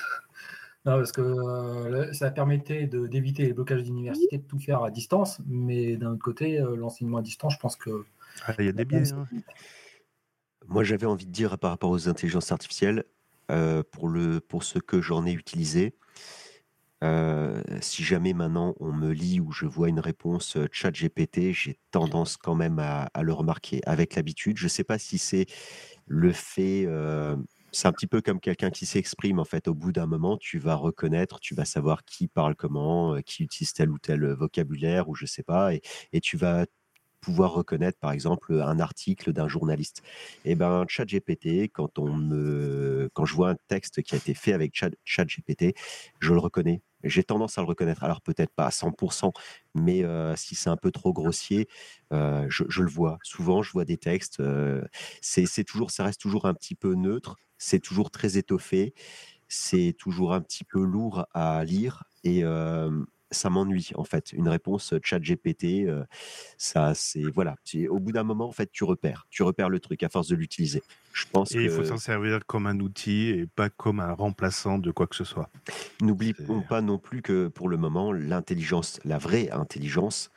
Non, 0.86 0.98
parce 0.98 1.12
que 1.12 1.22
euh, 1.22 2.12
ça 2.12 2.30
permettait 2.30 2.86
d'éviter 2.86 3.44
les 3.44 3.54
blocages 3.54 3.82
d'université, 3.82 4.36
de 4.36 4.42
tout 4.42 4.58
faire 4.58 4.82
à 4.82 4.90
distance, 4.90 5.40
mais 5.46 5.96
d'un 5.96 6.12
autre 6.12 6.22
côté, 6.22 6.60
euh, 6.60 6.76
l'enseignement 6.76 7.18
à 7.18 7.22
distance, 7.22 7.54
je 7.54 7.58
pense 7.58 7.76
que. 7.76 8.04
Ah, 8.46 8.54
il 8.58 8.66
y 8.66 8.68
a 8.68 8.72
des 8.72 8.84
biais. 8.84 9.12
Hein. 9.14 9.26
Moi, 10.66 10.84
j'avais 10.84 11.06
envie 11.06 11.24
de 11.24 11.30
dire 11.30 11.58
par 11.58 11.70
rapport 11.70 11.90
aux 11.90 12.08
intelligences 12.08 12.52
artificielles, 12.52 13.04
euh, 13.50 13.82
pour, 13.92 14.08
le, 14.08 14.40
pour 14.40 14.62
ce 14.62 14.78
que 14.78 15.00
j'en 15.00 15.24
ai 15.24 15.32
utilisé, 15.32 15.94
si 17.82 18.02
jamais 18.02 18.32
maintenant 18.32 18.74
on 18.80 18.90
me 18.90 19.12
lit 19.12 19.38
ou 19.38 19.52
je 19.52 19.66
vois 19.66 19.90
une 19.90 20.00
réponse 20.00 20.56
chat 20.72 20.90
GPT, 20.90 21.52
j'ai 21.52 21.78
tendance 21.90 22.38
quand 22.38 22.54
même 22.54 22.78
à, 22.78 23.10
à 23.12 23.22
le 23.22 23.34
remarquer 23.34 23.82
avec 23.84 24.14
l'habitude. 24.14 24.56
Je 24.56 24.64
ne 24.64 24.70
sais 24.70 24.84
pas 24.84 24.98
si 24.98 25.18
c'est 25.18 25.44
le 26.06 26.32
fait 26.32 26.86
c'est 27.74 27.88
un 27.88 27.92
petit 27.92 28.06
peu 28.06 28.22
comme 28.22 28.40
quelqu'un 28.40 28.70
qui 28.70 28.86
s'exprime. 28.86 29.38
En 29.38 29.44
fait, 29.44 29.68
au 29.68 29.74
bout 29.74 29.92
d'un 29.92 30.06
moment, 30.06 30.36
tu 30.36 30.58
vas 30.58 30.76
reconnaître, 30.76 31.40
tu 31.40 31.54
vas 31.54 31.64
savoir 31.64 32.04
qui 32.04 32.28
parle 32.28 32.54
comment, 32.54 33.14
euh, 33.14 33.20
qui 33.20 33.42
utilise 33.42 33.72
tel 33.72 33.90
ou 33.90 33.98
tel 33.98 34.24
euh, 34.24 34.34
vocabulaire 34.34 35.08
ou 35.08 35.14
je 35.14 35.26
sais 35.26 35.42
pas, 35.42 35.74
et, 35.74 35.82
et 36.12 36.20
tu 36.20 36.36
vas 36.36 36.66
pouvoir 37.20 37.52
reconnaître, 37.54 37.98
par 37.98 38.12
exemple, 38.12 38.60
un 38.60 38.78
article 38.78 39.32
d'un 39.32 39.48
journaliste. 39.48 40.02
Et 40.44 40.52
eh 40.52 40.54
ben, 40.54 40.84
ChatGPT, 40.86 41.70
quand 41.72 41.98
on 41.98 42.12
me, 42.12 43.08
quand 43.14 43.24
je 43.24 43.34
vois 43.34 43.50
un 43.50 43.56
texte 43.68 44.02
qui 44.02 44.14
a 44.14 44.18
été 44.18 44.34
fait 44.34 44.52
avec 44.52 44.74
ChatGPT, 45.04 45.74
je 46.20 46.34
le 46.34 46.38
reconnais. 46.38 46.82
J'ai 47.04 47.24
tendance 47.24 47.58
à 47.58 47.60
le 47.60 47.66
reconnaître. 47.66 48.04
Alors 48.04 48.20
peut-être 48.20 48.52
pas 48.54 48.66
à 48.66 48.70
100%, 48.70 49.32
mais 49.74 50.04
euh, 50.04 50.34
si 50.36 50.54
c'est 50.54 50.70
un 50.70 50.76
peu 50.76 50.90
trop 50.90 51.12
grossier, 51.12 51.68
euh, 52.12 52.46
je, 52.48 52.82
le 52.82 52.88
vois. 52.88 53.18
Souvent, 53.22 53.62
je 53.62 53.72
vois 53.72 53.84
des 53.84 53.98
textes. 53.98 54.40
Euh, 54.40 54.82
c'est 55.20 55.64
toujours, 55.64 55.90
ça 55.90 56.04
reste 56.04 56.20
toujours 56.20 56.46
un 56.46 56.54
petit 56.54 56.74
peu 56.74 56.94
neutre. 56.94 57.36
C'est 57.58 57.80
toujours 57.80 58.10
très 58.10 58.36
étoffé. 58.38 58.94
C'est 59.48 59.94
toujours 59.98 60.32
un 60.32 60.40
petit 60.40 60.64
peu 60.64 60.82
lourd 60.82 61.26
à 61.34 61.62
lire 61.64 62.04
et 62.24 62.42
ça 63.34 63.50
m'ennuie 63.50 63.90
en 63.94 64.04
fait. 64.04 64.32
Une 64.32 64.48
réponse 64.48 64.94
chat 65.02 65.20
GPT, 65.20 65.86
ça 66.56 66.94
c'est 66.94 67.22
voilà. 67.22 67.56
Au 67.88 67.98
bout 67.98 68.12
d'un 68.12 68.24
moment, 68.24 68.48
en 68.48 68.52
fait, 68.52 68.70
tu 68.72 68.84
repères, 68.84 69.26
tu 69.30 69.42
repères 69.42 69.68
le 69.68 69.80
truc 69.80 70.02
à 70.02 70.08
force 70.08 70.28
de 70.28 70.36
l'utiliser. 70.36 70.82
Je 71.12 71.24
pense 71.30 71.54
et 71.54 71.62
il 71.62 71.70
faut 71.70 71.84
s'en 71.84 71.98
servir 71.98 72.40
comme 72.46 72.66
un 72.66 72.80
outil 72.80 73.28
et 73.28 73.46
pas 73.46 73.68
comme 73.70 74.00
un 74.00 74.12
remplaçant 74.12 74.78
de 74.78 74.90
quoi 74.90 75.06
que 75.06 75.16
ce 75.16 75.24
soit. 75.24 75.50
N'oublions 76.00 76.62
pas 76.68 76.80
non 76.80 76.98
plus 76.98 77.22
que 77.22 77.48
pour 77.48 77.68
le 77.68 77.76
moment, 77.76 78.12
l'intelligence, 78.12 79.00
la 79.04 79.18
vraie 79.18 79.50
intelligence, 79.50 80.30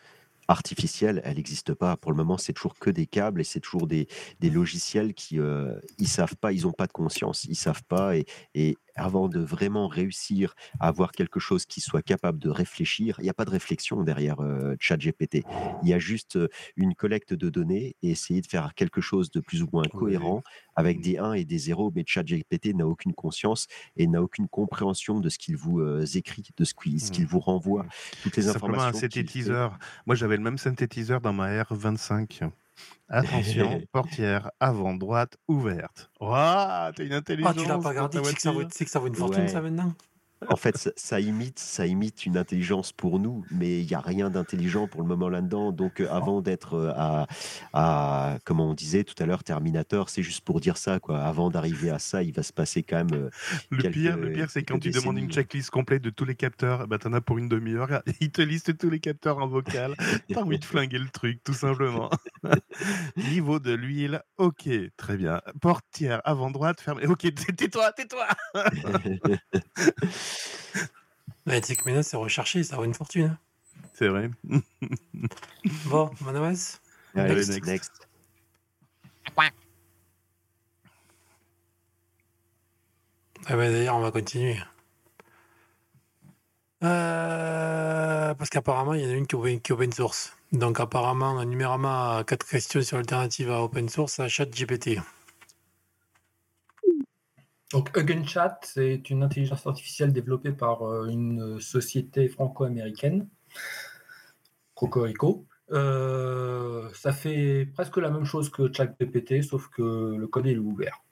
artificielle, 0.48 1.22
elle 1.24 1.36
n'existe 1.36 1.74
pas. 1.74 1.98
Pour 1.98 2.12
le 2.12 2.18
moment, 2.18 2.38
c'est 2.38 2.54
toujours 2.54 2.78
que 2.78 2.90
des 2.90 3.06
câbles 3.06 3.42
et 3.42 3.44
c'est 3.44 3.60
toujours 3.60 3.88
des, 3.88 4.08
des 4.40 4.50
logiciels 4.50 5.14
qui 5.14 5.40
euh, 5.40 5.76
ils 5.98 6.08
savent 6.08 6.36
pas, 6.36 6.52
ils 6.54 6.64
n'ont 6.64 6.72
pas 6.72 6.88
de 6.88 6.94
conscience, 6.94 7.46
ils 7.46 7.56
savent 7.56 7.84
pas 7.84 8.16
et, 8.16 8.26
et 8.56 8.78
avant 8.98 9.30
de 9.30 9.40
vraiment 9.40 9.88
réussir 9.88 10.56
à 10.80 10.88
avoir 10.88 11.12
quelque 11.12 11.40
chose 11.40 11.66
qui 11.66 11.82
soit 11.82 12.02
capable 12.02 12.40
de 12.40 12.50
réfléchir, 12.50 13.16
il 13.20 13.24
n'y 13.24 13.30
a 13.30 13.34
pas 13.34 13.46
de 13.46 13.52
réflexion 13.52 14.04
derrière 14.04 14.40
euh, 14.42 14.76
ChatGPT. 14.80 15.44
Il 15.84 15.90
y 15.90 15.94
a 15.94 16.00
juste 16.00 16.36
euh, 16.36 16.48
une 16.76 16.96
collecte 16.96 17.34
de 17.34 17.50
données 17.50 17.96
et 18.02 18.12
essayer 18.12 18.42
de 18.42 18.48
faire 18.48 18.74
quelque 18.76 19.02
chose 19.02 19.32
de 19.32 19.40
plus 19.40 19.64
ou 19.64 19.70
moins 19.72 19.86
cohérent 19.86 20.42
avec 20.76 21.02
des 21.02 21.18
1 21.18 21.34
et 21.34 21.46
des 21.46 21.58
0. 21.58 21.92
Mais 21.96 22.04
ChatGPT 22.06 22.74
n'a 22.74 22.88
aucune 22.88 23.14
conscience 23.14 23.68
et 23.96 24.08
n'a 24.08 24.22
aucune 24.22 24.48
compréhension 24.48 25.20
de 25.20 25.30
ce 25.30 25.38
qu'il 25.38 25.56
vous 25.56 25.80
euh, 25.80 26.06
écrit, 26.16 26.44
de 26.58 26.64
ce 26.64 26.74
qu'il 26.74 26.96
mmh. 26.96 27.28
vous 27.28 27.40
renvoie. 27.40 27.86
Toutes 28.24 28.38
les 28.38 28.50
informations. 28.50 28.88
un 28.90 28.94
synthétiseur. 28.94 29.78
Moi, 30.06 30.16
j'avais 30.16 30.38
le 30.38 30.44
même 30.44 30.58
synthétiseur 30.58 31.22
dans 31.22 31.34
ma 31.34 31.64
R25. 31.64 32.50
Attention, 33.10 33.82
portière 33.92 34.52
avant 34.60 34.94
droite 34.94 35.38
ouverte. 35.48 36.10
Waouh, 36.20 36.92
t'as 36.94 37.04
une 37.04 37.14
intelligence. 37.14 37.54
Ah, 37.58 37.62
tu 37.62 37.68
l'as 37.68 37.78
pas 37.78 37.90
regardé, 37.90 38.20
c'est 38.24 38.34
que, 38.34 38.42
ça 38.42 38.52
vaut, 38.52 38.66
que 38.66 38.90
ça 38.90 39.00
vaut 39.00 39.08
une 39.08 39.16
fortune, 39.16 39.48
ça 39.48 39.62
maintenant? 39.62 39.94
En 40.50 40.56
fait, 40.56 40.78
ça, 40.78 40.92
ça 40.96 41.20
imite, 41.20 41.58
ça 41.60 41.86
imite 41.88 42.26
une 42.26 42.38
intelligence 42.38 42.92
pour 42.94 43.20
nous, 43.20 43.44
mais 43.52 43.80
il 43.82 43.88
n'y 43.88 43.94
a 43.96 44.00
rien 44.00 44.30
d'intelligent 44.30 44.88
pour 44.88 45.02
le 45.02 45.08
moment 45.08 45.30
là-dedans. 45.30 45.72
Donc, 45.72 46.00
euh, 46.00 46.08
avant 46.12 46.42
d'être 46.42 46.76
euh, 46.76 46.94
à, 46.96 47.28
à, 47.74 48.38
comme 48.46 48.60
on 48.60 48.74
disait 48.74 49.04
tout 49.04 49.16
à 49.22 49.26
l'heure, 49.26 49.44
Terminator, 49.44 50.10
c'est 50.10 50.22
juste 50.24 50.42
pour 50.42 50.60
dire 50.60 50.78
ça, 50.78 51.00
quoi. 51.00 51.20
Avant 51.24 51.50
d'arriver 51.50 51.90
à 51.90 52.00
ça, 52.00 52.22
il 52.24 52.34
va 52.34 52.44
se 52.44 52.54
passer 52.54 52.84
quand 52.84 52.98
même. 52.98 53.14
euh, 53.14 53.30
Le 53.72 53.82
quelques- 53.82 53.94
pire, 53.96 54.18
le 54.18 54.32
pire, 54.32 54.50
c'est 54.50 54.64
quand 54.64 54.80
tu 54.80 54.92
demandes 54.92 55.18
une 55.18 55.30
checklist 55.32 55.70
complète 55.72 56.02
de 56.04 56.10
tous 56.12 56.26
les 56.26 56.36
capteurs, 56.36 56.88
bah 56.88 56.98
t'en 57.00 57.14
as 57.14 57.22
pour 57.22 57.38
une 57.40 57.50
demi-heure. 57.50 58.02
Il 58.22 58.32
te 58.32 58.42
liste 58.42 58.78
tous 58.78 58.90
les 58.90 59.00
capteurs 59.00 59.40
en 59.40 59.48
vocal. 59.48 59.96
T'as 60.32 60.42
envie 60.42 60.60
de 60.60 60.66
flinguer 60.66 61.00
le 61.00 61.10
truc, 61.10 61.44
tout 61.44 61.54
simplement. 61.54 62.10
Niveau 63.32 63.60
de 63.60 63.74
l'huile, 63.74 64.22
ok, 64.38 64.70
très 64.98 65.18
bien. 65.18 65.42
Portière 65.62 66.22
avant 66.26 66.52
droite, 66.52 66.80
fermée. 66.80 67.08
Ok, 67.08 67.28
tais-toi, 67.56 67.92
tais-toi. 67.94 68.28
Sais 71.64 71.76
que 71.76 71.86
maintenant, 71.86 72.04
c'est 72.04 72.18
recherché, 72.18 72.64
ça 72.64 72.76
vaut 72.76 72.84
une 72.84 72.94
fortune. 72.94 73.38
C'est 73.94 74.08
vrai. 74.08 74.30
Bon, 75.86 76.10
Allez, 77.16 77.36
Next. 77.36 77.50
next. 77.50 77.66
next. 77.68 77.92
Ah 83.50 83.56
ben, 83.56 83.72
D'ailleurs, 83.72 83.96
on 83.96 84.02
va 84.02 84.12
continuer. 84.12 84.58
Euh, 86.84 88.34
parce 88.36 88.50
qu'apparemment, 88.50 88.94
il 88.94 89.02
y 89.02 89.06
en 89.06 89.10
a 89.10 89.14
une 89.14 89.26
qui 89.28 89.36
est 89.36 89.72
open, 89.72 89.92
source. 89.92 90.34
Donc, 90.52 90.80
apparemment, 90.80 91.44
Numérama 91.44 92.18
a 92.20 92.24
quatre 92.24 92.46
questions 92.48 92.82
sur 92.82 92.98
l'alternative 92.98 93.52
à 93.52 93.64
open 93.64 93.90
source 93.90 94.20
à 94.20 94.28
ChatGPT. 94.28 95.00
Donc, 97.72 97.96
Hugging 97.98 98.26
Chat, 98.26 98.60
c'est 98.64 99.10
une 99.10 99.24
intelligence 99.24 99.68
artificielle 99.68 100.14
développée 100.14 100.54
par 100.54 100.84
euh, 100.84 101.08
une 101.10 101.60
société 101.60 102.30
franco-américaine, 102.30 103.28
Cocorico. 104.74 105.46
Euh, 105.72 106.88
ça 106.94 107.12
fait 107.12 107.66
presque 107.74 107.98
la 107.98 108.10
même 108.10 108.24
chose 108.24 108.50
que 108.50 108.72
ChatGPT, 108.72 109.42
sauf 109.44 109.68
que 109.68 110.16
le 110.18 110.28
code 110.28 110.48
est 110.48 110.58
ouvert. 110.58 111.04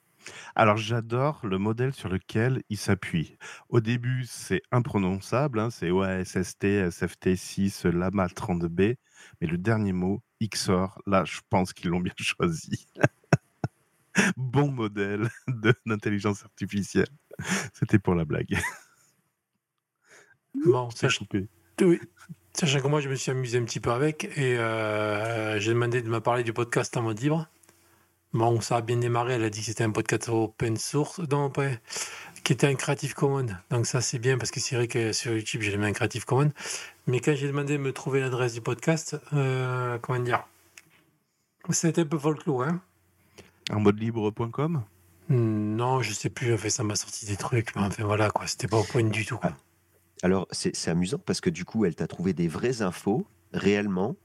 Alors 0.54 0.76
j'adore 0.76 1.40
le 1.44 1.58
modèle 1.58 1.92
sur 1.92 2.08
lequel 2.08 2.62
il 2.68 2.78
s'appuie. 2.78 3.36
Au 3.68 3.80
début, 3.80 4.24
c'est 4.26 4.62
imprononçable, 4.72 5.60
hein, 5.60 5.70
c'est 5.70 5.90
OASST, 5.90 6.64
SFT6, 6.64 7.88
Lama 7.88 8.26
32B, 8.26 8.96
mais 9.40 9.46
le 9.46 9.58
dernier 9.58 9.92
mot, 9.92 10.22
XOR, 10.42 11.00
là, 11.06 11.24
je 11.24 11.40
pense 11.50 11.72
qu'ils 11.72 11.90
l'ont 11.90 12.00
bien 12.00 12.14
choisi. 12.18 12.86
Bon 14.36 14.70
modèle 14.70 15.28
de- 15.48 15.74
d'intelligence 15.86 16.44
artificielle. 16.44 17.08
C'était 17.74 17.98
pour 17.98 18.14
la 18.14 18.24
blague. 18.24 18.58
Bon, 20.64 20.88
C'est 20.90 21.08
sach- 21.08 21.18
coupé? 21.18 21.48
oui. 21.82 22.00
sachant 22.54 22.80
que 22.80 22.88
moi, 22.88 23.00
je 23.00 23.08
me 23.08 23.14
suis 23.14 23.30
amusé 23.30 23.58
un 23.58 23.64
petit 23.64 23.80
peu 23.80 23.90
avec 23.90 24.24
et 24.38 24.56
euh, 24.58 25.58
j'ai 25.60 25.72
demandé 25.74 26.00
de 26.00 26.08
me 26.08 26.20
parler 26.20 26.42
du 26.44 26.52
podcast 26.52 26.96
en 26.96 27.02
mode 27.02 27.20
libre. 27.20 27.46
Bon, 28.32 28.60
ça 28.60 28.76
a 28.76 28.80
bien 28.80 28.96
démarré. 28.96 29.34
Elle 29.34 29.44
a 29.44 29.50
dit 29.50 29.60
que 29.60 29.66
c'était 29.66 29.84
un 29.84 29.90
podcast 29.90 30.28
open 30.28 30.76
source, 30.76 31.20
pas, 31.54 31.68
qui 32.44 32.52
était 32.52 32.66
un 32.66 32.74
Creative 32.74 33.14
Commons. 33.14 33.46
Donc, 33.70 33.86
ça, 33.86 34.00
c'est 34.00 34.18
bien 34.18 34.36
parce 34.38 34.50
que 34.50 34.60
c'est 34.60 34.76
vrai 34.76 34.88
que 34.88 35.12
sur 35.12 35.32
YouTube, 35.32 35.62
j'ai 35.62 35.76
mis 35.76 35.84
un 35.86 35.92
Creative 35.92 36.24
Commons. 36.24 36.52
Mais 37.06 37.20
quand 37.20 37.34
j'ai 37.34 37.46
demandé 37.46 37.74
de 37.74 37.82
me 37.82 37.92
trouver 37.92 38.20
l'adresse 38.20 38.52
du 38.54 38.60
podcast, 38.60 39.16
euh, 39.32 39.98
comment 39.98 40.18
dire? 40.20 40.46
C'était 41.70 42.02
un 42.02 42.06
peu 42.06 42.18
folklore, 42.18 42.62
hein 42.62 42.80
En 43.72 43.80
mode 43.80 43.98
libre.com 43.98 44.84
Non, 45.28 46.02
je 46.02 46.12
sais 46.12 46.30
plus. 46.30 46.54
En 46.54 46.58
fait, 46.58 46.70
ça 46.70 46.84
m'a 46.84 46.94
sorti 46.96 47.26
des 47.26 47.36
trucs. 47.36 47.74
Mais 47.76 47.82
enfin, 47.82 48.04
voilà, 48.04 48.30
quoi. 48.30 48.46
C'était 48.46 48.68
pas 48.68 48.78
au 48.78 48.84
point 48.84 49.02
du 49.02 49.24
tout. 49.26 49.38
Quoi. 49.38 49.52
Alors, 50.22 50.46
c'est 50.50 50.74
c'est 50.76 50.90
amusant 50.90 51.18
parce 51.18 51.40
que 51.40 51.50
du 51.50 51.64
coup, 51.64 51.84
elle 51.84 51.94
t'a 51.94 52.06
trouvé 52.06 52.32
des 52.32 52.48
vraies 52.48 52.80
infos, 52.82 53.26
réellement, 53.52 54.16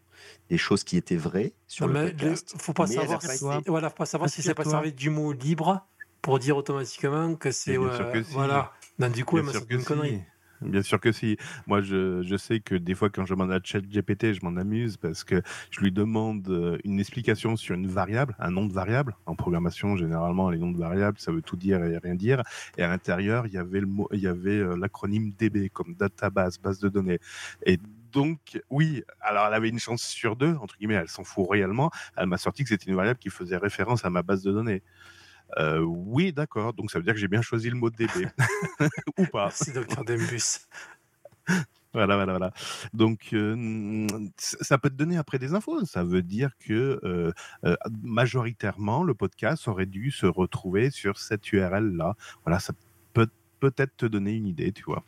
des 0.50 0.58
choses 0.58 0.84
qui 0.84 0.96
étaient 0.98 1.18
vraies 1.18 1.54
sur 1.68 1.88
Non, 1.88 1.94
le 1.94 2.00
mais 2.04 2.12
podcast. 2.12 2.52
le- 2.54 2.60
faut 2.60 2.74
pas 2.74 2.86
mais 2.86 2.94
elle 2.96 3.02
savoir, 3.02 3.20
pas 3.20 3.28
si, 3.36 3.46
été- 3.60 3.70
voilà, 3.72 3.90
faut 3.90 3.96
pas 3.96 4.06
savoir 4.06 4.30
si 4.30 4.42
c'est 4.42 4.54
pas 4.54 4.64
servi 4.64 4.94
du 4.94 5.10
mot 5.10 5.34
libre 5.34 5.86
pour 6.22 6.38
dire 6.40 6.56
automatiquement 6.56 7.36
que 7.36 7.52
c'est 7.52 7.78
euh, 7.78 8.12
que 8.12 8.22
si. 8.24 8.32
voilà. 8.34 8.72
Donc, 9.00 9.12
du 9.14 9.26
coup, 9.26 9.38
elle 9.38 9.44
Bien 9.44 9.48
m'a 9.48 9.52
sûr 9.54 9.60
sorti 9.62 9.74
une 9.74 9.84
connerie. 9.84 10.22
Bien 10.62 10.84
sûr 10.84 11.00
que 11.00 11.12
si. 11.12 11.38
Moi, 11.66 11.82
je, 11.82 12.22
je 12.22 12.36
sais 12.38 12.60
que 12.60 12.76
des 12.76 12.94
fois, 12.94 13.10
quand 13.10 13.26
je 13.26 13.34
demande 13.34 13.52
à 13.52 13.60
ChatGPT, 13.64 14.34
je 14.34 14.42
m'en 14.44 14.56
amuse 14.58 14.98
parce 14.98 15.24
que 15.24 15.42
je 15.72 15.80
lui 15.80 15.92
demande 15.92 16.48
euh, 16.50 16.78
une 16.84 17.00
explication 17.00 17.56
sur 17.56 17.76
une 17.76 17.88
variable, 17.88 18.36
un 18.40 18.52
nom 18.52 18.66
de 18.66 18.74
variable. 18.74 19.16
En 19.26 19.36
programmation, 19.36 19.98
généralement, 19.98 20.50
les 20.50 20.60
noms 20.60 20.72
de 20.72 20.78
variables, 20.78 21.18
ça 21.20 21.32
veut 21.32 21.42
tout 21.42 21.56
dire 21.56 21.84
et 21.84 21.98
rien 21.98 22.16
dire. 22.16 22.44
Et 22.78 22.84
à 22.84 22.88
l'intérieur, 22.88 23.48
il 23.48 23.54
y 23.54 23.58
avait 23.58 23.80
le 23.80 23.88
mot, 23.88 24.08
il 24.12 24.20
y 24.20 24.28
avait 24.28 24.60
euh, 24.60 24.76
l'acronyme 24.76 25.32
DB 25.32 25.70
comme 25.70 25.96
database, 25.96 26.60
base 26.60 26.80
de 26.80 26.90
données. 26.90 27.20
Et 27.66 27.80
donc, 28.12 28.62
oui, 28.70 29.04
alors 29.22 29.48
elle 29.48 29.54
avait 29.54 29.70
une 29.70 29.80
chance 29.80 30.04
sur 30.04 30.36
deux, 30.36 30.56
entre 30.62 30.78
guillemets, 30.78 30.96
elle 30.96 31.08
s'en 31.08 31.24
fout 31.24 31.48
réellement. 31.50 31.90
Elle 32.18 32.28
m'a 32.28 32.38
sorti 32.38 32.64
que 32.64 32.70
c'était 32.70 32.90
une 32.90 32.96
variable 32.96 33.20
qui 33.20 33.30
faisait 33.30 33.58
référence 33.58 34.06
à 34.06 34.10
ma 34.10 34.22
base 34.22 34.44
de 34.44 34.52
données. 34.52 34.84
Euh, 35.58 35.80
oui, 35.80 36.34
d'accord. 36.34 36.74
Donc 36.74 36.92
ça 36.92 37.00
veut 37.00 37.04
dire 37.04 37.14
que 37.14 37.20
j'ai 37.20 37.28
bien 37.28 37.42
choisi 37.42 37.70
le 37.70 37.76
mot 37.76 37.90
DB. 37.90 38.28
Ou 39.18 39.26
pas. 39.26 39.46
Merci, 39.46 39.72
docteur 39.74 40.04
Dembus. 40.04 40.68
Voilà, 41.94 42.16
voilà, 42.16 42.32
voilà. 42.32 42.54
Donc, 42.94 43.30
euh, 43.34 44.08
ça 44.38 44.78
peut 44.78 44.90
te 44.90 44.96
donner 44.96 45.18
après 45.18 45.40
des 45.40 45.54
infos. 45.54 45.84
Ça 45.84 46.06
veut 46.06 46.22
dire 46.22 46.52
que 46.58 47.02
euh, 47.04 47.34
euh, 47.66 47.76
majoritairement, 48.02 49.04
le 49.04 49.14
podcast 49.14 49.68
aurait 49.68 49.88
dû 49.88 50.10
se 50.10 50.26
retrouver 50.26 50.90
sur 50.90 51.18
cette 51.20 51.52
URL-là. 51.52 52.16
Voilà, 52.46 52.60
ça 52.60 52.72
peut-être 53.62 53.96
te 53.96 54.06
donner 54.06 54.34
une 54.34 54.48
idée, 54.48 54.72
tu 54.74 54.84
vois. 54.84 55.06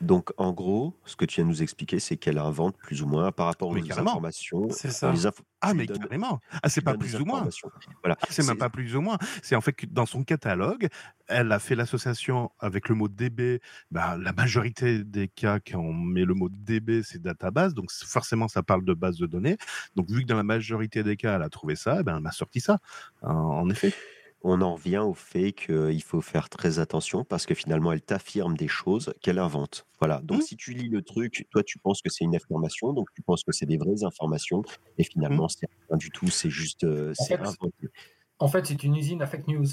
Donc, 0.00 0.30
en 0.38 0.52
gros, 0.52 0.96
ce 1.04 1.14
que 1.16 1.26
tu 1.26 1.36
viens 1.36 1.44
de 1.44 1.50
nous 1.50 1.62
expliquer, 1.62 2.00
c'est 2.00 2.16
qu'elle 2.16 2.38
invente 2.38 2.76
plus 2.78 3.02
ou 3.02 3.06
moins 3.06 3.30
par 3.30 3.44
rapport 3.46 3.68
aux 3.68 3.74
carrément. 3.74 4.10
informations. 4.12 4.68
C'est 4.70 4.90
ça. 4.90 5.12
les 5.12 5.26
infos- 5.26 5.42
Ah, 5.60 5.74
mais 5.74 5.84
donnes- 5.84 5.98
carrément. 5.98 6.40
Ah, 6.62 6.70
c'est 6.70 6.80
pas 6.80 6.94
plus 6.96 7.14
ou 7.16 7.26
moins. 7.26 7.46
Voilà. 8.02 8.16
C'est 8.30 8.44
même 8.46 8.56
pas 8.56 8.70
plus 8.70 8.96
ou 8.96 9.02
moins. 9.02 9.18
C'est 9.42 9.54
en 9.54 9.60
fait 9.60 9.74
que 9.74 9.84
dans 9.86 10.06
son 10.06 10.24
catalogue, 10.24 10.88
elle 11.28 11.52
a 11.52 11.58
fait 11.58 11.74
l'association 11.74 12.50
avec 12.58 12.88
le 12.88 12.94
mot 12.94 13.08
DB. 13.08 13.60
Bah, 13.90 14.16
la 14.16 14.32
majorité 14.32 15.04
des 15.04 15.28
cas, 15.28 15.60
quand 15.60 15.78
on 15.78 15.92
met 15.92 16.24
le 16.24 16.32
mot 16.32 16.48
DB, 16.48 17.02
c'est 17.02 17.20
database. 17.20 17.74
Donc 17.74 17.92
forcément, 17.92 18.48
ça 18.48 18.62
parle 18.62 18.84
de 18.86 18.94
base 18.94 19.18
de 19.18 19.26
données. 19.26 19.58
Donc 19.94 20.10
vu 20.10 20.22
que 20.22 20.26
dans 20.26 20.36
la 20.36 20.42
majorité 20.42 21.02
des 21.02 21.18
cas, 21.18 21.36
elle 21.36 21.42
a 21.42 21.50
trouvé 21.50 21.76
ça, 21.76 21.98
eh 22.00 22.02
ben, 22.02 22.16
elle 22.16 22.22
m'a 22.22 22.32
sorti 22.32 22.60
ça. 22.60 22.78
En, 23.20 23.30
en 23.34 23.68
effet. 23.68 23.92
On 24.42 24.62
en 24.62 24.74
revient 24.74 24.98
au 24.98 25.12
fait 25.14 25.52
qu'il 25.52 26.02
faut 26.02 26.20
faire 26.22 26.48
très 26.48 26.78
attention 26.78 27.24
parce 27.24 27.44
que 27.44 27.54
finalement, 27.54 27.92
elle 27.92 28.00
t'affirme 28.00 28.56
des 28.56 28.68
choses 28.68 29.12
qu'elle 29.20 29.38
invente. 29.38 29.86
Voilà. 29.98 30.20
Donc, 30.22 30.38
Mmh. 30.38 30.42
si 30.42 30.56
tu 30.56 30.72
lis 30.72 30.88
le 30.88 31.02
truc, 31.02 31.46
toi, 31.50 31.62
tu 31.62 31.78
penses 31.78 32.00
que 32.00 32.08
c'est 32.08 32.24
une 32.24 32.34
information, 32.34 32.92
donc 32.94 33.08
tu 33.14 33.20
penses 33.22 33.44
que 33.44 33.52
c'est 33.52 33.66
des 33.66 33.76
vraies 33.76 34.02
informations, 34.02 34.62
et 34.96 35.04
finalement, 35.04 35.48
c'est 35.48 35.66
rien 35.88 35.98
du 35.98 36.10
tout. 36.10 36.28
C'est 36.28 36.48
juste, 36.50 36.84
euh, 36.84 37.12
En 37.18 37.24
fait, 37.26 37.34
inventé. 37.40 37.88
En 38.38 38.48
fait, 38.48 38.64
c'est 38.66 38.82
une 38.82 38.96
usine 38.96 39.20
à 39.20 39.26
fake 39.26 39.46
news. 39.48 39.66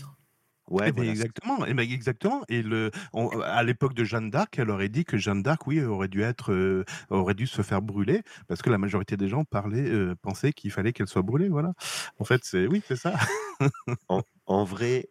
Ouais, 0.69 0.89
Eh 0.89 0.91
ben, 0.91 1.03
voilà, 1.03 1.09
exactement. 1.09 1.65
Eh 1.65 1.73
ben, 1.73 1.89
exactement. 1.89 2.43
Et 2.49 2.61
le, 2.61 2.91
on- 3.13 3.29
à 3.41 3.63
l'époque 3.63 3.93
de 3.93 4.03
Jeanne 4.03 4.29
d'Arc, 4.29 4.59
elle 4.59 4.69
aurait 4.69 4.89
dit 4.89 5.05
que 5.05 5.17
Jeanne 5.17 5.41
d'Arc, 5.41 5.65
oui, 5.67 5.81
aurait 5.83 6.07
dû 6.09 6.21
être, 6.23 6.51
euh, 6.53 6.83
aurait 7.09 7.33
dû 7.33 7.47
se 7.47 7.61
faire 7.61 7.81
brûler 7.81 8.21
parce 8.47 8.61
que 8.61 8.69
la 8.69 8.77
majorité 8.77 9.17
des 9.17 9.27
gens 9.29 9.43
parlaient, 9.45 9.89
euh, 9.89 10.15
pensaient 10.21 10.51
qu'il 10.53 10.71
fallait 10.71 10.93
qu'elle 10.93 11.07
soit 11.07 11.21
brûlée. 11.23 11.49
Voilà. 11.49 11.73
En 12.19 12.25
fait, 12.25 12.41
c'est 12.43 12.67
oui, 12.67 12.81
c'est 12.87 12.97
ça. 12.97 13.13
En, 14.09 14.21
en 14.45 14.63
vrai, 14.65 15.07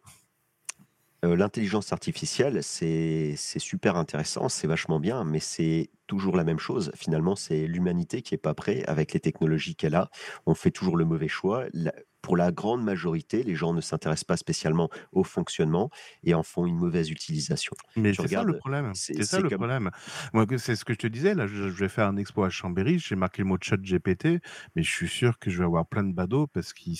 euh, 1.25 1.35
l'intelligence 1.35 1.91
artificielle, 1.93 2.63
c'est 2.63 3.33
c'est 3.37 3.57
super 3.59 3.95
intéressant, 3.95 4.49
c'est 4.49 4.67
vachement 4.67 4.99
bien, 4.99 5.23
mais 5.23 5.39
c'est 5.39 5.89
toujours 6.05 6.35
la 6.37 6.43
même 6.43 6.59
chose. 6.59 6.91
Finalement, 6.95 7.35
c'est 7.35 7.65
l'humanité 7.67 8.21
qui 8.21 8.35
est 8.35 8.37
pas 8.37 8.53
prête 8.53 8.87
avec 8.87 9.13
les 9.13 9.19
technologies 9.19 9.75
qu'elle 9.75 9.95
a. 9.95 10.09
On 10.45 10.53
fait 10.53 10.69
toujours 10.71 10.95
le 10.95 11.05
mauvais 11.05 11.27
choix. 11.27 11.65
La- 11.73 11.93
pour 12.27 12.35
la 12.35 12.51
grande 12.51 12.83
majorité, 12.83 13.41
les 13.41 13.55
gens 13.55 13.73
ne 13.73 13.79
s'intéressent 13.79 14.25
pas 14.25 14.35
spécialement 14.35 14.89
au 15.13 15.23
fonctionnement 15.23 15.89
et 16.25 16.33
en 16.33 16.43
font 16.43 16.65
une 16.65 16.75
mauvaise 16.75 17.09
utilisation. 17.09 17.71
Mais 17.95 18.13
c'est 18.13 18.27
ça 18.27 18.43
le 18.43 18.57
problème. 18.57 18.91
c'est- 18.95 19.23
ça 19.23 19.39
le 19.39 19.47
comme- 19.47 19.59
problème. 19.59 19.91
Moi, 20.33 20.45
c'est 20.57 20.75
ce 20.75 20.83
que 20.83 20.91
je 20.91 20.97
te 20.97 21.07
disais. 21.07 21.33
Là, 21.35 21.47
je, 21.47 21.55
je 21.69 21.69
vais 21.69 21.87
faire 21.87 22.05
un 22.09 22.17
expo 22.17 22.43
à 22.43 22.49
Chambéry. 22.49 22.99
J'ai 22.99 23.15
marqué 23.15 23.43
le 23.43 23.47
mot 23.47 23.55
chat 23.61 23.77
GPT, 23.81 24.41
mais 24.75 24.83
je 24.83 24.91
suis 24.91 25.07
sûr 25.07 25.39
que 25.39 25.49
je 25.49 25.59
vais 25.59 25.63
avoir 25.63 25.85
plein 25.85 26.03
de 26.03 26.11
badauds 26.13 26.47
parce 26.47 26.73
qu'ils 26.73 26.97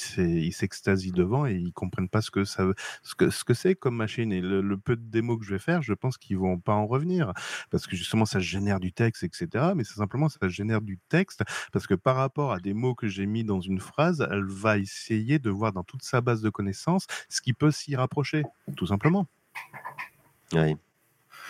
s'extasient 0.53 1.11
devant 1.11 1.45
et 1.45 1.55
ils 1.55 1.73
comprennent 1.73 2.07
pas 2.07 2.21
ce 2.21 2.31
que 2.31 2.45
ça, 2.45 2.63
ce 3.03 3.13
que 3.13 3.29
ce 3.29 3.43
que 3.43 3.53
c'est 3.53 3.75
comme 3.75 3.97
machine. 3.97 4.31
Et 4.31 4.39
le, 4.39 4.61
le 4.61 4.77
peu 4.77 4.95
de 4.95 5.03
démos 5.03 5.39
que 5.39 5.43
je 5.45 5.51
vais 5.51 5.59
faire, 5.59 5.81
je 5.81 5.93
pense 5.93 6.17
qu'ils 6.17 6.37
vont 6.37 6.57
pas 6.57 6.73
en 6.73 6.87
revenir 6.87 7.33
parce 7.69 7.85
que 7.85 7.97
justement, 7.97 8.25
ça 8.25 8.39
génère 8.39 8.79
du 8.79 8.93
texte, 8.93 9.23
etc. 9.23 9.73
Mais 9.75 9.83
c'est 9.83 9.95
simplement 9.95 10.29
ça 10.29 10.47
génère 10.47 10.79
du 10.81 10.97
texte 11.09 11.43
parce 11.73 11.85
que 11.85 11.95
par 11.95 12.15
rapport 12.15 12.53
à 12.53 12.59
des 12.59 12.73
mots 12.73 12.95
que 12.95 13.07
j'ai 13.09 13.25
mis 13.25 13.43
dans 13.43 13.59
une 13.59 13.79
phrase, 13.81 14.25
elle 14.31 14.45
va 14.47 14.77
essayer 14.77 15.16
de 15.39 15.49
voir 15.49 15.73
dans 15.73 15.83
toute 15.83 16.03
sa 16.03 16.21
base 16.21 16.41
de 16.41 16.49
connaissances 16.49 17.07
ce 17.29 17.41
qui 17.41 17.53
peut 17.53 17.71
s'y 17.71 17.95
rapprocher, 17.95 18.43
tout 18.75 18.87
simplement. 18.87 19.27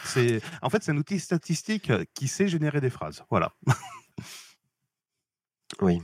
C'est 0.04 0.42
en 0.62 0.70
fait 0.70 0.84
c'est 0.84 0.92
un 0.92 0.98
outil 0.98 1.20
statistique 1.20 1.92
qui 2.14 2.28
sait 2.28 2.48
générer 2.48 2.82
des 2.82 2.90
phrases. 2.90 3.24
Voilà. 3.30 3.54
Oui. 5.82 6.02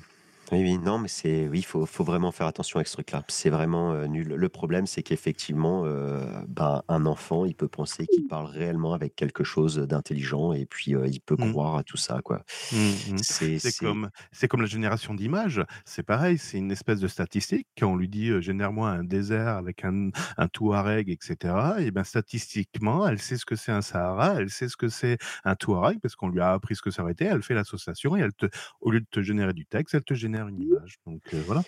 Oui, 0.52 0.62
oui, 0.62 0.78
non, 0.78 1.00
mais 1.00 1.08
c'est 1.08 1.48
oui, 1.48 1.60
il 1.60 1.64
faut, 1.66 1.86
faut 1.86 2.04
vraiment 2.04 2.32
faire 2.32 2.48
attention 2.48 2.78
avec 2.78 2.88
ce 2.88 2.94
truc-là. 2.94 3.24
C'est 3.30 3.50
vraiment 3.50 3.94
euh, 3.94 4.08
nul. 4.08 4.28
Le 4.28 4.50
problème, 4.50 4.86
c'est 4.86 5.02
qu'effectivement, 5.02 5.84
euh, 5.86 6.44
ben, 6.48 6.84
un 6.90 7.06
enfant, 7.06 7.46
il 7.46 7.56
peut 7.56 7.70
penser 7.70 8.08
qu'il 8.08 8.24
parle 8.26 8.46
réellement 8.48 8.94
avec 8.94 9.16
quelque 9.16 9.44
chose 9.44 9.78
d'intelligent 9.78 10.52
et 10.54 10.66
puis 10.66 10.96
euh, 10.96 11.08
il 11.08 11.22
peut 11.22 11.38
Mmh. 11.38 11.54
croire 11.54 11.78
à 11.78 11.84
tout 11.84 11.98
ça, 11.98 12.20
quoi. 12.24 12.44
Mmh 12.72 13.00
mh. 13.08 13.24
C'est, 13.24 13.60
C'est 13.60 13.72
c'est... 13.72 13.74
comme 13.74 14.10
c'est 14.32 14.48
comme 14.48 14.62
la 14.62 14.68
génération 14.68 15.14
d'images, 15.14 15.62
c'est 15.86 16.04
pareil, 16.04 16.38
c'est 16.38 16.58
une 16.58 16.72
espèce 16.72 17.00
de 17.00 17.08
statistique. 17.08 17.68
Quand 17.78 17.88
on 17.92 17.96
lui 17.96 18.10
dit, 18.10 18.30
heu: 18.30 18.42
«Génère-moi 18.42 18.90
un 18.90 19.04
désert 19.04 19.50
avec 19.58 19.86
un 19.86 20.10
un 20.38 20.48
touareg» 20.50 21.10
et 21.10 21.18
cetera 21.22 21.82
et 21.82 21.92
ben, 21.92 22.04
statistiquement, 22.04 23.08
elle 23.08 23.20
sait 23.20 23.38
ce 23.38 23.46
que 23.46 23.56
c'est 23.56 23.72
un 23.72 23.82
Sahara, 23.82 24.36
elle 24.42 24.50
sait 24.50 24.68
ce 24.70 24.78
que 24.78 24.90
c'est 24.90 25.18
un 25.46 25.56
touareg 25.56 26.00
parce 26.02 26.16
qu'on 26.16 26.30
lui 26.30 26.42
a 26.42 26.52
appris 26.54 26.76
ce 26.76 26.82
que 26.82 26.92
ça 26.92 27.04
aurait 27.04 27.14
été, 27.14 27.26
elle 27.26 27.44
fait 27.44 27.54
l'association 27.56 28.18
et 28.18 28.22
elle 28.22 28.34
te 28.34 28.48
au 28.82 28.92
lieu 28.92 29.00
de 29.02 29.06
te 29.10 29.22
générer 29.22 29.54
du 29.54 29.66
texte, 29.66 29.94
elle 29.96 30.04
te 30.04 30.14
génère 30.14 30.33
une 30.36 30.62
image 30.62 30.98
donc 31.06 31.22
voilà. 31.46 31.64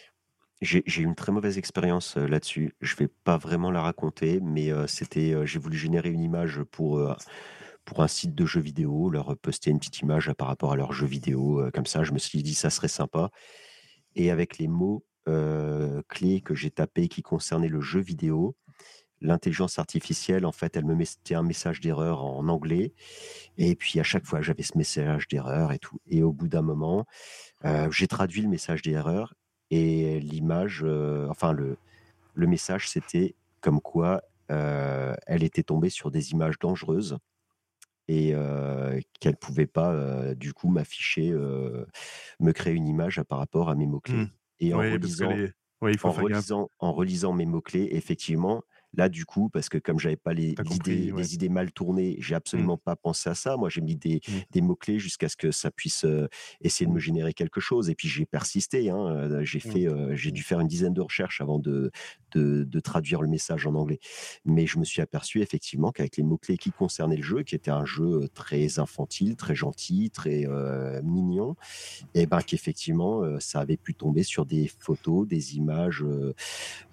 J'ai 0.61 0.83
eu 1.01 1.03
une 1.03 1.15
très 1.15 1.31
mauvaise 1.31 1.57
expérience 1.57 2.17
euh, 2.17 2.27
là-dessus. 2.27 2.75
Je 2.79 2.95
vais 2.95 3.07
pas 3.07 3.37
vraiment 3.37 3.71
la 3.71 3.81
raconter, 3.81 4.39
mais 4.41 4.71
euh, 4.71 4.87
c'était, 4.87 5.33
euh, 5.33 5.45
j'ai 5.45 5.59
voulu 5.59 5.77
générer 5.77 6.09
une 6.09 6.23
image 6.23 6.63
pour, 6.71 7.15
pour 7.83 8.01
un 8.01 8.07
site 8.07 8.33
de 8.33 8.45
jeux 8.45 8.61
vidéo, 8.61 9.09
leur 9.09 9.37
poster 9.37 9.69
une 9.69 9.79
petite 9.79 9.99
image 9.99 10.31
par 10.33 10.47
rapport 10.47 10.71
à 10.71 10.75
leur 10.75 10.93
jeu 10.93 11.05
vidéo, 11.05 11.69
comme 11.73 11.85
ça. 11.85 12.03
Je 12.03 12.13
me 12.13 12.19
suis 12.19 12.41
dit, 12.41 12.55
ça 12.55 12.69
serait 12.69 12.87
sympa. 12.87 13.31
Et 14.15 14.31
avec 14.31 14.57
les 14.57 14.67
mots 14.67 15.05
clés 16.07 16.41
que 16.41 16.55
j'ai 16.55 16.71
tapés 16.71 17.09
qui 17.09 17.21
concernaient 17.21 17.67
le 17.67 17.81
jeu 17.81 17.99
vidéo, 17.99 18.55
l'intelligence 19.21 19.79
artificielle, 19.79 20.45
en 20.45 20.51
fait, 20.51 20.75
elle 20.77 20.85
me 20.85 20.95
mettait 20.95 21.35
un 21.35 21.43
message 21.43 21.79
d'erreur 21.81 22.23
en 22.23 22.47
anglais. 22.47 22.93
Et 23.57 23.75
puis 23.75 23.99
à 23.99 24.03
chaque 24.03 24.25
fois, 24.25 24.41
j'avais 24.41 24.63
ce 24.63 24.77
message 24.77 25.27
d'erreur 25.27 25.71
et 25.73 25.79
tout. 25.79 25.99
Et 26.07 26.23
au 26.23 26.33
bout 26.33 26.47
d'un 26.47 26.61
moment, 26.61 27.05
euh, 27.65 27.89
j'ai 27.91 28.07
traduit 28.07 28.41
le 28.41 28.49
message 28.49 28.81
d'erreur 28.81 29.35
et 29.71 30.19
l'image, 30.19 30.83
euh, 30.85 31.27
enfin 31.29 31.53
le, 31.53 31.77
le 32.35 32.47
message, 32.47 32.89
c'était 32.89 33.35
comme 33.61 33.81
quoi 33.81 34.21
euh, 34.51 35.15
elle 35.27 35.43
était 35.43 35.63
tombée 35.63 35.89
sur 35.89 36.11
des 36.11 36.31
images 36.31 36.59
dangereuses 36.59 37.17
et 38.07 38.33
qu'elle 39.19 39.37
pouvait 39.37 39.65
pas 39.67 40.35
du 40.35 40.53
coup 40.53 40.69
m'afficher, 40.69 41.31
me 41.31 42.51
créer 42.51 42.73
une 42.73 42.87
image 42.87 43.21
par 43.23 43.39
rapport 43.39 43.69
à 43.69 43.75
mes 43.75 43.87
Mmh. 44.07 44.25
mots-clés. 44.25 44.29
Et 44.59 44.73
en 44.73 44.81
Oui, 44.81 44.83
relisant, 44.83 45.39
les 45.39 45.51
oui, 45.81 45.91
il 45.93 45.97
faut 45.99 46.09
en 46.09 46.13
relisant, 46.13 46.69
en 46.79 46.93
relisant 46.93 47.33
mes 47.33 47.45
mots-clés, 47.45 47.89
effectivement, 47.93 48.63
là, 48.97 49.09
du 49.09 49.25
coup, 49.25 49.49
parce 49.49 49.69
que 49.69 49.77
comme 49.77 49.99
j'avais 49.99 50.15
pas 50.17 50.33
les, 50.33 50.55
ouais. 51.11 51.23
idées 51.25 51.49
mal 51.49 51.71
tournées, 51.71 52.17
j'ai 52.19 52.33
Mmh. 52.35 52.37
absolument 52.37 52.77
pas 52.77 52.95
pensé 52.95 53.29
à 53.29 53.35
ça. 53.35 53.57
Moi, 53.57 53.69
j'ai 53.69 53.81
mis 53.81 53.95
des, 53.95 54.21
Mmh. 54.27 54.31
des 54.51 54.61
mots-clés 54.61 54.99
jusqu'à 54.99 55.29
ce 55.29 55.35
que 55.37 55.51
ça 55.51 55.71
puisse 55.71 56.05
euh, 56.05 56.27
essayer 56.61 56.85
de 56.87 56.91
me 56.91 56.99
générer 56.99 57.33
quelque 57.33 57.59
chose. 57.61 57.89
Et 57.89 57.95
puis, 57.95 58.07
j'ai 58.07 58.25
persisté. 58.25 58.89
hein, 58.89 59.41
J'ai 59.43 59.59
Mmh. 59.59 59.61
fait, 59.61 59.87
euh, 59.87 60.15
j'ai 60.15 60.31
dû 60.31 60.43
faire 60.43 60.59
une 60.59 60.67
dizaine 60.67 60.93
de 60.93 61.01
recherches 61.01 61.41
avant 61.41 61.59
de, 61.59 61.91
de, 62.33 62.63
de 62.63 62.79
traduire 62.79 63.21
le 63.21 63.27
message 63.29 63.65
en 63.67 63.75
anglais. 63.75 63.99
Mais 64.45 64.65
je 64.67 64.77
me 64.79 64.83
suis 64.85 65.01
aperçu 65.01 65.41
effectivement 65.41 65.91
qu'avec 65.91 66.17
les 66.17 66.23
mots-clés 66.23 66.57
qui 66.57 66.71
concernaient 66.71 67.17
le 67.17 67.23
jeu, 67.23 67.43
qui 67.43 67.55
était 67.55 67.71
un 67.71 67.85
jeu 67.85 68.27
très 68.33 68.79
infantile, 68.79 69.35
très 69.35 69.55
gentil, 69.55 70.09
très 70.11 70.45
euh, 70.47 71.01
mignon, 71.03 71.55
et 72.13 72.25
ben 72.27 72.41
qu'effectivement, 72.41 73.39
ça 73.39 73.59
avait 73.61 73.77
pu 73.77 73.93
tomber 73.95 74.23
sur 74.23 74.45
des 74.45 74.67
photos, 74.79 75.27
des 75.27 75.55
images 75.57 76.03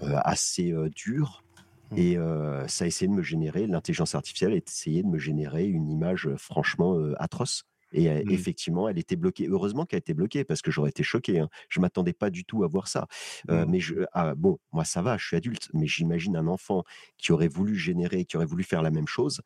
assez 0.00 0.72
dures. 0.94 1.44
Mmh. 1.92 1.98
Et 1.98 2.16
euh, 2.16 2.66
ça 2.68 2.84
a 2.84 2.88
essayé 2.88 3.08
de 3.08 3.12
me 3.14 3.22
générer, 3.22 3.66
l'intelligence 3.66 4.14
artificielle 4.14 4.52
a 4.52 4.56
essayé 4.56 5.02
de 5.02 5.08
me 5.08 5.18
générer 5.18 5.66
une 5.66 5.90
image 5.90 6.26
euh, 6.26 6.36
franchement 6.36 6.96
euh, 6.98 7.14
atroce. 7.18 7.64
Et 7.92 8.24
Mmh. 8.24 8.32
effectivement, 8.32 8.88
elle 8.88 8.98
était 8.98 9.16
bloquée. 9.16 9.46
Heureusement 9.48 9.86
qu'elle 9.86 9.98
était 10.00 10.14
bloquée 10.14 10.44
parce 10.44 10.62
que 10.62 10.70
j'aurais 10.70 10.90
été 10.90 11.02
choqué. 11.02 11.38
hein. 11.40 11.48
Je 11.68 11.80
m'attendais 11.80 12.12
pas 12.12 12.30
du 12.30 12.44
tout 12.44 12.64
à 12.64 12.68
voir 12.68 12.88
ça. 12.88 13.06
Euh, 13.50 13.64
Mmh. 13.64 13.68
mais 13.68 13.80
je, 13.80 13.94
ah, 14.12 14.34
bon, 14.34 14.58
moi 14.72 14.84
ça 14.84 15.02
va, 15.02 15.16
je 15.18 15.26
suis 15.26 15.36
adulte, 15.36 15.68
mais 15.74 15.86
j'imagine 15.86 16.36
un 16.36 16.46
enfant 16.46 16.84
qui 17.18 17.32
aurait 17.32 17.48
voulu 17.48 17.76
générer, 17.76 18.24
qui 18.24 18.36
aurait 18.36 18.46
voulu 18.46 18.64
faire 18.64 18.82
la 18.82 18.90
même 18.90 19.08
chose. 19.08 19.40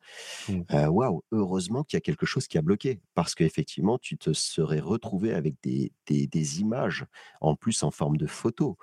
Mmh. 0.47 0.67
Waouh, 0.71 1.21
heureusement 1.31 1.83
qu'il 1.83 1.95
y 1.97 1.99
a 1.99 2.01
quelque 2.01 2.25
chose 2.25 2.47
qui 2.47 2.57
a 2.57 2.61
bloqué 2.61 2.99
parce 3.15 3.35
qu'effectivement, 3.35 3.97
tu 3.97 4.17
te 4.17 4.33
serais 4.33 4.79
retrouvé 4.79 5.33
avec 5.33 5.55
des, 5.63 5.93
des, 6.07 6.27
des 6.27 6.59
images, 6.61 7.05
en 7.41 7.55
plus 7.55 7.83
en 7.83 7.91
forme 7.91 8.17
de 8.17 8.27
photos, 8.27 8.75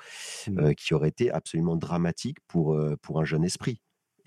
euh, 0.58 0.72
qui 0.74 0.94
auraient 0.94 1.08
été 1.10 1.30
absolument 1.30 1.76
dramatiques 1.76 2.38
pour, 2.48 2.74
euh, 2.74 2.96
pour 3.02 3.20
un 3.20 3.24
jeune 3.24 3.44
esprit. 3.44 3.80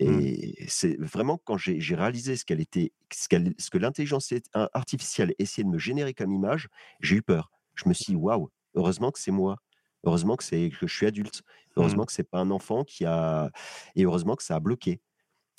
Mmh. 0.04 0.20
Et 0.20 0.64
c'est 0.68 0.96
vraiment 1.00 1.38
quand 1.38 1.56
j'ai 1.58 1.94
réalisé 1.94 2.36
ce 2.36 2.44
qu'elle 2.44 2.60
était, 2.60 2.92
ce, 3.12 3.28
qu'elle- 3.28 3.54
ce 3.58 3.70
que 3.70 3.78
l'intelligence 3.78 4.32
est- 4.32 4.48
artificielle 4.54 5.34
essayait 5.38 5.64
de 5.64 5.70
me 5.70 5.78
générer 5.78 6.14
comme 6.14 6.32
image, 6.32 6.68
j'ai 7.00 7.16
eu 7.16 7.22
peur. 7.22 7.50
Je 7.74 7.88
me 7.88 7.94
suis 7.94 8.12
dit, 8.12 8.16
waouh, 8.16 8.50
heureusement 8.74 9.10
que 9.10 9.18
c'est 9.18 9.30
moi. 9.32 9.56
Heureusement 10.04 10.36
que, 10.36 10.44
c'est, 10.44 10.70
que 10.70 10.86
je 10.86 10.94
suis 10.94 11.06
adulte. 11.06 11.42
Mmh. 11.76 11.80
Heureusement 11.80 12.04
que 12.04 12.12
c'est 12.12 12.28
pas 12.28 12.38
un 12.40 12.50
enfant 12.50 12.84
qui 12.84 13.04
a. 13.04 13.50
Et 13.96 14.04
heureusement 14.04 14.36
que 14.36 14.42
ça 14.44 14.56
a 14.56 14.60
bloqué. 14.60 15.00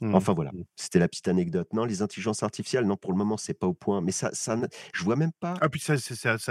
Mmh. 0.01 0.13
Enfin 0.13 0.33
voilà, 0.33 0.53
Mmh. 0.53 0.63
c'était 0.75 0.99
la 0.99 1.07
petite 1.07 1.27
anecdote. 1.27 1.67
Non, 1.73 1.85
les 1.85 2.01
intelligences 2.01 2.41
artificielles, 2.43 2.85
non, 2.85 2.97
pour 2.97 3.11
le 3.11 3.17
moment, 3.17 3.37
c'est 3.37 3.53
pas 3.53 3.67
au 3.67 3.73
point. 3.73 4.01
Mais 4.01 4.11
ça, 4.11 4.31
ça, 4.33 4.55
ne- 4.55 4.67
je 4.93 5.03
vois 5.03 5.15
même 5.15 5.31
pas. 5.39 5.61
Ah 5.61 5.67
puis 5.69 5.79
ça 5.81 5.95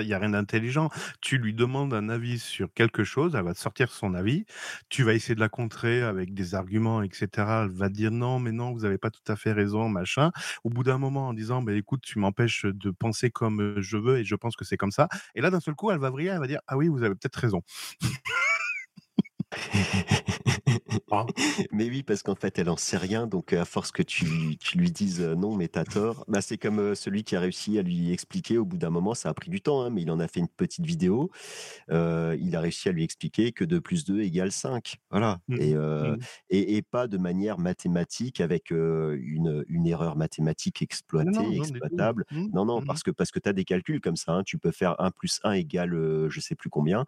il 0.03 0.09
y 0.09 0.13
a 0.15 0.19
rien 0.19 0.31
d'intelligent. 0.31 0.91
Tu 1.23 1.39
lui 1.39 1.55
demandes 1.55 1.95
un 1.95 2.09
avis 2.11 2.39
sur 2.39 2.73
quelque 2.75 3.05
chose, 3.05 3.35
elle 3.35 3.45
va 3.45 3.55
te 3.55 3.59
sortir 3.59 3.91
son 3.91 4.13
avis. 4.15 4.45
Tu 4.91 5.03
vas 5.03 5.15
essayer 5.15 5.35
de 5.35 5.41
la 5.41 5.49
contrer 5.49 6.03
avec 6.03 6.35
des 6.35 6.55
arguments 6.55 7.03
et 7.03 7.09
cetera. 7.13 7.65
Elle 7.65 7.71
va 7.71 7.89
dire: 7.89 8.11
«Non, 8.11 8.39
mais 8.39 8.53
non, 8.53 8.73
vous 8.73 8.85
avez 8.85 8.99
pas 8.99 9.11
tout 9.11 9.23
à 9.29 9.37
fait 9.37 9.53
raison», 9.53 9.89
machin. 9.89 10.31
Au 10.65 10.69
bout 10.71 10.85
d'un 10.85 10.99
moment 10.99 11.29
en 11.29 11.35
disant: 11.35 11.63
«Beh, 11.63 11.77
écoute, 11.77 12.03
tu 12.05 12.19
m'empêches 12.19 12.67
de 12.67 12.91
penser 12.91 13.31
comme, 13.31 13.61
heu, 13.63 13.81
je 13.81 13.97
veux 13.97 14.19
et 14.19 14.25
je 14.25 14.35
pense 14.35 14.57
que 14.57 14.65
c'est 14.65 14.77
comme 14.77 14.91
ça» 14.93 15.09
et 15.35 15.41
là 15.41 15.51
d'un 15.51 15.61
seul 15.61 15.75
coup, 15.75 15.91
elle 15.91 15.99
va 15.99 16.11
vriller, 16.11 16.31
elle 16.31 16.41
va 16.41 16.47
dire: 16.47 16.61
«Ah 16.67 16.77
oui, 16.77 16.89
vous 16.89 17.03
avez 17.03 17.15
peut-être 17.15 17.37
raison». 17.37 17.63
Ah. 21.11 21.27
Mais 21.73 21.89
oui, 21.89 22.03
parce 22.03 22.23
qu'en 22.23 22.35
fait, 22.35 22.59
elle 22.59 22.69
en 22.69 22.77
sait 22.77 22.97
rien. 22.99 23.27
Donc, 23.27 23.53
à 23.53 23.65
force 23.65 23.93
que 23.93 24.03
tu, 24.03 24.57
tu 24.61 24.79
lui 24.79 24.91
dises 24.91 25.21
euh, 25.21 25.35
non, 25.35 25.57
mais 25.57 25.69
t'as 25.69 25.85
tort, 25.85 26.25
bah, 26.29 26.41
c'est 26.43 26.59
comme 26.59 26.79
euh, 26.81 26.95
celui 26.95 27.25
qui 27.25 27.37
a 27.37 27.41
réussi 27.41 27.79
à 27.79 27.83
lui 27.83 28.13
expliquer. 28.13 28.59
Au 28.59 28.65
bout 28.65 28.77
d'un 28.79 28.91
moment, 28.91 29.15
ça 29.15 29.29
a 29.31 29.35
pris 29.35 29.51
du 29.51 29.61
temps, 29.61 29.83
hein, 29.83 29.91
mais 29.91 30.03
il 30.03 30.11
en 30.11 30.21
a 30.21 30.29
fait 30.29 30.41
une 30.41 30.49
petite 30.49 30.85
vidéo. 30.85 31.31
Euh, 31.91 32.37
il 32.41 32.57
a 32.57 32.61
réussi 32.61 32.89
à 32.89 32.93
lui 32.93 33.05
expliquer 33.05 33.53
que 33.53 33.65
2 33.65 33.81
plus 33.81 34.05
2 34.05 34.21
égale 34.23 34.53
5. 34.53 34.97
Voilà. 35.11 35.41
Mmh 35.49 35.61
Et, 35.61 35.75
euh, 35.75 36.17
Mmh. 36.17 36.19
et, 36.51 36.77
et 36.77 36.83
pas 36.83 37.07
de 37.09 37.19
manière 37.19 37.59
mathématique 37.59 38.41
avec 38.41 38.73
euh, 38.73 39.19
une, 39.23 39.65
une 39.69 39.87
erreur 39.87 40.17
mathématique 40.17 40.83
Non, 41.21 41.33
exploitée, 41.33 41.43
non, 41.53 41.53
non, 41.53 41.65
exploitable. 41.69 42.25
Mmh. 42.31 42.49
Non, 42.53 42.65
non, 42.67 42.83
Mmh 42.83 42.85
mh. 42.93 42.99
parce 42.99 43.03
que, 43.03 43.11
parce 43.11 43.31
que 43.31 43.39
tu 43.41 43.49
as 43.49 43.53
des 43.55 43.65
calculs 43.65 44.01
comme 44.01 44.17
ça. 44.17 44.33
hein. 44.33 44.43
Tu 44.45 44.59
peux 44.59 44.73
faire 44.73 45.01
1 45.01 45.11
plus 45.13 45.41
1 45.45 45.53
égale 45.53 45.95
je 46.31 46.41
sais 46.41 46.55
plus 46.55 46.71
combien. 46.71 47.07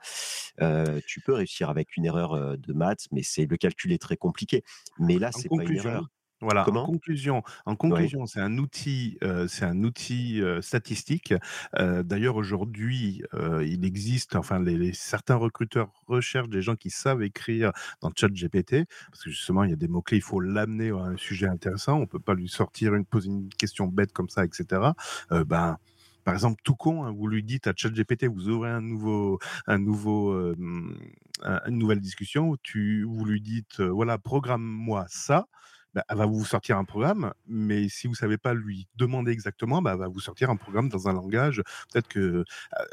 Tu 1.06 1.20
peux 1.20 1.32
réussir 1.34 1.70
avec 1.70 1.96
une 1.96 2.04
erreur 2.06 2.58
de 2.58 2.72
maths, 2.72 3.06
mais 3.12 3.22
c'est 3.22 3.46
le 3.46 3.56
calcul 3.56 3.89
est 3.92 4.00
très 4.02 4.16
compliqué. 4.16 4.62
Mais 4.98 5.18
là, 5.18 5.32
c'est 5.32 5.50
pas 5.54 5.64
une 5.64 5.76
erreur. 5.76 6.10
voilà, 6.40 6.70
en 6.70 6.78
conclusion 6.78 7.42
en 7.66 7.76
Ouais. 7.88 8.10
conclusion, 8.10 8.24
c'est 8.26 8.40
un 8.40 8.56
outil, 8.58 9.18
heu, 9.22 9.46
c'est 9.48 9.64
un 9.66 9.82
outil, 9.84 10.40
heu, 10.40 10.62
statistique. 10.62 11.34
Heu, 11.78 12.02
d'ailleurs 12.04 12.36
aujourd'hui, 12.36 13.22
il 13.62 13.84
existe 13.84 14.36
enfin 14.36 14.58
les 14.62 14.76
les 14.78 14.92
certains 14.94 15.36
recruteurs 15.36 15.92
recherchent 16.06 16.48
des 16.48 16.62
gens 16.62 16.76
qui 16.76 16.90
savent 16.90 17.22
écrire 17.22 17.72
dans 18.00 18.10
ChatGPT 18.16 18.86
parce 19.10 19.24
que 19.24 19.30
justement 19.30 19.64
il 19.64 19.70
y 19.70 19.72
a 19.72 19.76
des 19.76 19.88
mots 19.88 20.02
clés, 20.02 20.18
il 20.18 20.22
faut 20.22 20.40
l'amener 20.40 20.90
à 20.90 20.96
un 20.96 21.16
sujet 21.16 21.46
intéressant. 21.48 21.98
On 22.00 22.06
peut 22.06 22.20
pas 22.20 22.34
lui 22.34 22.48
sortir 22.48 22.94
une 22.94 23.04
poser 23.06 23.28
une 23.28 23.48
question 23.50 23.86
bête 23.86 24.12
comme 24.12 24.28
ça 24.30 24.44
et 24.44 24.48
cetera. 24.52 24.94
Heu, 25.32 25.44
ben, 25.44 25.76
par 26.24 26.34
exemple, 26.34 26.60
tout 26.64 26.74
con, 26.76 27.04
hein, 27.04 27.12
vous 27.12 27.26
lui 27.26 27.42
dites 27.42 27.66
à 27.66 27.72
ChatGPT, 27.76 28.26
vous 28.26 28.48
ouvrez 28.48 28.70
un 28.70 28.80
nouveau 28.80 29.38
un 29.66 29.78
nouveau, 29.78 30.34
une 30.58 31.78
nouvelle 31.78 32.00
discussion, 32.00 32.56
tu 32.62 33.04
vous 33.04 33.24
lui 33.24 33.40
dites, 33.40 33.80
«Voilà, 33.80 34.18
programme-moi 34.18 35.06
ça». 35.08 35.46
Bah, 35.94 36.04
elle 36.08 36.18
va 36.18 36.26
vous 36.26 36.44
sortir 36.44 36.78
un 36.78 36.84
programme, 36.84 37.32
mais 37.46 37.88
si 37.88 38.06
vous 38.06 38.14
savez 38.14 38.38
pas 38.38 38.54
lui 38.54 38.88
demander 38.94 39.32
exactement, 39.32 39.82
bah, 39.82 39.92
elle 39.94 39.98
va 39.98 40.08
vous 40.08 40.20
sortir 40.20 40.48
un 40.50 40.56
programme 40.56 40.88
dans 40.88 41.08
un 41.08 41.12
langage, 41.12 41.62
peut-être 41.92 42.06
que 42.08 42.20
heu, 42.20 42.44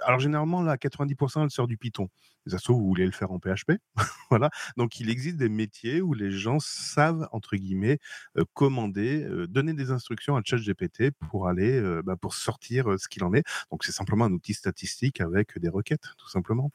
alors 0.04 0.20
généralement 0.20 0.62
là, 0.64 0.74
à 0.74 0.78
90 0.78 1.16
elle 1.38 1.52
sort 1.52 1.68
du 1.68 1.78
Python. 1.78 2.10
Se 2.48 2.56
trouve, 2.58 2.78
vous 2.80 2.88
voulez 2.88 3.06
le 3.06 3.12
faire 3.12 3.32
en 3.32 3.40
PHP, 3.40 3.74
voilà. 4.32 4.50
Donc 4.78 5.00
il 5.00 5.10
existe 5.10 5.38
des 5.38 5.50
métiers 5.50 6.02
où 6.02 6.14
les 6.14 6.32
gens 6.32 6.60
savent 6.60 7.28
entre 7.32 7.56
guillemets, 7.56 8.00
heu, 8.38 8.46
commander, 8.54 9.24
heu, 9.26 9.48
donner 9.48 9.74
des 9.74 9.92
instructions 9.92 10.36
à 10.36 10.42
ChatGPT 10.44 11.12
pour 11.30 11.48
aller, 11.48 11.82
bah, 12.04 12.16
pour 12.16 12.34
sortir, 12.34 12.98
ce 12.98 13.08
qu'il 13.10 13.24
en 13.24 13.34
est. 13.34 13.44
Donc 13.72 13.84
c'est 13.84 13.92
simplement 13.92 14.26
un 14.26 14.32
outil 14.32 14.54
statistique 14.54 15.22
avec 15.22 15.60
des 15.60 15.70
requêtes, 15.70 16.14
tout 16.18 16.30
simplement. 16.30 16.72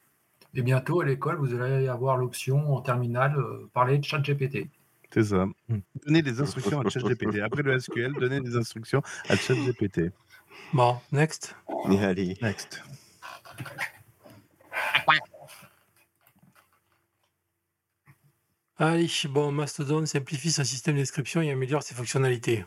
Et 0.54 0.62
bientôt, 0.62 1.00
à 1.00 1.04
l'école, 1.04 1.36
vous 1.36 1.54
allez 1.54 1.88
avoir 1.88 2.16
l'option 2.16 2.74
en 2.74 2.80
terminale, 2.82 3.36
euh, 3.38 3.70
parler 3.72 3.98
de 3.98 4.04
ChatGPT. 4.04 4.68
C'est 5.12 5.24
ça. 5.24 5.46
Mmh. 5.68 5.78
Donner 6.06 6.22
des 6.22 6.40
instructions 6.40 6.80
à 6.80 6.88
ChatGPT. 6.88 7.40
Après 7.42 7.62
le 7.62 7.78
SQL, 7.78 8.12
donner 8.14 8.40
des 8.40 8.56
instructions 8.56 9.02
à 9.28 9.36
ChatGPT. 9.36 10.10
Bon, 10.72 10.96
next. 11.10 11.54
Allez, 12.00 12.36
Next. 12.40 12.82
Allez, 18.78 19.08
bon, 19.28 19.52
Mastodon 19.52 20.06
simplifie 20.06 20.50
son 20.50 20.64
système 20.64 20.96
d'inscription 20.96 21.42
et 21.42 21.50
améliore 21.50 21.82
ses 21.82 21.94
fonctionnalités. 21.94 22.64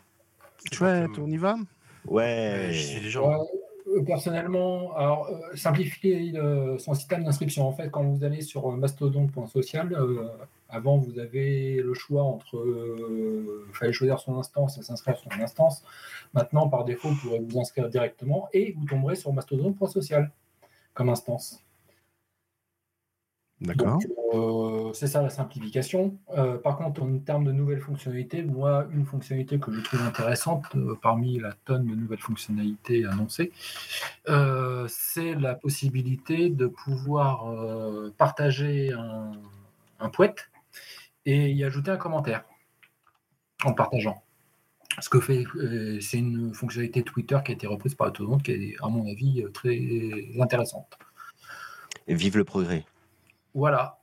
Chouette, 0.72 1.10
euh, 1.18 1.22
on 1.22 1.30
y 1.30 1.38
va? 1.38 1.56
euh, 1.56 2.12
ouais. 2.12 3.00
déjà. 3.02 3.22
Ouais, 3.22 3.36
euh, 3.88 4.04
personnellement, 4.04 4.96
alors, 4.96 5.28
euh, 5.28 5.56
simplifier 5.56 6.34
son 6.78 6.94
système 6.94 7.24
d'inscription. 7.24 7.68
En 7.68 7.74
fait, 7.74 7.90
quand 7.90 8.04
vous 8.04 8.24
allez 8.24 8.42
sur 8.42 8.72
mastodon.social, 8.72 9.96
avant, 10.76 10.98
vous 10.98 11.20
avez 11.20 11.82
le 11.82 11.94
choix 11.94 12.24
entre. 12.24 12.64
Il 13.68 13.76
fallait 13.76 13.94
choisir 13.94 14.20
son 14.20 14.38
instance 14.38 14.78
et 14.78 14.84
s'inscrire 14.84 15.18
sur 15.18 15.32
une 15.32 15.42
instance. 15.42 15.84
Maintenant, 16.34 16.70
par 16.70 16.86
défaut, 16.86 17.10
vous 17.10 17.16
pourrez 17.16 17.40
vous 17.40 17.60
inscrire 17.60 17.90
directement 17.90 18.50
et 18.54 18.74
vous 18.78 18.86
tomberez 18.86 19.16
sur 19.16 19.34
mastodon.social 19.34 20.32
comme 20.94 21.10
instance. 21.10 21.66
D'accord. 23.62 24.00
Euh, 24.34 24.92
c'est 24.94 25.08
ça 25.08 25.22
la 25.22 25.30
simplification. 25.30 26.18
Euh, 26.38 26.58
par 26.58 26.78
contre, 26.78 27.02
en 27.04 27.18
termes 27.20 27.46
de 27.46 27.54
nouvelles 27.54 27.80
fonctionnalités, 27.80 28.44
moi, 28.44 28.86
une 28.92 29.06
fonctionnalité 29.06 29.60
que 29.60 29.72
je 29.72 29.80
trouve 29.80 30.02
intéressante 30.02 30.66
euh, 30.76 30.98
parmi 31.02 31.40
la 31.40 31.54
tonne 31.64 31.86
de 31.86 31.96
nouvelles 31.96 32.20
fonctionnalités 32.20 33.06
annoncées, 33.06 33.52
c'est 34.88 35.36
la 35.36 35.56
possibilité 35.56 36.50
de 36.50 36.68
pouvoir 36.68 37.46
partager 38.18 38.92
un, 38.92 39.32
un 40.00 40.10
poète 40.10 40.50
et 41.26 41.52
y 41.52 41.64
ajouter 41.64 41.92
un 41.92 41.98
commentaire 41.98 42.44
en 43.64 43.74
partageant. 43.74 44.24
Ce 45.00 45.10
que 45.10 45.20
fait, 45.20 45.44
c'est 46.02 46.18
une 46.18 46.54
fonctionnalité 46.54 47.04
Twitter 47.04 47.38
qui 47.44 47.52
a 47.52 47.56
été 47.56 47.68
reprise 47.68 47.96
par 47.96 48.12
monde, 48.20 48.44
qui 48.44 48.52
est, 48.52 48.76
à 48.82 48.88
mon 48.88 49.10
avis, 49.12 49.44
très 49.54 49.78
intéressante. 50.40 50.98
Et 52.08 52.16
vive 52.16 52.38
le 52.38 52.44
progrès. 52.44 52.86
Voilà. 53.54 54.00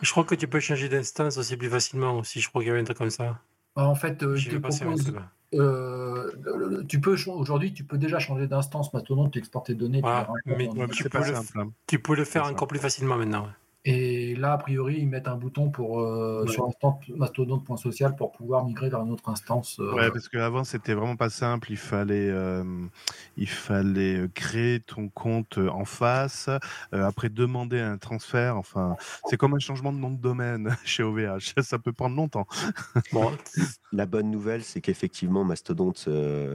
Je 0.00 0.10
crois 0.10 0.24
que 0.24 0.34
tu 0.34 0.48
peux 0.48 0.60
changer 0.60 0.88
d'instance 0.88 1.36
aussi 1.36 1.56
plus 1.56 1.70
facilement 1.70 2.18
aussi. 2.18 2.40
Je 2.40 2.48
crois 2.48 2.62
qu'il 2.62 2.72
y 2.72 2.74
a 2.74 2.78
un 2.78 2.84
truc 2.84 2.98
comme 2.98 3.10
ça. 3.10 3.38
Bah, 3.76 3.86
en 3.86 3.94
fait, 3.94 4.22
euh, 4.22 4.34
je 4.36 4.50
te 4.50 4.56
propose. 4.56 5.14
Euh, 5.54 6.82
tu 6.88 7.00
peux 7.00 7.16
aujourd'hui, 7.28 7.74
tu 7.74 7.84
peux 7.84 7.98
déjà 7.98 8.18
changer 8.18 8.46
d'instance 8.46 8.92
maintenant, 8.94 9.28
tu 9.28 9.38
exportes 9.38 9.66
tes 9.66 9.74
données. 9.74 10.02
mais 10.46 10.68
tu, 10.88 11.08
peux 11.08 11.18
le, 11.18 11.36
hein. 11.36 11.72
tu, 11.86 11.98
peux 11.98 12.16
le, 12.16 12.24
faire 12.24 12.46
encore 12.46 12.68
plus 12.68 12.78
facilement 12.78 13.16
maintenant. 13.16 13.48
Et 13.84 14.36
là, 14.36 14.52
a 14.52 14.58
priori, 14.58 14.98
ils 14.98 15.08
mettent 15.08 15.26
un 15.26 15.34
bouton 15.34 15.70
pour, 15.70 16.00
euh, 16.00 16.46
sur 16.46 16.66
l'instance 16.66 17.08
mastodonte.social 17.08 18.14
pour 18.14 18.30
pouvoir 18.30 18.64
migrer 18.64 18.88
vers 18.88 19.00
une 19.00 19.10
autre 19.10 19.28
instance. 19.28 19.78
Euh. 19.80 19.92
Ouais, 19.94 20.10
parce 20.12 20.28
qu'avant, 20.28 20.62
c'était 20.62 20.94
vraiment 20.94 21.16
pas 21.16 21.30
simple. 21.30 21.72
Il 21.72 21.76
fallait, 21.76 22.30
euh, 22.30 22.62
il 23.36 23.48
fallait 23.48 24.28
créer 24.34 24.78
ton 24.78 25.08
compte 25.08 25.58
en 25.58 25.84
face, 25.84 26.48
après 26.92 27.28
demander 27.28 27.80
un 27.80 27.98
transfert. 27.98 28.56
Enfin, 28.56 28.94
c'est 29.26 29.36
comme 29.36 29.54
un 29.54 29.58
changement 29.58 29.92
de 29.92 29.98
nom 29.98 30.10
de 30.10 30.20
domaine 30.20 30.76
chez 30.84 31.02
OVH. 31.02 31.54
Ça 31.62 31.80
peut 31.80 31.92
prendre 31.92 32.14
longtemps. 32.14 32.46
bon. 33.12 33.32
La 33.90 34.06
bonne 34.06 34.30
nouvelle, 34.30 34.62
c'est 34.62 34.80
qu'effectivement, 34.80 35.42
Mastodonte 35.42 36.08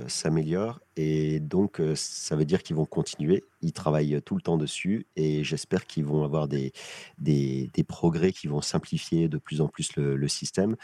s'améliore 0.08 0.80
et 0.98 1.40
donc, 1.40 1.80
ça 1.94 2.36
veut 2.36 2.44
dire 2.44 2.64
qu'ils 2.64 2.76
vont 2.76 2.86
continuer. 2.86 3.44
Ils 3.62 3.72
travaillent 3.72 4.20
tout 4.26 4.36
le 4.36 4.42
temps 4.42 4.58
dessus 4.58 5.06
et 5.16 5.44
j'espère 5.44 5.86
qu'ils 5.86 6.06
vont 6.06 6.24
avoir 6.24 6.48
des, 6.48 6.74
des, 7.20 7.70
progrès 7.88 8.32
qui 8.32 8.48
vont 8.48 8.62
simplifier 8.62 9.30
de 9.30 9.38
plus 9.38 9.62
en 9.62 9.68
plus 9.68 9.96
le, 9.96 10.28
système 10.28 10.76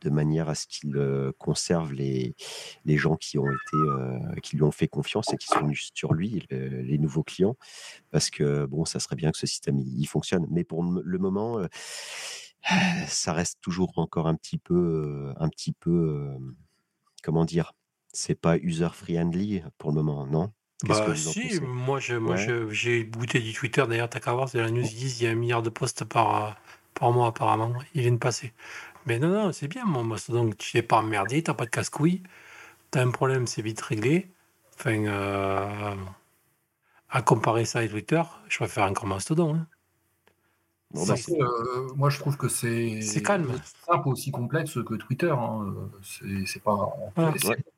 de 0.00 0.10
manière 0.10 0.48
à 0.48 0.56
ce 0.56 0.66
qu'il 0.66 0.92
conserve 1.38 1.92
les, 1.92 2.34
les 2.84 2.96
gens 2.96 3.14
qui, 3.14 3.38
ont 3.38 3.46
été, 3.46 4.40
qui 4.42 4.56
lui 4.56 4.64
ont 4.64 4.72
fait 4.72 4.88
confiance 4.88 5.32
et 5.32 5.36
qui 5.36 5.46
sont 5.46 5.60
venus 5.60 5.90
sur 5.94 6.14
lui, 6.14 6.44
les 6.50 6.98
nouveaux 6.98 7.22
clients. 7.22 7.56
Parce 8.10 8.28
que, 8.28 8.66
bon, 8.66 8.84
ça 8.84 8.98
serait 8.98 9.16
bien 9.16 9.30
que 9.30 9.38
ce 9.38 9.46
système 9.46 9.78
il, 9.78 10.06
fonctionne. 10.06 10.46
Mais 10.50 10.64
pour 10.64 10.82
le 10.82 11.18
moment, 11.18 11.60
ça 13.06 13.32
reste 13.32 13.60
toujours 13.60 13.92
encore 13.98 14.26
un 14.26 14.34
petit 14.34 14.58
peu, 14.58 15.32
un 15.36 15.48
petit 15.48 15.72
peu, 15.72 16.28
comment 17.22 17.44
dire, 17.44 17.72
c'est 18.12 18.34
pas 18.34 18.56
user 18.58 18.88
friendly 18.92 19.62
pour 19.78 19.92
le 19.92 20.02
moment, 20.02 20.26
non? 20.26 20.52
Bah 20.84 21.14
si, 21.14 21.60
moi 21.60 21.98
j'ai 22.00 23.04
goûté 23.04 23.38
du 23.40 23.52
Twitter 23.52 23.84
d'ailleurs, 23.86 24.08
t'as 24.08 24.20
qu'à 24.20 24.32
voir, 24.32 24.48
c'est 24.48 24.58
la 24.58 24.70
news 24.70 24.80
ils 24.80 24.96
disent 24.96 25.20
il 25.20 25.24
y 25.24 25.26
a 25.26 25.30
un 25.30 25.34
milliard 25.34 25.62
de 25.62 25.68
posts 25.68 26.04
par, 26.04 26.44
euh, 26.44 26.50
par 26.94 27.12
mois 27.12 27.28
apparemment, 27.28 27.74
ils 27.94 28.00
viennent 28.00 28.18
passer. 28.18 28.54
Mais 29.06 29.18
non, 29.18 29.28
non, 29.28 29.52
c'est 29.52 29.68
bien 29.68 29.84
mon 29.84 30.04
donc 30.28 30.56
tu 30.56 30.76
n'es 30.76 30.82
pas 30.82 30.98
emmerdé, 30.98 31.42
t'as 31.42 31.54
pas 31.54 31.66
de 31.66 31.70
casse-couille, 31.70 32.22
t'as 32.90 33.02
un 33.04 33.10
problème, 33.10 33.46
c'est 33.46 33.62
vite 33.62 33.80
réglé. 33.80 34.30
Enfin, 34.78 35.04
euh, 35.06 35.94
à 37.10 37.22
comparer 37.22 37.64
ça 37.64 37.80
avec 37.80 37.90
Twitter, 37.90 38.22
je 38.48 38.56
préfère 38.56 38.84
encore 38.84 39.06
Mastodon. 39.06 39.54
Hein. 39.56 39.66
Bah, 40.92 41.14
euh, 41.28 41.88
moi, 41.94 42.10
je 42.10 42.18
trouve 42.18 42.36
que 42.36 42.48
c'est 42.48 43.00
simple 43.00 44.08
aussi 44.08 44.32
complexe 44.32 44.74
que 44.84 44.94
Twitter. 44.94 45.30
Hein. 45.30 45.72
C'est 46.46 46.62
pas. 46.62 46.96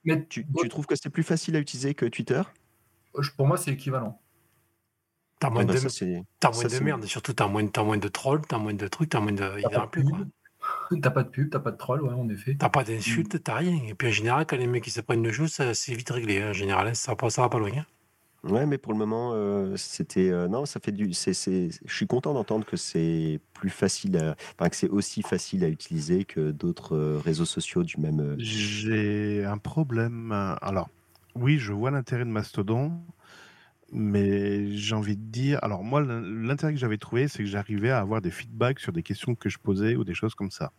Mais 0.05 0.25
tu, 0.27 0.47
trouves 0.71 0.87
que 0.87 0.97
c'est 0.97 1.11
plus 1.11 1.23
facile 1.23 1.57
à 1.57 1.59
utiliser 1.59 1.95
que 1.95 2.07
Twitter? 2.07 2.43
Pour 3.37 3.47
moi, 3.47 3.59
c'est 3.59 3.73
équivalent. 3.73 4.19
T'as 5.39 5.51
moins, 5.51 5.65
bah, 5.65 5.75
de... 5.75 5.81
moins 5.81 6.69
de 6.69 6.85
merde, 6.85 7.05
surtout 7.05 7.33
t'as 7.33 7.49
moins, 7.49 7.67
as 7.75 7.83
moins 7.83 7.99
de 7.99 8.07
trolls, 8.07 8.43
t'as 8.49 8.59
moins 8.59 8.75
de 8.75 8.87
trucs, 8.87 9.11
t'as 9.11 9.19
moins 9.19 9.33
de. 9.33 9.61
T'as 9.61 9.71
pas, 9.71 9.87
plus, 9.89 10.05
t'as 11.03 11.11
pas 11.11 11.25
de 11.25 11.29
pub, 11.29 11.51
t'as 11.51 11.59
pas 11.59 11.73
de 11.73 11.77
troll, 11.77 12.03
ouais, 12.03 12.15
en 12.15 12.29
effet. 12.29 12.57
T'as 12.59 12.69
pas 12.69 12.85
d'insultes, 12.85 13.43
t'as 13.43 13.57
rien. 13.57 13.83
Et 13.89 13.95
puis 13.95 14.09
en 14.09 14.13
général, 14.13 14.47
quand 14.47 14.57
les 14.57 14.69
mecs 14.69 14.87
ils 14.87 14.93
se 14.93 15.01
prennent 15.01 15.25
le 15.25 15.33
jeu, 15.33 15.49
c'est 15.49 15.95
vite 15.95 16.11
réglé. 16.11 16.41
Hein. 16.41 16.51
En 16.51 16.53
général, 16.53 16.87
hein. 16.89 16.95
ça, 16.95 17.17
ça 17.29 17.43
va 17.43 17.49
pas 17.49 17.59
loin. 17.59 17.71
Hein. 17.77 17.87
Ouais, 18.45 18.67
mais 18.67 18.77
pour 18.77 18.93
le 18.93 18.99
moment, 18.99 19.33
euh, 19.35 19.77
c'était 19.77 20.31
euh, 20.31 20.49
non, 20.49 20.67
ça 20.67 20.81
fait 20.81 20.91
du. 20.91 21.13
Je 21.13 21.71
suis 21.87 22.07
content 22.09 22.35
d'entendre 22.35 22.67
que 22.67 22.77
c'est 22.77 23.39
plus 23.55 23.71
facile, 23.71 24.35
enfin 24.59 24.69
que 24.69 24.75
c'est 24.75 24.89
aussi 24.89 25.23
facile 25.23 25.63
à 25.63 25.69
utiliser 25.69 26.25
que 26.25 26.51
d'autres 26.51 26.97
euh, 26.97 27.19
réseaux 27.25 27.45
sociaux 27.45 27.85
du 27.85 27.99
même. 27.99 28.35
J'ai 28.39 29.45
un 29.45 29.59
problème. 29.59 30.33
Alors, 30.61 30.91
oui, 31.37 31.59
je 31.59 31.73
vois 31.73 31.93
l'intérêt 31.93 32.25
de 32.25 32.31
Mastodon, 32.31 33.01
mais 33.93 34.77
j'ai 34.77 34.97
envie 34.97 35.17
de 35.17 35.23
dire. 35.23 35.61
Alors 35.63 35.85
moi, 35.85 36.01
l'intérêt 36.01 36.73
que 36.73 36.81
j'avais 36.81 36.99
trouvé, 36.99 37.29
c'est 37.29 37.45
que 37.45 37.49
j'arrivais 37.49 37.91
à 37.91 38.01
avoir 38.01 38.21
des 38.21 38.33
feedbacks 38.33 38.81
sur 38.81 38.93
des 38.93 39.05
questions 39.05 39.37
que 39.37 39.51
je 39.51 39.59
posais 39.59 39.95
ou 39.95 40.03
des 40.03 40.15
choses 40.15 40.35
comme 40.35 40.51
ça. 40.51 40.73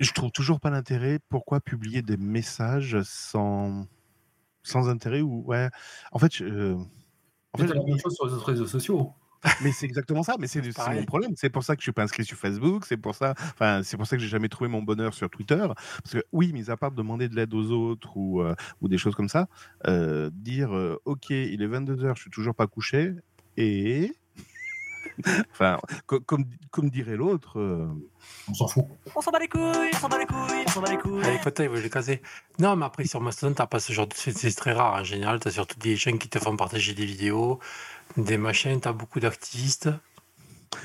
Je 0.00 0.10
trouve 0.12 0.32
toujours 0.32 0.58
pas 0.58 0.70
l'intérêt. 0.70 1.20
Pourquoi 1.28 1.60
publier 1.60 2.02
des 2.02 2.16
messages 2.16 3.00
sans 3.04 3.86
sans 4.66 4.88
intérêt 4.88 5.20
ou 5.20 5.44
ouais. 5.46 5.68
En 6.12 6.18
fait, 6.18 6.34
je, 6.34 6.74
en 7.52 7.58
fait, 7.58 7.66
la 7.66 7.82
même 7.82 7.98
chose 7.98 8.14
sur 8.14 8.26
les 8.26 8.32
autres 8.32 8.46
réseaux 8.46 8.66
sociaux. 8.66 9.12
Mais 9.62 9.72
c'est 9.72 9.86
exactement 9.86 10.22
ça. 10.22 10.36
Mais 10.38 10.46
c'est 10.46 10.60
mon 10.92 11.04
problème. 11.04 11.32
C'est 11.36 11.50
pour 11.50 11.62
ça 11.62 11.74
que 11.76 11.80
je 11.80 11.84
suis 11.84 11.92
pas 11.92 12.02
inscrit 12.02 12.24
sur 12.24 12.36
Facebook. 12.36 12.84
C'est 12.86 12.96
pour 12.96 13.14
ça. 13.14 13.34
Enfin, 13.38 13.82
c'est 13.82 13.96
pour 13.96 14.06
ça 14.06 14.16
que 14.16 14.22
j'ai 14.22 14.28
jamais 14.28 14.48
trouvé 14.48 14.68
mon 14.68 14.82
bonheur 14.82 15.14
sur 15.14 15.30
Twitter. 15.30 15.66
Parce 16.02 16.14
que 16.14 16.24
oui, 16.32 16.52
mis 16.52 16.70
à 16.70 16.76
part 16.76 16.92
demander 16.92 17.28
de 17.28 17.36
l'aide 17.36 17.54
aux 17.54 17.70
autres 17.70 18.16
ou 18.16 18.42
euh, 18.42 18.54
ou 18.80 18.88
des 18.88 18.98
choses 18.98 19.14
comme 19.14 19.28
ça, 19.28 19.48
euh, 19.86 20.30
dire 20.32 20.74
euh, 20.74 21.00
OK, 21.04 21.30
il 21.30 21.62
est 21.62 21.66
22 21.66 21.96
h 21.96 22.16
je 22.16 22.22
suis 22.22 22.30
toujours 22.30 22.54
pas 22.54 22.66
couché 22.66 23.12
et 23.56 24.12
enfin, 25.52 25.78
comme, 26.06 26.44
comme 26.70 26.90
dirait 26.90 27.16
l'autre. 27.16 27.58
Euh, 27.58 27.86
on 28.48 28.54
s'en 28.54 28.68
fout. 28.68 28.84
On 29.14 29.20
s'en 29.20 29.30
bat 29.30 29.38
les 29.38 29.48
couilles, 29.48 29.90
on 29.94 29.98
s'en 29.98 30.08
bat 30.08 30.18
les 30.18 30.26
couilles, 30.26 30.64
on 30.66 30.70
s'en 30.70 30.80
bat 30.80 30.90
les 30.90 30.98
couilles. 30.98 31.22
Allez, 31.24 31.38
peut-être, 31.38 31.72
il 31.74 31.80
les 31.80 31.90
caser. 31.90 32.22
Non, 32.58 32.76
mais 32.76 32.86
après, 32.86 33.04
sur 33.04 33.20
Mastodon, 33.20 33.54
t'as 33.54 33.66
pas 33.66 33.80
ce 33.80 33.92
genre 33.92 34.06
de. 34.06 34.14
C'est 34.14 34.54
très 34.56 34.72
rare. 34.72 34.94
En 34.94 35.04
général, 35.04 35.40
t'as 35.40 35.50
surtout 35.50 35.78
des 35.78 35.96
chaînes 35.96 36.18
qui 36.18 36.28
te 36.28 36.38
font 36.38 36.56
partager 36.56 36.94
des 36.94 37.06
vidéos, 37.06 37.60
des 38.16 38.38
machines, 38.38 38.80
t'as 38.80 38.92
beaucoup 38.92 39.20
d'activistes. 39.20 39.90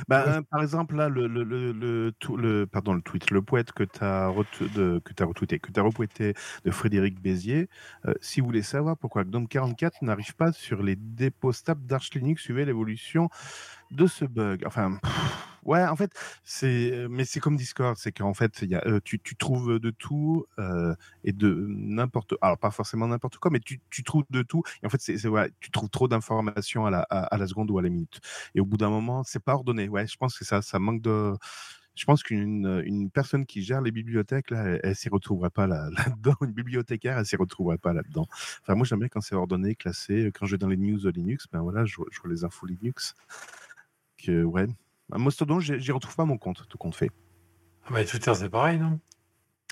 Bah, 0.07 0.41
Par 0.49 0.61
exemple, 0.61 0.95
là, 0.95 1.09
le, 1.09 1.27
le, 1.27 1.43
le, 1.43 1.73
le, 1.73 2.65
pardon, 2.65 2.93
le 2.93 3.01
tweet, 3.01 3.31
le 3.31 3.41
poète 3.41 3.71
que 3.71 3.83
tu 3.83 4.03
as, 4.03 4.25
as 4.25 4.27
retweeté, 4.27 5.59
que 5.59 5.71
tu 5.71 5.79
as 5.79 5.83
repoété 5.83 6.33
de 6.65 6.71
Frédéric 6.71 7.21
Bézier, 7.21 7.69
euh, 8.05 8.13
si 8.21 8.39
vous 8.39 8.47
voulez 8.47 8.61
savoir 8.61 8.97
pourquoi 8.97 9.23
GNOME 9.23 9.47
44 9.47 10.01
n'arrive 10.01 10.35
pas 10.35 10.51
sur 10.51 10.83
les 10.83 10.95
dépôts 10.95 11.53
stables 11.53 11.85
d'Arch 11.85 12.13
Linux, 12.13 12.43
suivez 12.43 12.65
l'évolution 12.65 13.29
de 13.91 14.07
ce 14.07 14.25
bug. 14.25 14.63
Enfin, 14.65 14.99
ouais, 15.63 15.83
en 15.85 15.95
fait, 15.95 16.11
c'est, 16.43 17.07
mais 17.09 17.25
c'est 17.25 17.39
comme 17.39 17.55
Discord, 17.57 17.97
c'est 17.97 18.11
qu'en 18.11 18.33
fait, 18.33 18.61
y 18.63 18.75
a, 18.75 19.01
tu, 19.01 19.19
tu, 19.19 19.35
trouves 19.35 19.79
de 19.79 19.89
tout 19.91 20.45
et 21.23 21.33
de 21.33 21.65
n'importe, 21.69 22.35
alors 22.41 22.57
pas 22.57 22.71
forcément 22.71 23.07
n'importe 23.07 23.37
quoi, 23.37 23.51
mais 23.51 23.59
tu, 23.59 23.81
tu, 23.89 24.03
trouves 24.03 24.25
de 24.29 24.41
tout. 24.41 24.63
Et 24.83 24.85
en 24.85 24.89
fait, 24.89 25.01
c'est, 25.01 25.27
ouais, 25.27 25.51
tu 25.59 25.71
trouves 25.71 25.89
trop 25.89 26.07
d'informations 26.07 26.85
à 26.85 26.91
la, 26.91 27.01
à, 27.01 27.37
la 27.37 27.47
seconde 27.47 27.71
ou 27.71 27.79
à 27.79 27.81
la 27.81 27.89
minute. 27.89 28.19
Et 28.55 28.59
au 28.59 28.65
bout 28.65 28.77
d'un 28.77 28.89
moment, 28.89 29.23
c'est 29.23 29.43
pas 29.43 29.53
ordonné. 29.53 29.89
Ouais, 29.89 30.07
je 30.07 30.17
pense 30.17 30.37
que 30.37 30.45
ça, 30.45 30.61
ça 30.61 30.79
manque 30.79 31.01
de. 31.01 31.33
Je 31.93 32.05
pense 32.05 32.23
qu'une 32.23 32.81
une 32.85 33.11
personne 33.11 33.45
qui 33.45 33.61
gère 33.63 33.81
les 33.81 33.91
bibliothèques, 33.91 34.49
là, 34.49 34.63
elle, 34.63 34.79
elle 34.83 34.95
s'y 34.95 35.09
retrouverait 35.09 35.49
pas 35.49 35.67
là, 35.67 35.89
là-dedans. 35.97 36.35
Une 36.41 36.53
bibliothécaire, 36.53 37.17
elle 37.17 37.25
s'y 37.25 37.35
retrouverait 37.35 37.77
pas 37.77 37.93
là-dedans. 37.93 38.27
Enfin, 38.61 38.75
moi, 38.75 38.85
j'aime 38.85 38.99
bien 38.99 39.09
quand 39.09 39.21
c'est 39.21 39.35
ordonné, 39.35 39.75
classé. 39.75 40.31
Quand 40.33 40.45
je 40.45 40.53
vais 40.53 40.57
dans 40.57 40.69
les 40.69 40.77
news 40.77 40.99
de 40.99 41.09
Linux, 41.09 41.47
ben 41.51 41.61
voilà, 41.61 41.85
je, 41.85 41.97
je 42.11 42.21
vois 42.21 42.31
les 42.31 42.43
infos 42.45 42.65
Linux 42.65 43.15
ouais. 44.29 44.67
À 45.11 45.17
Mastodon, 45.17 45.59
j'y 45.59 45.91
retrouve 45.91 46.15
pas 46.15 46.25
mon 46.25 46.37
compte, 46.37 46.67
tout 46.69 46.77
compte 46.77 46.95
fait. 46.95 47.11
Ah 47.85 47.89
bah, 47.91 48.05
Twitter, 48.05 48.33
c'est 48.35 48.49
pareil, 48.49 48.79
non? 48.79 48.99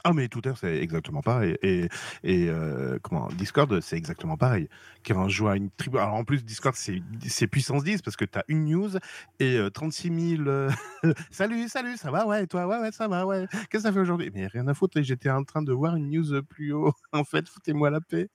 Ah 0.06 0.14
mais 0.14 0.30
Twitter 0.30 0.54
c'est 0.56 0.78
exactement 0.78 1.22
pareil. 1.22 1.58
Et, 1.62 1.90
et 2.24 2.48
euh, 2.50 2.98
comment 3.02 3.28
Discord 3.28 3.82
c'est 3.82 3.98
exactement 3.98 4.38
pareil. 4.38 4.70
Quand 5.06 5.28
je 5.28 5.44
vois 5.44 5.58
une 5.58 5.70
tribu, 5.72 5.98
alors 5.98 6.14
en 6.14 6.24
plus 6.24 6.46
Discord 6.46 6.74
c'est 6.76 7.48
puissance 7.48 7.84
10 7.84 8.02
parce 8.02 8.16
que 8.16 8.24
tu 8.24 8.40
as 8.40 8.46
une 8.48 8.64
news 8.66 8.92
et 9.40 9.60
36 9.74 10.10
euh, 10.48 10.70
000 11.04 11.14
salut 11.32 11.68
salut 11.68 11.98
ça 11.98 12.12
va? 12.12 12.26
Ouais 12.26 12.44
et 12.44 12.48
toi 12.48 12.66
ouais 12.66 12.80
ouais 12.80 12.92
ça 12.94 13.10
va 13.10 13.26
ouais. 13.26 13.46
Qu'est-ce 13.52 13.68
que 13.70 13.80
ça 13.82 13.92
fait 13.92 14.00
aujourd'hui? 14.00 14.32
Mais 14.34 14.48
rien 14.48 14.68
à 14.70 14.74
foutre 14.74 15.02
j'étais 15.02 15.30
en 15.30 15.44
train 15.44 15.62
de 15.62 15.74
voir 15.74 15.98
une 15.98 16.10
news 16.10 16.42
plus 16.44 16.72
haut. 16.72 16.94
En 17.12 17.26
fait 17.26 17.50
foutez-moi 17.50 17.90
la 17.90 18.00
paix. 18.00 18.30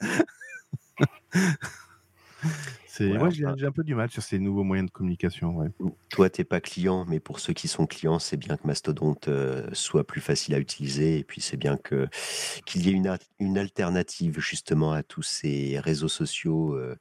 C'est, 2.96 3.10
Ouais, 3.10 3.18
ouais, 3.20 3.30
j'ai 3.32 3.44
un 3.44 3.72
peu 3.72 3.82
du 3.82 3.96
mal 3.96 4.08
sur 4.08 4.22
ces 4.22 4.38
nouveaux 4.38 4.62
moyens 4.62 4.86
de 4.88 4.92
communication. 4.92 5.56
Ouais. 5.56 5.68
Toi, 6.10 6.30
t'es 6.30 6.44
pas 6.44 6.60
client, 6.60 7.04
mais 7.08 7.18
pour 7.18 7.40
ceux 7.40 7.52
qui 7.52 7.66
sont 7.66 7.86
clients, 7.86 8.20
c'est 8.20 8.36
bien 8.36 8.56
que 8.56 8.68
Mastodonte 8.68 9.26
euh, 9.26 9.68
soit 9.72 10.06
plus 10.06 10.20
facile 10.20 10.54
à 10.54 10.60
utiliser. 10.60 11.18
Et 11.18 11.24
puis, 11.24 11.40
c'est 11.40 11.56
bien 11.56 11.76
que 11.76 12.06
qu'il 12.66 12.86
y 12.86 12.90
ait 12.90 12.92
une, 12.92 13.08
a- 13.08 13.18
une 13.40 13.58
alternative 13.58 14.38
justement 14.38 14.92
à 14.92 15.02
tous 15.02 15.22
ces 15.22 15.80
réseaux 15.80 16.06
sociaux 16.06 16.74
euh, 16.76 16.96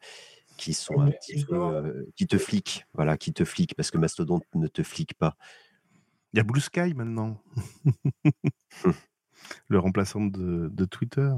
qui 0.57 0.73
sont 0.73 0.99
un 0.99 1.05
Mais 1.05 1.11
petit 1.11 1.33
peu, 1.33 1.39
justement- 1.41 1.71
euh, 1.73 2.07
qui 2.15 2.25
te 2.25 2.39
fliquent, 2.39 2.85
voilà, 2.95 3.15
qui 3.15 3.31
te 3.31 3.45
fliquent, 3.45 3.75
parce 3.75 3.91
que 3.91 3.99
Mastodonte 3.99 4.45
ne 4.55 4.65
te 4.67 4.81
flique 4.81 5.13
pas. 5.13 5.37
Il 6.33 6.37
y 6.37 6.39
a 6.39 6.43
Blue 6.43 6.59
Sky 6.61 6.95
maintenant. 6.95 7.39
Le 9.67 9.77
remplaçant 9.77 10.21
de, 10.25 10.69
de 10.73 10.85
Twitter. 10.85 11.29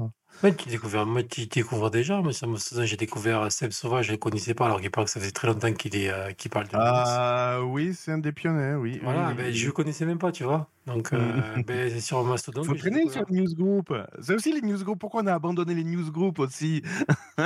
Ouais, 0.42 0.54
tu 0.54 0.68
découvres, 0.68 1.06
moi, 1.06 1.22
tu 1.22 1.46
découvres 1.46 1.90
déjà. 1.90 2.20
Moi, 2.20 2.32
ça 2.32 2.46
j'ai 2.84 2.96
découvert 2.96 3.50
Seb 3.50 3.70
Sauvage, 3.72 4.06
je 4.06 4.10
ne 4.10 4.16
le 4.16 4.18
connaissais 4.18 4.54
pas, 4.54 4.66
alors 4.66 4.80
qu'il 4.80 4.90
paraît 4.90 5.06
que 5.06 5.10
ça 5.10 5.18
faisait 5.20 5.30
très 5.32 5.48
longtemps 5.48 5.72
qu'il 5.72 5.96
est, 5.96 6.10
euh, 6.10 6.32
qu'il 6.32 6.50
parle 6.50 6.66
de. 6.68 6.72
Ah 6.74 7.60
oui, 7.64 7.94
c'est 7.94 8.12
un 8.12 8.18
des 8.18 8.32
pionniers, 8.32 8.74
oui. 8.74 9.00
Voilà, 9.02 9.28
oui, 9.28 9.34
ben, 9.34 9.46
oui. 9.46 9.54
je 9.54 9.66
ne 9.66 9.72
connaissais 9.72 10.04
même 10.04 10.18
pas, 10.18 10.32
tu 10.32 10.44
vois. 10.44 10.68
Donc, 10.86 11.12
euh, 11.12 11.18
ben, 11.66 11.90
c'est 11.90 12.00
sur 12.00 12.22
Mastodon. 12.22 12.64
Faut 12.64 12.74
traîner 12.74 13.02
sur 13.08 13.20
découvert. 13.20 13.26
les 13.30 13.40
newsgroups. 13.40 13.92
C'est 14.20 14.34
aussi 14.34 14.52
les 14.52 14.60
newsgroups. 14.62 14.98
Pourquoi 14.98 15.22
on 15.22 15.26
a 15.26 15.34
abandonné 15.34 15.74
les 15.74 15.84
newsgroups 15.84 16.38
aussi? 16.38 16.82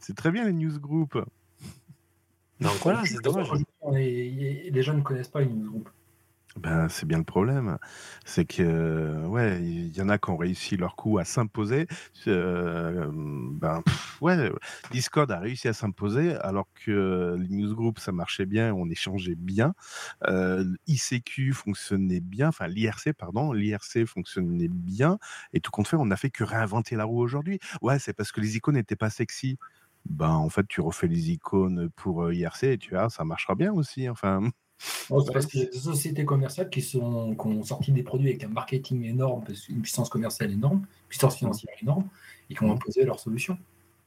C'est 0.00 0.14
très 0.16 0.30
bien 0.30 0.44
les 0.44 0.52
newsgroups. 0.52 1.18
Donc 2.60 2.72
voilà, 2.82 3.02
c'est 3.04 3.20
dommage. 3.22 3.48
Est- 3.94 4.70
Les 4.72 4.82
gens 4.82 4.94
ne 4.94 5.00
connaissent 5.02 5.28
pas 5.28 5.40
les 5.40 5.46
newsgroups. 5.46 5.90
Ben, 6.60 6.88
c'est 6.88 7.06
bien 7.06 7.18
le 7.18 7.24
problème. 7.24 7.78
C'est 8.24 8.44
que, 8.44 9.24
ouais, 9.26 9.62
il 9.62 9.96
y 9.96 10.00
en 10.02 10.08
a 10.08 10.18
qui 10.18 10.30
ont 10.30 10.36
réussi 10.36 10.76
leur 10.76 10.96
coup 10.96 11.18
à 11.18 11.24
s'imposer. 11.24 11.86
Euh, 12.26 13.06
ben, 13.12 13.82
ouais, 14.20 14.50
Discord 14.90 15.30
a 15.30 15.38
réussi 15.38 15.68
à 15.68 15.72
s'imposer 15.72 16.34
alors 16.36 16.66
que 16.84 17.36
les 17.38 17.48
newsgroups, 17.48 18.00
ça 18.00 18.10
marchait 18.12 18.46
bien, 18.46 18.72
on 18.74 18.88
échangeait 18.90 19.36
bien. 19.36 19.74
Euh, 20.26 20.64
ICQ 20.88 21.52
fonctionnait 21.52 22.20
bien, 22.20 22.48
enfin, 22.48 22.66
l'IRC, 22.66 23.12
pardon, 23.12 23.52
l'IRC 23.52 24.04
fonctionnait 24.06 24.68
bien. 24.68 25.18
Et 25.52 25.60
tout 25.60 25.70
compte 25.70 25.86
fait, 25.88 25.96
on 25.96 26.06
n'a 26.06 26.16
fait 26.16 26.30
que 26.30 26.42
réinventer 26.44 26.96
la 26.96 27.04
roue 27.04 27.20
aujourd'hui. 27.22 27.60
Ouais, 27.82 27.98
c'est 28.00 28.14
parce 28.14 28.32
que 28.32 28.40
les 28.40 28.56
icônes 28.56 28.74
n'étaient 28.76 28.96
pas 28.96 29.10
sexy. 29.10 29.58
Ben, 30.06 30.30
en 30.30 30.48
fait, 30.48 30.66
tu 30.68 30.80
refais 30.80 31.06
les 31.08 31.30
icônes 31.32 31.90
pour 31.96 32.24
euh, 32.24 32.34
IRC 32.34 32.64
et 32.64 32.78
tu 32.78 32.90
vois, 32.94 33.10
ça 33.10 33.24
marchera 33.24 33.54
bien 33.54 33.72
aussi. 33.72 34.08
Enfin, 34.08 34.50
Non, 35.10 35.20
c'est 35.20 35.32
parce 35.32 35.46
qu'il 35.46 35.60
y 35.60 35.62
a 35.64 35.66
des 35.66 35.78
sociétés 35.78 36.24
commerciales 36.24 36.70
qui, 36.70 36.82
sont, 36.82 37.34
qui 37.34 37.46
ont 37.46 37.62
sorti 37.64 37.92
des 37.92 38.02
produits 38.02 38.28
avec 38.28 38.44
un 38.44 38.48
marketing 38.48 39.04
énorme, 39.04 39.44
qu'une 39.44 39.82
puissance 39.82 40.08
commerciale 40.08 40.52
énorme, 40.52 40.78
une 40.78 41.08
puissance 41.08 41.36
financière 41.36 41.74
énorme, 41.82 42.08
et 42.50 42.54
qui 42.54 42.62
ont 42.62 42.72
imposé 42.72 43.04
leurs 43.04 43.18
solutions. 43.18 43.58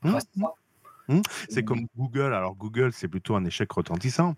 Mmh. 0.03 0.17
Mmh. 1.07 1.21
C'est 1.49 1.63
comme 1.63 1.87
Google. 1.95 2.33
Alors 2.33 2.55
Google, 2.55 2.91
c'est 2.93 3.07
plutôt 3.07 3.35
un 3.35 3.45
échec 3.45 3.71
retentissant. 3.71 4.35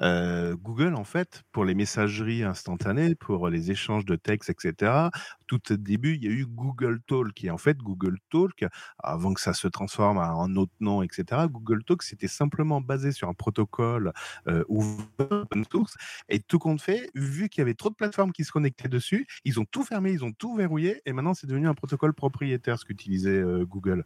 Euh, 0.00 0.56
Google, 0.56 0.94
en 0.94 1.04
fait, 1.04 1.42
pour 1.52 1.64
les 1.64 1.74
messageries 1.74 2.42
instantanées, 2.44 3.14
pour 3.14 3.48
les 3.48 3.70
échanges 3.70 4.04
de 4.04 4.16
textes, 4.16 4.50
etc. 4.50 5.08
Tout 5.46 5.72
au 5.72 5.76
début, 5.76 6.14
il 6.14 6.24
y 6.24 6.28
a 6.28 6.30
eu 6.30 6.46
Google 6.46 7.00
Talk. 7.06 7.44
Et 7.44 7.50
en 7.50 7.58
fait, 7.58 7.78
Google 7.78 8.18
Talk, 8.30 8.64
avant 8.98 9.34
que 9.34 9.40
ça 9.40 9.52
se 9.54 9.68
transforme 9.68 10.18
en 10.18 10.44
un 10.44 10.56
autre 10.56 10.72
nom, 10.80 11.02
etc. 11.02 11.42
Google 11.50 11.84
Talk, 11.84 12.02
c'était 12.02 12.28
simplement 12.28 12.80
basé 12.80 13.12
sur 13.12 13.28
un 13.28 13.34
protocole 13.34 14.12
euh, 14.48 14.64
open 14.68 15.64
source. 15.70 15.96
Et 16.28 16.40
tout 16.40 16.58
compte 16.58 16.80
fait, 16.80 17.10
vu 17.14 17.48
qu'il 17.48 17.60
y 17.60 17.62
avait 17.62 17.74
trop 17.74 17.90
de 17.90 17.94
plateformes 17.94 18.32
qui 18.32 18.44
se 18.44 18.52
connectaient 18.52 18.88
dessus, 18.88 19.26
ils 19.44 19.60
ont 19.60 19.64
tout 19.64 19.84
fermé, 19.84 20.12
ils 20.12 20.24
ont 20.24 20.32
tout 20.32 20.54
verrouillé. 20.54 21.02
Et 21.06 21.12
maintenant, 21.12 21.34
c'est 21.34 21.46
devenu 21.46 21.68
un 21.68 21.74
protocole 21.74 22.14
propriétaire, 22.14 22.78
ce 22.78 22.84
qu'utilisait 22.84 23.30
euh, 23.30 23.64
Google. 23.64 24.04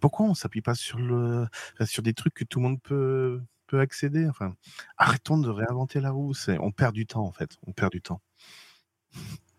Pourquoi 0.00 0.26
on 0.26 0.34
s'appuie 0.34 0.62
pas 0.62 0.74
sur 0.74 0.98
le 0.98 1.46
enfin, 1.74 1.86
sur 1.86 2.02
des 2.02 2.14
trucs 2.14 2.34
que 2.34 2.44
tout 2.44 2.58
le 2.58 2.68
monde 2.68 2.82
peut 2.82 3.40
peut 3.66 3.80
accéder? 3.80 4.28
Enfin, 4.28 4.54
arrêtons 4.96 5.38
de 5.38 5.48
réinventer 5.48 6.00
la 6.00 6.10
roue. 6.10 6.34
C'est 6.34 6.58
on 6.58 6.72
perd 6.72 6.94
du 6.94 7.06
temps 7.06 7.24
en 7.24 7.32
fait. 7.32 7.56
On 7.66 7.72
perd 7.72 7.92
du 7.92 8.02
temps. 8.02 8.20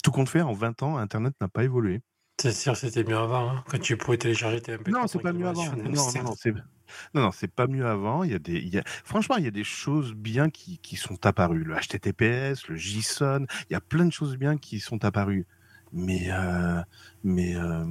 Tout 0.03 0.11
compte 0.11 0.29
fait, 0.29 0.41
en 0.41 0.53
20 0.53 0.83
ans, 0.83 0.97
Internet 0.97 1.33
n'a 1.41 1.47
pas 1.47 1.63
évolué. 1.63 2.01
C'est 2.41 2.53
sûr, 2.53 2.75
c'était 2.75 3.03
mieux 3.03 3.17
avant, 3.17 3.51
hein, 3.51 3.63
quand 3.69 3.79
tu 3.79 3.97
pouvais 3.97 4.17
télécharger 4.17 4.61
tes 4.61 4.75
MP3. 4.75 4.89
Non, 4.89 5.07
c'est 5.07 5.19
pas 5.19 5.31
mieux 5.31 5.47
avant. 5.47 5.75
Non, 5.75 5.89
non, 5.91 6.33
c'est 6.35 6.51
non, 7.13 7.21
non, 7.21 7.31
c'est 7.31 7.47
pas 7.47 7.67
mieux 7.67 7.85
avant. 7.85 8.23
Il 8.23 8.31
y 8.31 8.33
a 8.33 8.39
des, 8.39 8.57
il 8.57 8.69
y 8.69 8.79
a... 8.79 8.83
franchement, 8.85 9.37
il 9.37 9.43
y 9.43 9.47
a 9.47 9.51
des 9.51 9.63
choses 9.63 10.13
bien 10.13 10.49
qui, 10.49 10.79
qui 10.79 10.95
sont 10.95 11.25
apparues. 11.25 11.63
Le 11.63 11.75
HTTPS, 11.75 12.67
le 12.67 12.75
JSON, 12.75 13.45
il 13.69 13.73
y 13.73 13.75
a 13.75 13.81
plein 13.81 14.05
de 14.05 14.11
choses 14.11 14.37
bien 14.37 14.57
qui 14.57 14.79
sont 14.79 15.05
apparues. 15.05 15.45
Mais, 15.93 16.31
euh, 16.31 16.81
mais, 17.23 17.55
euh, 17.55 17.85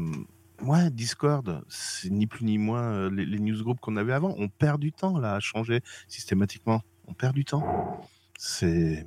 ouais, 0.63 0.91
Discord, 0.91 1.65
c'est 1.69 2.11
ni 2.11 2.27
plus 2.27 2.45
ni 2.45 2.59
moins 2.59 2.83
euh, 2.83 3.11
les, 3.11 3.25
les 3.27 3.39
newsgroups 3.39 3.81
qu'on 3.81 3.97
avait 3.97 4.13
avant. 4.13 4.35
On 4.39 4.49
perd 4.49 4.81
du 4.81 4.93
temps 4.93 5.19
là 5.19 5.35
à 5.35 5.41
changer 5.41 5.83
systématiquement. 6.09 6.83
On 7.09 7.15
perd 7.15 7.35
du 7.35 7.45
temps. 7.45 8.01
C'est, 8.39 9.07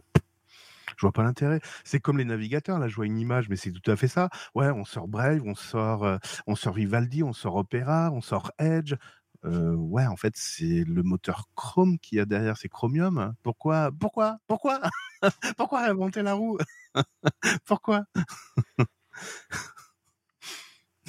je 0.98 1.02
vois 1.02 1.12
pas 1.12 1.24
l'intérêt. 1.24 1.60
C'est 1.84 2.00
comme 2.00 2.18
les 2.18 2.26
navigateurs. 2.26 2.80
Là, 2.80 2.88
je 2.88 2.96
vois 2.96 3.06
une 3.06 3.20
image, 3.20 3.50
mais 3.50 3.56
c'est 3.56 3.72
tout 3.72 3.92
à 3.92 3.96
fait 3.96 4.08
ça. 4.08 4.30
Ouais, 4.56 4.70
on 4.70 4.86
sort 4.86 5.08
Brave, 5.08 5.42
on 5.46 5.56
sort, 5.56 6.04
euh, 6.04 6.18
on 6.48 6.56
sort 6.56 6.74
Vivaldi, 6.74 7.24
on 7.24 7.34
sort 7.34 7.56
Opera, 7.56 8.12
on 8.12 8.22
sort 8.22 8.52
Edge. 8.60 8.96
Euh, 9.46 9.76
ouais, 9.76 10.06
en 10.06 10.16
fait, 10.16 10.34
c'est 10.38 10.84
le 10.86 11.04
moteur 11.04 11.48
Chrome 11.56 12.00
qui 12.00 12.20
a 12.20 12.26
derrière, 12.26 12.58
c'est 12.58 12.70
Chromium. 12.70 13.34
Pourquoi, 13.44 13.92
pourquoi, 14.00 14.38
pourquoi, 14.48 14.82
pourquoi 15.58 15.84
réinventer 15.84 16.22
la 16.22 16.34
roue? 16.34 16.58
Pourquoi? 17.66 18.06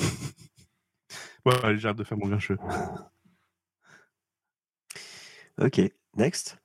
Ouais, 1.46 1.54
allez, 1.62 1.78
j'ai 1.78 1.88
hâte 1.88 1.96
de 1.96 2.04
faire 2.04 2.16
mon 2.18 2.28
grincheux. 2.28 2.58
Ok, 5.60 5.80
next. 6.16 6.58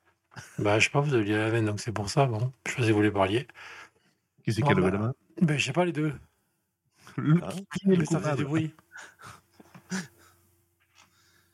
Bah, 0.58 0.80
je 0.80 0.86
sais 0.86 0.90
pas, 0.90 1.00
vous 1.00 1.14
aviez 1.14 1.36
la 1.36 1.48
veine, 1.48 1.66
donc 1.66 1.78
c'est 1.78 1.92
pour 1.92 2.10
ça. 2.10 2.26
Bon, 2.26 2.52
je 2.66 2.72
sais 2.72 2.78
que 2.80 2.86
vous 2.88 2.94
voulez 2.94 3.12
parler. 3.12 3.46
Qui 4.44 4.52
c'est 4.52 4.62
qui 4.62 4.68
a 4.68 4.74
levé 4.74 4.90
bah, 4.90 4.96
la 4.96 4.98
main? 4.98 5.14
Ben, 5.40 5.56
je 5.56 5.64
sais 5.64 5.72
pas 5.72 5.84
les 5.84 5.92
deux. 5.92 6.12
Le- 7.16 7.40
Ah. 7.40 7.50
Le 7.84 7.96
Mais 7.98 8.04
ça 8.04 8.16
coupable 8.18 8.36
du 8.38 8.44
bruit. 8.44 8.74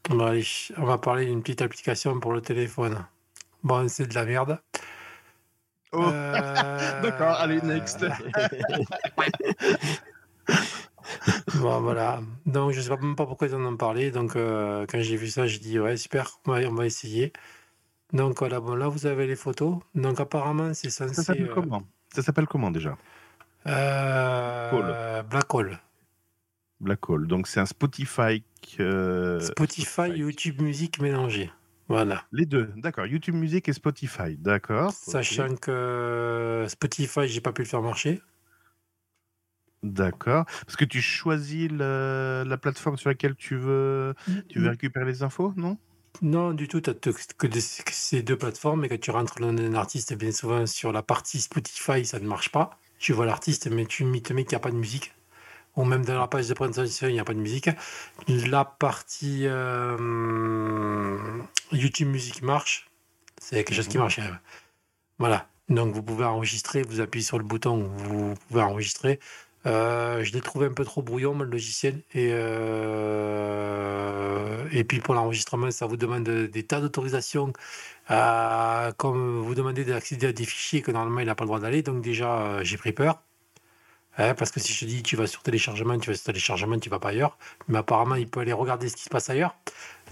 Bon, 0.08 0.24
allez, 0.24 0.46
on 0.78 0.84
va 0.86 0.96
parler 0.96 1.26
d'une 1.26 1.42
petite 1.42 1.60
application 1.60 2.18
pour 2.20 2.32
le 2.32 2.40
téléphone. 2.40 3.04
Bon, 3.62 3.86
c'est 3.88 4.06
de 4.06 4.14
la 4.14 4.24
merde. 4.24 4.62
Oh, 5.92 6.04
Euh, 6.04 7.00
D'accord, 7.02 7.36
allez, 7.38 7.60
next. 7.60 8.02
Bon, 11.60 11.80
voilà. 11.80 12.20
Donc, 12.46 12.72
je 12.72 12.80
sais 12.80 12.88
pas, 12.88 12.96
même 12.96 13.16
pas 13.16 13.26
pourquoi 13.26 13.46
ils 13.48 13.54
en 13.54 13.64
ont 13.64 13.76
parlé. 13.76 14.10
Donc, 14.10 14.36
euh, 14.36 14.86
quand 14.88 15.00
j'ai 15.00 15.16
vu 15.16 15.28
ça, 15.28 15.46
j'ai 15.46 15.58
dit, 15.58 15.78
ouais, 15.78 15.96
super, 15.96 16.38
on 16.46 16.52
va, 16.52 16.60
on 16.68 16.74
va 16.74 16.86
essayer. 16.86 17.32
Donc, 18.12 18.38
voilà, 18.38 18.60
bon, 18.60 18.74
là, 18.74 18.88
vous 18.88 19.06
avez 19.06 19.26
les 19.26 19.36
photos. 19.36 19.78
Donc, 19.94 20.20
apparemment, 20.20 20.72
c'est 20.74 20.90
Ça 20.90 21.08
censé. 21.08 21.22
s'appelle 21.22 21.48
euh, 21.50 21.54
comment? 21.54 21.82
Ça 22.14 22.22
s'appelle 22.22 22.46
comment 22.46 22.70
déjà? 22.70 22.96
Euh, 23.66 25.22
Black 25.24 25.52
Hole. 25.54 25.78
Black 26.80 27.08
Hole. 27.10 27.26
Donc 27.26 27.48
c'est 27.48 27.60
un 27.60 27.66
Spotify. 27.66 28.42
euh, 28.80 29.40
Spotify, 29.40 30.08
YouTube 30.14 30.60
Music 30.62 31.00
mélangé. 31.00 31.50
Voilà. 31.88 32.24
Les 32.32 32.46
deux, 32.46 32.70
d'accord. 32.76 33.06
YouTube 33.06 33.34
Music 33.34 33.68
et 33.68 33.72
Spotify, 33.72 34.36
d'accord. 34.38 34.92
Sachant 34.92 35.54
que 35.56 36.64
Spotify, 36.68 37.28
j'ai 37.28 37.40
pas 37.40 37.52
pu 37.52 37.62
le 37.62 37.68
faire 37.68 37.82
marcher. 37.82 38.20
D'accord. 39.86 40.44
Parce 40.66 40.76
que 40.76 40.84
tu 40.84 41.00
choisis 41.00 41.70
le- 41.70 42.44
la 42.46 42.56
plateforme 42.56 42.96
sur 42.96 43.08
laquelle 43.10 43.34
tu 43.36 43.56
veux, 43.56 44.14
tu 44.48 44.58
veux 44.60 44.68
récupérer 44.70 45.04
les 45.04 45.22
infos, 45.22 45.52
non? 45.56 45.78
Non, 46.22 46.52
du 46.54 46.66
tout, 46.66 46.80
tu 46.80 46.90
as 46.90 46.94
que, 46.94 47.10
que 47.38 47.48
ces 47.92 48.22
deux 48.22 48.36
plateformes, 48.38 48.84
et 48.84 48.88
quand 48.88 48.98
tu 49.00 49.10
rentres 49.10 49.38
dans 49.38 49.48
un 49.48 49.74
artiste, 49.74 50.14
bien 50.14 50.32
souvent 50.32 50.66
sur 50.66 50.90
la 50.92 51.02
partie 51.02 51.40
Spotify, 51.40 52.04
ça 52.06 52.18
ne 52.18 52.26
marche 52.26 52.50
pas. 52.50 52.70
Tu 52.98 53.12
vois 53.12 53.26
l'artiste, 53.26 53.68
mais 53.70 53.84
tu 53.86 54.02
te 54.22 54.32
met 54.32 54.44
qu'il 54.44 54.50
n'y 54.52 54.56
a 54.56 54.60
pas 54.60 54.70
de 54.70 54.76
musique. 54.76 55.14
Ou 55.76 55.84
même 55.84 56.04
dans 56.04 56.18
la 56.18 56.26
page 56.28 56.48
de 56.48 56.54
présentation, 56.54 57.08
il 57.08 57.12
n'y 57.14 57.20
a 57.20 57.24
pas 57.24 57.34
de 57.34 57.38
musique. 57.40 57.68
La 58.28 58.64
partie 58.64 59.42
euh, 59.46 61.42
YouTube 61.72 62.08
Music 62.08 62.42
marche. 62.42 62.86
C'est 63.40 63.56
quelque 63.64 63.74
chose 63.74 63.88
qui 63.88 63.98
marche. 63.98 64.18
hein. 64.18 64.40
Voilà. 65.18 65.48
Donc 65.68 65.94
vous 65.94 66.02
pouvez 66.02 66.24
enregistrer, 66.24 66.82
vous 66.82 67.00
appuyez 67.00 67.24
sur 67.24 67.38
le 67.38 67.44
bouton, 67.44 67.78
vous 67.96 68.34
pouvez 68.48 68.62
enregistrer. 68.62 69.18
Euh, 69.66 70.22
je 70.24 70.32
l'ai 70.32 70.40
trouvé 70.40 70.66
un 70.66 70.72
peu 70.72 70.84
trop 70.84 71.02
brouillon, 71.02 71.36
le 71.38 71.44
logiciel. 71.46 72.02
Et, 72.14 72.30
euh, 72.32 73.66
et 74.72 74.84
puis 74.84 75.00
pour 75.00 75.14
l'enregistrement, 75.14 75.70
ça 75.70 75.86
vous 75.86 75.96
demande 75.96 76.24
des 76.24 76.62
tas 76.66 76.80
d'autorisations. 76.80 77.52
Euh, 78.10 78.92
comme 78.92 79.40
vous 79.40 79.54
demandez 79.54 79.84
d'accéder 79.84 80.28
à 80.28 80.32
des 80.32 80.44
fichiers 80.44 80.82
que 80.82 80.90
normalement 80.92 81.20
il 81.20 81.26
n'a 81.26 81.34
pas 81.34 81.44
le 81.44 81.48
droit 81.48 81.60
d'aller. 81.60 81.82
Donc 81.82 82.02
déjà, 82.02 82.62
j'ai 82.62 82.76
pris 82.76 82.92
peur. 82.92 83.22
Hein, 84.18 84.34
parce 84.34 84.50
que 84.50 84.60
si 84.60 84.72
je 84.72 84.80
te 84.80 84.84
dis 84.86 85.02
tu 85.02 85.16
vas 85.16 85.26
sur 85.26 85.42
téléchargement, 85.42 85.98
tu 85.98 86.10
vas 86.10 86.16
sur 86.16 86.24
téléchargement, 86.24 86.78
tu 86.78 86.88
vas 86.90 86.98
pas 86.98 87.10
ailleurs. 87.10 87.38
Mais 87.68 87.78
apparemment, 87.78 88.14
il 88.14 88.28
peut 88.28 88.40
aller 88.40 88.52
regarder 88.52 88.88
ce 88.88 88.96
qui 88.96 89.04
se 89.04 89.10
passe 89.10 89.30
ailleurs. 89.30 89.56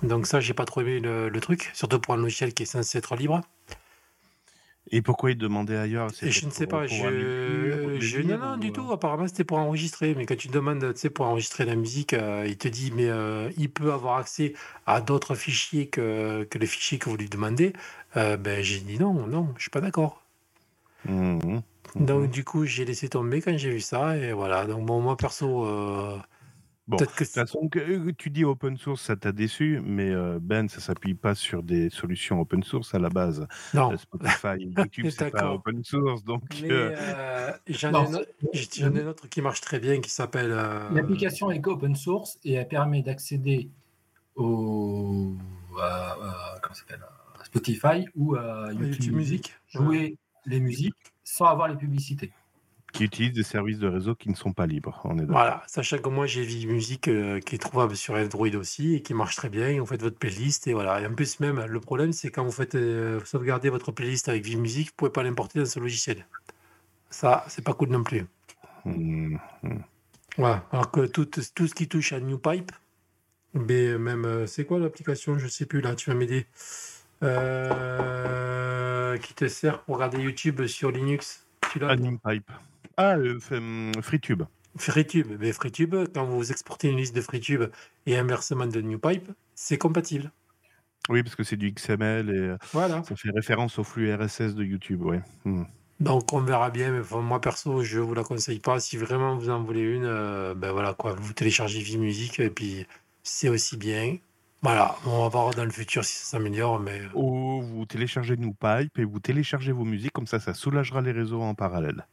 Donc 0.02 0.26
ça, 0.26 0.40
j'ai 0.40 0.54
pas 0.54 0.64
trop 0.66 0.80
aimé 0.82 1.00
le 1.00 1.40
truc, 1.40 1.70
surtout 1.74 2.00
pour 2.00 2.14
un 2.14 2.18
logiciel 2.18 2.54
qui 2.54 2.64
est 2.64 2.66
censé 2.66 2.98
être 2.98 3.16
libre. 3.16 3.40
Et 4.90 5.00
pourquoi 5.00 5.30
il 5.30 5.38
demandait 5.38 5.76
ailleurs? 5.76 6.10
Je 6.20 6.46
ne 6.46 6.50
sais 6.50 6.66
pas, 6.66 6.86
je, 6.86 7.96
je... 8.00 8.20
non, 8.20 8.38
non, 8.38 8.56
du 8.58 8.70
tout. 8.70 8.92
Apparemment, 8.92 9.26
c'était 9.26 9.44
pour 9.44 9.58
enregistrer. 9.58 10.14
Mais 10.14 10.26
quand 10.26 10.36
tu 10.36 10.48
demandes, 10.48 10.92
pour 11.14 11.26
enregistrer 11.26 11.64
la 11.64 11.74
musique, 11.74 12.12
euh, 12.12 12.44
il 12.46 12.58
te 12.58 12.68
dit, 12.68 12.92
mais 12.94 13.08
euh, 13.08 13.50
il 13.56 13.70
peut 13.70 13.92
avoir 13.92 14.18
accès 14.18 14.52
à 14.86 15.00
d'autres 15.00 15.34
fichiers 15.34 15.86
que, 15.88 16.44
que 16.44 16.58
les 16.58 16.66
fichiers 16.66 16.98
que 16.98 17.08
vous 17.08 17.16
lui 17.16 17.30
demandez. 17.30 17.72
Euh, 18.16 18.36
ben, 18.36 18.62
j'ai 18.62 18.80
dit 18.80 18.98
non, 18.98 19.26
non, 19.26 19.48
je 19.56 19.62
suis 19.62 19.70
pas 19.70 19.80
d'accord. 19.80 20.22
Mmh, 21.08 21.60
Donc, 21.96 22.24
mmh. 22.24 22.30
du 22.30 22.44
coup, 22.44 22.66
j'ai 22.66 22.84
laissé 22.84 23.08
tomber 23.08 23.40
quand 23.40 23.56
j'ai 23.56 23.70
vu 23.70 23.80
ça. 23.80 24.18
Et 24.18 24.32
voilà. 24.32 24.66
Donc, 24.66 24.84
bon, 24.84 25.00
moi, 25.00 25.16
perso, 25.16 25.64
euh, 25.64 26.18
Bon, 26.86 26.98
peut-être 26.98 27.14
que 27.14 27.24
de 27.24 27.28
toute 27.28 27.34
façon, 27.34 27.68
que- 27.68 28.10
tu 28.10 28.28
dis 28.28 28.44
open 28.44 28.76
source, 28.76 29.00
ça 29.00 29.16
t'a 29.16 29.32
déçu, 29.32 29.80
mais 29.84 30.10
euh, 30.10 30.38
Ben, 30.40 30.68
ça 30.68 30.80
s'appuie 30.80 31.14
pas 31.14 31.34
sur 31.34 31.62
des 31.62 31.88
solutions 31.88 32.40
open 32.42 32.62
source 32.62 32.94
à 32.94 32.98
la 32.98 33.08
base. 33.08 33.46
non. 33.72 33.92
Euh, 33.92 33.96
Spotify, 33.96 34.48
YouTube, 34.78 35.06
c'est 35.08 35.30
pas 35.30 35.38
D'accord. 35.38 35.54
open 35.54 35.82
source, 35.82 36.22
donc 36.24 36.42
euh, 36.62 36.94
euh, 36.94 37.52
j'en 37.68 37.88
ai, 38.04 38.06
une 38.08 38.16
autre- 38.16 38.28
j'en 38.52 38.94
ai 38.94 39.00
une 39.00 39.06
autre 39.08 39.28
qui 39.28 39.40
marche 39.40 39.62
très 39.62 39.80
bien 39.80 40.00
qui 40.02 40.10
s'appelle. 40.10 40.50
euh, 40.52 40.90
L'application 40.92 41.50
est 41.50 41.66
open 41.66 41.96
source 41.96 42.38
et 42.44 42.52
elle 42.52 42.68
permet 42.68 43.00
d'accéder 43.02 43.70
au 44.36 45.32
à- 45.80 46.12
à- 46.12 46.58
comment 46.60 46.74
ça 46.74 46.80
s'appelle, 46.82 47.00
à 47.40 47.44
Spotify 47.44 48.06
ou 48.14 48.34
à 48.36 48.68
YouTube, 48.72 48.90
YouTube 48.92 49.14
Music. 49.14 49.54
jouer 49.68 50.18
les 50.46 50.60
musiques 50.60 50.94
sans 51.24 51.46
avoir 51.46 51.68
les 51.68 51.76
publicités. 51.76 52.30
Qui 52.94 53.04
utilisent 53.04 53.32
des 53.32 53.42
services 53.42 53.80
de 53.80 53.88
réseau 53.88 54.14
qui 54.14 54.30
ne 54.30 54.36
sont 54.36 54.52
pas 54.52 54.66
libres. 54.66 55.00
On 55.04 55.18
est. 55.18 55.24
Voilà, 55.24 55.64
sachant 55.66 55.98
que 55.98 56.08
moi 56.08 56.26
j'ai 56.26 56.44
Vie 56.44 56.66
Musique 56.66 57.08
euh, 57.08 57.40
qui 57.40 57.56
est 57.56 57.58
trouvable 57.58 57.96
sur 57.96 58.14
Android 58.14 58.54
aussi 58.54 58.94
et 58.94 59.02
qui 59.02 59.14
marche 59.14 59.34
très 59.34 59.48
bien. 59.48 59.68
Et 59.68 59.80
vous 59.80 59.86
faites 59.86 60.00
votre 60.00 60.16
playlist 60.16 60.68
et 60.68 60.72
voilà. 60.72 61.00
Et 61.00 61.06
en 61.06 61.12
plus, 61.12 61.40
même 61.40 61.62
le 61.64 61.80
problème, 61.80 62.12
c'est 62.12 62.30
quand 62.30 62.44
vous 62.44 62.52
faites 62.52 62.76
euh, 62.76 63.20
sauvegarder 63.24 63.68
votre 63.68 63.90
playlist 63.90 64.28
avec 64.28 64.44
Vie 64.44 64.56
Musique, 64.56 64.90
vous 64.90 64.94
pouvez 64.96 65.10
pas 65.10 65.24
l'importer 65.24 65.58
dans 65.58 65.66
ce 65.66 65.80
logiciel. 65.80 66.24
Ça, 67.10 67.44
c'est 67.48 67.64
pas 67.64 67.74
cool 67.74 67.88
non 67.88 68.04
plus. 68.04 68.24
Mmh, 68.84 69.38
mmh. 69.62 69.78
Voilà. 70.38 70.64
Alors 70.70 70.90
que 70.90 71.06
tout, 71.06 71.26
tout 71.26 71.66
ce 71.66 71.74
qui 71.74 71.88
touche 71.88 72.12
à 72.12 72.20
NewPipe, 72.20 72.70
mais 73.54 73.98
même, 73.98 74.24
euh, 74.24 74.46
c'est 74.46 74.64
quoi 74.64 74.78
l'application 74.78 75.36
Je 75.36 75.48
sais 75.48 75.66
plus 75.66 75.80
là, 75.80 75.96
tu 75.96 76.10
vas 76.10 76.16
m'aider. 76.16 76.46
Qui 79.20 79.34
te 79.34 79.48
sert 79.48 79.82
pour 79.82 79.96
regarder 79.96 80.18
YouTube 80.18 80.66
sur 80.66 80.90
Linux. 80.90 81.44
AnimPipe. 81.82 82.50
Ah, 82.96 83.16
euh, 83.16 83.38
hum, 83.50 83.92
FreeTube. 84.02 84.42
FreeTube, 84.76 85.36
mais 85.40 85.52
FreeTube, 85.52 85.94
quand 86.12 86.24
vous 86.24 86.50
exportez 86.50 86.88
une 86.88 86.96
liste 86.98 87.14
de 87.14 87.20
FreeTube 87.20 87.64
et 88.06 88.16
inversement 88.18 88.66
de 88.66 88.80
NewPipe, 88.80 89.30
c'est 89.54 89.78
compatible. 89.78 90.32
Oui, 91.08 91.22
parce 91.22 91.36
que 91.36 91.44
c'est 91.44 91.56
du 91.56 91.70
XML 91.72 92.30
et 92.30 92.32
euh, 92.38 92.58
Voilà. 92.72 93.02
ça 93.02 93.14
fait 93.16 93.30
référence 93.30 93.78
au 93.78 93.84
flux 93.84 94.12
RSS 94.14 94.54
de 94.54 94.64
YouTube. 94.64 95.02
Ouais. 95.02 95.20
Mmh. 95.44 95.64
Donc 96.00 96.32
on 96.32 96.40
verra 96.40 96.70
bien, 96.70 96.90
mais 96.92 97.00
enfin, 97.00 97.20
moi 97.20 97.40
perso, 97.40 97.82
je 97.82 98.00
vous 98.00 98.14
la 98.14 98.24
conseille 98.24 98.58
pas. 98.60 98.80
Si 98.80 98.96
vraiment 98.96 99.36
vous 99.36 99.50
en 99.50 99.62
voulez 99.62 99.80
une, 99.82 100.04
euh, 100.04 100.54
ben 100.54 100.72
voilà 100.72 100.94
quoi, 100.94 101.14
vous 101.14 101.32
téléchargez 101.32 101.80
Vimusique 101.80 102.40
et 102.40 102.50
puis 102.50 102.86
c'est 103.22 103.48
aussi 103.48 103.76
bien. 103.76 104.18
Voilà, 104.62 104.96
on 105.06 105.22
va 105.22 105.28
voir 105.28 105.54
dans 105.54 105.64
le 105.64 105.70
futur 105.70 106.04
si 106.04 106.14
ça 106.16 106.24
s'améliore, 106.38 106.80
mais 106.80 107.02
Ou 107.14 107.62
vous 107.62 107.86
téléchargez 107.86 108.36
NewPipe 108.36 108.98
et 108.98 109.04
vous 109.04 109.20
téléchargez 109.20 109.72
vos 109.72 109.84
musiques, 109.84 110.12
comme 110.12 110.26
ça, 110.26 110.40
ça 110.40 110.54
soulagera 110.54 111.00
les 111.02 111.12
réseaux 111.12 111.42
en 111.42 111.54
parallèle. 111.54 112.06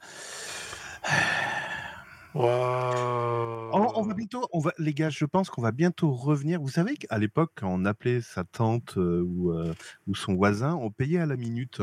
On 4.01 4.01
va 4.03 4.13
bientôt, 4.13 4.47
on 4.51 4.59
va, 4.59 4.73
les 4.77 4.93
gars, 4.93 5.09
je 5.09 5.25
pense 5.25 5.49
qu'on 5.49 5.61
va 5.61 5.71
bientôt 5.71 6.11
revenir. 6.11 6.61
Vous 6.61 6.69
savez 6.69 6.95
qu'à 6.95 7.17
l'époque, 7.17 7.51
quand 7.55 7.69
on 7.69 7.85
appelait 7.85 8.21
sa 8.21 8.43
tante 8.43 8.97
euh, 8.97 9.21
ou, 9.21 9.51
euh, 9.51 9.73
ou 10.07 10.15
son 10.15 10.35
voisin, 10.35 10.75
on 10.75 10.91
payait 10.91 11.19
à 11.19 11.25
la 11.25 11.37
minute. 11.37 11.81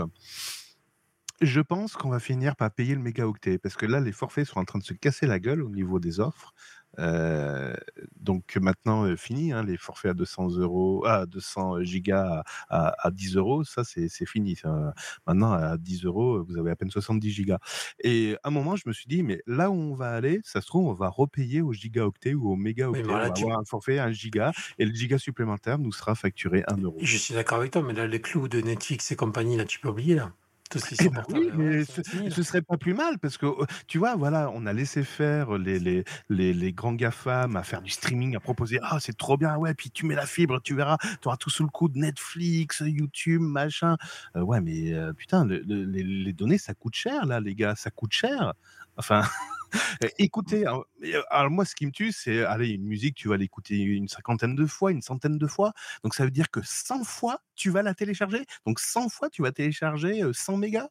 Je 1.40 1.60
pense 1.60 1.92
qu'on 1.94 2.08
va 2.08 2.18
finir 2.18 2.56
par 2.56 2.72
payer 2.72 2.94
le 2.94 3.00
mégaoctet 3.00 3.58
parce 3.58 3.76
que 3.76 3.86
là, 3.86 4.00
les 4.00 4.10
forfaits 4.10 4.46
sont 4.46 4.58
en 4.58 4.64
train 4.64 4.80
de 4.80 4.84
se 4.84 4.94
casser 4.94 5.26
la 5.26 5.38
gueule 5.38 5.62
au 5.62 5.68
niveau 5.68 6.00
des 6.00 6.18
offres. 6.18 6.52
Euh, 6.98 7.74
donc 8.20 8.56
maintenant, 8.60 9.04
euh, 9.04 9.16
fini, 9.16 9.52
hein, 9.52 9.62
les 9.64 9.76
forfaits 9.76 10.10
à 10.10 10.14
200 10.14 10.50
euros, 10.58 11.04
à 11.06 11.26
200 11.26 11.82
gigas 11.82 12.42
à, 12.68 12.88
à, 12.88 13.06
à 13.06 13.10
10 13.10 13.36
euros, 13.36 13.64
ça 13.64 13.84
c'est 13.84 14.08
fini. 14.26 14.56
ça. 14.56 14.92
Maintenant, 15.26 15.52
à 15.52 15.76
10 15.76 16.04
euros, 16.04 16.44
vous 16.44 16.56
avez 16.58 16.70
à 16.70 16.76
peine 16.76 16.90
70 16.90 17.30
gigas. 17.30 17.58
Et 18.02 18.36
à 18.42 18.48
un 18.48 18.50
moment, 18.50 18.76
je 18.76 18.82
me 18.86 18.92
suis 18.92 19.06
dit, 19.06 19.22
mais 19.22 19.42
là 19.46 19.70
où 19.70 19.74
on 19.74 19.94
va 19.94 20.10
aller, 20.10 20.40
ça 20.44 20.60
se 20.60 20.66
trouve, 20.66 20.86
on 20.88 20.94
va 20.94 21.08
repayer 21.08 21.62
au 21.62 21.72
gigaoctet 21.72 22.34
ou 22.34 22.50
au 22.50 22.56
mégaoctet. 22.56 23.04
On 23.04 23.12
va 23.12 23.30
tu- 23.30 23.44
avoir 23.44 23.58
un 23.60 23.64
forfait 23.64 23.98
à 23.98 24.04
1 24.04 24.12
giga 24.12 24.52
et 24.78 24.84
le 24.84 24.92
giga 24.94 25.18
supplémentaire 25.18 25.78
nous 25.78 25.92
sera 25.92 26.14
facturé 26.14 26.64
1 26.68 26.76
euro. 26.82 26.96
Je 27.00 27.16
suis 27.16 27.34
d'accord 27.34 27.58
avec 27.58 27.70
toi, 27.72 27.82
mais 27.82 27.92
là, 27.92 28.06
les 28.06 28.20
clous 28.20 28.48
de 28.48 28.60
Netflix 28.60 29.10
et 29.12 29.16
compagnie, 29.16 29.56
là, 29.56 29.64
tu 29.64 29.78
peux 29.78 29.88
oublier, 29.88 30.14
là. 30.16 30.32
Tout 30.70 30.78
ce 30.78 30.88
qui 30.94 30.96
Eh 31.00 31.08
ben 31.08 31.24
oui, 31.30 31.50
mais 31.54 31.84
ce, 31.84 32.42
serait 32.42 32.60
pas 32.60 32.76
plus 32.76 32.92
mal 32.92 33.18
parce 33.18 33.38
que 33.38 33.46
euh, 33.46 33.64
tu 33.86 33.96
vois, 33.98 34.16
voilà, 34.16 34.50
on 34.54 34.66
a 34.66 34.72
laissé 34.74 35.02
faire 35.02 35.56
les, 35.56 35.78
les, 35.78 36.04
les, 36.28 36.52
les 36.52 36.72
grands 36.74 36.92
GAFAM 36.92 37.56
à 37.56 37.62
faire 37.62 37.80
du 37.80 37.90
streaming, 37.90 38.36
à 38.36 38.40
proposer 38.40 38.78
Ah, 38.82 38.98
c'est 39.00 39.16
trop 39.16 39.38
bien, 39.38 39.56
ouais, 39.56 39.72
puis 39.72 39.90
tu 39.90 40.04
mets 40.04 40.14
la 40.14 40.26
fibre, 40.26 40.60
tu 40.62 40.74
verras, 40.74 40.98
tu 41.22 41.28
auras 41.28 41.38
tout 41.38 41.48
sous 41.50 41.62
le 41.62 41.70
coup 41.70 41.88
de 41.88 41.98
Netflix, 41.98 42.82
YouTube, 42.84 43.40
machin. 43.40 43.96
Euh, 44.36 44.42
ouais, 44.42 44.60
mais 44.60 44.92
euh, 44.92 45.12
putain, 45.14 45.46
le- 45.46 45.62
le- 45.66 45.84
les, 45.84 46.02
les 46.02 46.32
données, 46.34 46.58
ça 46.58 46.74
coûte 46.74 46.94
cher, 46.94 47.24
là, 47.24 47.40
les 47.40 47.54
gars, 47.54 47.74
ça 47.74 47.90
coûte 47.90 48.12
cher. 48.12 48.52
Enfin, 48.98 49.22
écoutez, 50.18 50.66
alors, 50.66 50.86
mais, 51.00 51.14
euh, 51.14 51.22
alors 51.30 51.50
moi, 51.50 51.64
ce 51.64 51.74
qui 51.74 51.86
me 51.86 51.90
tue, 51.92 52.12
c'est, 52.12 52.44
allez, 52.44 52.70
une 52.70 52.84
musique, 52.84 53.14
tu 53.16 53.28
vas 53.28 53.36
l'écouter 53.36 53.76
une 53.78 54.08
cinquantaine 54.08 54.54
de 54.54 54.66
fois, 54.66 54.90
une 54.92 55.02
centaine 55.02 55.38
de 55.38 55.46
fois. 55.46 55.72
Donc 56.04 56.14
ça 56.14 56.24
veut 56.24 56.30
dire 56.30 56.50
que 56.50 56.60
100 56.62 57.04
fois, 57.04 57.40
tu 57.54 57.70
vas 57.70 57.82
la 57.82 57.94
télécharger. 57.94 58.44
Donc 58.66 58.80
100 58.80 59.08
fois, 59.08 59.30
tu 59.30 59.42
vas 59.42 59.52
télécharger 59.52 60.22
euh, 60.22 60.32
100 60.32 60.56
mégas. 60.56 60.88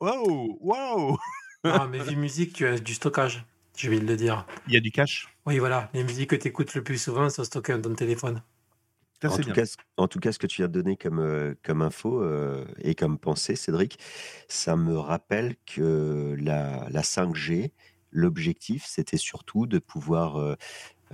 Wow, 0.00 0.58
wow 0.60 1.18
Ah, 1.64 1.86
mais 1.90 1.98
Vimusique, 1.98 2.52
tu 2.52 2.66
as 2.66 2.78
du 2.78 2.94
stockage, 2.94 3.44
je 3.76 3.90
vais 3.90 3.98
le 3.98 4.16
dire. 4.16 4.46
Il 4.68 4.74
y 4.74 4.76
a 4.76 4.80
du 4.80 4.90
cash. 4.92 5.28
Oui, 5.46 5.58
voilà, 5.58 5.90
les 5.94 6.04
musiques 6.04 6.30
que 6.30 6.36
tu 6.36 6.48
écoutes 6.48 6.74
le 6.74 6.82
plus 6.84 6.98
souvent 6.98 7.28
sont 7.30 7.44
stockées 7.44 7.72
dans 7.74 7.82
ton 7.90 7.94
téléphone. 7.94 8.42
Ça, 9.20 9.28
En 9.28 9.36
c'est 9.36 9.42
tout, 9.42 9.52
cas, 9.52 9.66
ce- 9.66 9.76
en 9.96 10.06
tout 10.06 10.20
cas, 10.20 10.30
ce 10.30 10.38
que 10.38 10.46
tu 10.46 10.62
as 10.62 10.68
donné 10.68 10.96
comme, 10.96 11.18
euh, 11.18 11.54
comme 11.64 11.82
info 11.82 12.22
euh, 12.22 12.64
et 12.78 12.94
comme 12.94 13.18
pensée, 13.18 13.56
Cédric, 13.56 13.98
ça 14.48 14.76
me 14.76 14.96
rappelle 14.96 15.56
que 15.66 16.36
la, 16.38 16.86
la 16.90 17.02
5G, 17.02 17.72
l'objectif, 18.10 18.84
c'était 18.86 19.16
surtout 19.18 19.66
de 19.66 19.78
pouvoir 19.78 20.36
euh, 20.36 20.56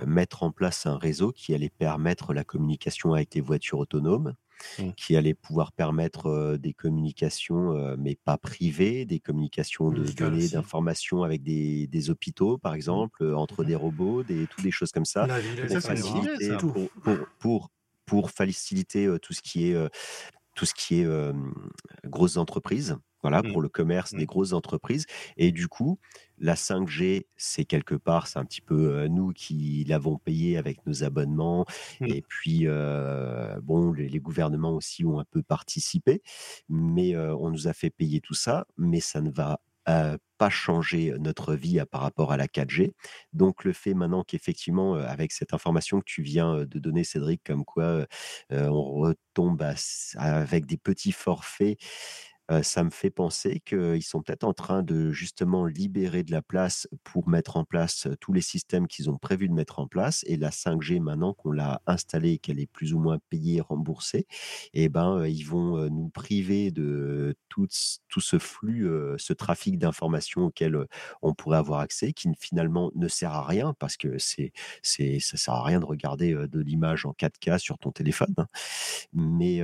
mettre 0.05 0.43
en 0.43 0.51
place 0.51 0.85
un 0.85 0.97
réseau 0.97 1.31
qui 1.31 1.53
allait 1.53 1.69
permettre 1.69 2.33
la 2.33 2.43
communication 2.43 3.13
avec 3.13 3.33
les 3.35 3.41
voitures 3.41 3.79
autonomes, 3.79 4.35
Mm. 4.77 4.95
qui 4.95 5.15
allait 5.15 5.33
pouvoir 5.33 5.71
permettre 5.73 6.27
euh, 6.27 6.57
des 6.57 6.73
communications, 6.73 7.73
euh, 7.73 7.95
mais 7.99 8.15
pas 8.23 8.37
privées, 8.37 9.05
des 9.05 9.19
communications 9.19 9.91
de 9.91 10.11
données, 10.11 10.49
d'informations 10.49 11.23
avec 11.23 11.43
des, 11.43 11.87
des 11.87 12.09
hôpitaux, 12.09 12.57
par 12.57 12.73
exemple, 12.73 13.23
euh, 13.23 13.35
entre 13.35 13.63
Mhm. 13.63 13.67
des 13.67 13.75
robots, 13.75 14.23
des, 14.23 14.47
toutes 14.47 14.63
des 14.63 14.71
choses 14.71 14.91
comme 14.91 15.05
ça 15.05 15.27
La 15.27 15.41
ville, 15.41 15.65
pour 15.67 15.81
ça, 15.81 15.81
faciliter, 15.95 16.39
ça. 16.39 16.57
tout. 16.57 16.71
pour, 16.71 16.91
pour, 17.03 17.27
pour, 17.39 17.69
pour 18.05 18.31
faciliter 18.31 19.13
tout 19.21 19.33
ce 19.33 19.41
qui 19.41 19.71
est, 19.71 19.89
tout 20.55 20.65
ce 20.65 20.73
qui 20.75 21.01
est 21.01 21.07
grosses 22.05 22.37
entreprises. 22.37 22.97
Voilà, 23.25 23.41
Mm. 23.41 23.51
pour 23.53 23.61
le 23.61 23.69
commerce 23.69 24.13
Mm. 24.13 24.17
des 24.19 24.25
grosses 24.27 24.53
entreprises. 24.53 25.07
Et 25.35 25.51
du 25.51 25.67
coup, 25.67 25.97
la 26.37 26.55
5G, 26.55 27.25
c'est 27.37 27.65
quelque 27.65 27.95
part, 27.95 28.27
c'est 28.27 28.37
un 28.37 28.45
petit 28.45 28.61
peu 28.61 28.75
euh, 28.93 29.07
nous 29.07 29.31
qui 29.33 29.83
l'avons 29.87 30.17
payé 30.19 30.57
avec 30.57 30.85
nos 30.85 31.03
abonnements. 31.03 31.65
Mm. 32.01 32.05
Et 32.05 32.21
puis, 32.21 32.67
euh, 32.67 33.59
bon, 33.63 33.91
les, 33.93 34.07
les 34.09 34.19
gouvernements 34.19 34.73
aussi 34.75 35.05
ont 35.05 35.17
un 35.19 35.25
peu 35.31 35.41
participé. 35.41 36.21
Mais 36.69 37.15
euh, 37.15 37.35
on 37.35 37.49
nous 37.49 37.67
a 37.67 37.73
fait 37.73 37.89
payer 37.89 38.21
tout 38.21 38.35
ça. 38.35 38.67
Mais 38.77 38.99
ça 38.99 39.21
ne 39.21 39.31
va 39.31 39.59
euh, 39.87 40.17
pas 40.39 40.49
changer 40.49 41.13
notre 41.19 41.53
vie 41.53 41.79
à- 41.79 41.85
par 41.85 42.01
rapport 42.01 42.31
à 42.31 42.37
la 42.37 42.47
4G. 42.47 42.93
Donc 43.33 43.63
le 43.63 43.71
fait 43.71 43.93
maintenant 43.93 44.23
qu'effectivement, 44.23 44.95
euh, 44.95 45.05
avec 45.07 45.31
cette 45.31 45.53
information 45.53 45.99
que 45.99 46.05
tu 46.07 46.23
viens 46.23 46.55
euh, 46.57 46.65
de 46.65 46.79
donner, 46.79 47.03
Cédric, 47.03 47.41
comme 47.43 47.63
quoi 47.65 48.05
on 48.51 48.83
retombe 48.99 49.61
à 49.61 49.75
avec 50.15 50.65
des 50.65 50.77
petits 50.77 51.11
forfaits, 51.11 51.77
ça 52.63 52.83
me 52.83 52.89
fait 52.91 53.09
penser 53.09 53.59
qu'ils 53.65 54.03
sont 54.03 54.21
peut-être 54.21 54.43
en 54.43 54.53
train 54.53 54.83
de 54.83 55.11
justement 55.11 55.65
libérer 55.65 56.23
de 56.23 56.31
la 56.31 56.41
place 56.41 56.87
pour 57.03 57.27
mettre 57.27 57.57
en 57.57 57.63
place 57.65 58.07
tous 58.21 58.33
les 58.33 58.41
systèmes 58.41 58.87
qu'ils 58.87 59.09
ont 59.09 59.17
prévu 59.17 59.47
de 59.49 59.53
mettre 59.53 59.79
en 59.79 59.87
place. 59.87 60.23
Et 60.27 60.37
la 60.37 60.51
5G, 60.51 60.99
maintenant 60.99 61.33
qu'on 61.33 61.51
l'a 61.51 61.81
installée 61.87 62.33
et 62.33 62.37
qu'elle 62.37 62.59
est 62.59 62.67
plus 62.71 62.93
ou 62.93 62.99
moins 62.99 63.17
payée, 63.29 63.61
remboursée, 63.61 64.27
eh 64.73 64.89
ben, 64.89 65.25
ils 65.25 65.43
vont 65.43 65.89
nous 65.89 66.09
priver 66.09 66.71
de 66.71 67.35
tout, 67.49 67.67
ce- 67.69 68.37
flux, 68.39 68.89
ce 69.17 69.33
trafic 69.33 69.77
d'informations 69.79 70.45
auquel 70.45 70.85
on 71.21 71.33
pourrait 71.33 71.57
avoir 71.57 71.79
accès, 71.79 72.13
qui 72.13 72.29
finalement 72.39 72.91
ne 72.95 73.07
sert 73.07 73.31
à 73.31 73.45
rien 73.45 73.73
parce 73.79 73.97
que 73.97 74.17
c'est, 74.17 74.51
c'est, 74.83 75.19
ça 75.19 75.37
sert 75.37 75.53
à 75.53 75.63
rien 75.63 75.79
de 75.79 75.85
regarder 75.85 76.33
de 76.33 76.59
l'image 76.59 77.05
en 77.05 77.13
4K 77.13 77.57
sur 77.57 77.77
ton 77.79 77.91
téléphone. 77.91 78.33
hein. 78.37 78.47
Mais 79.13 79.61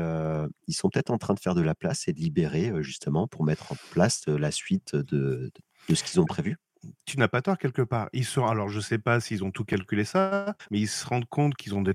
ils 0.68 0.74
sont 0.74 0.90
peut-être 0.90 1.12
en 1.12 1.18
train 1.18 1.34
de 1.34 1.40
faire 1.40 1.56
de 1.56 1.62
la 1.62 1.76
place 1.76 2.08
et 2.08 2.14
de 2.14 2.20
libérer 2.20 2.71
euh, 2.72 2.82
justement 2.82 3.28
pour 3.28 3.44
mettre 3.44 3.72
en 3.72 3.76
place 3.92 4.24
euh, 4.28 4.38
la 4.38 4.52
suite 4.52 4.96
de, 4.96 5.52
ce 5.94 6.04
qu'ils 6.04 6.20
ont 6.20 6.26
prévu? 6.26 6.58
Tu 7.06 7.18
n'as 7.20 7.28
pas 7.28 7.42
tort 7.42 7.58
quelque 7.58 7.84
part. 7.84 8.10
Ils 8.12 8.26
sont, 8.26 8.46
alors 8.46 8.70
je 8.70 8.80
sais 8.80 8.98
pas 8.98 9.20
s'ils 9.20 9.44
ont 9.44 9.52
tout 9.52 9.66
calculé 9.66 10.04
ça, 10.04 10.56
mais 10.72 10.80
ils 10.80 10.88
se 10.88 11.06
rendent 11.06 11.30
compte 11.30 11.56
qu'ils 11.56 11.76
ont 11.76 11.82
des 11.82 11.94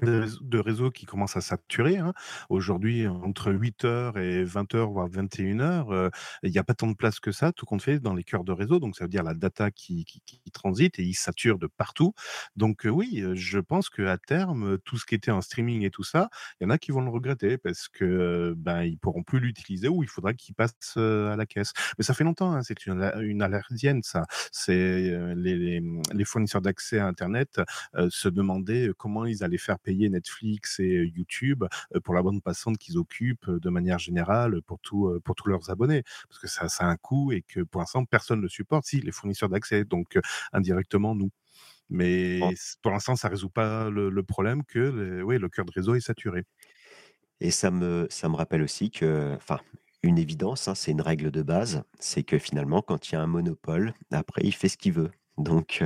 de 0.00 0.58
réseau 0.58 0.90
qui 0.90 1.06
commence 1.06 1.36
à 1.36 1.40
saturer. 1.40 1.98
Hein. 1.98 2.12
Aujourd'hui, 2.48 3.06
entre 3.06 3.52
8h 3.52 4.18
et 4.18 4.44
20h, 4.44 4.92
voire 4.92 5.08
21h, 5.08 5.92
euh, 5.92 6.10
il 6.42 6.50
n'y 6.50 6.58
a 6.58 6.64
pas 6.64 6.74
tant 6.74 6.88
de 6.88 6.94
place 6.94 7.20
que 7.20 7.32
ça, 7.32 7.52
tout 7.52 7.66
compte 7.66 7.82
fait, 7.82 7.98
dans 7.98 8.14
les 8.14 8.24
cœurs 8.24 8.44
de 8.44 8.52
réseau. 8.52 8.78
Donc, 8.78 8.96
ça 8.96 9.04
veut 9.04 9.08
dire 9.08 9.22
la 9.22 9.34
data 9.34 9.70
qui, 9.70 10.06
transite 10.52 10.98
et 10.98 11.02
il 11.02 11.14
sature 11.14 11.58
de 11.58 11.66
partout. 11.66 12.14
Donc, 12.56 12.86
oui, 12.90 13.24
je 13.34 13.58
pense 13.58 13.88
qu'à 13.88 14.18
terme, 14.18 14.78
tout 14.84 14.98
ce 14.98 15.06
qui 15.06 15.14
était 15.14 15.30
en 15.30 15.40
streaming 15.40 15.82
et 15.82 15.90
tout 15.90 16.04
ça, 16.04 16.28
il 16.60 16.64
y 16.64 16.66
en 16.66 16.70
a 16.70 16.78
qui 16.78 16.92
vont 16.92 17.00
le 17.00 17.10
regretter 17.10 17.58
parce 17.58 17.88
que 17.88 18.54
ben, 18.56 18.82
ils 18.82 18.98
pourront 18.98 19.22
plus 19.22 19.40
l'utiliser 19.40 19.88
ou 19.88 20.02
il 20.02 20.08
faudra 20.08 20.34
qu'ils 20.34 20.54
passent 20.54 20.96
à 20.96 21.36
la 21.36 21.46
caisse. 21.46 21.72
Mais 21.98 22.04
ça 22.04 22.14
fait 22.14 22.24
longtemps, 22.24 22.52
hein, 22.52 22.62
c'est 22.62 22.86
une, 22.86 23.10
une 23.20 23.42
ça. 24.02 24.24
C'est 24.50 24.74
les, 25.36 25.80
les, 26.12 26.24
fournisseurs 26.24 26.62
d'accès 26.62 26.98
à 26.98 27.06
Internet 27.06 27.60
se 28.08 28.28
demandaient 28.28 28.90
comment 28.96 29.24
ils 29.24 29.44
allaient 29.44 29.58
faire 29.58 29.78
payer 29.82 30.08
Netflix 30.08 30.80
et 30.80 31.10
YouTube 31.14 31.64
pour 32.04 32.14
la 32.14 32.22
bande 32.22 32.42
passante 32.42 32.78
qu'ils 32.78 32.98
occupent 32.98 33.50
de 33.50 33.70
manière 33.70 33.98
générale 33.98 34.62
pour, 34.62 34.78
tout, 34.80 35.18
pour 35.24 35.34
tous 35.34 35.48
leurs 35.48 35.70
abonnés. 35.70 36.02
Parce 36.28 36.40
que 36.40 36.48
ça, 36.48 36.68
ça 36.68 36.84
a 36.84 36.88
un 36.88 36.96
coût 36.96 37.32
et 37.32 37.42
que 37.42 37.60
pour 37.60 37.80
l'instant, 37.80 38.04
personne 38.04 38.38
ne 38.38 38.42
le 38.42 38.48
supporte. 38.48 38.86
Si, 38.86 39.00
les 39.00 39.12
fournisseurs 39.12 39.48
d'accès, 39.48 39.84
donc 39.84 40.18
indirectement, 40.52 41.14
nous. 41.14 41.30
Mais 41.90 42.40
pour 42.80 42.92
l'instant, 42.92 43.16
ça 43.16 43.28
ne 43.28 43.32
résout 43.32 43.50
pas 43.50 43.90
le, 43.90 44.22
problème 44.22 44.64
que 44.64 45.22
oui, 45.22 45.38
le 45.38 45.48
cœur 45.48 45.64
de 45.64 45.72
réseau 45.72 45.94
est 45.94 46.00
saturé. 46.00 46.44
Et 47.40 47.50
ça 47.50 47.70
me, 47.70 48.06
ça 48.08 48.28
me 48.28 48.36
rappelle 48.36 48.62
aussi 48.62 48.90
que, 48.90 49.34
enfin, 49.36 49.60
une 50.02 50.18
évidence, 50.18 50.68
hein, 50.68 50.74
c'est 50.74 50.92
une 50.92 51.00
règle 51.00 51.30
de 51.30 51.42
base, 51.42 51.82
c'est 51.98 52.22
que 52.22 52.38
finalement, 52.38 52.82
quand 52.82 53.10
il 53.10 53.14
y 53.14 53.16
a 53.16 53.20
un 53.20 53.26
monopole, 53.26 53.94
après, 54.10 54.42
il 54.44 54.52
fait 54.52 54.68
ce 54.68 54.76
qu'il 54.76 54.92
veut. 54.92 55.10
Donc, 55.38 55.82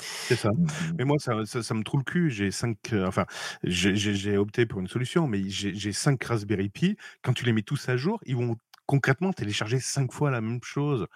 c'est 0.00 0.36
ça. 0.36 0.50
Mmh. 0.50 0.66
Mais 0.98 1.04
moi, 1.04 1.16
ça, 1.18 1.44
ça, 1.44 1.74
me 1.74 1.82
trouve 1.82 2.00
le 2.00 2.04
cul. 2.04 2.30
J'ai 2.30 2.50
cinq, 2.50 2.76
euh, 2.92 3.06
enfin, 3.06 3.26
j'ai 3.64 4.36
opté 4.36 4.66
pour 4.66 4.80
une 4.80 4.88
solution, 4.88 5.26
mais 5.26 5.42
j'ai 5.48 5.92
cinq 5.92 6.22
Raspberry 6.24 6.68
Pi. 6.68 6.96
Quand 7.22 7.32
tu 7.32 7.44
les 7.44 7.52
mets 7.52 7.62
tous 7.62 7.88
à 7.88 7.96
jour, 7.96 8.20
ils 8.26 8.36
vont 8.36 8.56
concrètement 8.86 9.32
télécharger 9.32 9.80
cinq 9.80 10.12
fois 10.12 10.30
la 10.30 10.40
même 10.40 10.60
chose. 10.62 11.06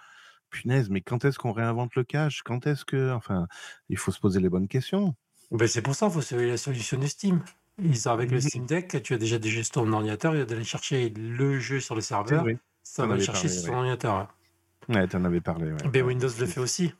Punaise, 0.49 0.89
mais 0.89 1.01
quand 1.01 1.25
est-ce 1.25 1.39
qu'on 1.39 1.51
réinvente 1.51 1.95
le 1.95 2.03
cache? 2.03 2.43
Quand 2.43 2.67
est-ce 2.67 2.85
que, 2.85 3.11
enfin, 3.11 3.47
il 3.89 3.97
faut 3.97 4.11
se 4.11 4.19
poser 4.19 4.39
les 4.39 4.49
bonnes 4.49 4.67
questions. 4.67 5.15
Ben 5.49 5.67
c'est 5.67 5.81
pour 5.81 5.95
ça 5.95 6.05
qu'il 6.05 6.13
faut 6.13 6.21
suivre 6.21 6.43
la 6.43 6.57
solution 6.57 6.99
de 6.99 7.07
Steam. 7.07 7.41
Ils, 7.81 8.07
avec 8.07 8.29
le 8.29 8.37
mmh. 8.37 8.41
Steam 8.41 8.65
Deck, 8.67 9.01
tu 9.01 9.15
as 9.15 9.17
déjà 9.17 9.39
des 9.39 9.49
jeux 9.49 9.63
sur 9.63 9.73
ton 9.73 9.91
ordinateur, 9.91 10.35
il 10.35 10.39
y 10.39 10.41
a 10.41 10.45
d'aller 10.45 10.63
chercher 10.63 11.09
le 11.09 11.59
jeu 11.59 11.79
sur 11.79 11.95
le 11.95 12.01
serveur, 12.01 12.45
ça 12.83 13.07
va 13.07 13.15
aller 13.15 13.23
chercher 13.23 13.49
sur 13.49 13.65
ton 13.65 13.77
ordinateur. 13.77 14.27
Ouais, 14.89 15.07
tu 15.07 15.15
en 15.15 15.25
avais 15.25 15.41
parlé. 15.41 15.71
Ouais. 15.71 15.89
Ben 15.91 16.03
Windows 16.03 16.29
le 16.39 16.45
fait 16.45 16.59
aussi. 16.59 16.93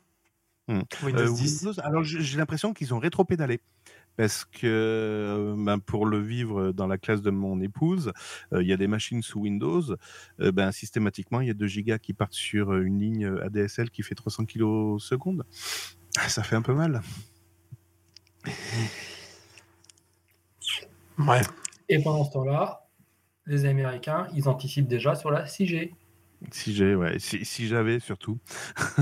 Mmh. 0.66 0.80
Euh, 1.04 1.72
alors 1.82 2.04
j'ai 2.04 2.38
l'impression 2.38 2.72
qu'ils 2.72 2.94
ont 2.94 2.98
rétro-pédalé. 2.98 3.60
Parce 4.16 4.44
que 4.44 4.60
euh, 4.64 5.54
ben, 5.58 5.80
pour 5.80 6.06
le 6.06 6.20
vivre 6.20 6.70
dans 6.70 6.86
la 6.86 6.98
classe 6.98 7.20
de 7.20 7.30
mon 7.30 7.60
épouse, 7.60 8.12
euh, 8.52 8.62
il 8.62 8.68
y 8.68 8.72
a 8.72 8.76
des 8.76 8.86
machines 8.86 9.22
sous 9.22 9.40
Windows. 9.40 9.82
ben, 10.38 10.70
systématiquement, 10.70 11.40
il 11.40 11.48
y 11.48 11.50
a 11.50 11.54
2 11.54 11.66
gigas 11.66 11.98
qui 11.98 12.14
partent 12.14 12.32
sur 12.32 12.74
une 12.74 13.00
ligne 13.00 13.26
ADSL 13.42 13.90
qui 13.90 14.02
fait 14.04 14.14
300 14.14 14.44
kilo 14.44 15.00
secondes. 15.00 15.44
Ça 16.28 16.44
fait 16.44 16.54
un 16.54 16.62
peu 16.62 16.74
mal. 16.74 17.02
Ouais. 21.18 21.40
Et 21.88 22.00
pendant 22.00 22.24
ce 22.24 22.32
temps-là, 22.32 22.86
les 23.46 23.66
Américains, 23.66 24.28
ils 24.34 24.48
anticipent 24.48 24.88
déjà 24.88 25.16
sur 25.16 25.30
la 25.30 25.44
6G. 25.44 25.92
Si 26.50 26.74
j'ai, 26.74 26.94
ouais. 26.94 27.18
Si, 27.18 27.44
si 27.44 27.66
j'avais, 27.66 28.00
surtout. 28.00 28.38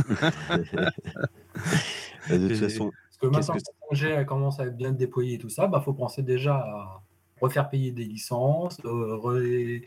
de 2.30 2.48
toute 2.48 2.56
façon. 2.56 2.90
Parce 2.90 3.18
que 3.20 3.26
maintenant 3.26 3.54
que 3.54 3.94
5G 3.94 4.24
commence 4.24 4.60
à 4.60 4.66
être 4.66 4.76
bien 4.76 4.92
déployé 4.92 5.34
et 5.34 5.38
tout 5.38 5.48
ça, 5.48 5.64
il 5.66 5.70
bah, 5.70 5.80
faut 5.80 5.92
penser 5.92 6.22
déjà 6.22 6.54
à 6.54 7.02
refaire 7.40 7.68
payer 7.68 7.90
des 7.90 8.04
licences, 8.04 8.78
euh, 8.84 9.80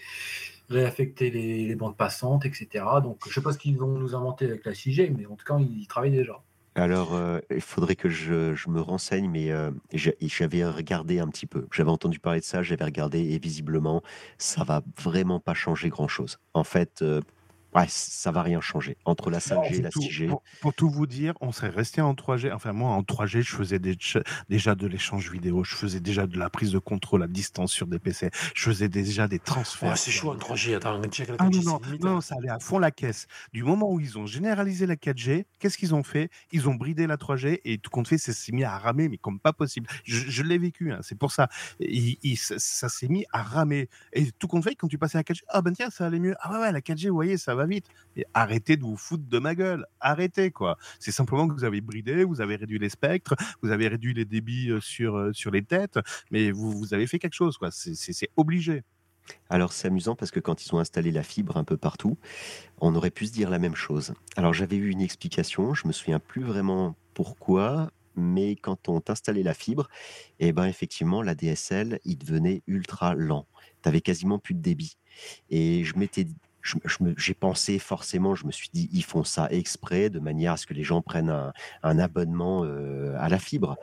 réaffecter 0.69 1.29
les, 1.31 1.67
les, 1.67 1.75
bandes 1.75 1.97
passantes, 1.97 2.45
etc. 2.45 2.85
Donc, 3.01 3.19
je 3.23 3.29
ne 3.29 3.33
sais 3.33 3.41
pas 3.41 3.51
ce 3.51 3.57
qu'ils 3.57 3.77
vont 3.77 3.97
nous 3.97 4.15
inventer 4.15 4.45
avec 4.45 4.65
la 4.65 4.73
6G, 4.73 5.13
mais 5.17 5.25
en 5.25 5.35
tout 5.35 5.45
cas, 5.45 5.57
ils 5.59 5.87
travaillent 5.87 6.11
déjà. 6.11 6.41
Alors, 6.77 7.15
euh, 7.15 7.39
il 7.51 7.61
faudrait 7.61 7.95
que 7.95 8.09
je, 8.09 8.53
je 8.53 8.69
me 8.69 8.81
renseigne, 8.81 9.29
mais 9.29 9.49
euh, 9.49 9.71
j'avais 9.93 10.65
regardé 10.65 11.19
un 11.19 11.27
petit 11.29 11.45
peu. 11.45 11.67
J'avais 11.71 11.89
entendu 11.89 12.19
parler 12.19 12.41
de 12.41 12.45
ça, 12.45 12.63
j'avais 12.63 12.83
regardé, 12.83 13.19
et 13.19 13.39
visiblement, 13.39 14.03
ça 14.37 14.65
va 14.65 14.81
vraiment 15.01 15.39
pas 15.39 15.53
changer 15.53 15.87
grand-chose. 15.87 16.37
En 16.53 16.65
fait, 16.65 17.01
euh, 17.01 17.21
Ouais, 17.75 17.85
ça 17.89 18.31
va 18.31 18.41
rien 18.41 18.61
changer. 18.61 18.95
Entre 19.03 19.29
la 19.29 19.39
5G 19.39 19.75
et 19.75 19.81
la 19.81 19.89
6G. 19.89 20.29
Pour, 20.61 20.73
tout 20.73 20.89
vous 20.89 21.05
dire, 21.05 21.33
on 21.41 21.51
serait 21.51 21.69
resté 21.69 21.99
en 21.99 22.13
3G. 22.13 22.53
Enfin, 22.53 22.71
moi, 22.71 22.91
en 22.91 23.01
3G, 23.01 23.41
je 23.41 23.53
faisais 23.53 23.79
déjà 23.79 24.75
de 24.75 24.87
l'échange 24.87 25.29
vidéo. 25.29 25.65
Je 25.65 25.75
faisais 25.75 25.99
déjà 25.99 26.25
de 26.25 26.39
la 26.39 26.49
prise 26.49 26.71
de 26.71 26.79
contrôle 26.79 27.23
à 27.23 27.27
distance 27.27 27.73
sur 27.73 27.87
des 27.87 27.99
PC. 27.99 28.29
Je 28.55 28.63
faisais 28.63 28.87
déjà 28.87 29.27
des 29.27 29.39
transferts. 29.39 29.97
c'est 29.97 30.11
chaud 30.11 30.31
en 30.31 30.37
3G. 30.37 30.75
Attends, 30.75 31.01
ah, 31.37 31.49
non, 31.49 31.81
non, 31.99 32.21
ça 32.21 32.35
allait 32.37 32.49
à 32.49 32.59
fond 32.59 32.79
la 32.79 32.91
caisse. 32.91 33.27
Du 33.51 33.63
moment 33.63 33.91
où 33.91 33.99
ils 33.99 34.17
ont 34.17 34.25
généralisé 34.25 34.85
la 34.85 34.95
4G, 34.95 35.43
qu'est-ce 35.59 35.77
qu'ils 35.77 35.93
ont 35.93 36.03
fait? 36.03 36.29
Ils 36.53 36.69
ont 36.69 36.75
bridé 36.75 37.07
la 37.07 37.17
3G 37.17 37.59
et 37.65 37.77
tout 37.77 37.89
compte 37.89 38.07
fait, 38.07 38.17
ça 38.17 38.31
s'est 38.31 38.53
mis 38.53 38.63
à 38.63 38.77
ramer, 38.77 39.09
mais 39.09 39.17
comme 39.17 39.39
pas 39.39 39.51
possible. 39.51 39.89
Je, 40.05 40.43
l'ai 40.43 40.57
vécu, 40.57 40.93
hein, 40.93 40.99
c'est 41.01 41.17
pour 41.17 41.33
ça. 41.33 41.49
ça 42.47 42.89
s'est 42.89 43.07
mis 43.09 43.25
à 43.33 43.43
ramer. 43.43 43.89
Et 44.13 44.31
tout 44.31 44.47
compte 44.47 44.63
fait, 44.63 44.75
quand 44.75 44.87
tu 44.87 44.97
passais 44.97 45.17
à 45.17 45.19
la 45.19 45.23
4G, 45.23 45.41
ah 45.49 45.61
ben 45.61 45.73
tiens, 45.73 45.89
ça 45.89 46.05
allait 46.05 46.19
mieux. 46.19 46.35
Ah 46.39 46.53
ouais, 46.53 46.59
ouais, 46.59 46.71
la 46.71 46.79
4G, 46.79 47.09
vous 47.09 47.15
voyez, 47.15 47.37
ça 47.37 47.53
va 47.53 47.64
arrêtez 48.33 48.77
de 48.77 48.83
vous 48.83 48.97
foutre 48.97 49.25
de 49.27 49.39
ma 49.39 49.55
gueule. 49.55 49.85
Arrêtez, 49.99 50.51
quoi. 50.51 50.77
C'est 50.99 51.11
simplement 51.11 51.47
que 51.47 51.53
vous 51.53 51.63
avez 51.63 51.81
bridé, 51.81 52.23
vous 52.23 52.41
avez 52.41 52.55
réduit 52.55 52.79
les 52.79 52.89
spectres, 52.89 53.35
vous 53.61 53.71
avez 53.71 53.87
réduit 53.87 54.13
les 54.13 54.25
débits 54.25 54.71
euh, 54.71 54.79
sur, 54.79 55.15
euh, 55.15 55.33
sur 55.33 55.51
les 55.51 55.63
têtes, 55.63 55.99
mais 56.31 56.51
vous, 56.51 56.71
vous 56.71 56.93
avez 56.93 57.07
fait 57.07 57.19
quelque 57.19 57.33
chose, 57.33 57.57
quoi. 57.57 57.69
C'est 57.71 58.29
obligé. 58.35 58.83
Alors 59.49 59.73
c'est 59.73 59.87
amusant 59.87 60.15
parce 60.15 60.31
que 60.31 60.39
quand 60.39 60.65
ils 60.65 60.75
ont 60.75 60.79
installé 60.79 61.11
la 61.11 61.23
fibre 61.23 61.57
un 61.57 61.63
peu 61.63 61.77
partout, 61.77 62.17
on 62.79 62.93
aurait 62.95 63.11
pu 63.11 63.25
se 63.25 63.31
dire 63.31 63.49
la 63.49 63.59
même 63.59 63.75
chose. 63.75 64.13
Alors 64.35 64.53
j'avais 64.53 64.75
eu 64.75 64.89
une 64.89 65.01
explication, 65.01 65.73
je 65.73 65.87
me 65.87 65.91
souviens 65.91 66.19
plus 66.19 66.43
vraiment 66.43 66.95
pourquoi, 67.13 67.91
mais 68.15 68.55
quand 68.55 68.87
on 68.89 69.01
installait 69.07 69.43
la 69.43 69.53
fibre, 69.53 69.87
et 70.39 70.47
eh 70.47 70.53
ben 70.53 70.65
effectivement 70.65 71.21
la 71.21 71.35
DSL, 71.35 71.99
il 72.05 72.17
devenait 72.17 72.61
ultra 72.67 73.15
lent. 73.15 73.47
Tu 73.83 73.89
avais 73.89 74.01
quasiment 74.01 74.39
plus 74.39 74.53
de 74.53 74.61
débit. 74.61 74.97
Et 75.49 75.83
je 75.83 75.97
m'étais 75.97 76.27
j'ai 77.17 77.33
pensé 77.33 77.79
forcément, 77.79 78.35
je 78.35 78.45
me 78.45 78.51
suis 78.51 78.69
dit, 78.73 78.89
ils 78.91 79.03
font 79.03 79.23
ça 79.23 79.47
exprès 79.51 80.09
de 80.09 80.19
manière 80.19 80.53
à 80.53 80.57
ce 80.57 80.65
que 80.65 80.73
les 80.73 80.83
gens 80.83 81.01
prennent 81.01 81.33
un, 81.83 81.99
abonnement 81.99 82.63
euh, 82.63 83.15
à 83.19 83.29
la 83.29 83.39
fibre. 83.39 83.77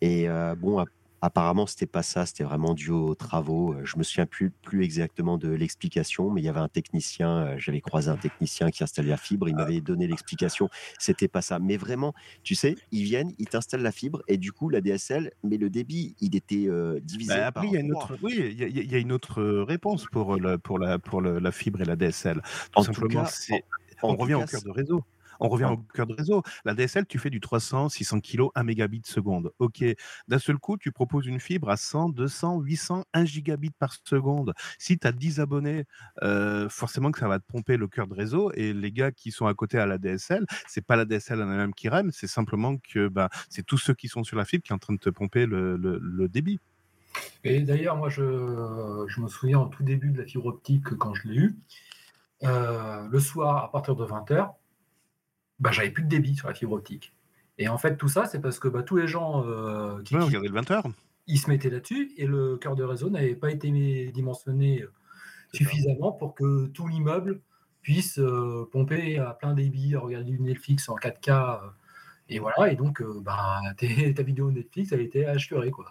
Et 0.00 0.28
euh, 0.28 0.54
bon, 0.54 0.84
Apparemment, 1.24 1.66
c'était 1.66 1.86
pas 1.86 2.02
ça, 2.02 2.26
c'était 2.26 2.44
vraiment 2.44 2.74
dû 2.74 2.90
aux 2.90 3.14
travaux. 3.14 3.72
Euh, 3.72 3.80
je 3.82 3.96
me 3.96 4.02
souviens 4.02 4.26
plus, 4.26 4.50
plus 4.50 4.84
exactement 4.84 5.38
de 5.38 5.48
l'explication, 5.48 6.30
mais 6.30 6.42
il 6.42 6.44
y 6.44 6.50
avait 6.50 6.60
un 6.60 6.68
technicien, 6.68 7.38
euh, 7.38 7.54
j'avais 7.56 7.80
croisé 7.80 8.10
un 8.10 8.18
technicien 8.18 8.70
qui 8.70 8.84
installait 8.84 9.08
la 9.08 9.16
fibre, 9.16 9.48
il 9.48 9.56
m'avait 9.56 9.80
donné 9.80 10.06
l'explication, 10.06 10.68
c'était 10.98 11.26
pas 11.26 11.40
ça. 11.40 11.58
Mais 11.58 11.78
vraiment, 11.78 12.12
tu 12.42 12.54
sais, 12.54 12.76
ils 12.92 13.04
viennent, 13.04 13.32
ils 13.38 13.48
t'installent 13.48 13.80
la 13.80 13.90
fibre 13.90 14.22
et 14.28 14.36
du 14.36 14.52
coup, 14.52 14.68
la 14.68 14.82
DSL, 14.82 15.32
mais 15.42 15.56
le 15.56 15.70
débit, 15.70 16.14
il 16.20 16.36
était 16.36 16.66
euh, 16.68 17.00
divisé. 17.00 17.36
Bah, 17.36 17.46
après, 17.46 17.68
il 17.68 17.72
y 17.72 17.78
a 17.78 17.80
une 17.80 17.94
autre, 17.94 18.18
oui, 18.22 18.34
il 18.36 18.92
y, 18.92 18.94
a 18.94 18.98
une 18.98 19.12
autre 19.12 19.42
réponse 19.62 20.04
pour, 20.12 20.36
le, 20.36 20.58
pour, 20.58 20.78
la, 20.78 20.98
pour 20.98 21.22
la 21.22 21.52
fibre 21.52 21.80
et 21.80 21.86
la 21.86 21.96
DSL. 21.96 22.42
Tout 22.42 22.80
en 22.80 22.82
simplement, 22.82 23.24
on 24.02 24.14
revient 24.14 24.34
au 24.34 24.44
cœur 24.44 24.62
de 24.62 24.70
réseau. 24.70 25.02
On 25.40 25.48
revient 25.48 25.64
au 25.66 25.76
cœur 25.76 26.06
de 26.06 26.14
réseau. 26.14 26.42
La 26.64 26.74
DSL, 26.74 27.06
tu 27.06 27.18
fais 27.18 27.30
du 27.30 27.40
300, 27.40 27.88
600 27.88 28.20
kg, 28.20 28.48
1 28.54 28.62
mégabit 28.64 29.02
seconde. 29.04 29.52
OK. 29.58 29.84
D'un 30.28 30.38
seul 30.38 30.58
coup, 30.58 30.76
tu 30.76 30.92
proposes 30.92 31.26
une 31.26 31.40
fibre 31.40 31.68
à 31.70 31.76
100, 31.76 32.10
200, 32.10 32.60
800, 32.60 33.04
1 33.12 33.24
gigabit 33.24 33.70
par 33.70 33.94
seconde. 34.04 34.52
Si 34.78 34.98
tu 34.98 35.06
as 35.06 35.12
10 35.12 35.40
abonnés, 35.40 35.84
euh, 36.22 36.68
forcément 36.68 37.10
que 37.10 37.18
ça 37.18 37.28
va 37.28 37.38
te 37.38 37.44
pomper 37.46 37.76
le 37.76 37.88
cœur 37.88 38.06
de 38.06 38.14
réseau. 38.14 38.52
Et 38.54 38.72
les 38.72 38.92
gars 38.92 39.12
qui 39.12 39.30
sont 39.30 39.46
à 39.46 39.54
côté 39.54 39.78
à 39.78 39.86
la 39.86 39.98
DSL, 39.98 40.44
c'est 40.66 40.84
pas 40.84 40.96
la 40.96 41.04
DSL 41.04 41.40
en 41.42 41.50
elle-même 41.50 41.74
qui 41.74 41.88
rame, 41.88 42.10
c'est 42.12 42.26
simplement 42.26 42.76
que 42.78 43.08
bah, 43.08 43.28
c'est 43.48 43.64
tous 43.64 43.78
ceux 43.78 43.94
qui 43.94 44.08
sont 44.08 44.24
sur 44.24 44.36
la 44.36 44.44
fibre 44.44 44.62
qui 44.62 44.68
sont 44.68 44.74
en 44.74 44.78
train 44.78 44.94
de 44.94 44.98
te 44.98 45.10
pomper 45.10 45.46
le, 45.46 46.28
débit. 46.28 46.58
Et 47.44 47.60
d'ailleurs, 47.60 47.96
moi, 47.96 48.08
je, 48.08 48.22
me 48.22 49.28
souviens 49.28 49.60
au 49.60 49.66
tout 49.66 49.82
début 49.82 50.10
de 50.10 50.18
la 50.18 50.26
fibre 50.26 50.46
optique 50.46 50.88
quand 50.96 51.14
je 51.14 51.28
l'ai 51.28 51.36
eu. 51.36 51.56
Euh, 52.42 53.06
le 53.08 53.20
soir, 53.20 53.64
à 53.64 53.70
partir 53.70 53.94
de 53.94 54.04
20h, 54.04 54.52
bah, 55.58 55.70
j'avais 55.72 55.90
plus 55.90 56.02
de 56.02 56.08
débit 56.08 56.36
sur 56.36 56.48
la 56.48 56.54
fibre 56.54 56.72
optique. 56.72 57.14
Et 57.58 57.68
en 57.68 57.78
fait, 57.78 57.96
tout 57.96 58.08
ça, 58.08 58.26
c'est 58.26 58.40
parce 58.40 58.58
que 58.58 58.68
bah, 58.68 58.82
tous 58.82 58.96
les 58.96 59.06
gens 59.06 59.44
euh, 59.46 60.02
qui, 60.02 60.14
le 60.14 60.50
20 60.50 60.70
heures. 60.72 60.86
ils 61.26 61.38
se 61.38 61.48
mettaient 61.48 61.70
là-dessus 61.70 62.12
et 62.16 62.26
le 62.26 62.56
cœur 62.56 62.74
de 62.74 62.82
réseau 62.82 63.10
n'avait 63.10 63.36
pas 63.36 63.50
été 63.50 63.70
dimensionné 64.12 64.82
euh, 64.82 64.92
suffisamment 65.52 66.12
pour 66.12 66.34
que 66.34 66.66
tout 66.66 66.88
l'immeuble 66.88 67.40
puisse 67.80 68.18
euh, 68.18 68.68
pomper 68.72 69.18
à 69.18 69.34
plein 69.34 69.54
débit, 69.54 69.94
regarder 69.94 70.32
du 70.32 70.40
Netflix 70.40 70.88
en 70.88 70.96
4K. 70.96 71.60
et 72.28 72.38
voilà, 72.40 72.72
et 72.72 72.76
donc 72.76 73.02
bah, 73.22 73.60
ta 73.78 74.22
vidéo 74.22 74.50
Netflix, 74.50 74.90
elle 74.90 75.02
était 75.02 75.26
assurée. 75.26 75.70
Quoi. 75.70 75.86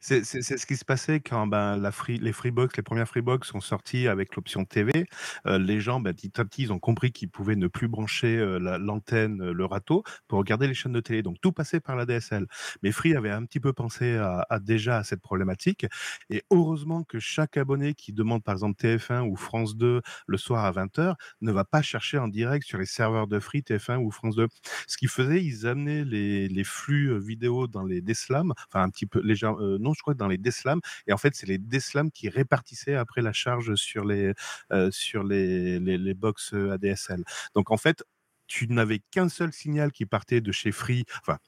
C'est 0.00 0.24
ce 0.24 0.66
qui 0.66 0.76
se 0.76 0.84
passait 0.84 1.20
quand, 1.20 1.46
ben, 1.46 1.76
les 2.08 2.32
Freebox, 2.32 2.76
les 2.76 2.82
premières 2.82 3.08
Freebox 3.08 3.48
sont 3.48 3.60
sorties 3.60 4.08
avec 4.08 4.36
l'option 4.36 4.64
TV. 4.64 5.06
Heu, 5.46 5.58
les 5.58 5.80
gens, 5.80 6.00
bah, 6.00 6.12
petit 6.12 6.40
à 6.40 6.44
petit, 6.44 6.62
ils 6.62 6.72
ont 6.72 6.78
compris 6.78 7.12
qu'ils 7.12 7.30
pouvaient 7.30 7.56
ne 7.56 7.66
plus 7.68 7.88
brancher, 7.88 8.36
la 8.60 8.78
l'antenne, 8.78 9.42
heu, 9.42 9.52
le 9.52 9.64
râteau 9.64 10.02
pour 10.28 10.38
regarder 10.38 10.66
les 10.66 10.74
chaînes 10.74 10.92
de 10.92 11.00
télé. 11.00 11.22
Donc 11.22 11.36
tout 11.40 11.52
passait 11.52 11.80
par 11.80 11.96
la 11.96 12.06
DSL. 12.06 12.46
Mais 12.82 12.92
Free 12.92 13.14
avait 13.16 13.30
un 13.30 13.44
petit 13.44 13.60
peu 13.60 13.72
pensé 13.72 14.16
à 14.16 14.58
déjà 14.60 14.98
à 14.98 15.04
cette 15.04 15.20
problématique 15.20 15.86
et 16.30 16.42
heureusement 16.50 17.04
que 17.04 17.18
chaque 17.18 17.56
abonné 17.56 17.94
qui 17.94 18.12
demande, 18.12 18.42
par 18.42 18.54
exemple, 18.54 18.76
TF1 18.80 19.22
ou 19.22 19.36
France 19.36 19.76
2 19.76 20.00
le 20.26 20.36
soir 20.38 20.64
à 20.64 20.70
20:00 20.72 21.16
ne 21.40 21.52
va 21.52 21.64
pas 21.64 21.82
chercher 21.82 22.18
en 22.18 22.28
direct 22.28 22.66
sur 22.66 22.78
les 22.78 22.86
serveurs 22.86 23.26
de 23.28 23.38
Free, 23.40 23.62
TF1 23.62 23.98
ou 23.98 24.10
France 24.10 24.36
2. 24.36 24.48
Ce 24.86 24.96
qu'ils 24.96 25.08
faisaient, 25.08 25.42
ils 25.44 25.66
amenaient 25.66 26.04
les 26.04 26.64
flux, 26.64 27.18
vidéo 27.18 27.66
dans 27.66 27.84
les 27.84 28.00
DSLAM, 28.02 28.52
enfin 28.68 28.82
un 28.82 28.90
petit 28.90 29.06
peu 29.06 29.20
légère 29.22 29.54
heu, 29.60 29.77
non, 29.78 29.94
je 29.94 30.00
crois 30.02 30.14
dans 30.14 30.28
les 30.28 30.38
DSLAM 30.38 30.80
et 31.06 31.12
en 31.12 31.16
fait, 31.18 31.34
c'est 31.34 31.46
les 31.46 31.58
DSLAM 31.58 32.10
qui 32.10 32.28
répartissaient 32.28 32.94
après 32.94 33.22
la 33.22 33.32
charge 33.32 33.74
sur 33.76 34.04
les, 34.04 34.32
heu, 34.72 34.90
sur 34.90 35.24
les 35.24 35.78
les 35.80 36.14
box, 36.14 36.52
heu, 36.54 36.72
ADSL. 36.72 37.24
Donc 37.54 37.70
en 37.70 37.76
fait, 37.76 38.02
tu 38.46 38.66
n'avais 38.68 39.00
qu'un 39.10 39.28
seul 39.28 39.52
signal 39.52 39.92
qui 39.92 40.06
partait 40.06 40.40
de 40.40 40.52
chez 40.52 40.72
Free, 40.72 41.04
enfin, 41.22 41.38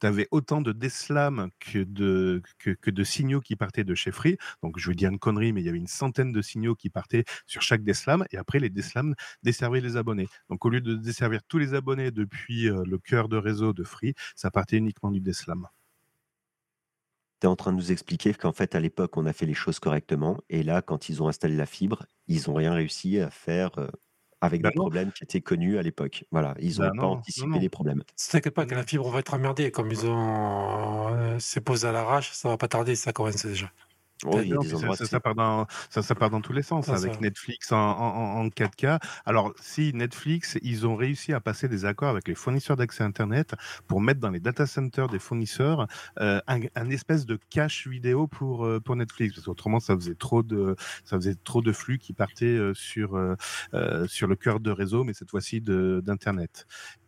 tu 0.00 0.06
avais 0.06 0.28
autant 0.30 0.60
de 0.60 0.72
DSLAM 0.72 1.50
que 1.60 1.80
de 1.84 2.42
que 2.58 2.70
que 2.70 2.90
de 2.90 3.04
signaux 3.04 3.40
qui 3.40 3.56
partaient 3.56 3.84
de 3.84 3.94
chez 3.94 4.12
Free. 4.12 4.36
Donc 4.62 4.78
je 4.78 4.88
vais 4.90 4.94
dire 4.94 5.10
une 5.10 5.18
connerie, 5.18 5.52
mais 5.52 5.62
il 5.62 5.66
y 5.66 5.68
avait 5.68 5.78
une 5.78 5.86
centaine 5.86 6.32
de 6.32 6.42
signaux 6.42 6.74
qui 6.76 6.90
partaient 6.90 7.24
sur 7.46 7.62
chaque 7.62 7.82
DSLAM 7.84 8.24
et 8.32 8.36
après 8.38 8.58
les 8.60 8.70
DSLAM 8.70 9.14
desservaient 9.42 9.80
les 9.80 9.96
abonnés. 9.96 10.28
Donc 10.50 10.64
au 10.64 10.70
lieu 10.70 10.80
de 10.80 10.94
desservir 10.96 11.40
tous 11.48 11.58
les 11.58 11.74
abonnés 11.74 12.10
depuis, 12.10 12.68
heu, 12.68 12.82
le 12.86 12.98
cœur 12.98 13.28
de 13.28 13.36
réseau 13.36 13.72
de 13.72 13.84
Free, 13.84 14.14
ça 14.36 14.50
partait 14.50 14.76
uniquement 14.78 15.10
du 15.10 15.20
DSLAM. 15.20 15.66
Tu 17.44 17.46
es 17.46 17.50
en 17.50 17.56
train 17.56 17.72
de 17.72 17.76
nous 17.76 17.92
expliquer 17.92 18.32
qu'en 18.32 18.52
fait, 18.52 18.74
à 18.74 18.80
l'époque, 18.80 19.18
on 19.18 19.26
a 19.26 19.34
fait 19.34 19.44
les 19.44 19.52
choses 19.52 19.78
correctement 19.78 20.38
et 20.48 20.62
là, 20.62 20.80
quand 20.80 21.10
ils 21.10 21.22
ont 21.22 21.28
installé 21.28 21.56
la 21.56 21.66
fibre, 21.66 22.06
ils 22.26 22.48
ont 22.50 22.54
rien 22.54 22.72
réussi 22.72 23.20
à 23.20 23.28
faire, 23.28 23.78
heu, 23.78 23.90
avec 24.40 24.62
Bah 24.62 24.70
des 24.70 24.72
non. 24.74 24.88
problèmes 24.88 25.12
qui 25.12 25.24
étaient 25.24 25.42
connus 25.42 25.76
à 25.76 25.82
l'époque. 25.82 26.24
Voilà, 26.30 26.54
ils 26.58 26.80
Bah 26.80 26.86
ont 26.86 26.90
pas 26.92 27.06
non, 27.06 27.06
anticipé 27.06 27.58
non. 27.58 27.60
les 27.60 27.68
problèmes. 27.68 28.02
T'inquiète 28.30 28.54
pas 28.54 28.66
que 28.66 28.74
la 28.74 28.84
fibre 28.86 29.08
va 29.10 29.20
être 29.20 29.34
emmerdée. 29.34 29.70
Comme 29.70 29.90
ils 29.90 30.06
ont, 30.06 31.38
c'est 31.38 31.60
posé 31.60 31.86
à 31.88 31.92
l'arrache, 31.92 32.32
ça 32.32 32.48
va 32.48 32.56
pas 32.58 32.68
tarder, 32.68 32.96
ça 32.96 33.12
commence 33.12 33.44
déjà. 33.46 33.72
Oh, 34.24 34.40
il 34.42 34.48
y 34.48 34.52
a 34.54 34.56
Non, 34.56 34.64
des 34.64 34.72
puis 34.72 34.76
ça 34.76 34.90
endroits, 34.90 34.96
ça 34.96 35.06
c'est 35.06 35.06
ça 35.06 35.20
part 35.20 35.34
dans 35.34 35.66
ça 35.90 36.02
ça 36.02 36.14
part 36.14 36.30
dans 36.30 36.40
tous 36.40 36.52
les 36.52 36.62
sens 36.62 36.90
Ça, 36.90 36.94
avec 36.94 37.20
ça 37.20 37.20
Netflix 37.20 37.72
en 37.72 37.76
en 37.78 38.38
en 38.40 38.44
en 38.46 38.48
4K. 38.50 38.98
Alors 39.24 39.52
si 39.60 39.92
Netflix, 39.94 40.58
ils 40.62 40.86
ont 40.86 40.96
réussi 40.96 41.32
à 41.32 41.40
passer 41.40 41.68
des 41.68 41.84
accords 41.84 42.08
avec 42.10 42.28
les 42.28 42.34
fournisseurs 42.34 42.76
d'accès 42.76 43.04
internet 43.04 43.54
pour 43.86 44.00
mettre 44.00 44.20
dans 44.20 44.30
les 44.30 44.40
data 44.40 44.66
centers 44.66 45.08
des 45.08 45.18
fournisseurs, 45.18 45.86
heu, 46.20 46.40
un 46.46 46.60
un 46.74 46.90
espèce 46.90 47.26
de 47.26 47.38
cache 47.50 47.86
vidéo 47.86 48.26
pour, 48.26 48.66
heu, 48.66 48.80
pour 48.80 48.96
Netflix. 48.96 49.34
Parce 49.34 49.46
qu'autrement 49.46 49.80
ça 49.80 49.94
faisait 49.94 50.14
trop 50.14 50.42
de 50.42 50.74
ça 51.04 51.16
faisait 51.16 51.34
trop 51.44 51.62
de 51.62 51.72
flux 51.72 51.98
qui 51.98 52.12
partaient, 52.14 52.46
heu, 52.56 52.74
sur, 52.74 53.16
sur 54.06 54.26
le 54.28 54.36
cœur 54.36 54.60
de 54.60 54.70
réseau, 54.70 55.04
mais 55.04 55.12
cette 55.14 55.30
fois-ci 55.30 55.60
d'internet. 55.60 56.66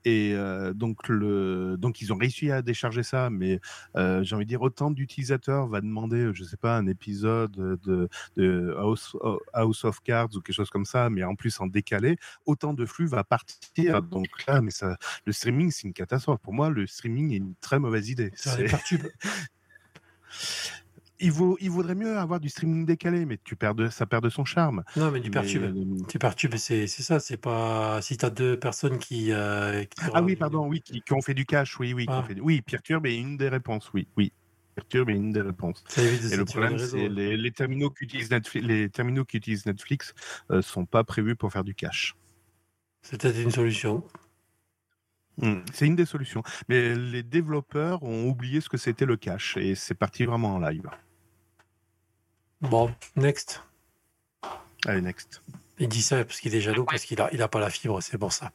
Et 0.09 0.35
heu, 0.35 0.73
donc 0.73 1.09
le 1.09 1.77
donc 1.79 2.01
ils 2.01 2.13
ont 2.13 2.17
réussi 2.17 2.53
à 2.53 2.63
décharger 2.63 3.03
ça, 3.03 3.29
mais 3.29 3.61
heu, 3.97 4.23
j'ai 4.23 4.37
envie 4.37 4.45
de 4.45 4.49
dire 4.49 4.63
autant 4.63 4.93
d'utilisateurs 4.93 5.67
va 5.67 5.81
demander, 5.81 6.31
je 6.33 6.45
sais 6.45 6.57
pas, 6.57 6.77
un 6.79 6.87
épisode, 6.87 7.51
de 7.53 8.09
de 8.37 8.77
House 8.79 9.85
of 9.85 10.01
Cards 10.05 10.29
ou 10.37 10.41
quelque 10.41 10.55
chose 10.55 10.71
comme 10.71 10.85
ça, 10.85 11.11
mais 11.11 11.25
en 11.25 11.35
plus 11.35 11.59
en 11.61 11.67
décalé, 11.67 12.19
autant 12.45 12.73
de 12.73 12.87
flux 12.87 13.07
va 13.09 13.25
partir. 13.25 14.01
Donc 14.03 14.29
là, 14.47 14.61
mais 14.61 14.71
ça 14.71 14.97
le 15.25 15.33
streaming, 15.33 15.73
c'est 15.73 15.89
une 15.89 15.93
catastrophe. 15.93 16.39
Pour 16.41 16.53
moi, 16.53 16.71
le 16.71 16.87
streaming 16.87 17.33
est 17.33 17.39
une 17.39 17.55
très 17.61 17.81
mauvaise 17.81 18.09
idée. 18.09 18.31
C'est 18.37 18.65
perturbe. 18.65 19.09
il 21.21 21.33
vaut 21.33 21.57
il 21.61 21.71
vaudrait 21.71 21.95
mieux 21.95 22.17
avoir 22.19 22.41
du 22.41 22.49
streaming 22.49 22.85
décalé, 22.87 23.27
mais 23.27 23.39
tu 23.43 23.57
perds 23.57 23.75
de 23.75 23.89
ça 23.89 24.07
perd 24.07 24.25
de 24.25 24.31
son 24.31 24.45
charme. 24.45 24.85
Non, 24.97 25.11
mais 25.11 25.21
du 25.21 25.31
Mais, 25.31 25.31
pertube. 25.31 25.65
hem 25.65 26.07
Du 26.09 26.19
pertube, 26.19 26.57
c'est 26.57 26.87
ça, 26.87 27.21
c'est 27.21 27.37
pas 27.37 28.01
si 28.01 28.17
tu 28.17 28.25
as 28.25 28.31
2 28.31 28.59
personnes 28.59 28.99
qui, 28.99 29.27
te 29.27 29.87
ah 30.13 30.23
oui, 30.23 30.37
pardon, 30.37 30.67
oui, 30.69 30.81
qui 30.81 31.03
qui 31.03 31.13
ont 31.13 31.21
fait 31.23 31.35
du 31.35 31.45
cash, 31.47 31.79
oui, 31.81 31.93
oui, 31.93 32.07
fait 32.27 32.41
oui, 32.41 32.63
Peertube 32.63 33.07
est 33.07 33.17
une 33.19 33.37
des 33.37 33.49
réponses, 33.49 33.91
oui, 33.95 34.09
oui. 34.17 34.33
Peertube 34.75 35.09
est 35.11 35.15
une 35.17 35.33
des 35.33 35.41
réponses. 35.41 35.83
Ça 35.89 36.03
évite 36.03 36.23
de 36.23 36.29
Et 36.33 36.37
le 36.37 36.45
problème, 36.45 36.79
c'est 36.79 37.09
les 37.09 37.37
les 37.37 37.53
terminaux 37.53 37.91
qu'utilise 37.91 38.31
Netfli 38.31 38.61
les 38.61 38.91
terminaux 38.91 39.25
qu'utilise 39.25 39.67
Netflix, 39.67 40.15
heu, 40.51 40.63
sont 40.63 40.87
pas 40.87 41.05
prévus 41.05 41.37
pour 41.37 41.53
faire 41.53 41.65
du 41.65 41.75
cache. 41.75 42.15
C'est 43.01 43.19
peut-être 43.19 43.39
une 43.39 43.51
solution. 43.51 44.07
Mmh, 45.39 45.61
c'est 45.73 45.87
une 45.87 45.97
des 45.97 46.07
solutions. 46.07 46.43
Mais 46.69 46.95
les 46.95 47.23
développeurs 47.23 48.03
ont 48.03 48.27
oublié 48.29 48.61
ce 48.61 48.69
que 48.69 48.77
c'était 48.79 49.05
le 49.07 49.17
cache 49.17 49.57
et 49.57 49.75
c'est 49.75 49.95
parti 49.95 50.25
vraiment 50.25 50.55
en 50.55 50.59
live. 50.59 50.89
Bon, 52.61 52.91
next. 53.17 53.63
Allez, 54.87 55.01
next. 55.01 55.43
Il 55.79 55.89
dit 55.89 56.03
ça 56.03 56.25
parce 56.25 56.41
qu'il 56.41 56.55
est 56.55 56.61
jaloux, 56.61 56.85
parce 56.85 57.05
qu'il 57.05 57.21
a 57.21 57.29
il 57.33 57.43
a 57.43 57.49
pas 57.49 57.61
la 57.61 57.71
fibre, 57.71 58.01
c'est 58.01 58.19
pour 58.19 58.33
ça. 58.33 58.53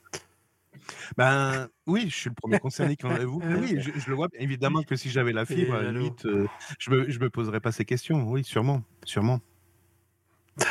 Ben, 1.18 1.68
oui, 1.88 2.10
je 2.10 2.16
suis 2.16 2.30
le 2.30 2.36
1er 2.36 2.60
concerné 2.60 2.96
quand 2.96 3.14
vous 3.26 3.42
oui, 3.62 3.80
je 3.80 3.92
je 4.00 4.10
le 4.10 4.16
vois. 4.16 4.28
Évidemment 4.34 4.82
que 4.84 4.96
si 4.96 5.10
j'avais 5.10 5.34
la 5.34 5.46
fibre, 5.46 5.76
à 5.76 5.82
la 5.82 5.92
limite, 5.92 6.26
heu, 6.26 6.48
je 6.80 6.90
me 6.90 7.10
je 7.10 7.20
me 7.20 7.30
poserais 7.30 7.60
pas 7.60 7.72
ces 7.72 7.86
questions. 7.86 8.24
Oui, 8.28 8.44
sûrement, 8.44 8.84
sûrement. 9.06 9.40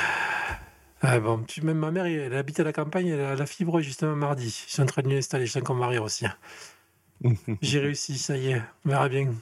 Ah 1.03 1.19
bon, 1.19 1.43
tu 1.45 1.63
même 1.63 1.79
ma 1.79 1.91
mère, 1.91 2.05
elle 2.05 2.35
habite 2.35 2.61
à 2.61 2.63
la 2.63 2.75
campagne, 2.75 3.07
elle 3.07 3.23
a 3.23 3.35
la 3.35 3.47
fibre 3.47 3.81
justement 3.81 4.15
mardi. 4.15 4.51
Je 4.51 4.71
suis 4.71 4.83
en 4.83 4.85
train 4.85 5.01
de 5.01 5.09
lui 5.09 5.17
installer, 5.17 5.47
je 5.47 5.53
sens 5.53 5.63
qu'on 5.63 5.77
va 5.77 5.89
rire 5.89 6.03
aussi. 6.03 6.27
J'ai 7.63 7.81
réussi, 7.81 8.19
ça 8.19 8.37
y 8.37 8.51
est, 8.51 8.63
on 8.85 8.91
verra 8.91 9.09
bien. 9.09 9.33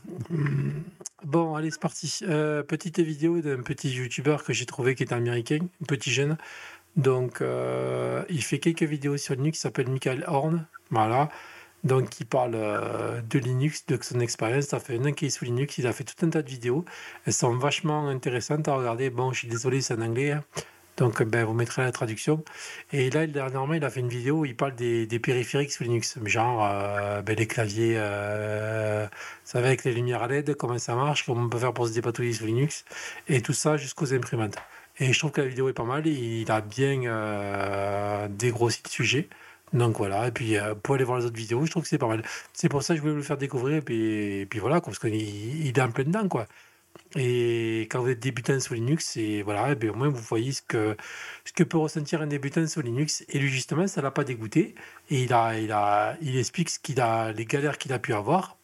Bon, 1.25 1.55
allez, 1.57 1.71
c'est 1.71 1.81
parti. 1.81 2.21
Euh, 2.23 2.63
petite 2.63 3.01
vidéo 3.01 3.41
d'un 3.41 3.63
petit 3.63 3.91
youtubeur 3.91 4.45
que 4.45 4.53
j'ai 4.53 4.67
trouvé 4.67 4.95
qui 4.95 5.03
est 5.03 5.13
américain, 5.13 5.59
un 5.83 5.85
petit 5.85 6.11
jeune. 6.13 6.37
Donc, 6.97 7.41
euh, 7.43 8.25
il 8.31 8.43
fait 8.43 8.59
quelques 8.61 8.83
vidéos 8.85 9.17
sur 9.17 9.35
Linux, 9.35 9.59
il 9.59 9.63
s'appelle 9.63 9.89
Michael 9.89 10.25
Horn. 10.29 10.67
Voilà. 10.91 11.29
Donc, 11.85 12.21
il 12.21 12.27
parle 12.27 12.55
euh, 12.55 13.21
de 13.23 13.39
Linux, 13.39 13.87
de 13.87 13.99
son 14.03 14.21
expérience. 14.21 14.67
Ça 14.67 14.81
fait 14.81 14.99
un 14.99 15.05
an 15.07 15.13
qu'il 15.13 15.29
est 15.29 15.31
sous 15.31 15.45
Linux, 15.45 15.79
il 15.79 15.87
a 15.87 15.93
fait 15.93 16.05
tout 16.05 16.25
un 16.27 16.31
tas 16.31 16.43
de 16.43 16.49
vidéos. 16.51 16.85
Elles 17.27 17.33
sont 17.33 17.57
vachement 17.57 18.09
intéressantes 18.09 18.69
à 18.69 18.75
regarder. 18.77 19.11
Bon, 19.11 19.33
je 19.33 19.41
suis 19.41 19.49
désolé, 19.49 19.81
c'est 19.81 19.95
en 19.95 20.03
anglais. 20.03 20.33
hein. 20.33 20.45
Donc, 20.99 21.23
ben, 21.23 21.45
vous 21.45 21.55
mettrez 21.55 21.83
la 21.83 21.93
traduction. 21.93 22.45
Et 22.93 23.09
là, 23.11 23.27
dernièrement, 23.27 23.75
il 23.75 23.85
a 23.85 23.91
fait 23.91 24.01
une 24.01 24.09
vidéo 24.09 24.41
où 24.41 24.45
il 24.45 24.57
parle 24.57 24.75
des, 24.75 25.07
périphériques 25.21 25.73
sous 25.73 25.85
Linux, 25.85 26.19
genre 26.25 26.67
euh, 26.69 27.23
ben, 27.23 27.37
les 27.37 27.47
claviers, 27.47 27.95
euh, 27.97 29.07
ça 29.45 29.61
va 29.61 29.69
avec 29.69 29.85
les 29.85 29.95
lumières 29.95 30.25
à 30.25 30.29
LED, 30.29 30.57
comment 30.57 30.79
ça 30.79 30.97
marche, 30.97 31.25
comment 31.25 31.43
on 31.43 31.49
peut 31.49 31.59
faire 31.59 31.73
pour 31.73 31.87
se 31.87 31.93
dépatouiller 31.93 32.33
sous 32.33 32.47
Linux, 32.47 32.85
et 33.29 33.41
tout 33.43 33.53
ça 33.53 33.77
jusqu'aux 33.77 34.13
imprimantes. 34.13 34.57
Et 34.99 35.13
je 35.13 35.19
trouve 35.19 35.31
que 35.31 35.41
la 35.41 35.47
vidéo 35.47 35.69
est 35.69 35.73
pas 35.73 35.85
mal, 35.85 36.07
il 36.07 36.51
a 36.51 36.61
bien 36.61 37.05
euh, 37.05 38.27
dégrossi 38.29 38.81
le 38.85 38.91
sujet. 38.91 39.29
Donc 39.73 39.99
voilà, 39.99 40.29
et 40.29 40.33
puis 40.33 40.57
euh, 40.57 40.75
pour 40.75 40.95
aller 40.95 41.05
voir 41.05 41.19
les 41.19 41.27
autres 41.27 41.37
vidéos, 41.37 41.65
je 41.67 41.71
trouve 41.71 41.83
que 41.83 41.89
c'est 41.89 41.99
pas 41.99 42.09
mal. 42.09 42.23
C'est 42.55 42.69
pour 42.69 42.83
ça 42.83 42.95
que 42.95 42.99
je 42.99 43.03
voulais 43.03 43.13
vous 43.13 43.19
le 43.19 43.25
faire 43.25 43.37
découvrir, 43.39 43.77
et 43.77 43.83
puis, 43.83 44.41
et 44.41 44.47
puis 44.47 44.59
voilà, 44.59 44.81
quoi, 44.81 44.93
parce 44.93 44.99
qu'il 44.99 45.15
il 45.15 45.69
est 45.69 45.81
en 45.81 45.91
plein 45.91 46.05
dedans, 46.05 46.27
quoi. 46.29 46.47
Et 47.17 47.83
quand 47.91 48.03
vous 48.03 48.11
êtes 48.11 48.21
débutant 48.21 48.61
sous 48.61 48.75
Linux, 48.75 49.17
et 49.17 49.43
voilà, 49.43 49.73
et 49.73 49.75
bien 49.75 49.91
au 49.91 49.95
moins 49.95 50.09
vous 50.09 50.23
voyez 50.23 50.53
ce 50.53 50.63
que, 50.63 50.97
ce 51.45 51.53
que 51.53 51.65
peut 51.65 51.79
ressentir 51.79 52.21
un 52.23 52.27
débutant 52.27 52.67
sous 52.67 52.83
Linux. 52.83 53.25
Et 53.29 53.39
lui, 53.39 53.49
justement, 53.49 53.87
ça 53.87 54.03
l'a 54.03 54.11
pas 54.11 54.25
dégoûté. 54.25 54.75
Et 55.11 55.23
il, 55.23 55.33
a, 55.33 55.59
il, 55.59 55.73
a, 55.73 56.17
il 56.21 56.37
explique 56.37 56.71
ce 56.71 56.79
qu'il 56.79 57.01
a, 57.01 57.33
les 57.33 57.47
galères 57.47 57.79
qu'il 57.79 57.93
a 57.93 57.99
pu 57.99 58.13
avoir. 58.13 58.59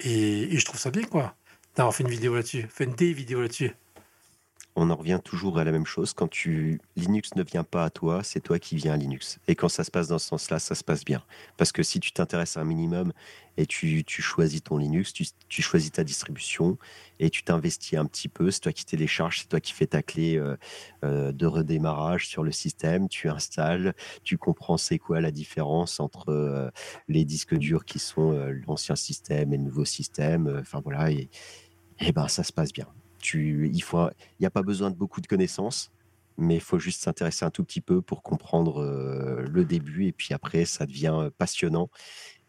Et, 0.00 0.54
et 0.54 0.58
je 0.58 0.64
trouve 0.64 0.80
ça 0.80 0.90
bien, 0.90 1.04
quoi, 1.04 1.34
d'avoir 1.76 1.94
fait 1.94 2.04
une 2.04 2.10
vidéo 2.10 2.34
là-dessus, 2.34 2.66
fait 2.70 2.86
des 2.86 3.12
vidéos 3.12 3.42
là-dessus. 3.42 3.72
On 4.74 4.88
en 4.88 4.96
revient 4.96 5.20
toujours 5.22 5.58
à 5.58 5.64
la 5.64 5.72
même 5.72 5.84
chose. 5.84 6.14
Quand 6.14 6.28
tu 6.28 6.80
Linux 6.96 7.34
ne 7.36 7.42
vient 7.42 7.64
pas 7.64 7.84
à 7.84 7.90
toi, 7.90 8.22
c'est 8.22 8.40
toi 8.40 8.58
qui 8.58 8.76
viens 8.76 8.94
à 8.94 8.96
Linux. 8.96 9.38
Et 9.46 9.54
quand 9.54 9.68
ça 9.68 9.84
se 9.84 9.90
passe 9.90 10.08
dans 10.08 10.18
ce 10.18 10.28
sens-là, 10.28 10.58
ça 10.58 10.74
se 10.74 10.82
passe 10.82 11.04
bien. 11.04 11.22
Parce 11.58 11.72
que 11.72 11.82
si 11.82 12.00
tu 12.00 12.12
t'intéresses 12.12 12.56
un 12.56 12.64
minimum 12.64 13.12
et 13.58 13.66
tu, 13.66 14.02
tu 14.04 14.22
choisis 14.22 14.62
ton 14.62 14.78
Linux, 14.78 15.12
tu, 15.12 15.26
tu 15.48 15.60
choisis 15.60 15.92
ta 15.92 16.04
distribution 16.04 16.78
et 17.20 17.28
tu 17.28 17.42
t'investis 17.42 17.98
un 17.98 18.06
petit 18.06 18.28
peu, 18.28 18.50
c'est 18.50 18.60
toi 18.60 18.72
qui 18.72 18.86
télécharges, 18.86 19.40
c'est 19.40 19.48
toi 19.48 19.60
qui 19.60 19.74
fais 19.74 19.86
ta 19.86 20.02
clé 20.02 20.38
euh, 20.38 20.56
euh, 21.04 21.32
de 21.32 21.44
redémarrage 21.44 22.26
sur 22.26 22.42
le 22.42 22.50
système, 22.50 23.10
tu 23.10 23.28
installes, 23.28 23.94
tu 24.24 24.38
comprends 24.38 24.78
c'est 24.78 24.98
quoi 24.98 25.20
la 25.20 25.32
différence 25.32 26.00
entre 26.00 26.30
euh, 26.30 26.70
les 27.08 27.26
disques 27.26 27.56
durs 27.56 27.84
qui 27.84 27.98
sont 27.98 28.32
l'ancien 28.66 28.96
système 28.96 29.52
et 29.52 29.58
le 29.58 29.64
nouveau 29.64 29.84
système. 29.84 30.60
Enfin 30.60 30.80
voilà, 30.82 31.10
et, 31.10 31.28
et 32.00 32.12
ben 32.12 32.26
ça 32.28 32.42
se 32.42 32.54
passe 32.54 32.72
bien. 32.72 32.86
Il 33.34 33.82
n'y 34.40 34.46
a 34.46 34.50
pas 34.50 34.62
besoin 34.62 34.90
de 34.90 34.96
beaucoup 34.96 35.20
de 35.20 35.26
connaissances, 35.26 35.90
mais 36.36 36.56
il 36.56 36.60
faut 36.60 36.78
juste 36.78 37.02
s'intéresser 37.02 37.44
un 37.44 37.50
tout 37.50 37.64
petit 37.64 37.80
peu 37.80 38.02
pour 38.02 38.22
comprendre 38.22 38.82
euh, 38.82 39.44
le 39.48 39.64
début, 39.64 40.06
et 40.06 40.12
puis 40.12 40.34
après, 40.34 40.64
ça 40.64 40.86
devient 40.86 41.14
euh, 41.14 41.30
passionnant. 41.36 41.90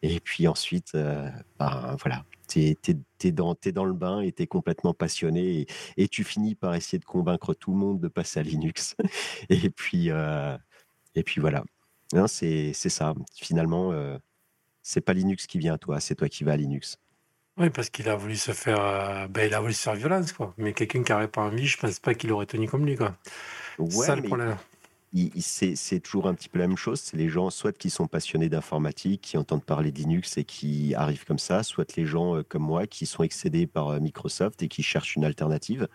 Et 0.02 0.20
puis 0.20 0.48
ensuite, 0.48 0.96
euh, 0.96 1.30
ben, 1.60 1.96
voilà, 2.02 2.26
tu 2.50 2.60
es, 2.62 3.32
dans, 3.32 3.56
dans 3.74 3.86
le 3.86 3.94
bain 3.94 4.20
et 4.20 4.32
tu 4.34 4.44
es 4.44 4.48
complètement 4.48 4.94
passionné, 4.94 5.66
et, 5.98 6.08
tu 6.08 6.24
finis 6.24 6.56
par 6.56 6.76
essayer 6.76 7.00
de 7.00 7.06
convaincre 7.06 7.54
tout 7.54 7.72
le 7.72 7.78
monde 7.78 8.00
de 8.00 8.08
passer 8.08 8.40
à 8.40 8.44
Linux. 8.44 8.96
et, 9.50 9.70
puis, 9.70 10.10
et 10.10 11.24
puis 11.24 11.40
voilà, 11.40 11.64
c'est 12.28 12.74
ça. 12.74 13.14
Finalement, 13.36 13.94
c'est 14.82 15.02
pas 15.02 15.14
Linux 15.14 15.48
qui 15.48 15.58
vient 15.58 15.76
à 15.76 15.78
toi, 15.78 16.02
c'est 16.02 16.16
toi 16.16 16.28
qui 16.28 16.44
vas 16.44 16.54
à 16.54 16.58
Linux. 16.58 16.98
Oui, 17.58 17.70
parce 17.70 17.90
qu'il 17.90 18.10
a 18.10 18.16
voulu 18.16 18.36
se 18.36 18.52
faire, 18.52 18.80
euh, 18.82 19.28
ben, 19.28 19.48
il 19.48 19.54
a 19.54 19.60
voulu 19.60 19.74
se 19.74 19.82
faire 19.84 19.96
violence, 19.96 20.34
quoi. 20.34 20.54
Mais 20.58 20.74
quelqu'un 20.74 21.04
qui 21.04 21.12
n'aurait 21.12 21.28
pas 21.28 21.42
envie, 21.42 21.68
je 21.68 21.78
pense 21.78 22.00
pas 22.00 22.16
qu'il 22.16 22.32
aurait 22.32 22.48
tenu 22.48 22.68
comme 22.68 22.86
lui, 22.86 22.96
quoi. 22.96 23.16
Ouais, 23.78 23.90
Ça, 23.90 24.16
le 24.16 24.24
problème. 24.24 24.58
c'est 25.40 26.00
toujours 26.00 26.28
un 26.28 26.34
petit 26.34 26.50
peu 26.50 26.58
la 26.58 26.68
même 26.68 26.78
chose. 26.78 27.00
C'est 27.00 27.18
les 27.18 27.30
gens, 27.30 27.52
soit 27.52 27.78
qui 27.78 27.92
sont 27.92 28.08
passionnés 28.08 28.50
d'informatique, 28.50 29.22
qui 29.22 29.38
entendent 29.38 29.64
parler 29.64 29.92
de 29.92 30.00
Linux 30.00 30.38
et 30.38 30.44
qui 30.46 30.96
arrivent 30.96 31.26
comme 31.26 31.38
ça, 31.40 31.62
soit 31.62 31.96
les 31.96 32.06
gens 32.08 32.38
euh, 32.38 32.44
comme 32.44 32.64
moi 32.64 32.88
qui 32.88 33.06
sont 33.06 33.22
excédés 33.24 33.68
par 33.68 33.90
euh, 33.90 34.00
Microsoft 34.00 34.64
et 34.64 34.68
qui 34.68 34.82
cherchent 34.82 35.16
une 35.16 35.26
alternative. 35.26 35.88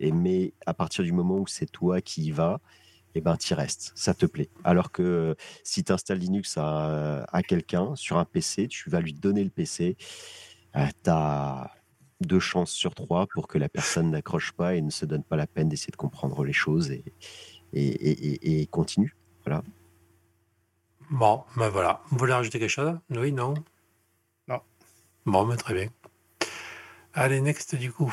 Et 0.00 0.10
mais 0.10 0.54
à 0.66 0.72
partir 0.72 1.04
du 1.04 1.12
moment 1.12 1.36
où 1.36 1.46
c'est 1.46 1.70
toi 1.70 2.00
qui 2.00 2.24
y 2.24 2.30
vas, 2.30 2.60
eh 3.14 3.20
ben, 3.20 3.36
tu 3.36 3.54
restes, 3.54 3.92
ça 3.94 4.14
te 4.14 4.26
plaît. 4.26 4.48
Alors 4.64 4.90
que 4.90 5.36
si 5.62 5.84
tu 5.84 5.92
installes 5.92 6.18
Linux 6.18 6.56
à, 6.58 7.24
à 7.32 7.42
quelqu'un 7.42 7.94
sur 7.94 8.18
un 8.18 8.24
PC, 8.24 8.68
tu 8.68 8.90
vas 8.90 9.00
lui 9.00 9.12
donner 9.12 9.44
le 9.44 9.50
PC, 9.50 9.96
tu 10.74 11.10
as 11.10 11.70
deux 12.20 12.40
chances 12.40 12.70
sur 12.72 12.94
trois 12.94 13.26
pour 13.26 13.48
que 13.48 13.58
la 13.58 13.68
personne 13.68 14.10
n'accroche 14.10 14.52
pas 14.52 14.74
et 14.74 14.82
ne 14.82 14.90
se 14.90 15.04
donne 15.04 15.24
pas 15.24 15.36
la 15.36 15.46
peine 15.46 15.68
d'essayer 15.68 15.90
de 15.90 15.96
comprendre 15.96 16.44
les 16.44 16.52
choses 16.52 16.90
et, 16.90 17.04
et, 17.72 17.86
et- 17.86 18.34
et- 18.34 18.60
et 18.62 18.66
continue. 18.66 19.14
Bon, 21.10 21.44
ben 21.56 21.68
voilà. 21.68 22.00
Vous 22.08 22.16
voulez 22.18 22.32
rajouter 22.32 22.58
quelque 22.58 22.70
chose? 22.70 22.98
Oui, 23.10 23.30
non? 23.32 23.54
Non. 24.48 24.60
Bon, 25.26 25.46
ben 25.46 25.56
très 25.56 25.74
bien. 25.74 25.88
Allez, 27.12 27.40
next, 27.40 27.74
du 27.76 27.92
coup. 27.92 28.12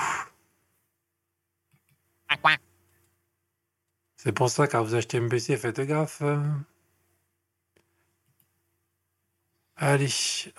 C'est 4.17 4.31
pour 4.33 4.49
ça, 4.49 4.67
quand 4.67 4.83
vous 4.83 4.93
achetez 4.95 5.17
un 5.17 5.27
PC, 5.27 5.57
faites 5.57 5.79
gaffe. 5.81 6.21
Allez, 9.81 10.07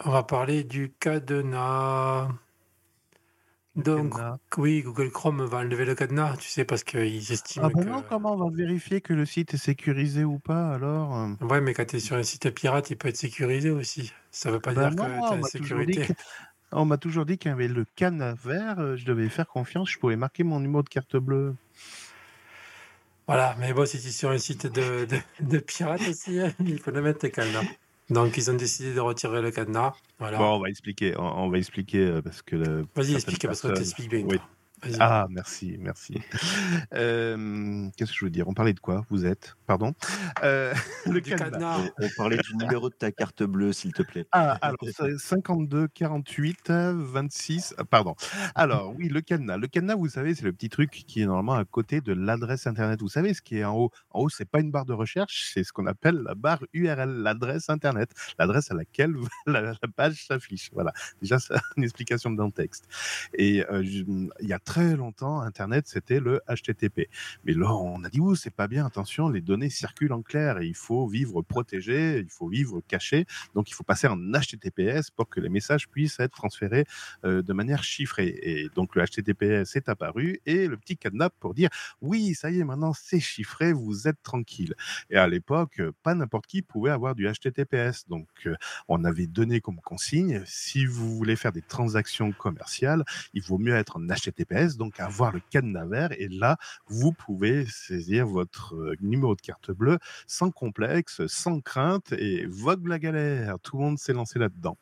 on 0.04 0.10
va 0.10 0.22
parler 0.22 0.64
du 0.64 0.92
cadenas. 1.00 2.28
Donc, 3.76 4.14
Cadenas. 4.14 4.38
oui, 4.56 4.82
Google 4.82 5.10
Chrome 5.10 5.44
va 5.44 5.58
enlever 5.58 5.84
le 5.84 5.94
cadenas, 5.94 6.36
tu 6.38 6.48
sais, 6.48 6.64
parce 6.64 6.84
qu'ils 6.84 7.32
estiment 7.32 7.66
Ah 7.66 7.70
bon, 7.70 7.82
que... 7.82 7.88
non, 7.88 8.02
comment 8.02 8.34
on 8.34 8.50
va 8.50 8.54
vérifier 8.54 9.00
que 9.00 9.14
le 9.14 9.24
site 9.24 9.54
est 9.54 9.56
sécurisé 9.56 10.22
ou 10.24 10.38
pas 10.38 10.74
alors? 10.74 11.30
Ouais, 11.40 11.60
mais 11.60 11.74
quand 11.74 11.84
tu 11.84 11.96
es 11.96 12.00
sur 12.00 12.16
un 12.16 12.22
site 12.22 12.50
pirate, 12.54 12.90
il 12.90 12.96
peut 12.96 13.08
être 13.08 13.16
sécurisé 13.18 13.70
aussi. 13.70 14.12
Ça 14.30 14.50
veut 14.50 14.60
pas 14.60 14.72
Bah 14.74 14.86
dire 14.90 14.90
non, 14.90 15.04
que 15.10 15.20
tu 15.20 15.34
es 15.34 15.36
on 15.36 15.36
en 15.36 15.38
m'a 15.38 15.50
toujours 15.50 15.82
dit 15.84 15.98
sécurité. 15.98 16.14
On 16.72 16.84
m'a 16.86 16.98
toujours 16.98 17.26
dit 17.26 17.38
qu'il 17.38 17.50
y 17.50 17.52
avait 17.54 17.68
le 17.68 17.84
canne 17.96 18.34
vert, 18.44 18.78
euh, 18.80 18.96
je 18.96 19.04
devais 19.06 19.28
faire 19.30 19.48
confiance, 19.48 19.90
je 19.90 19.98
pouvais 19.98 20.16
marquer 20.16 20.44
mon 20.44 20.60
numéro 20.60 20.82
de 20.82 20.88
carte 20.90 21.16
bleue. 21.16 21.56
Voilà, 23.26 23.56
mais 23.58 23.72
bon, 23.72 23.84
si 23.86 24.00
tu 24.00 24.08
es 24.08 24.10
sur 24.12 24.30
un 24.30 24.38
site 24.38 24.66
de, 24.66 25.04
de, 25.06 25.18
de 25.40 25.58
pirate 25.58 26.06
aussi, 26.06 26.38
hein, 26.40 26.52
il 26.60 26.78
faut 26.80 26.90
le 26.92 27.02
mettre 27.02 27.24
le 27.24 27.30
cadenas. 27.30 27.66
Donc, 28.10 28.36
ils 28.36 28.50
ont 28.50 28.54
décidé 28.54 28.94
de 28.94 29.00
retirer 29.00 29.40
le 29.40 29.50
cadenas. 29.50 29.94
Voilà. 30.18 30.38
Bon, 30.38 30.56
on 30.56 30.60
va 30.60 30.68
expliquer, 30.68 31.14
on, 31.18 31.44
on 31.44 31.48
va 31.48 31.58
expliquer 31.58 32.06
euh, 32.06 32.22
parce 32.22 32.42
que. 32.42 32.56
Vas-y, 32.94 33.14
explique, 33.14 33.46
parce 33.46 33.62
que 33.62 33.72
tu 33.74 33.80
expliques 33.80 34.10
bien. 34.10 34.24
Oui. 34.26 34.38
Ah, 34.98 35.26
merci, 35.30 35.76
merci. 35.78 36.14
Euh, 36.94 37.88
Qu'est-ce 37.96 38.10
que 38.12 38.18
je 38.18 38.24
veux 38.24 38.30
dire? 38.30 38.48
On 38.48 38.54
parlait 38.54 38.72
de 38.74 38.80
quoi 38.80 39.04
Vous 39.08 39.24
êtes? 39.24 39.56
Pardon? 39.66 39.94
Euh, 40.42 40.74
Le 41.06 41.20
du 41.20 41.34
cadenas. 41.34 41.50
cadenas. 41.50 41.78
On, 41.78 41.90
on 41.98 42.08
parlait 42.10 42.38
du 42.38 42.56
numéro 42.56 42.90
de 42.90 42.94
ta 42.94 43.12
carte 43.12 43.42
bleue, 43.44 43.72
s'il 43.72 43.92
te 43.92 44.02
plaît. 44.02 44.26
Ah, 44.32 44.58
alors, 44.60 44.78
c'est 44.90 45.16
52, 45.18 45.88
48, 45.88 46.70
euh, 46.70 46.92
26, 46.96 47.74
euh, 47.78 47.84
pardon. 47.84 48.14
Alors, 48.54 48.94
oui, 48.96 49.08
le 49.08 49.20
cadenas. 49.20 49.56
Le 49.56 49.68
cadenas, 49.68 49.94
vous 49.94 50.08
savez, 50.08 50.34
c'est 50.34 50.44
le 50.44 50.52
petit 50.52 50.68
truc 50.68 50.90
qui 50.90 51.22
est 51.22 51.26
normalement 51.26 51.54
à 51.54 51.64
côté 51.64 52.00
de 52.00 52.12
l'adresse 52.12 52.66
Internet. 52.66 53.00
Vous 53.00 53.08
savez, 53.08 53.34
ce 53.34 53.42
qui 53.42 53.58
est 53.58 53.64
en 53.64 53.76
haut. 53.76 53.90
En 54.10 54.20
haut, 54.22 54.28
c'est 54.28 54.44
pas 54.48 54.60
une 54.60 54.70
barre 54.70 54.86
de 54.86 54.92
recherche, 54.92 55.50
c'est 55.54 55.64
ce 55.64 55.72
qu'on 55.72 55.86
appelle 55.86 56.16
la 56.22 56.34
barre 56.34 56.64
URL, 56.72 57.10
l'adresse 57.22 57.70
Internet, 57.70 58.10
l'adresse 58.38 58.70
à 58.70 58.74
laquelle 58.74 59.14
la, 59.46 59.60
la 59.62 59.74
page 59.94 60.26
s'affiche. 60.26 60.70
Voilà. 60.72 60.92
Déjà, 61.20 61.38
c'est 61.38 61.54
une 61.76 61.84
explication 61.84 62.30
dans 62.30 62.46
le 62.46 62.52
texte. 62.52 62.88
Et 63.34 63.64
euh, 63.70 63.82
il 63.84 64.30
y 64.40 64.52
a 64.52 64.58
très 64.58 64.71
longtemps, 64.80 65.40
Internet, 65.40 65.86
c'était 65.86 66.20
le 66.20 66.40
HTTP. 66.48 67.08
Mais 67.44 67.52
là, 67.52 67.72
on 67.74 68.02
a 68.04 68.08
dit, 68.08 68.20
ouh, 68.20 68.34
c'est 68.34 68.54
pas 68.54 68.68
bien, 68.68 68.86
attention, 68.86 69.28
les 69.28 69.40
données 69.40 69.70
circulent 69.70 70.12
en 70.12 70.22
clair 70.22 70.58
et 70.58 70.66
il 70.66 70.74
faut 70.74 71.06
vivre 71.06 71.42
protégé, 71.42 72.18
il 72.18 72.30
faut 72.30 72.48
vivre 72.48 72.80
caché. 72.86 73.26
Donc, 73.54 73.70
il 73.70 73.74
faut 73.74 73.84
passer 73.84 74.06
en 74.06 74.16
HTTPS 74.16 75.10
pour 75.10 75.28
que 75.28 75.40
les 75.40 75.48
messages 75.48 75.88
puissent 75.88 76.20
être 76.20 76.32
transférés 76.32 76.84
euh, 77.24 77.42
de 77.42 77.52
manière 77.52 77.84
chiffrée. 77.84 78.38
Et 78.42 78.68
donc, 78.74 78.94
le 78.94 79.04
HTTPS 79.04 79.76
est 79.76 79.88
apparu 79.88 80.40
et 80.46 80.66
le 80.68 80.76
petit 80.76 80.96
cadenas 80.96 81.30
pour 81.40 81.54
dire 81.54 81.68
oui, 82.00 82.34
ça 82.34 82.50
y 82.50 82.60
est, 82.60 82.64
maintenant 82.64 82.92
c'est 82.92 83.20
chiffré, 83.20 83.72
vous 83.72 84.08
êtes 84.08 84.22
tranquille. 84.22 84.74
Et 85.10 85.16
à 85.16 85.26
l'époque, 85.26 85.80
pas 86.02 86.14
n'importe 86.14 86.46
qui 86.46 86.62
pouvait 86.62 86.90
avoir 86.90 87.14
du 87.14 87.28
HTTPS. 87.28 88.08
Donc, 88.08 88.28
euh, 88.46 88.54
on 88.88 89.04
avait 89.04 89.26
donné 89.26 89.60
comme 89.60 89.80
consigne 89.80 90.42
si 90.46 90.86
vous 90.86 91.16
voulez 91.16 91.36
faire 91.36 91.52
des 91.52 91.62
transactions 91.62 92.32
commerciales, 92.32 93.04
il 93.34 93.42
vaut 93.42 93.58
mieux 93.58 93.74
être 93.74 93.96
en 93.96 94.06
HTTPS, 94.06 94.61
donc 94.70 95.00
avoir 95.00 95.32
le 95.32 95.40
cadenas. 95.50 95.82
Et 96.18 96.28
là, 96.28 96.56
vous 96.86 97.12
pouvez 97.12 97.66
saisir 97.66 98.26
votre 98.26 98.74
euh, 98.74 98.96
numéro 99.00 99.34
de 99.34 99.40
carte 99.40 99.70
bleue 99.70 99.98
sans 100.26 100.50
complexe, 100.50 101.26
sans 101.26 101.60
crainte 101.60 102.12
et 102.12 102.46
vogue 102.46 102.86
la 102.86 102.98
galère. 102.98 103.58
Tout 103.62 103.76
le 103.76 103.82
monde 103.82 103.98
s'est 103.98 104.12
lancé 104.12 104.38
là-dedans. 104.38 104.78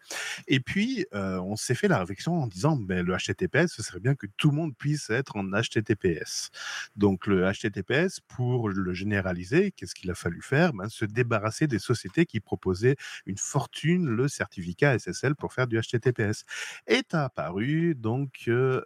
Et 0.47 0.61
puis, 0.61 1.07
euh, 1.15 1.39
on 1.41 1.57
s'est 1.57 1.75
fait 1.75 1.89
la 1.89 1.99
réflexion 1.99 2.43
en 2.43 2.47
disant, 2.47 2.77
ben, 2.77 3.05
le 3.05 3.17
HTTPS, 3.17 3.69
ce 3.69 3.83
serait 3.83 4.01
bien 4.01 4.15
que 4.15 4.27
tout 4.37 4.51
le 4.51 4.57
monde 4.57 4.77
puisse 4.77 5.11
être 5.11 5.37
en 5.37 5.45
HTTPS. 5.45 6.51
Donc, 6.97 7.27
le 7.27 7.51
HTTPS, 7.51 8.21
pour 8.29 8.69
le 8.69 8.93
généraliser, 8.93 9.73
qu'est-ce 9.73 9.95
qu'il 9.95 10.11
a 10.11 10.15
fallu 10.15 10.43
faire? 10.43 10.73
Ben, 10.73 10.89
Se 10.89 11.05
débarrasser 11.05 11.67
des 11.67 11.79
sociétés 11.79 12.27
qui 12.27 12.41
proposaient 12.41 12.97
une 13.27 13.39
fortune 13.39 14.09
le 14.09 14.29
certificat 14.29 14.99
SSL 14.99 15.35
pour 15.35 15.53
faire 15.53 15.67
du 15.67 15.81
HTTPS. 15.81 16.45
Est 16.87 17.15
apparu, 17.15 17.95
donc, 17.95 18.45
euh, 18.49 18.81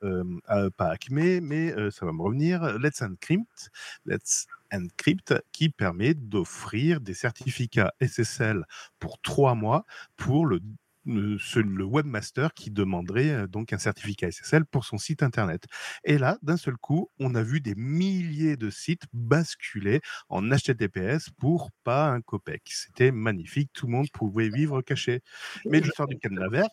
pas 0.76 0.90
Acme, 0.90 1.40
mais 1.40 1.72
euh, 1.72 1.90
ça 1.90 2.06
va 2.06 2.12
me 2.12 2.22
revenir, 2.22 2.78
Let's 2.78 3.02
Encrypt, 3.02 3.70
Let's 4.06 4.46
Encrypt, 4.72 5.34
qui 5.52 5.68
permet 5.68 6.14
d'offrir 6.14 7.00
des 7.00 7.14
certificats 7.14 7.92
SSL 8.00 8.64
pour 8.98 9.20
trois 9.20 9.54
mois 9.54 9.84
pour 10.16 10.46
le 10.46 10.60
webmaster 11.06 12.54
qui 12.54 12.70
demanderait 12.70 13.30
euh, 13.30 13.46
donc 13.46 13.72
un 13.72 13.78
certificat 13.78 14.30
SSL 14.30 14.64
pour 14.66 14.84
son 14.84 14.98
site 14.98 15.22
internet. 15.22 15.64
Et 16.04 16.18
là, 16.18 16.38
d'un 16.42 16.56
seul 16.56 16.76
coup, 16.76 17.10
on 17.18 17.34
a 17.34 17.42
vu 17.42 17.60
des 17.60 17.74
milliers 17.74 18.56
de 18.56 18.70
sites 18.70 19.04
basculer 19.12 20.00
en 20.28 20.42
HTTPS 20.42 21.30
pour 21.38 21.70
pas 21.84 22.08
un 22.10 22.20
copec. 22.20 22.62
C'était 22.66 23.12
magnifique, 23.12 23.70
tout 23.72 23.86
le 23.86 23.92
monde 23.92 24.10
pouvait 24.12 24.48
vivre 24.48 24.82
caché. 24.82 25.22
Mais 25.66 25.80
l'histoire 25.80 26.08
du 26.08 26.18
cadenas 26.18 26.48
vert, 26.48 26.68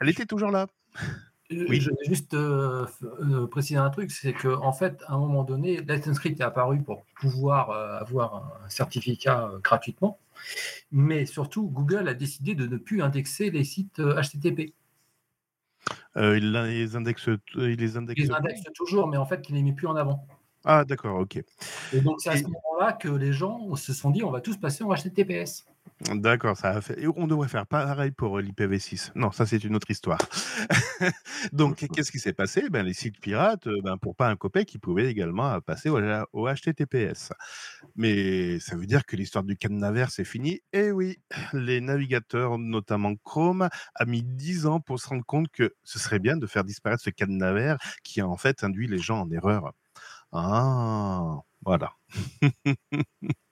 elle 0.00 0.08
était 0.08 0.26
toujours 0.26 0.50
là. 0.50 0.66
Je 1.50 1.64
Oui. 1.68 1.80
je 1.80 1.90
vais 1.90 1.96
juste 2.06 2.34
euh, 2.34 2.86
euh, 3.20 3.46
préciser 3.46 3.76
un 3.78 3.90
truc, 3.90 4.10
c'est 4.10 4.32
qu'en 4.32 4.64
en 4.64 4.72
fait, 4.72 5.02
à 5.06 5.14
un 5.14 5.18
moment 5.18 5.44
donné, 5.44 5.80
Encrypt 5.80 6.40
est 6.40 6.42
apparu 6.44 6.82
pour 6.82 7.04
pouvoir 7.20 7.70
euh, 7.70 7.98
avoir 7.98 8.60
un 8.64 8.68
certificat 8.68 9.48
euh, 9.48 9.58
gratuitement, 9.58 10.18
mais 10.92 11.26
surtout, 11.26 11.68
Google 11.68 12.08
a 12.08 12.14
décidé 12.14 12.54
de 12.54 12.66
ne 12.66 12.76
plus 12.76 13.02
indexer 13.02 13.50
les 13.50 13.64
sites 13.64 14.00
euh, 14.00 14.20
HTTP. 14.20 14.72
Euh, 16.16 16.36
il 16.38 16.52
les 16.52 16.96
indexe, 16.96 17.28
il 17.54 17.62
les 17.76 17.96
indexe. 17.96 18.18
Il 18.20 18.24
les 18.28 18.32
indexe 18.32 18.62
toujours, 18.74 19.06
mais 19.06 19.16
en 19.18 19.26
fait, 19.26 19.48
il 19.48 19.52
ne 19.52 19.58
les 19.58 19.62
met 19.64 19.72
plus 19.72 19.86
en 19.86 19.96
avant. 19.96 20.26
Ah 20.64 20.84
d'accord, 20.84 21.20
ok. 21.20 21.36
Et 21.92 22.00
donc, 22.00 22.20
c'est 22.20 22.30
à 22.30 22.34
Et- 22.34 22.38
ce 22.38 22.44
moment-là 22.44 22.92
que 22.94 23.08
les 23.08 23.32
gens 23.32 23.76
se 23.76 23.92
sont 23.92 24.10
dit 24.10 24.24
on 24.24 24.30
va 24.32 24.40
tous 24.40 24.56
passer 24.56 24.82
en 24.82 24.92
HTTPS. 24.92 25.64
D'accord, 26.14 26.56
ça 26.58 26.70
a 26.70 26.80
fait. 26.82 27.06
On 27.16 27.26
devrait 27.26 27.48
faire 27.48 27.66
pareil 27.66 28.10
pour 28.10 28.38
l'IPv6. 28.38 29.12
Non, 29.14 29.30
ça 29.32 29.46
c'est 29.46 29.64
une 29.64 29.74
autre 29.74 29.90
histoire. 29.90 30.18
Donc, 31.52 31.86
qu'est-ce 31.94 32.12
qui 32.12 32.18
s'est 32.18 32.34
passé? 32.34 32.68
Ben, 32.70 32.84
Les 32.84 32.92
sites 32.92 33.18
pirates, 33.18 33.66
euh, 33.66 33.80
ben, 33.82 33.96
pour 33.96 34.14
pas 34.14 34.28
un 34.28 34.36
copec, 34.36 34.72
ils 34.74 34.78
pouvaient 34.78 35.06
également 35.10 35.58
passer 35.62 35.88
au, 35.88 35.98
au 36.34 36.48
HTTPS. 36.48 37.32
Mais 37.96 38.60
ça 38.60 38.76
veut 38.76 38.86
dire 38.86 39.06
que 39.06 39.16
l'histoire 39.16 39.42
du 39.44 39.56
cadenas 39.56 40.08
c'est 40.10 40.24
fini. 40.24 40.60
Et 40.74 40.90
oui, 40.92 41.18
les 41.54 41.80
navigateurs, 41.80 42.58
notamment 42.58 43.14
Chrome, 43.24 43.68
a 43.94 44.04
mis 44.04 44.22
10 44.22 44.66
ans 44.66 44.80
pour 44.80 45.00
se 45.00 45.08
rendre 45.08 45.24
compte 45.24 45.48
que 45.50 45.74
ce 45.82 45.98
serait 45.98 46.18
bien 46.18 46.36
de 46.36 46.46
faire 46.46 46.64
disparaître 46.64 47.02
ce 47.02 47.10
cadenas 47.10 47.52
vert 47.54 47.78
qui 48.04 48.20
a 48.20 48.28
en 48.28 48.36
fait 48.36 48.64
induit 48.64 48.86
les 48.86 48.98
gens 48.98 49.20
en 49.22 49.30
erreur. 49.30 49.72
Ah, 50.32 51.38
voilà. 51.64 51.92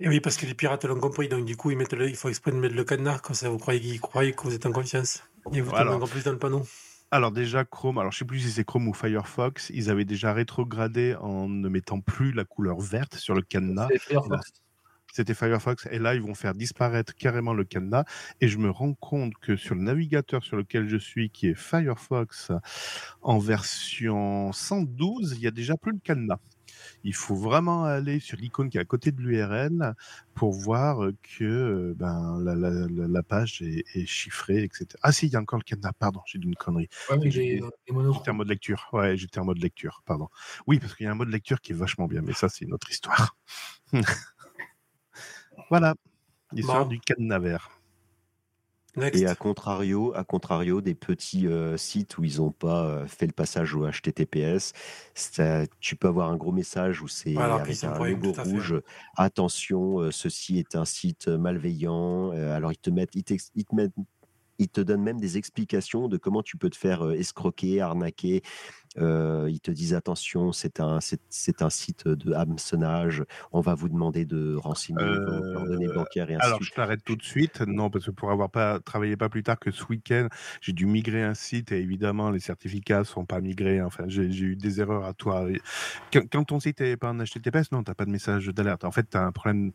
Et 0.00 0.08
oui, 0.08 0.20
parce 0.20 0.36
que 0.36 0.46
les 0.46 0.54
pirates 0.54 0.84
l'ont 0.84 0.98
compris, 0.98 1.28
donc 1.28 1.44
du 1.44 1.56
coup, 1.56 1.70
ils 1.70 1.76
mettent 1.76 1.92
le, 1.92 2.08
il 2.08 2.16
faut 2.16 2.28
exprès 2.30 2.52
de 2.52 2.56
mettre 2.56 2.74
le 2.74 2.84
cadenas, 2.84 3.18
comme 3.18 3.34
ça 3.34 3.50
vous 3.50 3.58
croyez 3.58 3.80
qu'ils 3.80 4.00
croient 4.00 4.30
que 4.32 4.42
vous 4.42 4.54
êtes 4.54 4.64
en 4.64 4.72
confiance. 4.72 5.22
Et 5.52 5.60
vous 5.60 5.68
Voilà. 5.70 5.84
tombez 5.84 5.96
encore 5.96 6.08
plus 6.08 6.24
dans 6.24 6.32
le 6.32 6.38
panneau. 6.38 6.66
Alors 7.12 7.32
déjà 7.32 7.64
Chrome, 7.64 7.98
alors 7.98 8.12
je 8.12 8.18
sais 8.18 8.24
plus 8.24 8.38
si 8.38 8.50
c'est 8.52 8.64
Chrome 8.64 8.86
ou 8.86 8.94
Firefox, 8.94 9.70
ils 9.74 9.90
avaient 9.90 10.04
déjà 10.04 10.32
rétrogradé 10.32 11.16
en 11.20 11.48
ne 11.48 11.68
mettant 11.68 12.00
plus 12.00 12.32
la 12.32 12.44
couleur 12.44 12.78
verte 12.80 13.16
sur 13.16 13.34
le 13.34 13.42
cadenas. 13.42 13.88
C'était 15.12 15.34
Firefox 15.34 15.88
et 15.90 15.98
là 15.98 16.14
ils 16.14 16.22
vont 16.22 16.34
faire 16.36 16.54
disparaître 16.54 17.16
carrément 17.16 17.52
le 17.52 17.64
cadenas 17.64 18.04
et 18.40 18.46
je 18.46 18.58
me 18.58 18.70
rends 18.70 18.94
compte 18.94 19.32
que 19.42 19.56
sur 19.56 19.74
le 19.74 19.82
navigateur 19.82 20.44
sur 20.44 20.56
lequel 20.56 20.88
je 20.88 20.96
suis 20.96 21.30
qui 21.30 21.48
est 21.48 21.58
Firefox 21.58 22.52
en 23.20 23.38
version 23.40 24.52
112, 24.52 25.32
il 25.36 25.40
y 25.42 25.48
a 25.48 25.50
déjà 25.50 25.76
plus 25.76 25.92
le 25.92 25.98
cadenas. 25.98 26.38
Il 27.04 27.14
faut 27.14 27.34
vraiment 27.34 27.84
aller 27.84 28.20
sur 28.20 28.36
l'icône 28.36 28.70
qui 28.70 28.78
est 28.78 28.80
à 28.80 28.84
côté 28.84 29.12
de 29.12 29.20
l'URL 29.20 29.94
pour 30.34 30.52
voir 30.52 31.10
que 31.38 31.94
ben, 31.96 32.40
la, 32.42 32.54
la, 32.54 32.70
la, 32.88 33.22
page 33.22 33.62
est, 33.62 33.84
est, 33.94 34.06
chiffrée, 34.06 34.62
etc. 34.62 34.86
Ah 35.02 35.12
si, 35.12 35.26
il 35.26 35.32
y 35.32 35.36
a 35.36 35.40
encore 35.40 35.58
le 35.58 35.64
cadenas, 35.64 35.92
pardon, 35.98 36.20
j'ai 36.26 36.38
dit 36.38 36.46
une 36.46 36.56
connerie. 36.56 36.88
Ouais, 37.10 37.30
j'étais 37.30 37.60
en 38.30 38.34
mode 38.34 38.48
lecture. 38.48 38.88
Ouais, 38.92 39.16
j'étais 39.16 39.38
en 39.38 39.44
mode 39.44 39.58
lecture, 39.58 40.02
pardon. 40.06 40.28
Oui, 40.66 40.78
parce 40.78 40.94
qu'il 40.94 41.04
y 41.04 41.08
a 41.08 41.12
un 41.12 41.16
mode 41.16 41.30
lecture 41.30 41.60
qui 41.60 41.72
est 41.72 41.74
vachement 41.74 42.06
bien, 42.06 42.22
mais 42.22 42.32
ça, 42.32 42.48
c'est 42.48 42.64
une 42.64 42.72
autre 42.72 42.90
histoire. 42.90 43.36
voilà, 45.70 45.94
l'histoire 46.52 46.86
du 46.86 47.00
cadenas 47.00 47.38
vert. 47.38 47.79
Et 49.12 49.26
à 49.26 49.34
contrario, 49.34 50.12
à 50.14 50.24
contrario 50.24 50.80
des 50.80 50.94
petits 50.94 51.46
euh, 51.46 51.76
sites 51.76 52.18
où 52.18 52.24
ils 52.24 52.38
n'ont 52.38 52.50
pas 52.50 52.84
euh, 52.84 53.06
fait 53.06 53.26
le 53.26 53.32
passage 53.32 53.74
au 53.74 53.88
HTTPS, 53.88 54.72
ça, 55.14 55.66
tu 55.80 55.96
peux 55.96 56.08
avoir 56.08 56.30
un 56.30 56.36
gros 56.36 56.52
message 56.52 57.02
où 57.02 57.08
c'est 57.08 57.36
avec 57.36 57.84
un 57.84 57.98
logo 57.98 58.32
rouge. 58.32 58.80
Attention, 59.16 60.00
euh, 60.00 60.10
ceci 60.10 60.58
est 60.58 60.74
un 60.76 60.84
site 60.84 61.28
malveillant. 61.28 62.30
alors 62.30 62.72
ils 62.72 62.78
te 62.78 62.90
mettent, 62.90 63.14
ils, 63.14 63.24
ils 63.54 63.64
te 63.64 63.74
mettent 63.74 63.92
ils 64.60 64.68
te 64.68 64.80
donnent 64.80 65.02
même 65.02 65.18
des 65.18 65.38
explications 65.38 66.06
de 66.06 66.18
comment 66.18 66.42
tu 66.42 66.56
peux 66.56 66.70
te 66.70 66.76
faire 66.76 67.10
escroquer, 67.12 67.80
arnaquer. 67.80 68.42
ils 68.96 69.60
te 69.62 69.70
disent 69.70 69.94
attention, 69.94 70.52
c'est 70.52 70.80
un, 70.80 70.98
c'est, 71.00 71.62
un 71.62 71.70
site 71.70 72.06
de 72.06 72.32
hameçonnage. 72.34 73.24
On 73.52 73.60
va 73.60 73.74
vous 73.74 73.88
demander 73.88 74.26
de 74.26 74.54
renseigner 74.56 75.02
vos 75.02 75.52
coordonnées 75.54 75.88
bancaires 75.88 76.30
et 76.30 76.34
ainsi 76.34 76.46
Alors, 76.46 76.62
je 76.62 76.70
t'arrête 76.72 77.02
tout 77.04 77.16
de 77.16 77.22
suite. 77.22 77.62
Non, 77.62 77.88
parce 77.88 78.06
que 78.06 78.10
pour 78.10 78.30
avoir 78.30 78.50
pas 78.50 78.80
travaillé 78.80 79.16
pas 79.16 79.30
plus 79.30 79.42
tard 79.42 79.58
que 79.58 79.70
ce 79.70 79.84
week-end, 79.88 80.28
j'ai 80.60 80.72
dû 80.72 80.84
migrer 80.84 81.22
un 81.22 81.34
site 81.34 81.72
et 81.72 81.78
évidemment, 81.78 82.30
les 82.30 82.40
certificats 82.40 83.04
sont 83.04 83.24
pas 83.24 83.40
migrés. 83.40 83.80
Enfin, 83.80 84.04
j'ai, 84.08 84.24
eu 84.24 84.56
des 84.56 84.80
erreurs 84.80 85.04
à 85.04 85.14
toi. 85.14 85.46
Quand, 86.12 86.44
ton 86.44 86.60
site 86.60 86.80
n'est 86.80 86.98
pas 86.98 87.10
en 87.10 87.18
HTTPS, 87.18 87.72
non, 87.72 87.82
tu 87.82 87.90
n'as 87.90 87.94
pas 87.94 88.04
de 88.04 88.10
message 88.10 88.48
d'alerte. 88.48 88.84
En 88.84 88.90
fait, 88.90 89.08
tu 89.08 89.16
as 89.16 89.24
un 89.24 89.32
problème. 89.32 89.72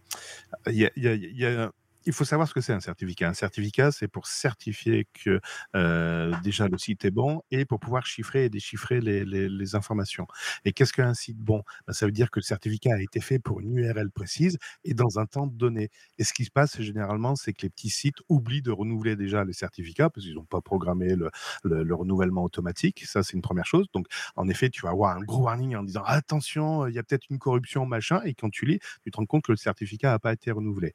Il 0.68 0.76
y 0.76 0.86
a, 0.86 0.91
y 0.95 1.45
a 1.45 1.72
il 2.06 2.14
faut 2.14 2.26
savoir 2.26 2.48
ce 2.48 2.53
que 2.53 2.61
c'est 2.61 2.73
un 2.73 2.80
certificat. 2.80 3.30
Un 3.30 3.34
certificat, 3.34 3.91
c'est 3.91 4.07
pour 4.07 4.27
certifier 4.27 5.07
que 5.14 5.40
euh, 5.76 6.34
déjà 6.44 6.68
le 6.68 6.77
site 6.77 7.03
est 7.06 7.11
bon 7.11 7.41
et 7.52 7.65
pour 7.65 7.80
pouvoir 7.80 8.06
chiffrer 8.06 8.45
et 8.45 8.49
déchiffrer 8.49 9.02
les, 9.02 9.76
informations. 9.76 10.27
Et 10.64 10.73
qu'est-ce 10.73 10.94
qu'un 10.94 11.14
site 11.14 11.38
bon? 11.38 11.64
Ben, 11.88 11.94
Ça 11.94 12.06
veut 12.06 12.11
dire 12.11 12.30
que 12.30 12.40
le 12.40 12.44
certificat 12.44 12.94
a 12.94 13.02
été 13.02 13.19
fait 13.19 13.40
pour 13.40 13.60
une 13.61 13.77
URL 13.77 14.11
précise 14.11 14.57
et 14.84 14.94
dans 14.94 15.18
un 15.19 15.26
temps 15.26 15.48
donné. 15.48 15.90
Et 16.19 16.23
ce 16.23 16.34
qui 16.34 16.45
se 16.45 16.52
passe 16.52 16.80
généralement, 16.82 17.36
c'est 17.36 17.53
que 17.53 17.64
les 17.64 17.69
petits 17.69 17.90
sites 17.90 18.18
oublient 18.30 18.61
de 18.61 18.72
renouveler 18.72 19.15
déjà 19.15 19.44
les 19.44 19.53
certificats 19.53 20.10
parce 20.10 20.26
qu'ils 20.26 20.36
n'ont 20.36 20.45
pas 20.45 20.61
programmé 20.61 21.15
le, 21.15 21.32
le, 21.64 21.95
renouvellement 21.95 22.44
automatique. 22.44 23.03
Ça, 23.06 23.23
c'est 23.23 23.34
une 23.34 23.41
première 23.41 23.65
chose. 23.65 23.88
Donc, 23.94 24.07
en 24.36 24.48
effet, 24.48 24.69
tu 24.69 24.82
vas 24.82 24.91
avoir 24.91 25.18
un 25.18 25.22
gros 25.22 25.44
warning 25.44 25.76
en 25.76 25.84
disant 25.84 26.03
attention, 26.06 26.88
il 26.88 26.94
y 26.94 26.99
a 26.99 27.03
peut-être 27.03 27.26
une 27.30 27.40
corruption, 27.40 27.86
machin. 27.86 28.22
Et 28.26 28.36
quand 28.36 28.49
tu 28.49 28.65
lis, 28.65 28.80
tu 29.03 29.11
te 29.11 29.18
rends 29.18 29.26
compte 29.26 29.44
que 29.44 29.52
le 29.52 29.57
certificat 29.57 30.11
n'a 30.11 30.19
pas 30.19 30.34
été 30.34 30.52
renouvelé. 30.52 30.94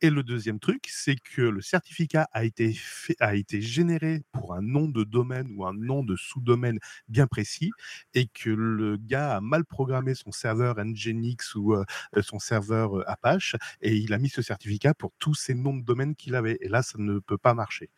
Et 0.00 0.10
le 0.10 0.22
deuxième 0.22 0.51
truc, 0.58 0.84
c'est 0.88 1.16
que 1.16 1.42
le 1.42 1.60
certificat 1.60 2.28
a 2.32 2.44
été, 2.44 2.72
fait, 2.72 3.16
a 3.20 3.34
été 3.34 3.60
généré 3.60 4.22
pour 4.32 4.54
un 4.54 4.62
nom 4.62 4.88
de 4.88 5.04
domaine 5.04 5.48
ou 5.56 5.66
un 5.66 5.74
nom 5.74 6.02
de 6.02 6.16
sous-domaine 6.16 6.78
bien 7.08 7.26
précis 7.26 7.70
et 8.14 8.26
que 8.26 8.50
le 8.50 8.96
gars 8.96 9.36
a 9.36 9.40
mal 9.40 9.64
programmé 9.64 10.14
son 10.14 10.32
serveur 10.32 10.76
Nginx 10.78 11.54
ou 11.54 11.74
euh, 11.74 11.84
son 12.22 12.38
serveur 12.38 12.98
euh, 12.98 13.10
Apache 13.10 13.56
et 13.80 13.96
il 13.96 14.12
a 14.12 14.18
mis 14.18 14.28
ce 14.28 14.42
certificat 14.42 14.94
pour 14.94 15.12
tous 15.18 15.34
ces 15.34 15.54
noms 15.54 15.76
de 15.76 15.84
domaines 15.84 16.14
qu'il 16.14 16.34
avait. 16.34 16.58
Et 16.60 16.68
là, 16.68 16.82
ça 16.82 16.98
ne 16.98 17.18
peut 17.18 17.38
pas 17.38 17.54
marcher 17.54 17.90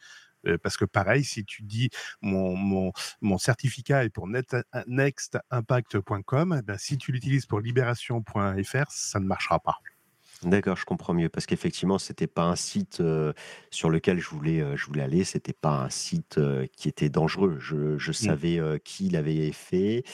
euh, 0.47 0.59
parce 0.59 0.77
que 0.77 0.85
pareil, 0.85 1.25
si 1.25 1.45
tu 1.45 1.63
dis 1.63 1.91
mon, 2.21 2.93
mon, 3.21 3.39
certificat 3.39 4.05
est 4.05 4.11
pour 4.11 4.29
nextimpact.com, 4.29 6.63
ben, 6.65 6.79
si 6.79 6.99
tu 6.99 7.13
l'utilises 7.13 7.47
pour 7.47 7.61
libération.fr, 7.61 8.91
ça 8.91 9.21
ne 9.21 9.27
marchera 9.27 9.61
pas. 9.61 9.79
D'accord, 10.43 10.77
je 10.77 10.85
comprends 10.85 11.15
mieux 11.15 11.29
parce 11.29 11.47
qu'effectivement, 11.47 11.99
c'était 11.99 12.27
pas 12.27 12.45
un 12.45 12.57
site 12.57 13.03
sur 13.71 13.91
lequel 13.91 14.21
je 14.21 14.29
voulais, 14.29 14.77
je 14.77 14.87
voulais 14.87 15.03
aller. 15.03 15.25
C'était 15.25 15.55
pas 15.55 15.85
un 15.85 15.91
site 15.91 16.39
qui 16.77 16.89
était 16.89 17.09
dangereux. 17.09 17.57
Je, 17.61 17.97
je 17.97 18.11
mmh. 18.11 18.15
savais 18.15 18.61
qui 18.85 19.09
l'avait 19.09 19.53
fait 19.53 20.05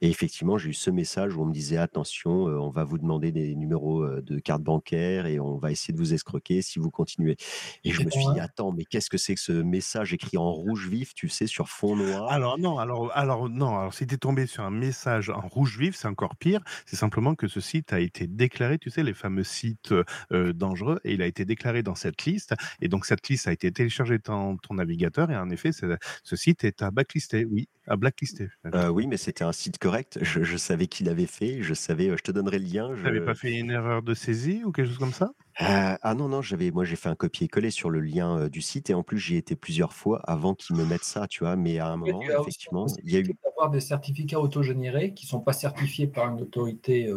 et 0.00 0.08
effectivement, 0.10 0.58
j'ai 0.58 0.70
eu 0.70 0.74
ce 0.74 0.90
message 0.90 1.34
où 1.34 1.42
on 1.42 1.46
me 1.46 1.52
disait 1.52 1.78
attention, 1.78 2.30
on 2.30 2.70
va 2.70 2.84
vous 2.84 2.98
demander 2.98 3.32
des 3.32 3.54
numéros 3.54 4.06
de 4.06 4.38
carte 4.38 4.62
bancaire 4.62 5.26
et 5.26 5.40
on 5.40 5.56
va 5.56 5.70
essayer 5.70 5.94
de 5.94 5.98
vous 5.98 6.14
escroquer 6.14 6.62
si 6.62 6.78
vous 6.78 6.90
continuez. 6.90 7.36
Et 7.84 7.90
je 7.90 8.02
me 8.02 8.10
suis 8.10 8.26
dit 8.32 8.40
attends, 8.40 8.72
mais 8.72 8.84
qu'est-ce 8.84 9.10
que 9.10 9.18
c'est 9.18 9.34
que 9.34 9.40
ce 9.40 9.52
message 9.52 10.12
écrit 10.12 10.36
en 10.36 10.52
rouge 10.52 10.88
vif, 10.88 11.14
tu 11.14 11.28
sais, 11.28 11.46
sur 11.46 11.68
fond 11.68 11.96
noir? 11.96 12.30
Alors 12.30 12.58
non, 12.58 12.78
alors 12.78 13.10
alors 13.14 13.48
non, 13.48 13.78
alors 13.78 13.94
si 13.94 14.06
tu 14.06 14.14
es 14.14 14.18
tombé 14.18 14.46
sur 14.46 14.64
un 14.64 14.70
message 14.70 15.30
en 15.30 15.46
rouge 15.48 15.78
vif, 15.78 15.96
c'est 15.96 16.08
encore 16.08 16.36
pire. 16.36 16.60
C'est 16.86 16.96
simplement 16.96 17.34
que 17.34 17.48
ce 17.48 17.60
site 17.60 17.92
a 17.92 18.00
été 18.00 18.26
déclaré, 18.26 18.78
tu 18.78 18.90
sais, 18.90 19.02
les 19.02 19.14
fameux 19.14 19.44
sites 19.68 19.94
euh, 20.32 20.52
dangereux 20.52 21.00
et 21.04 21.14
il 21.14 21.22
a 21.22 21.26
été 21.26 21.44
déclaré 21.44 21.82
dans 21.82 21.94
cette 21.94 22.24
liste. 22.24 22.54
Et 22.80 22.88
donc 22.88 23.06
cette 23.06 23.28
liste 23.28 23.48
a 23.48 23.52
été 23.52 23.70
téléchargée 23.72 24.18
dans 24.24 24.56
ton 24.56 24.74
navigateur 24.74 25.30
et 25.30 25.36
en 25.36 25.50
effet, 25.50 25.70
ce 25.72 26.36
site 26.36 26.64
est 26.64 26.82
à 26.82 26.90
blacklister. 26.90 27.44
Oui, 27.44 27.68
à 27.86 27.96
blacklister. 27.96 28.48
Euh, 28.74 28.88
oui, 28.88 29.06
mais 29.06 29.16
c'était 29.16 29.44
un 29.44 29.52
site 29.52 29.78
correct. 29.78 30.18
Je, 30.22 30.56
savais 30.56 30.86
qui 30.86 31.04
l'avait 31.04 31.26
fait. 31.26 31.62
Je 31.62 31.74
savais. 31.74 32.10
Je 32.10 32.22
te 32.22 32.32
donnerai 32.32 32.58
le 32.58 32.66
lien. 32.66 32.90
Tu 32.94 33.02
n'avais 33.02 33.20
pas 33.20 33.34
fait 33.34 33.54
une 33.54 33.70
erreur 33.70 34.02
de 34.02 34.14
saisie 34.14 34.62
ou 34.64 34.72
quelque 34.72 34.88
chose 34.88 34.98
comme 34.98 35.12
ça? 35.12 35.32
Euh, 35.60 35.96
ah 36.00 36.14
non, 36.14 36.28
non, 36.28 36.40
j'avais, 36.40 36.70
moi 36.70 36.84
j'ai 36.84 36.94
fait 36.94 37.08
un 37.08 37.16
copier-coller 37.16 37.72
sur 37.72 37.90
le 37.90 38.00
lien 38.00 38.48
du 38.48 38.60
site 38.60 38.90
et 38.90 38.94
en 38.94 39.02
plus 39.02 39.18
j'y 39.18 39.36
étais 39.36 39.56
plusieurs 39.56 39.92
fois 39.92 40.20
avant 40.24 40.54
qu'ils 40.54 40.76
me 40.76 40.84
mettent 40.84 41.02
ça, 41.02 41.26
tu 41.26 41.42
vois. 41.42 41.56
Mais 41.56 41.78
à 41.78 41.88
un 41.88 41.96
moment, 41.96 42.22
effectivement, 42.22 42.86
il 43.02 43.12
y 43.12 43.16
a 43.16 43.20
eu. 43.20 43.34
avoir 43.56 43.70
des 43.70 43.80
certificats 43.80 44.38
autogénérés 44.38 45.14
qui 45.14 45.26
ne 45.26 45.30
sont 45.30 45.40
pas 45.40 45.52
certifiés 45.52 46.06
par 46.06 46.28
une 46.28 46.40
autorité. 46.42 47.10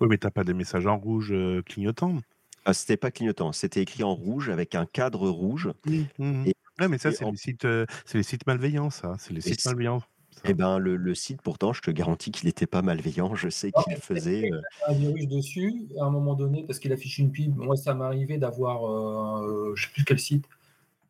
Oui, 0.00 0.08
mais 0.08 0.18
tu 0.18 0.26
n'as 0.26 0.30
pas 0.30 0.44
des 0.44 0.54
messages 0.54 0.86
en 0.86 0.96
rouge 0.96 1.34
clignotants 1.66 2.18
ah, 2.64 2.72
C'était 2.72 2.96
pas 2.96 3.10
clignotant, 3.10 3.52
c'était 3.52 3.82
écrit 3.82 4.02
en 4.02 4.14
rouge 4.14 4.48
avec 4.48 4.74
un 4.74 4.86
cadre 4.86 5.28
rouge. 5.28 5.70
Oui, 5.86 6.06
mmh 6.18 6.44
mais 6.88 6.96
ça, 6.96 7.12
c'est 7.12 7.26
les, 7.26 7.36
sites, 7.36 7.66
les 8.14 8.22
sites 8.22 8.46
malveillants, 8.46 8.88
ça. 8.88 9.14
C'est 9.18 9.34
les 9.34 9.42
sites 9.42 9.66
malveillants. 9.66 10.00
Eh 10.44 10.54
ben, 10.54 10.78
le, 10.78 10.96
le, 10.96 11.14
site, 11.14 11.42
pourtant, 11.42 11.72
je 11.72 11.82
te 11.82 11.90
garantis 11.90 12.30
qu'il 12.30 12.46
n'était 12.46 12.66
pas 12.66 12.82
malveillant. 12.82 13.34
Je 13.34 13.48
sais 13.48 13.72
qu'il 13.72 13.96
faisait. 13.96 14.50
Euh... 14.50 14.60
Un 14.88 14.94
virus 14.94 15.28
dessus, 15.28 15.86
à 16.00 16.04
un 16.04 16.10
moment 16.10 16.34
donné, 16.34 16.64
parce 16.64 16.78
qu'il 16.78 16.92
affiche 16.92 17.18
une 17.18 17.30
pub. 17.30 17.56
Moi, 17.56 17.76
ça 17.76 17.94
m'arrivait 17.94 18.38
d'avoir, 18.38 18.86
euh, 18.86 19.72
je 19.74 19.82
ne 19.82 19.86
sais 19.86 19.92
plus 19.92 20.04
quel 20.04 20.18
site, 20.18 20.46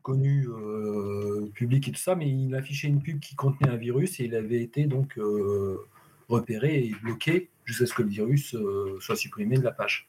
connu, 0.03 0.49
euh, 0.49 1.49
public 1.55 1.89
et 1.89 1.93
tout 1.93 2.01
ça, 2.01 2.15
mais 2.15 2.29
il 2.29 2.55
affichait 2.55 2.89
une 2.89 3.03
pub 3.03 3.21
qui 3.21 3.37
contenait 3.37 3.71
un 3.71 3.77
virus 3.77 4.19
et 4.21 4.25
il 4.25 4.35
avait 4.35 4.63
été 4.63 4.87
donc 4.87 5.17
euh, 5.19 5.87
repéré 6.29 6.87
et 6.87 6.95
bloqué 7.03 7.51
jusqu'à 7.71 7.87
ce 7.87 7.95
que 7.95 8.03
le 8.03 8.09
virus 8.09 8.55
euh, 8.55 8.99
soit 9.01 9.17
supprimé 9.17 9.57
de 9.57 9.63
la 9.63 9.73
page. 9.73 10.09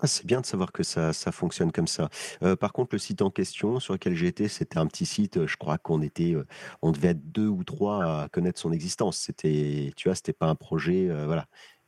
Ah, 0.00 0.08
c'est 0.08 0.26
bien 0.26 0.40
de 0.40 0.46
savoir 0.46 0.72
que 0.72 0.82
ça, 0.82 1.12
ça 1.12 1.30
fonctionne 1.30 1.70
comme 1.70 1.86
ça. 1.86 2.08
Euh, 2.42 2.56
par 2.56 2.72
contre, 2.72 2.96
le 2.96 2.98
site 2.98 3.22
en 3.22 3.30
question 3.30 3.78
sur 3.78 3.92
lequel 3.92 4.16
j'ai 4.16 4.26
été, 4.26 4.48
c'était 4.48 4.78
un 4.78 4.88
petit 4.88 5.06
site. 5.06 5.46
Je 5.46 5.56
crois 5.56 5.78
qu'on 5.78 6.02
était, 6.02 6.34
euh, 6.34 6.46
on 6.82 6.90
devait 6.90 7.08
être 7.08 7.30
deux 7.30 7.46
ou 7.46 7.62
trois 7.62 8.22
à 8.22 8.28
connaître 8.28 8.60
son 8.60 8.72
existence. 8.72 9.18
C'était, 9.18 9.92
tu 9.96 10.08
vois, 10.08 10.16
c'était 10.16 10.32
pas 10.32 10.46
un 10.46 10.56
projet, 10.56 11.08
voilà, 11.26 11.46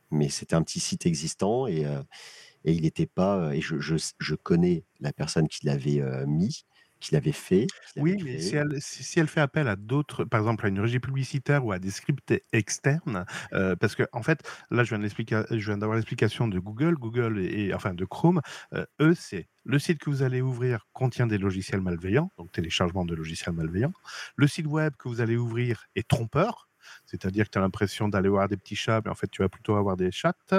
mais 0.09 0.29
c'était 0.29 0.55
un 0.55 0.63
petit 0.63 0.79
site 0.79 1.05
existant 1.05 1.67
et, 1.67 1.81
et 1.81 2.71
il 2.71 2.83
n'était 2.83 3.07
pas. 3.07 3.53
Et 3.53 3.59
je, 3.59 3.75
je, 3.77 4.35
connais 4.35 4.85
la 5.01 5.11
personne 5.11 5.49
qui 5.49 5.65
l'avait 5.65 6.01
mis 6.25 6.63
qu'il 6.99 7.17
avait 7.17 7.31
fait. 7.31 7.67
oui, 7.97 8.17
mais 8.23 8.39
si 8.39 8.55
elle, 8.55 8.75
si 8.79 9.19
elle, 9.19 9.27
fait 9.27 9.41
appel 9.41 9.67
à 9.67 9.75
d'autres, 9.75 10.23
par 10.23 10.39
exemple 10.39 10.65
à 10.65 10.69
une 10.69 10.79
régie 10.79 10.99
publicitaire 10.99 11.65
ou 11.65 11.71
à 11.71 11.79
des 11.79 11.91
scripts 11.91 12.33
externes, 12.53 13.25
euh, 13.53 13.75
parce 13.75 13.95
que 13.95 14.03
en 14.11 14.23
fait, 14.23 14.39
là, 14.71 14.83
je 14.83 14.95
viens, 14.95 15.45
je 15.49 15.65
viens 15.65 15.77
d'avoir 15.77 15.95
l'explication 15.95 16.47
de 16.47 16.59
Google, 16.59 16.95
Google 16.95 17.39
et, 17.39 17.73
enfin 17.73 17.93
de 17.93 18.05
Chrome. 18.05 18.41
Euh, 18.73 18.85
eux, 19.01 19.13
c'est 19.13 19.47
le 19.63 19.79
site 19.79 19.99
que 19.99 20.09
vous 20.09 20.23
allez 20.23 20.41
ouvrir 20.41 20.87
contient 20.93 21.27
des 21.27 21.37
logiciels 21.37 21.81
malveillants, 21.81 22.31
donc 22.37 22.51
téléchargement 22.51 23.05
de 23.05 23.15
logiciels 23.15 23.55
malveillants. 23.55 23.93
Le 24.35 24.47
site 24.47 24.67
web 24.67 24.93
que 24.97 25.09
vous 25.09 25.21
allez 25.21 25.37
ouvrir 25.37 25.85
est 25.95 26.07
trompeur, 26.07 26.69
c'est-à-dire 27.05 27.45
que 27.45 27.51
tu 27.51 27.57
as 27.57 27.61
l'impression 27.61 28.07
d'aller 28.09 28.29
voir 28.29 28.47
des 28.47 28.57
petits 28.57 28.75
chats, 28.75 29.01
mais 29.03 29.11
en 29.11 29.15
fait, 29.15 29.27
tu 29.27 29.41
vas 29.41 29.49
plutôt 29.49 29.75
avoir 29.75 29.97
des 29.97 30.11
chattes. 30.11 30.55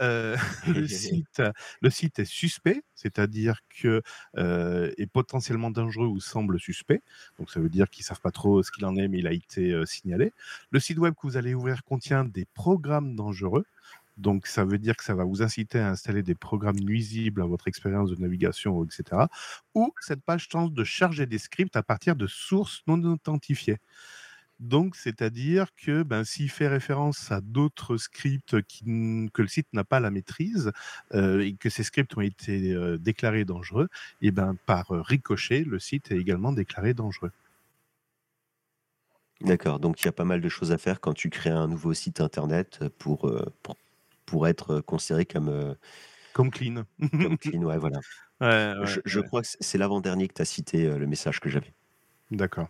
Euh, 0.00 0.36
le, 0.66 0.86
site, 0.86 1.42
le 1.80 1.90
site 1.90 2.18
est 2.18 2.24
suspect, 2.24 2.82
c'est-à-dire 2.94 3.60
que 3.80 4.02
euh, 4.38 4.92
est 4.96 5.06
potentiellement 5.06 5.70
dangereux 5.70 6.06
ou 6.06 6.20
semble 6.20 6.60
suspect. 6.60 7.02
Donc, 7.38 7.50
ça 7.50 7.60
veut 7.60 7.68
dire 7.68 7.90
qu'ils 7.90 8.04
savent 8.04 8.20
pas 8.20 8.30
trop 8.30 8.62
ce 8.62 8.70
qu'il 8.70 8.84
en 8.84 8.96
est, 8.96 9.08
mais 9.08 9.18
il 9.18 9.26
a 9.26 9.32
été 9.32 9.72
euh, 9.72 9.86
signalé. 9.86 10.32
Le 10.70 10.80
site 10.80 10.98
web 10.98 11.14
que 11.14 11.26
vous 11.26 11.36
allez 11.36 11.54
ouvrir 11.54 11.84
contient 11.84 12.24
des 12.24 12.46
programmes 12.54 13.16
dangereux. 13.16 13.64
Donc, 14.18 14.46
ça 14.46 14.64
veut 14.64 14.78
dire 14.78 14.96
que 14.96 15.04
ça 15.04 15.14
va 15.14 15.24
vous 15.24 15.42
inciter 15.42 15.78
à 15.78 15.88
installer 15.88 16.22
des 16.22 16.34
programmes 16.34 16.78
nuisibles 16.78 17.42
à 17.42 17.46
votre 17.46 17.66
expérience 17.68 18.10
de 18.10 18.16
navigation, 18.16 18.84
etc. 18.84 19.22
Ou 19.74 19.92
cette 20.00 20.22
page 20.22 20.48
tente 20.48 20.74
de 20.74 20.84
charger 20.84 21.26
des 21.26 21.38
scripts 21.38 21.76
à 21.76 21.82
partir 21.82 22.14
de 22.14 22.26
sources 22.26 22.82
non 22.86 23.02
authentifiées. 23.04 23.78
Donc, 24.62 24.96
c'est-à-dire 24.96 25.74
que 25.76 26.02
ben, 26.04 26.24
s'il 26.24 26.50
fait 26.50 26.68
référence 26.68 27.32
à 27.32 27.40
d'autres 27.40 27.96
scripts 27.96 28.62
qui, 28.62 28.84
que 29.34 29.42
le 29.42 29.48
site 29.48 29.66
n'a 29.72 29.84
pas 29.84 30.00
la 30.00 30.10
maîtrise 30.10 30.72
euh, 31.14 31.40
et 31.40 31.54
que 31.54 31.68
ces 31.68 31.82
scripts 31.84 32.16
ont 32.16 32.20
été 32.22 32.72
euh, 32.72 32.96
déclarés 32.96 33.44
dangereux, 33.44 33.88
et 34.20 34.30
ben, 34.30 34.56
par 34.66 34.86
ricochet, 34.90 35.64
le 35.64 35.78
site 35.80 36.12
est 36.12 36.16
également 36.16 36.52
déclaré 36.52 36.94
dangereux. 36.94 37.32
D'accord, 39.40 39.80
donc 39.80 40.00
il 40.02 40.04
y 40.04 40.08
a 40.08 40.12
pas 40.12 40.24
mal 40.24 40.40
de 40.40 40.48
choses 40.48 40.70
à 40.72 40.78
faire 40.78 41.00
quand 41.00 41.14
tu 41.14 41.28
crées 41.28 41.50
un 41.50 41.66
nouveau 41.66 41.94
site 41.94 42.20
internet 42.20 42.88
pour, 42.98 43.26
euh, 43.28 43.52
pour 43.62 43.76
pourrait 44.26 44.52
être 44.52 44.80
considéré 44.80 45.26
comme, 45.26 45.48
euh, 45.48 45.74
Comme 46.32 46.50
clean. 46.50 46.84
comme 47.20 47.38
clean. 47.38 47.62
Ouais, 47.62 47.78
voilà. 47.78 48.02
Ouais, 48.40 48.74
ouais, 48.78 48.86
je 48.86 49.00
je 49.04 49.20
ouais. 49.20 49.26
crois 49.26 49.42
que 49.42 49.48
c'est 49.60 49.78
l'avant-dernier 49.78 50.28
que 50.28 50.34
tu 50.34 50.42
as 50.42 50.44
cité, 50.46 50.86
euh, 50.86 50.98
le 50.98 51.06
message 51.06 51.40
que 51.40 51.48
j'avais. 51.50 51.74
D'accord. 52.30 52.68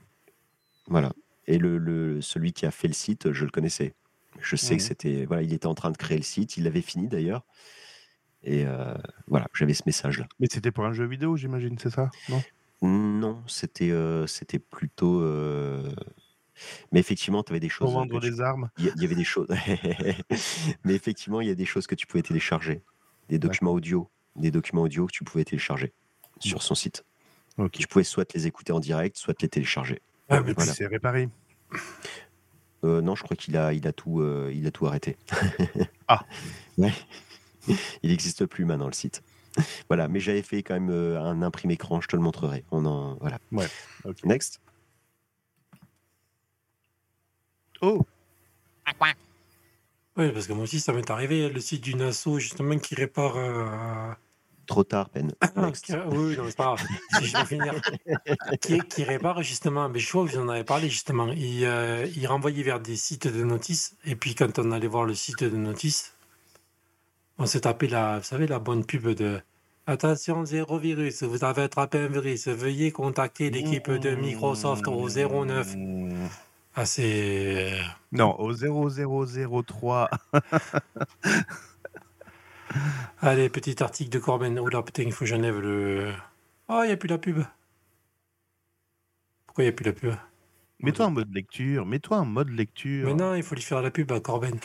Voilà. 0.86 1.12
Et 1.47 1.59
le, 1.59 1.78
le- 1.78 2.20
celui 2.20 2.52
qui 2.52 2.66
a 2.66 2.70
fait 2.70 2.89
le 2.89 2.94
site, 2.94 3.32
je 3.32 3.44
le 3.44 3.51
connaissais. 3.51 3.94
Je 4.40 4.56
sais 4.56 4.77
que 4.77 4.82
Mhm. 4.82 4.89
c'était. 4.89 5.24
Voilà, 5.27 5.43
il 5.43 5.52
était 5.52 5.66
en 5.66 5.74
train 5.74 5.90
de 5.90 5.97
créer 5.97 6.16
le 6.19 6.23
site, 6.24 6.56
il 6.56 6.64
l'avait 6.64 6.82
fini 6.82 7.09
d'ailleurs. 7.09 7.44
Et 8.44 8.64
euh, 8.66 8.94
voilà, 9.28 9.47
j'avais 9.55 9.74
ce 9.74 9.82
message-là. 9.86 10.27
Mais 10.40 10.47
c'était 10.51 10.70
pour 10.73 10.85
un 10.85 10.93
jeu 10.93 11.06
vidéo, 11.06 11.36
j'imagine, 11.36 11.78
c'est 11.78 11.90
ça? 11.90 12.10
Non? 12.28 12.43
Non, 12.82 13.43
c'était 13.47 13.90
euh, 13.93 14.27
c'était 14.27 14.59
plutôt. 14.59 15.20
euh, 15.20 15.93
Mais 16.93 17.01
effectivement, 17.01 17.43
tu 17.43 17.52
avais 17.52 17.60
des 17.60 17.69
Pour 17.69 17.89
choses. 17.89 17.94
vendre 17.94 18.20
que 18.20 18.24
tu- 18.27 18.31
des 18.32 18.40
armes 18.40 18.70
Il 18.78 18.85
y, 19.01 19.05
avait 19.05 19.14
des 19.14 19.23
choses. 19.24 19.48
Mais 20.85 20.94
effectivement, 20.94 21.40
il 21.40 21.48
y 21.48 21.51
a 21.51 21.55
des 21.55 21.64
choses 21.66 21.86
que 21.86 21.94
tu 21.94 22.06
pouvais 22.06 22.23
télécharger. 22.23 22.82
Des 23.28 23.39
documents 23.39 23.73
audio. 23.73 24.10
Des 24.36 24.51
documents 24.51 24.82
audio 24.82 25.06
que 25.06 25.12
tu 25.12 25.24
pouvais 25.24 25.44
télécharger 25.44 25.93
sur 26.40 26.62
son 26.62 26.74
site. 26.74 27.05
Ok. 27.59 27.73
Tu 27.73 27.86
pouvais 27.86 28.05
soit 28.05 28.32
les 28.35 28.47
écouter 28.47 28.73
en 28.73 28.81
direct, 28.81 29.16
soit 29.16 29.40
les 29.43 29.48
télécharger. 29.48 30.01
Ah, 30.28 30.40
mais 30.40 30.53
voilà. 30.53 30.73
c'est 30.73 30.86
réparé. 30.86 31.28
Euh, 32.85 33.01
non, 33.01 33.15
je 33.15 33.23
crois 33.23 33.36
qu'il 33.36 33.57
a, 33.57 33.73
il 33.73 33.86
a, 33.86 33.93
tout, 33.93 34.20
euh, 34.20 34.51
il 34.55 34.66
a 34.66 34.70
tout 34.70 34.86
arrêté. 34.86 35.16
Ah. 36.09 36.27
Ouais. 36.77 36.93
Il 38.03 38.11
n'existe 38.11 38.44
plus 38.44 38.66
maintenant 38.66 38.86
le 38.89 38.93
site. 38.93 39.23
Voilà, 39.89 40.09
mais 40.09 40.20
j'avais 40.20 40.43
fait 40.43 40.62
quand 40.62 40.74
même 40.74 40.90
euh, 40.90 41.19
un 41.19 41.40
imprimé 41.40 41.74
écran, 41.74 42.03
je 42.03 42.09
te 42.09 42.16
le 42.16 42.23
montrerai. 42.23 42.65
On 42.70 42.85
en, 42.85 43.15
voilà. 43.15 43.39
Ouais. 43.51 43.66
Next. 44.24 44.61
Oh 47.81 48.05
Oui, 50.19 50.32
parce 50.32 50.47
que 50.47 50.53
moi 50.53 50.65
aussi, 50.65 50.81
ça 50.81 50.93
m'est 50.93 51.09
arrivé, 51.09 51.49
le 51.49 51.61
site 51.61 51.82
d'une 51.82 52.03
asso, 52.03 52.39
justement, 52.39 52.77
qui 52.78 52.94
répare. 52.94 54.19
Euh, 54.73 54.74
Trop 54.74 54.85
tard, 54.85 55.11
Ben. 55.15 55.31
Next. 55.57 55.85
qui- 55.86 55.93
Oui, 56.11 56.36
non, 56.36 56.44
c'est 56.49 56.57
pas 56.57 56.65
grave. 56.65 56.82
Je 57.23 57.32
peux 57.32 57.44
finir. 57.44 57.74
qui, 58.61 58.78
qui 58.81 59.05
répare, 59.05 59.43
justement, 59.43 59.89
mais 59.89 59.99
je 59.99 60.09
crois 60.09 60.27
que 60.27 60.32
vous 60.32 60.39
en 60.39 60.49
avez 60.49 60.65
parlé, 60.65 60.89
justement. 60.89 61.28
Il, 61.32 61.65
euh, 61.65 62.07
il 62.16 62.27
renvoyait 62.27 62.62
vers 62.62 62.81
des 62.81 62.97
sites 62.97 63.27
de 63.28 63.44
notices. 63.44 63.97
Et 64.05 64.16
puis, 64.16 64.35
quand 64.35 64.59
on 64.59 64.73
allait 64.73 64.86
voir 64.86 65.05
le 65.05 65.15
site 65.15 65.44
de 65.44 65.57
notices, 65.57 66.15
on 67.39 67.47
s'est 67.47 67.61
tapé 67.62 67.86
la, 67.89 68.19
vous 68.19 68.24
savez, 68.24 68.47
la 68.47 68.59
bonne 68.59 68.85
pub 68.85 69.09
de. 69.09 69.40
Attention, 69.86 70.44
zéro 70.44 70.78
virus, 70.78 71.23
vous 71.24 71.43
avez 71.44 71.62
attrapé 71.62 71.99
un 71.99 72.07
virus, 72.07 72.47
veuillez 72.47 72.93
contacter 72.93 73.51
l'équipe 73.51 73.90
de 73.90 74.15
Microsoft 74.15 74.86
au 74.86 75.09
09. 75.09 75.74
Mmh. 75.77 76.28
Ah, 76.77 76.86
c'est. 76.86 77.78
Non, 78.12 78.35
au 78.40 78.53
0003. 78.55 80.09
Allez, 83.20 83.49
petit 83.49 83.82
article 83.82 84.11
de 84.11 84.19
Corben. 84.19 84.59
Oula, 84.59 84.82
putain, 84.82 85.03
il 85.05 85.12
faut 85.12 85.20
que 85.20 85.27
j'enlève 85.31 85.59
le. 85.61 86.12
Oh, 86.69 86.81
il 86.85 86.86
n'y 86.89 86.93
a 86.93 86.97
plus 86.97 87.09
la 87.09 87.19
pub. 87.19 87.43
Pourquoi 89.47 89.65
il 89.65 89.66
n'y 89.66 89.73
a 89.73 89.77
plus 89.77 89.85
la 89.85 89.93
pub 89.93 90.15
Mets-toi 90.81 91.07
en 91.07 91.11
mode 91.11 91.32
lecture. 91.35 91.86
Mets-toi 91.86 92.19
en 92.19 92.24
mode 92.24 92.49
lecture. 92.51 93.07
Mais 93.07 93.15
non, 93.15 93.35
il 93.35 93.43
faut 93.43 93.55
lui 93.55 93.62
faire 93.62 93.82
la 93.82 93.90
pub 93.90 94.11
à 94.12 94.20
Corben. 94.20 94.59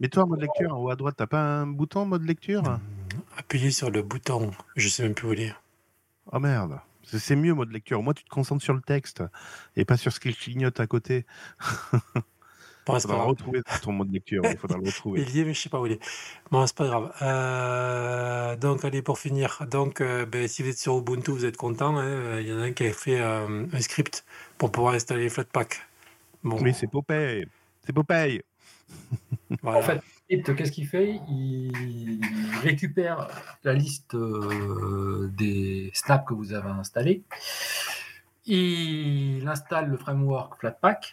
Mets-toi 0.00 0.24
en 0.24 0.26
mode 0.26 0.40
lecture 0.40 0.74
en 0.74 0.78
haut 0.78 0.90
à 0.90 0.96
droite. 0.96 1.14
T'as 1.16 1.26
pas 1.26 1.40
un 1.42 1.66
bouton 1.66 2.04
mode 2.04 2.24
lecture? 2.24 2.62
Appuyez 3.38 3.70
sur 3.70 3.90
le 3.90 4.02
bouton. 4.02 4.50
Je 4.76 4.88
sais 4.88 5.02
même 5.02 5.14
plus 5.14 5.28
où 5.28 5.32
est. 5.32 5.54
Oh 6.32 6.38
merde. 6.40 6.80
C'est- 7.04 7.18
C'est 7.20 7.36
mieux 7.36 7.54
mode 7.54 7.70
lecture. 7.72 8.02
Moi, 8.02 8.12
tu 8.14 8.24
te 8.24 8.28
concentres 8.28 8.62
sur 8.64 8.74
le 8.74 8.82
texte 8.82 9.22
et 9.76 9.84
pas 9.84 9.96
sur 9.96 10.12
ce 10.12 10.20
qui 10.20 10.34
clignote 10.34 10.80
à 10.80 10.86
côté. 10.86 11.24
Bon, 12.86 12.96
Il 12.96 13.00
faudra 13.00 13.16
grave. 13.16 13.28
retrouver 13.28 13.62
ton 13.82 13.92
mode 13.92 14.12
lecture. 14.12 14.42
Il 14.44 14.56
faudra 14.56 14.78
le 14.78 14.84
retrouver. 14.86 15.22
Il 15.22 15.36
y 15.36 15.40
est, 15.40 15.44
mais 15.44 15.54
je 15.54 15.60
sais 15.60 15.68
pas 15.68 15.80
où 15.80 15.86
il 15.86 15.92
est. 15.92 16.00
Bon, 16.50 16.64
c'est 16.66 16.76
pas 16.76 16.86
grave. 16.86 17.12
Euh, 17.22 18.56
donc, 18.56 18.84
allez, 18.84 19.02
pour 19.02 19.18
finir. 19.18 19.66
Donc, 19.70 20.00
euh, 20.00 20.24
ben, 20.24 20.46
si 20.46 20.62
vous 20.62 20.68
êtes 20.68 20.78
sur 20.78 20.96
Ubuntu, 20.98 21.32
vous 21.32 21.44
êtes 21.44 21.56
content. 21.56 21.96
hein. 21.98 22.38
Il 22.40 22.46
y 22.48 22.52
en 22.52 22.58
a 22.58 22.62
un 22.62 22.72
qui 22.72 22.86
a 22.86 22.92
fait 22.92 23.20
euh, 23.20 23.66
un 23.72 23.80
script 23.80 24.24
pour 24.58 24.70
pouvoir 24.70 24.94
installer 24.94 25.28
Flatpak. 25.28 25.80
Bon, 26.44 26.58
Oui, 26.62 26.72
c'est 26.74 26.86
Popeye. 26.86 27.46
C'est 27.84 27.92
Popeye. 27.92 28.42
voilà. 29.62 29.78
En 29.78 29.82
fait, 29.82 30.00
Script, 30.28 30.54
qu'est-ce 30.54 30.70
qu'il 30.72 30.86
fait? 30.86 31.20
Il 31.28 32.20
récupère 32.62 33.26
la 33.64 33.72
liste 33.74 34.14
euh, 34.14 35.28
des 35.36 35.90
snaps 35.92 36.24
que 36.28 36.34
vous 36.34 36.52
avez 36.52 36.68
installés. 36.70 37.22
Il 38.46 39.44
installe 39.48 39.88
le 39.90 39.96
framework 39.96 40.60
Flatpak. 40.60 41.12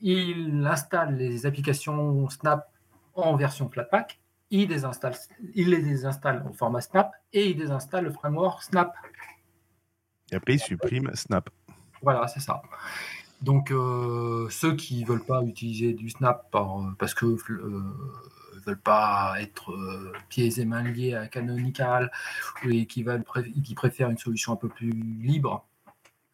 Il 0.00 0.66
installe 0.66 1.16
les 1.16 1.46
applications 1.46 2.28
Snap 2.30 2.70
en 3.14 3.36
version 3.36 3.68
Flatpak. 3.68 4.20
Il, 4.50 4.68
désinstalle, 4.68 5.14
il 5.54 5.70
les 5.70 5.82
désinstalle 5.82 6.44
au 6.48 6.52
format 6.52 6.80
Snap 6.80 7.12
et 7.32 7.50
il 7.50 7.56
désinstalle 7.56 8.04
le 8.04 8.12
framework 8.12 8.62
Snap. 8.62 8.94
Et 10.30 10.36
après, 10.36 10.54
il 10.54 10.58
supprime 10.60 11.10
Snap. 11.14 11.50
Voilà, 12.02 12.26
c'est 12.28 12.40
ça. 12.40 12.62
Donc, 13.42 13.70
euh, 13.70 14.48
ceux 14.50 14.74
qui 14.74 15.04
veulent 15.04 15.24
pas 15.24 15.42
utiliser 15.42 15.92
du 15.92 16.10
Snap 16.10 16.50
par- 16.50 16.94
parce 16.98 17.14
que 17.14 17.26
euh, 17.26 17.82
veulent 18.66 18.80
pas 18.80 19.34
être 19.40 19.72
euh, 19.72 20.12
pieds 20.28 20.60
et 20.60 20.64
mains 20.64 20.82
liés 20.82 21.14
à 21.14 21.28
Canonical 21.28 22.10
et 22.64 22.86
qui, 22.86 23.02
veulent 23.02 23.24
pré- 23.24 23.50
qui 23.50 23.74
préfèrent 23.74 24.10
une 24.10 24.18
solution 24.18 24.52
un 24.52 24.56
peu 24.56 24.68
plus 24.68 24.90
libre 24.90 25.66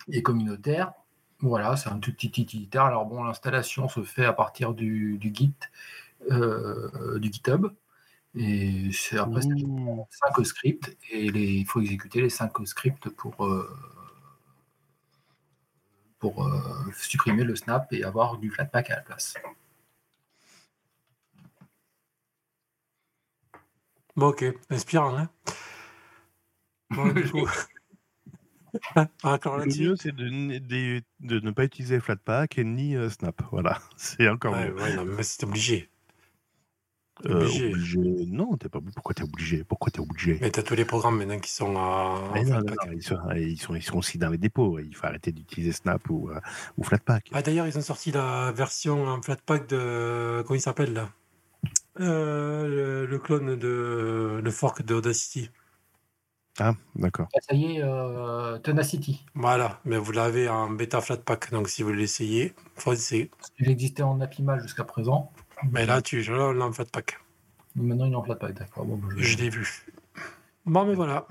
et 0.09 0.23
communautaire, 0.23 0.93
voilà, 1.41 1.77
c'est 1.77 1.89
un 1.91 1.99
tout 1.99 2.13
petit 2.13 2.29
utilitaire. 2.41 2.85
Alors 2.85 3.07
bon, 3.07 3.23
l'installation 3.25 3.89
se 3.89 4.03
fait 4.03 4.25
à 4.25 4.33
partir 4.33 4.75
du, 4.75 5.19
du 5.19 5.33
Git, 5.35 5.55
euh, 6.31 7.19
du 7.19 7.33
GitHub. 7.33 7.67
Et 8.37 8.91
c'est 8.93 9.19
après 9.19 9.45
Ouh. 9.47 10.07
5 10.11 10.45
scripts 10.45 10.97
et 11.11 11.31
les- 11.31 11.53
il 11.55 11.67
faut 11.67 11.81
exécuter 11.81 12.21
les 12.21 12.31
5 12.31 12.53
scripts 12.67 13.09
pour, 13.11 13.45
euh, 13.47 13.71
pour 16.19 16.45
euh, 16.47 16.91
supprimer 16.97 17.45
le 17.45 17.55
snap 17.55 17.93
et 17.93 18.03
avoir 18.05 18.39
du 18.39 18.51
Flatpak 18.51 18.91
à 18.91 18.97
la 18.97 19.03
place. 19.03 19.35
Bon, 24.17 24.29
ok. 24.29 24.45
Inspirant, 24.71 25.17
hein 25.17 25.29
Bon, 26.91 27.13
du 27.13 27.29
coup. 27.31 27.49
Encore 29.23 29.59
Le 29.59 29.67
mieux, 29.67 29.97
c'est 29.97 30.13
de, 30.15 30.27
n- 30.27 30.59
de- 30.59 31.03
de 31.21 31.41
ne 31.41 31.51
pas 31.51 31.65
utiliser 31.65 32.01
Flatpak 32.01 32.59
et 32.59 32.65
ni 32.65 32.97
euh, 32.97 33.09
Snap. 33.11 33.41
Voilà, 33.53 33.81
c'est 33.97 34.29
encore 34.29 34.55
Ouais, 34.55 34.69
mieux. 34.71 34.75
ouais, 34.81 34.97
non, 34.97 35.05
mais 35.05 35.23
c'est 35.23 35.45
obligé. 35.45 35.89
Euh, 37.27 37.45
obligé. 37.45 37.69
obligé. 37.69 38.27
Non, 38.27 38.57
t'es 38.57 38.69
pas. 38.69 38.81
Pourquoi 38.95 39.15
t'es 39.15 39.23
obligé? 39.23 39.63
Pourquoi 39.63 39.93
t'es 39.93 40.01
obligé? 40.01 40.39
Mais 40.41 40.51
t'as 40.51 40.63
tous 40.65 40.75
les 40.75 40.85
programmes 40.85 41.17
maintenant 41.19 41.39
qui 41.39 41.51
sont 41.51 41.77
à. 41.77 42.21
Non, 42.35 42.43
non, 42.61 42.61
ils, 42.93 43.03
sont, 43.03 43.17
ils, 43.37 43.57
sont, 43.61 43.75
ils 43.77 43.83
sont 43.83 43.97
aussi 43.99 44.19
dans 44.19 44.31
les 44.31 44.39
dépôts. 44.39 44.81
Il 44.81 44.95
faut 44.97 45.07
arrêter 45.07 45.31
d'utiliser 45.31 45.71
Snap 45.73 46.11
ou, 46.11 46.29
euh, 46.31 46.41
ou 46.77 46.83
Flatpak. 46.83 47.31
Ah, 47.33 47.43
d'ailleurs, 47.43 47.69
ils 47.69 47.79
ont 47.79 47.83
sorti 47.83 48.11
la 48.11 48.51
version 48.53 49.07
en 49.07 49.23
Flatpak 49.23 49.69
de. 49.69 50.43
Comment 50.45 50.57
il 50.57 50.61
s'appelle 50.61 50.93
là? 50.93 51.11
Euh, 52.01 52.67
le, 52.67 53.07
le 53.07 53.19
clone 53.21 53.57
de. 53.57 54.41
Le 54.43 54.51
fork 54.51 54.83
de 54.83 54.95
Audacity. 54.95 55.51
Ah, 56.61 56.75
d'accord. 56.95 57.29
Ah, 57.35 57.41
Ça 57.49 57.55
y 57.55 57.77
est, 57.77 57.83
euh, 57.83 58.59
Tenacity. 58.59 59.25
Voilà, 59.35 59.81
mais 59.85 59.97
vous 59.99 60.13
l'avez 60.13 60.49
en 60.49 60.71
bêta 60.71 61.01
Flatpak, 61.01 61.51
donc 61.51 61.69
si 61.69 61.83
vous 61.83 61.93
l'essayez, 61.93 62.55
faut 62.77 62.93
essayer. 62.93 63.31
Il 63.59 63.69
existait 63.69 64.03
en 64.05 64.21
Apimal 64.21 64.61
jusqu'à 64.63 64.85
présent. 64.85 65.33
Mais 65.73 65.85
là, 65.87 66.01
tu 66.01 66.23
là, 66.23 66.49
on 66.49 66.53
l'a 66.53 66.65
en 66.67 66.73
Flatpak. 66.73 67.19
Maintenant, 67.75 68.05
il 68.07 68.13
est 68.13 68.17
en 68.17 68.23
Flatpak, 68.23 68.55
d'accord. 68.55 68.85
Bon, 68.87 68.97
bah, 68.97 69.09
je- 69.17 69.23
Je 69.23 69.37
l'ai 69.39 69.51
vu. 69.51 69.85
Bon, 70.65 70.85
mais 70.85 70.95
voilà. 70.95 71.27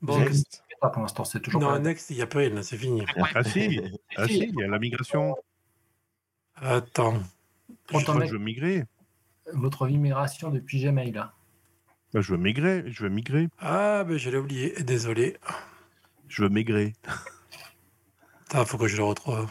Bon, 0.00 0.18
Next. 0.18 0.62
pas 0.80 0.90
pour 0.90 1.02
l'instant, 1.02 1.24
c'est 1.24 1.40
toujours 1.40 1.60
non, 1.60 1.68
pas. 1.68 1.78
next, 1.78 2.10
il 2.10 2.16
n'y 2.16 2.22
a 2.22 2.26
plus 2.26 2.40
rien, 2.40 2.50
là, 2.50 2.62
c'est 2.62 2.76
fini. 2.76 3.04
Ah 3.34 3.42
si, 3.44 3.80
ah, 4.16 4.26
si, 4.26 4.38
il 4.48 4.54
y 4.54 4.62
a 4.64 4.68
la 4.68 4.78
migration. 4.78 5.36
Attends. 6.56 7.20
Je 7.92 7.98
crois 8.04 8.20
que 8.20 8.26
je 8.26 8.32
veux 8.32 8.38
migrer. 8.38 8.84
Votre 9.52 9.86
migration 9.88 10.50
depuis 10.50 10.82
Gmail. 10.84 11.12
là. 11.12 11.32
Bah, 12.12 12.20
je 12.20 12.32
veux 12.32 12.38
migrer. 12.38 12.84
Je 12.86 13.04
veux 13.04 13.08
migrer. 13.08 13.48
Ah, 13.58 14.04
ben 14.04 14.18
je 14.18 14.30
l'ai 14.30 14.36
oublié, 14.36 14.74
désolé. 14.82 15.36
Je 16.28 16.42
veux 16.42 16.48
migrer. 16.48 16.94
Il 18.54 18.66
faut 18.66 18.76
que 18.76 18.86
je 18.86 18.98
le 18.98 19.04
retrouve. 19.04 19.46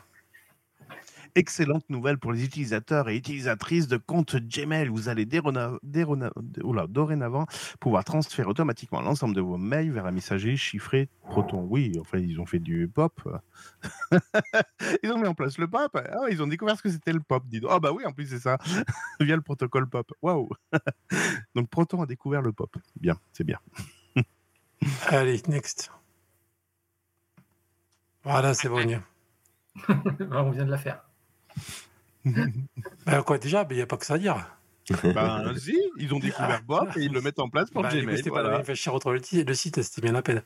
Excellente 1.36 1.90
nouvelle 1.90 2.18
pour 2.18 2.32
les 2.34 2.44
utilisateurs 2.44 3.08
et 3.10 3.16
utilisatrices 3.16 3.88
de 3.88 3.98
compte 3.98 4.36
Gmail. 4.36 4.88
Vous 4.90 5.08
allez 5.10 5.26
dérona- 5.26 5.78
dérona- 5.84 6.32
oula, 6.64 6.88
dorénavant 6.88 7.46
pouvoir 7.80 8.04
transférer 8.04 8.48
automatiquement 8.48 9.02
l'ensemble 9.02 9.36
de 9.36 9.42
vos 9.42 9.58
mails 9.58 9.92
vers 9.92 10.04
la 10.04 10.12
messagerie 10.12 10.58
chiffrée 10.58 11.10
Proton. 11.24 11.66
Oui, 11.70 11.94
enfin, 12.02 12.18
ils 12.18 12.40
ont 12.40 12.46
fait 12.46 12.60
du 12.60 12.88
pop. 12.88 13.22
ils 15.04 15.12
ont 15.12 15.18
mis 15.20 15.28
en 15.28 15.34
place 15.34 15.58
le 15.58 15.68
pop. 15.68 15.92
Ah, 15.96 16.28
ils 16.30 16.42
ont 16.44 16.48
découvert 16.48 16.78
ce 16.78 16.84
que 16.84 16.90
c'était 16.90 17.14
le 17.14 17.22
pop. 17.22 17.44
dis 17.48 17.60
donc. 17.62 17.72
Ah, 17.74 17.80
bah 17.80 17.92
oui, 17.94 18.06
en 18.06 18.12
plus, 18.12 18.28
c'est 18.28 18.40
ça. 18.40 18.58
Via 19.20 19.36
le 19.36 19.42
protocole 19.42 19.88
pop. 19.88 20.12
Waouh. 20.22 20.50
Donc, 21.56 21.70
Proton 21.70 22.02
a 22.02 22.06
découvert 22.06 22.42
le 22.42 22.52
pop. 22.52 22.76
Bien, 23.00 23.18
c'est 23.34 23.44
bien. 23.44 23.60
Allez, 25.08 25.42
next. 25.48 25.92
Voilà, 28.24 28.54
c'est 28.54 28.68
bon. 28.68 28.80
On 30.32 30.52
vient 30.52 30.66
de 30.66 30.72
la 30.72 30.78
faire. 30.78 31.04
Ben, 33.06 33.24
quoi, 33.24 33.38
déjà, 33.38 33.66
il 33.70 33.76
n'y 33.76 33.82
a 33.82 33.86
pas 33.88 33.98
que 33.98 34.06
ça 34.06 34.16
à 34.16 34.18
dire. 34.18 34.36
Ben, 35.04 35.56
si, 35.58 35.78
ils 35.98 36.14
ont 36.14 36.20
découvert 36.20 36.62
Bob 36.64 36.90
et 36.98 37.02
ils 37.04 37.12
le 37.14 37.22
mettent 37.22 37.40
en 37.40 37.50
place 37.50 37.70
pour 37.70 37.84
coup, 37.84 37.90
Gmail. 37.90 38.18
c'était 38.18 38.30
pas 38.30 38.38
la 38.38 38.50
Voilà. 38.50 38.58
même 38.66 38.76
fait 38.76 38.90
retrouver 38.90 39.20
le 39.20 39.24
site, 39.24 39.48
le 39.48 39.54
site, 39.54 39.82
c'était 39.82 40.02
bien 40.02 40.12
la 40.12 40.22
peine. 40.22 40.44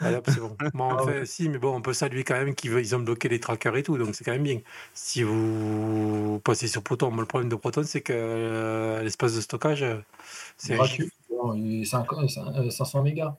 Allez, 0.00 0.16
hop, 0.16 0.28
c'est 0.28 0.40
bon. 0.40 0.56
Bon, 0.74 0.90
Ah 0.90 1.02
enfin, 1.02 1.24
si, 1.24 1.48
mais 1.48 1.58
bon, 1.58 1.74
on 1.74 1.80
peut 1.82 1.92
saluer 1.92 2.22
quand 2.24 2.34
même 2.34 2.54
qu'ils 2.54 2.94
ont 2.94 3.00
bloqué 3.00 3.28
les 3.28 3.40
trackers 3.40 3.76
et 3.76 3.82
tout, 3.82 3.98
donc 3.98 4.14
c'est 4.14 4.24
quand 4.24 4.32
même 4.32 4.42
bien. 4.44 4.60
Si 4.94 5.22
vous 5.22 6.40
passez 6.44 6.68
sur 6.68 6.82
Proton, 6.82 7.10
moi, 7.10 7.20
le 7.22 7.26
problème 7.26 7.48
de 7.48 7.56
Proton, 7.56 7.82
c'est 7.84 8.00
que 8.02 8.12
euh, 8.14 9.02
l'espace 9.02 9.34
de 9.34 9.40
stockage, 9.40 9.82
euh, 9.82 9.98
c'est 10.56 10.74
un 10.74 10.76
gratuit. 10.76 11.04
giga. 11.04 11.14
Bon, 11.30 11.54
il 11.54 11.82
est 11.82 11.84
50 11.84 12.38
euh, 12.38 12.70
500 12.70 13.02
mégas. 13.02 13.36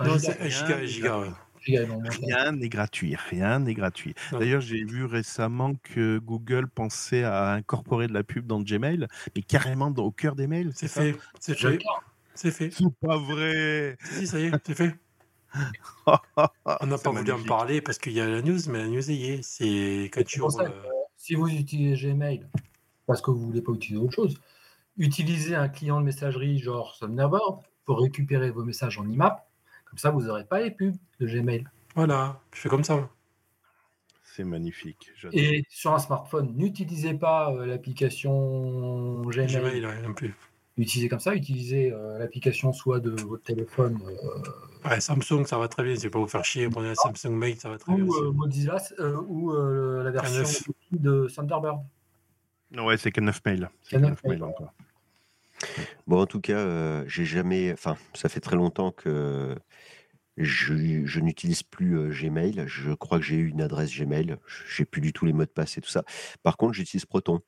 Non, 0.00 0.16
giga, 0.18 0.18
c'est 0.18 0.40
un 0.40 0.48
giga, 0.48 0.76
un 0.78 0.84
giga, 0.86 1.18
ouais. 1.20 1.26
giga, 1.26 1.49
Rien 1.64 2.52
n'est 2.52 2.68
gratuit, 2.68 3.16
rien 3.30 3.58
n'est 3.60 3.74
gratuit. 3.74 4.14
D'ailleurs, 4.32 4.60
j'ai 4.60 4.84
vu 4.84 5.04
récemment 5.04 5.74
que 5.82 6.18
Google 6.18 6.68
pensait 6.68 7.24
à 7.24 7.52
incorporer 7.52 8.06
de 8.06 8.12
la 8.14 8.22
pub 8.24 8.46
dans 8.46 8.60
Gmail, 8.62 9.06
mais 9.34 9.42
carrément 9.42 9.90
dans- 9.90 10.04
au 10.04 10.10
cœur 10.10 10.34
des 10.36 10.46
mails. 10.46 10.72
C'est 10.74 10.88
fait, 10.88 11.16
c'est 11.38 11.54
fait, 11.58 11.78
c'est 12.34 12.50
fait. 12.50 12.70
C'est 12.70 12.84
pas 13.00 13.18
vrai. 13.18 13.96
Si, 14.02 14.26
ça 14.26 14.38
y 14.40 14.44
est, 14.44 14.52
c'est 14.66 14.74
fait. 14.74 14.94
On 16.06 16.86
n'a 16.86 16.98
pas 16.98 17.10
voulu 17.10 17.32
en 17.32 17.42
parler 17.42 17.80
parce 17.80 17.98
qu'il 17.98 18.12
y 18.12 18.20
a 18.20 18.26
la 18.28 18.40
news, 18.42 18.58
mais 18.68 18.78
la 18.78 18.86
news 18.88 19.10
y 19.10 19.24
est. 19.30 19.42
C'est 19.42 20.10
quand 20.12 20.24
tu 20.24 20.40
ouvres. 20.40 20.64
que, 20.64 20.70
si 21.16 21.34
vous 21.34 21.48
utilisez 21.48 22.08
Gmail 22.12 22.46
parce 23.06 23.20
que 23.20 23.30
vous 23.30 23.40
voulez 23.46 23.60
pas 23.62 23.72
utiliser 23.72 24.00
autre 24.02 24.14
chose, 24.14 24.40
utilisez 24.96 25.56
un 25.56 25.68
client 25.68 25.98
de 26.00 26.04
messagerie 26.04 26.58
genre 26.60 26.96
Thunderbird 26.98 27.60
pour 27.84 28.00
récupérer 28.00 28.50
vos 28.50 28.64
messages 28.64 28.98
en 28.98 29.08
IMAP. 29.08 29.44
Comme 29.90 29.98
ça, 29.98 30.10
vous 30.10 30.22
n'aurez 30.22 30.44
pas 30.44 30.60
les 30.60 30.70
pubs 30.70 30.94
de 31.18 31.26
Gmail. 31.26 31.64
Voilà, 31.96 32.40
je 32.54 32.60
fais 32.60 32.68
comme 32.68 32.84
ça. 32.84 33.08
C'est 34.24 34.44
magnifique. 34.44 35.10
Et 35.32 35.64
sur 35.68 35.92
un 35.92 35.98
smartphone, 35.98 36.54
n'utilisez 36.56 37.14
pas 37.14 37.52
euh, 37.52 37.66
l'application 37.66 39.22
Gmail. 39.22 39.46
Gmail, 39.48 39.86
ouais, 39.86 40.02
non 40.02 40.14
plus. 40.14 40.34
Utilisez 40.76 41.08
comme 41.08 41.20
ça, 41.20 41.34
utilisez 41.34 41.92
euh, 41.92 42.16
l'application 42.18 42.72
soit 42.72 43.00
de 43.00 43.10
votre 43.10 43.42
téléphone 43.42 43.98
euh, 44.06 44.88
Ouais, 44.88 45.00
Samsung, 45.00 45.44
ça 45.44 45.58
va 45.58 45.68
très 45.68 45.82
bien. 45.82 45.94
C'est 45.96 46.08
pas 46.08 46.20
vous 46.20 46.28
faire 46.28 46.44
chier. 46.44 46.70
Prenez 46.70 46.88
la 46.88 46.94
Samsung 46.94 47.32
Mail, 47.34 47.56
ça 47.58 47.68
va 47.68 47.76
très 47.78 47.92
bien. 47.94 48.04
ou 48.04 48.08
aussi. 48.08 48.22
euh, 48.22 48.30
Mozilla 48.32 48.76
euh, 49.00 49.16
ou 49.26 49.52
euh, 49.52 50.02
la 50.04 50.10
version 50.12 50.42
K9. 50.44 50.72
de 50.92 51.26
Thunderbird. 51.34 51.80
Non, 52.70 52.86
ouais, 52.86 52.96
c'est 52.96 53.10
K9 53.10 53.40
Mail. 53.44 53.68
C'est 53.82 53.98
K9 53.98 54.00
K9 54.00 54.08
Mail 54.08 54.38
Mail. 54.38 54.42
encore. 54.44 54.72
Bon, 56.06 56.22
en 56.22 56.26
tout 56.26 56.40
cas, 56.40 56.56
euh, 56.56 57.04
j'ai 57.08 57.26
jamais. 57.26 57.72
Enfin, 57.72 57.96
ça 58.14 58.30
fait 58.30 58.40
très 58.40 58.56
longtemps 58.56 58.92
que 58.92 59.54
je, 60.44 61.04
je 61.06 61.20
n'utilise 61.20 61.62
plus 61.62 61.98
euh, 61.98 62.10
Gmail. 62.10 62.64
Je 62.66 62.92
crois 62.92 63.18
que 63.18 63.24
j'ai 63.24 63.36
eu 63.36 63.48
une 63.48 63.62
adresse 63.62 63.90
Gmail. 63.96 64.36
J'ai 64.68 64.84
plus 64.84 65.00
du 65.00 65.12
tout 65.12 65.26
les 65.26 65.32
mots 65.32 65.44
de 65.44 65.50
passe 65.50 65.78
et 65.78 65.80
tout 65.80 65.90
ça. 65.90 66.04
Par 66.42 66.56
contre, 66.56 66.74
j'utilise 66.74 67.06
Proton. 67.06 67.40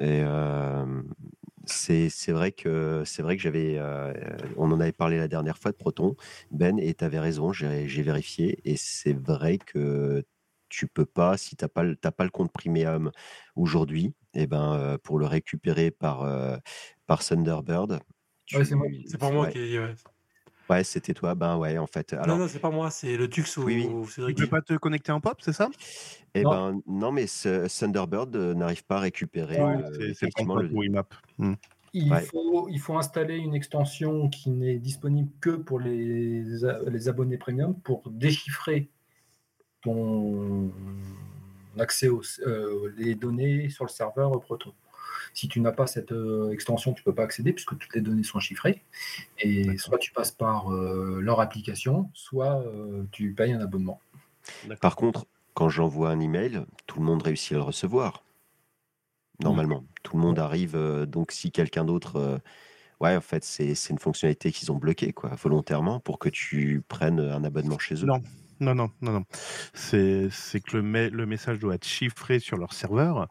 Et 0.00 0.22
euh, 0.24 1.02
c'est 1.66 2.08
c'est 2.10 2.32
vrai 2.32 2.52
que 2.52 3.02
c'est 3.04 3.22
vrai 3.22 3.36
que 3.36 3.42
j'avais. 3.42 3.76
euh, 3.78 4.12
on 4.56 4.70
en 4.72 4.80
avait 4.80 4.92
parlé 4.92 5.18
la 5.18 5.28
dernière 5.28 5.58
fois 5.58 5.72
de 5.72 5.76
Proton, 5.76 6.16
Ben, 6.50 6.78
et 6.78 6.94
tu 6.94 7.04
avais 7.04 7.18
raison. 7.20 7.52
J'ai 7.52 7.88
j'ai 7.88 8.02
vérifié 8.02 8.60
et 8.64 8.76
c'est 8.76 9.12
vrai 9.12 9.58
que 9.58 10.24
tu 10.68 10.86
peux 10.86 11.04
pas 11.06 11.36
si 11.36 11.56
t'as 11.56 11.68
pas 11.68 11.82
le- 11.82 11.96
t'as 11.96 12.12
pas 12.12 12.24
le 12.24 12.30
compte 12.30 12.52
premium 12.52 13.10
aujourd'hui. 13.56 14.14
Et 14.34 14.46
ben 14.46 14.74
euh, 14.74 14.98
pour 14.98 15.18
le 15.18 15.26
récupérer 15.26 15.90
par 15.90 16.22
euh, 16.22 16.56
par 17.06 17.22
Thunderbird. 17.24 18.00
Ouais, 18.52 18.64
c'est 18.64 18.74
moi 18.74 18.86
tu- 18.88 19.02
C'est 19.06 19.18
pas 19.18 19.30
moi 19.30 19.46
ouais. 19.46 19.52
qui. 19.52 19.78
Ouais. 19.78 19.94
Ouais, 20.70 20.84
c'était 20.84 21.14
toi. 21.14 21.34
Ben 21.34 21.56
ouais, 21.56 21.76
en 21.78 21.86
fait. 21.88 22.12
Alors, 22.12 22.26
non, 22.28 22.36
non, 22.38 22.48
c'est 22.48 22.60
pas 22.60 22.70
moi. 22.70 22.90
C'est 22.90 23.16
le 23.16 23.28
Tux 23.28 23.42
ou, 23.56 23.64
Oui, 23.64 23.84
oui. 23.88 23.92
ou 23.92 24.04
Tu 24.06 24.12
Cédric. 24.12 24.38
peux 24.38 24.46
pas 24.46 24.62
te 24.62 24.74
connecter 24.74 25.10
en 25.10 25.20
pop, 25.20 25.36
c'est 25.40 25.52
ça? 25.52 25.68
Eh 26.34 26.42
Non. 26.42 26.50
ben 26.50 26.80
non, 26.86 27.10
mais 27.12 27.26
ce 27.26 27.66
Thunderbird 27.66 28.34
euh, 28.36 28.54
n'arrive 28.54 28.84
pas 28.84 28.96
à 28.96 29.00
récupérer 29.00 29.60
Ouais, 29.60 29.76
euh, 29.82 29.90
C'est- 29.92 29.98
le 29.98 30.10
effectivement 30.10 30.54
contrat 30.54 30.62
le- 30.68 30.70
pour 30.72 30.84
IMAP. 30.84 31.14
Hmm. 31.38 31.54
Il, 31.92 32.12
Ouais. 32.12 32.20
faut, 32.20 32.68
il 32.68 32.78
faut 32.78 32.96
installer 32.96 33.36
une 33.38 33.54
extension 33.54 34.28
qui 34.28 34.50
n'est 34.50 34.78
disponible 34.78 35.28
que 35.40 35.50
pour 35.50 35.80
les 35.80 36.64
abonnés 37.08 37.36
premium 37.36 37.74
pour 37.80 38.08
déchiffrer 38.08 38.88
ton 39.82 40.70
accès 41.78 42.08
aux 42.08 42.22
euh, 42.46 42.92
les 42.96 43.16
données 43.16 43.70
sur 43.70 43.84
le 43.84 43.90
serveur 43.90 44.38
Proton. 44.40 44.72
Si 45.34 45.48
tu 45.48 45.60
n'as 45.60 45.72
pas 45.72 45.86
cette 45.86 46.12
euh, 46.12 46.50
extension, 46.52 46.92
tu 46.92 47.02
ne 47.02 47.04
peux 47.04 47.14
pas 47.14 47.24
accéder 47.24 47.52
puisque 47.52 47.76
toutes 47.78 47.94
les 47.94 48.00
données 48.00 48.22
sont 48.22 48.40
chiffrées. 48.40 48.82
Et 49.38 49.64
D'accord. 49.64 49.80
soit 49.80 49.98
tu 49.98 50.12
passes 50.12 50.32
par 50.32 50.72
euh, 50.72 51.20
leur 51.20 51.40
application, 51.40 52.10
soit 52.14 52.62
euh, 52.62 53.04
tu 53.12 53.32
payes 53.32 53.52
un 53.52 53.60
abonnement. 53.60 54.00
Par 54.80 54.96
contre, 54.96 55.26
quand 55.54 55.68
j'envoie 55.68 56.10
un 56.10 56.20
email, 56.20 56.64
tout 56.86 56.98
le 56.98 57.04
monde 57.04 57.22
réussit 57.22 57.52
à 57.52 57.56
le 57.56 57.62
recevoir. 57.62 58.24
Normalement, 59.42 59.84
tout 60.02 60.16
le 60.16 60.22
monde 60.22 60.38
arrive. 60.38 60.76
euh, 60.76 61.06
donc, 61.06 61.32
si 61.32 61.50
quelqu'un 61.50 61.84
d'autre, 61.84 62.16
euh, 62.16 62.38
ouais, 63.00 63.16
en 63.16 63.20
fait, 63.20 63.42
c'est 63.44 63.74
c'est 63.74 63.90
une 63.90 63.98
fonctionnalité 63.98 64.52
qu'ils 64.52 64.70
ont 64.70 64.76
bloquée, 64.76 65.12
quoi, 65.12 65.30
volontairement, 65.30 65.98
pour 66.00 66.18
que 66.18 66.28
tu 66.28 66.82
prennes 66.88 67.20
un 67.20 67.42
abonnement 67.44 67.78
chez 67.78 67.94
eux. 67.94 68.06
Non, 68.06 68.20
non, 68.60 68.74
non, 68.74 68.90
non, 69.00 69.12
non. 69.12 69.24
C'est 69.74 70.28
que 70.64 70.76
le, 70.76 70.82
me- 70.82 71.08
le 71.08 71.26
message 71.26 71.58
doit 71.58 71.74
être 71.74 71.86
chiffré 71.86 72.38
sur 72.38 72.56
leur 72.58 72.72
serveur. 72.72 73.28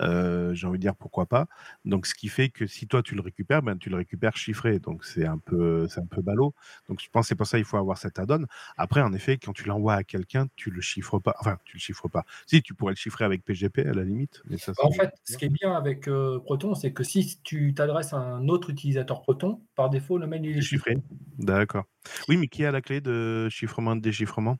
Euh, 0.00 0.52
J'ai 0.54 0.66
envie 0.66 0.78
de 0.78 0.82
dire 0.82 0.96
pourquoi 0.96 1.26
pas. 1.26 1.46
Donc, 1.84 2.06
ce 2.06 2.14
qui 2.14 2.28
fait 2.28 2.48
que 2.48 2.66
si 2.66 2.86
toi 2.88 3.02
tu 3.02 3.14
le 3.14 3.20
récupères, 3.20 3.62
ben 3.62 3.78
tu 3.78 3.90
le 3.90 3.96
récupères 3.96 4.36
chiffré. 4.36 4.78
Donc, 4.80 5.04
c'est 5.04 5.26
un 5.26 5.38
peu, 5.38 5.86
un 5.96 6.06
peu 6.06 6.20
ballot. 6.22 6.54
Donc, 6.88 7.00
je 7.00 7.08
pense 7.10 7.26
que 7.26 7.28
c'est 7.28 7.34
pour 7.36 7.46
ça 7.46 7.58
qu'il 7.58 7.64
faut 7.64 7.76
avoir 7.76 7.96
cet 7.98 8.18
add-on. 8.18 8.44
Après, 8.76 9.00
en 9.02 9.12
effet, 9.12 9.38
quand 9.38 9.52
tu 9.52 9.64
l'envoies 9.68 9.94
à 9.94 10.04
quelqu'un, 10.04 10.46
tu 10.56 10.70
le 10.70 10.80
chiffres 10.80 11.18
pas. 11.18 11.34
Enfin, 11.40 11.58
tu 11.64 11.76
le 11.76 11.80
chiffres 11.80 12.08
pas. 12.08 12.24
Si, 12.46 12.60
tu 12.62 12.74
pourrais 12.74 12.92
le 12.92 12.96
chiffrer 12.96 13.24
avec 13.24 13.44
PGP 13.44 13.86
à 13.86 13.92
la 13.92 14.04
limite, 14.04 14.42
mais 14.48 14.58
ça. 14.58 14.72
En 14.82 14.90
fait, 14.90 15.10
ce 15.24 15.36
qui 15.38 15.44
est 15.44 15.48
bien 15.48 15.74
avec 15.74 16.08
euh, 16.08 16.40
Proton, 16.40 16.74
c'est 16.74 16.92
que 16.92 17.04
si 17.04 17.40
tu 17.42 17.72
t'adresses 17.74 18.12
à 18.12 18.18
un 18.18 18.48
autre 18.48 18.70
utilisateur 18.70 19.22
Proton, 19.22 19.62
par 19.74 19.90
défaut, 19.90 20.18
le 20.18 20.26
mail 20.26 20.44
il 20.44 20.58
est 20.58 20.62
chiffré. 20.62 20.98
D'accord. 21.38 21.84
Oui, 22.28 22.36
mais 22.36 22.48
qui 22.48 22.64
a 22.64 22.72
la 22.72 22.80
clé 22.80 23.00
de 23.00 23.48
chiffrement 23.48 23.96
de 23.96 24.00
déchiffrement? 24.00 24.58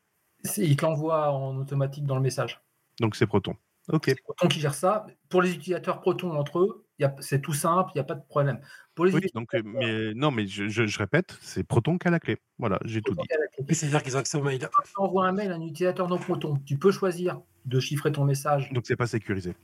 Il 0.56 0.76
te 0.76 0.84
l'envoie 0.84 1.30
en 1.32 1.56
automatique 1.56 2.04
dans 2.04 2.16
le 2.16 2.22
message. 2.22 2.60
Donc, 3.00 3.16
c'est 3.16 3.26
Proton. 3.26 3.54
Ok. 3.88 4.04
C'est 4.06 4.22
Proton 4.22 4.48
qui 4.48 4.60
gère 4.60 4.74
ça. 4.74 5.06
Pour 5.28 5.42
les 5.42 5.52
utilisateurs 5.54 6.00
Proton 6.00 6.32
entre 6.36 6.58
eux, 6.60 6.84
il 6.98 7.02
y 7.02 7.04
a- 7.04 7.14
c'est 7.20 7.40
tout 7.40 7.52
simple, 7.52 7.90
il 7.94 7.98
n'y 7.98 8.00
a 8.00 8.04
pas 8.04 8.14
de 8.14 8.22
problème. 8.22 8.60
Pour 8.94 9.06
les 9.06 9.14
Oui, 9.14 9.22
donc, 9.34 9.54
euh, 9.54 9.62
mais 9.64 10.14
non, 10.14 10.30
mais 10.30 10.46
je, 10.46 10.68
je- 10.68 10.86
je 10.86 10.98
répète, 10.98 11.36
c'est 11.40 11.64
Proton 11.64 11.98
qui 11.98 12.06
a 12.06 12.10
la 12.10 12.20
clé. 12.20 12.38
Voilà, 12.58 12.78
j'ai 12.84 13.02
tout 13.02 13.14
dit. 13.14 13.74
c'est-à-dire 13.74 14.02
qu'ils 14.02 14.16
ont 14.16 14.20
accès 14.20 14.38
au 14.38 14.42
mail. 14.42 14.58
quand 14.60 14.82
tu 14.84 14.92
envoies 14.96 15.26
un 15.26 15.32
mail 15.32 15.50
à 15.52 15.54
un 15.56 15.60
utilisateur 15.62 16.08
non 16.08 16.18
Proton, 16.18 16.58
tu 16.64 16.76
peux 16.76 16.90
choisir 16.92 17.40
de 17.64 17.80
chiffrer 17.80 18.12
ton 18.12 18.24
message, 18.24 18.70
Donc, 18.72 18.84
c'est 18.86 18.96
pas 18.96 19.06
sécurisé. 19.06 19.54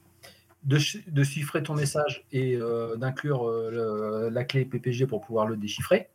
de, 0.64 0.78
chi- 0.78 1.04
de 1.06 1.22
chiffrer 1.22 1.62
ton 1.62 1.74
message 1.74 2.24
et 2.32 2.56
euh, 2.56 2.96
d'inclure 2.96 3.48
euh, 3.48 3.70
le- 3.70 4.28
la 4.30 4.44
clé 4.44 4.64
PPG 4.64 5.06
pour 5.06 5.20
pouvoir 5.20 5.46
le 5.46 5.56
déchiffrer, 5.56 6.08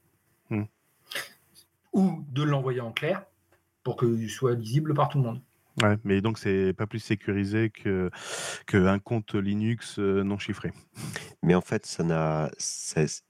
Hmm. 0.49 0.64
ou 1.94 2.23
de 2.31 2.44
l'envoyer 2.44 2.81
en 2.81 2.91
clair 2.91 3.23
pour 3.84 3.98
qu'il 3.98 4.30
soit 4.30 4.56
lisible 4.56 4.94
par 4.94 5.10
tout 5.10 5.18
le 5.18 5.26
monde. 5.26 5.42
Ouais, 5.82 5.98
mais 6.04 6.22
donc 6.22 6.38
c'est 6.38 6.74
pas 6.74 6.86
plus 6.86 7.00
sécurisé 7.00 7.72
que 7.72 8.12
qu'un 8.68 9.00
compte 9.00 9.34
Linux 9.34 9.98
euh, 9.98 10.24
non 10.24 10.38
chiffré. 10.38 10.72
Mais 11.42 11.56
en 11.56 11.62
fait, 11.62 11.86
ça 11.86 12.04
n'a, 12.04 12.52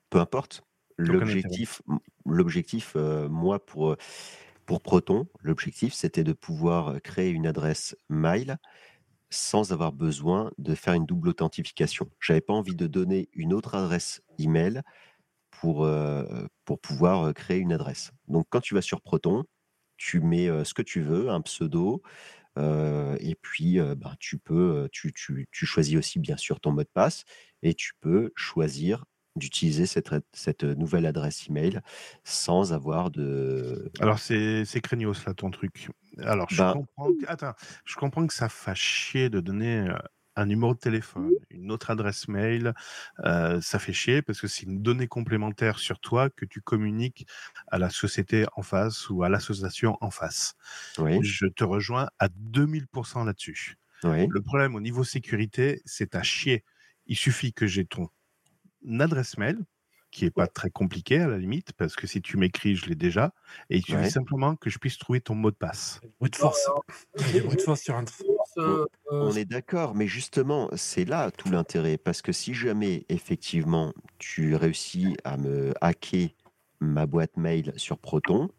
peu 0.09 0.19
importe. 0.19 0.63
L'objectif, 0.97 1.81
l'objectif, 2.25 2.93
euh, 2.95 3.27
moi 3.27 3.65
pour 3.65 3.91
euh, 3.91 3.97
pour 4.65 4.81
Proton, 4.81 5.27
l'objectif 5.41 5.93
c'était 5.93 6.23
de 6.23 6.33
pouvoir 6.33 7.01
créer 7.01 7.31
une 7.31 7.47
adresse 7.47 7.95
mail 8.09 8.57
sans 9.29 9.71
avoir 9.71 9.91
besoin 9.91 10.51
de 10.59 10.75
faire 10.75 10.93
une 10.93 11.07
double 11.07 11.29
authentification. 11.29 12.07
J'avais 12.19 12.41
pas 12.41 12.53
envie 12.53 12.75
de 12.75 12.85
donner 12.85 13.29
une 13.33 13.53
autre 13.53 13.73
adresse 13.73 14.21
email 14.37 14.81
pour 15.49 15.83
euh, 15.85 16.45
pour 16.65 16.79
pouvoir 16.79 17.33
créer 17.33 17.57
une 17.57 17.73
adresse. 17.73 18.11
Donc 18.27 18.45
quand 18.49 18.61
tu 18.61 18.75
vas 18.75 18.81
sur 18.81 19.01
Proton, 19.01 19.45
tu 20.03 20.19
mets 20.19 20.47
ce 20.65 20.73
que 20.73 20.81
tu 20.81 21.01
veux, 21.01 21.29
un 21.29 21.41
pseudo, 21.41 22.01
euh, 22.57 23.17
et 23.19 23.35
puis 23.35 23.79
euh, 23.79 23.95
ben, 23.95 24.13
tu 24.19 24.37
peux, 24.37 24.87
tu, 24.91 25.11
tu, 25.13 25.47
tu 25.51 25.65
choisis 25.65 25.97
aussi 25.97 26.19
bien 26.19 26.37
sûr 26.37 26.59
ton 26.59 26.71
mot 26.71 26.83
de 26.83 26.89
passe 26.93 27.23
et 27.63 27.73
tu 27.73 27.93
peux 27.99 28.31
choisir 28.35 29.05
d'utiliser 29.35 29.87
cette, 29.87 30.63
nouvelle 30.63 31.07
adresse 31.07 31.49
email 31.49 31.81
sans 32.23 32.71
avoir 32.71 33.09
de. 33.09 33.91
Alors 33.99 34.19
c'est 34.19 34.63
c'est 34.65 34.81
craignos 34.81 35.25
là 35.25 35.33
ton 35.33 35.49
truc. 35.49 35.89
Alors 36.19 36.47
je 36.51 36.57
Bah. 36.57 36.73
comprends. 36.73 37.11
Que... 37.13 37.25
Attends, 37.27 37.53
je 37.85 37.95
comprends 37.95 38.27
que 38.27 38.33
ça 38.33 38.49
fasse 38.49 38.77
chier 38.77 39.29
de 39.29 39.39
donner 39.39 39.87
un 40.35 40.45
numéro 40.47 40.73
de 40.73 40.79
téléphone, 40.79 41.31
une 41.49 41.71
autre 41.71 41.91
adresse 41.91 42.27
mail. 42.27 42.73
euh, 43.25 43.61
ça 43.61 43.79
fait 43.79 43.93
chier 43.93 44.21
parce 44.21 44.41
que 44.41 44.47
c'est 44.47 44.63
une 44.63 44.81
donnée 44.81 45.07
complémentaire 45.07 45.79
sur 45.79 45.99
toi 45.99 46.29
que 46.29 46.45
tu 46.45 46.61
communiques 46.61 47.27
à 47.67 47.77
la 47.79 47.89
société 47.89 48.45
en 48.55 48.61
face 48.63 49.09
ou 49.09 49.23
à 49.23 49.29
l'association 49.29 49.97
en 50.01 50.11
face. 50.11 50.55
Oui, 50.97 51.19
Je 51.23 51.45
te 51.47 51.63
rejoins 51.63 52.09
à 52.19 52.29
2000% 52.29 53.23
là-dessus. 53.25 53.77
oui, 54.03 54.27
Le 54.27 54.41
problème 54.41 54.75
au 54.75 54.81
niveau 54.81 55.03
sécurité, 55.03 55.81
c'est 55.85 56.15
à 56.15 56.23
chier. 56.23 56.63
Il 57.07 57.15
suffit 57.17 57.53
que 57.53 57.67
j'ai 57.67 57.85
ton 57.85 58.09
adresse 58.99 59.37
mail, 59.37 59.59
qui 60.11 60.25
est 60.25 60.31
pas 60.31 60.47
très 60.47 60.69
compliqué 60.69 61.19
à 61.19 61.27
la 61.27 61.37
limite, 61.39 61.73
parce 61.73 61.95
que 61.95 62.05
si 62.07 62.21
tu 62.21 62.37
m'écris, 62.37 62.75
je 62.75 62.85
l'ai 62.87 62.95
déjà, 62.95 63.33
et 63.69 63.77
il 63.77 63.83
suffit 63.83 63.95
Ouais. 63.95 64.09
simplement 64.09 64.55
que 64.55 64.69
je 64.69 64.77
puisse 64.77 64.97
trouver 64.97 65.21
ton 65.21 65.35
mot 65.35 65.51
de 65.51 65.55
passe. 65.55 66.01
Brute 66.19 66.35
force. 66.35 66.69
Il 67.19 67.25
y 67.25 67.29
a 67.29 67.31
des 67.33 67.41
brute 67.41 67.61
force 67.61 67.81
sur 67.81 67.95
un. 67.95 68.05
Euh, 68.57 68.85
euh, 69.11 69.21
On 69.21 69.31
est 69.31 69.45
d'accord, 69.45 69.95
mais 69.95 70.07
justement, 70.07 70.69
c'est 70.75 71.05
là 71.05 71.31
tout 71.31 71.49
l'intérêt. 71.49 71.97
Parce 71.97 72.21
que 72.21 72.31
si 72.31 72.53
jamais, 72.53 73.05
effectivement, 73.09 73.93
tu 74.19 74.55
réussis 74.55 75.15
à 75.23 75.37
me 75.37 75.73
hacker 75.81 76.29
ma 76.79 77.05
boîte 77.05 77.37
mail 77.37 77.73
sur 77.77 77.97
Proton, 77.97 78.49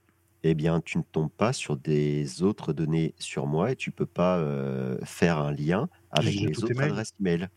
eh 0.43 0.55
bien, 0.55 0.81
tu 0.81 0.99
ne 0.99 1.03
tombes 1.03 1.33
pas 1.33 1.53
sur 1.53 1.77
des 1.77 2.43
autres 2.43 2.73
données 2.73 3.15
sur 3.19 3.47
moi 3.47 3.73
et 3.73 3.77
tu 3.77 3.91
peux 3.91 4.07
pas 4.07 4.39
euh, 4.39 4.99
faire 5.05 5.39
un 5.39 5.53
lien 5.53 5.89
avec 6.11 6.35
tes 6.35 6.59
autres 6.59 6.75
mails. 6.75 6.91
adresses 6.91 7.15
mail. 7.19 7.49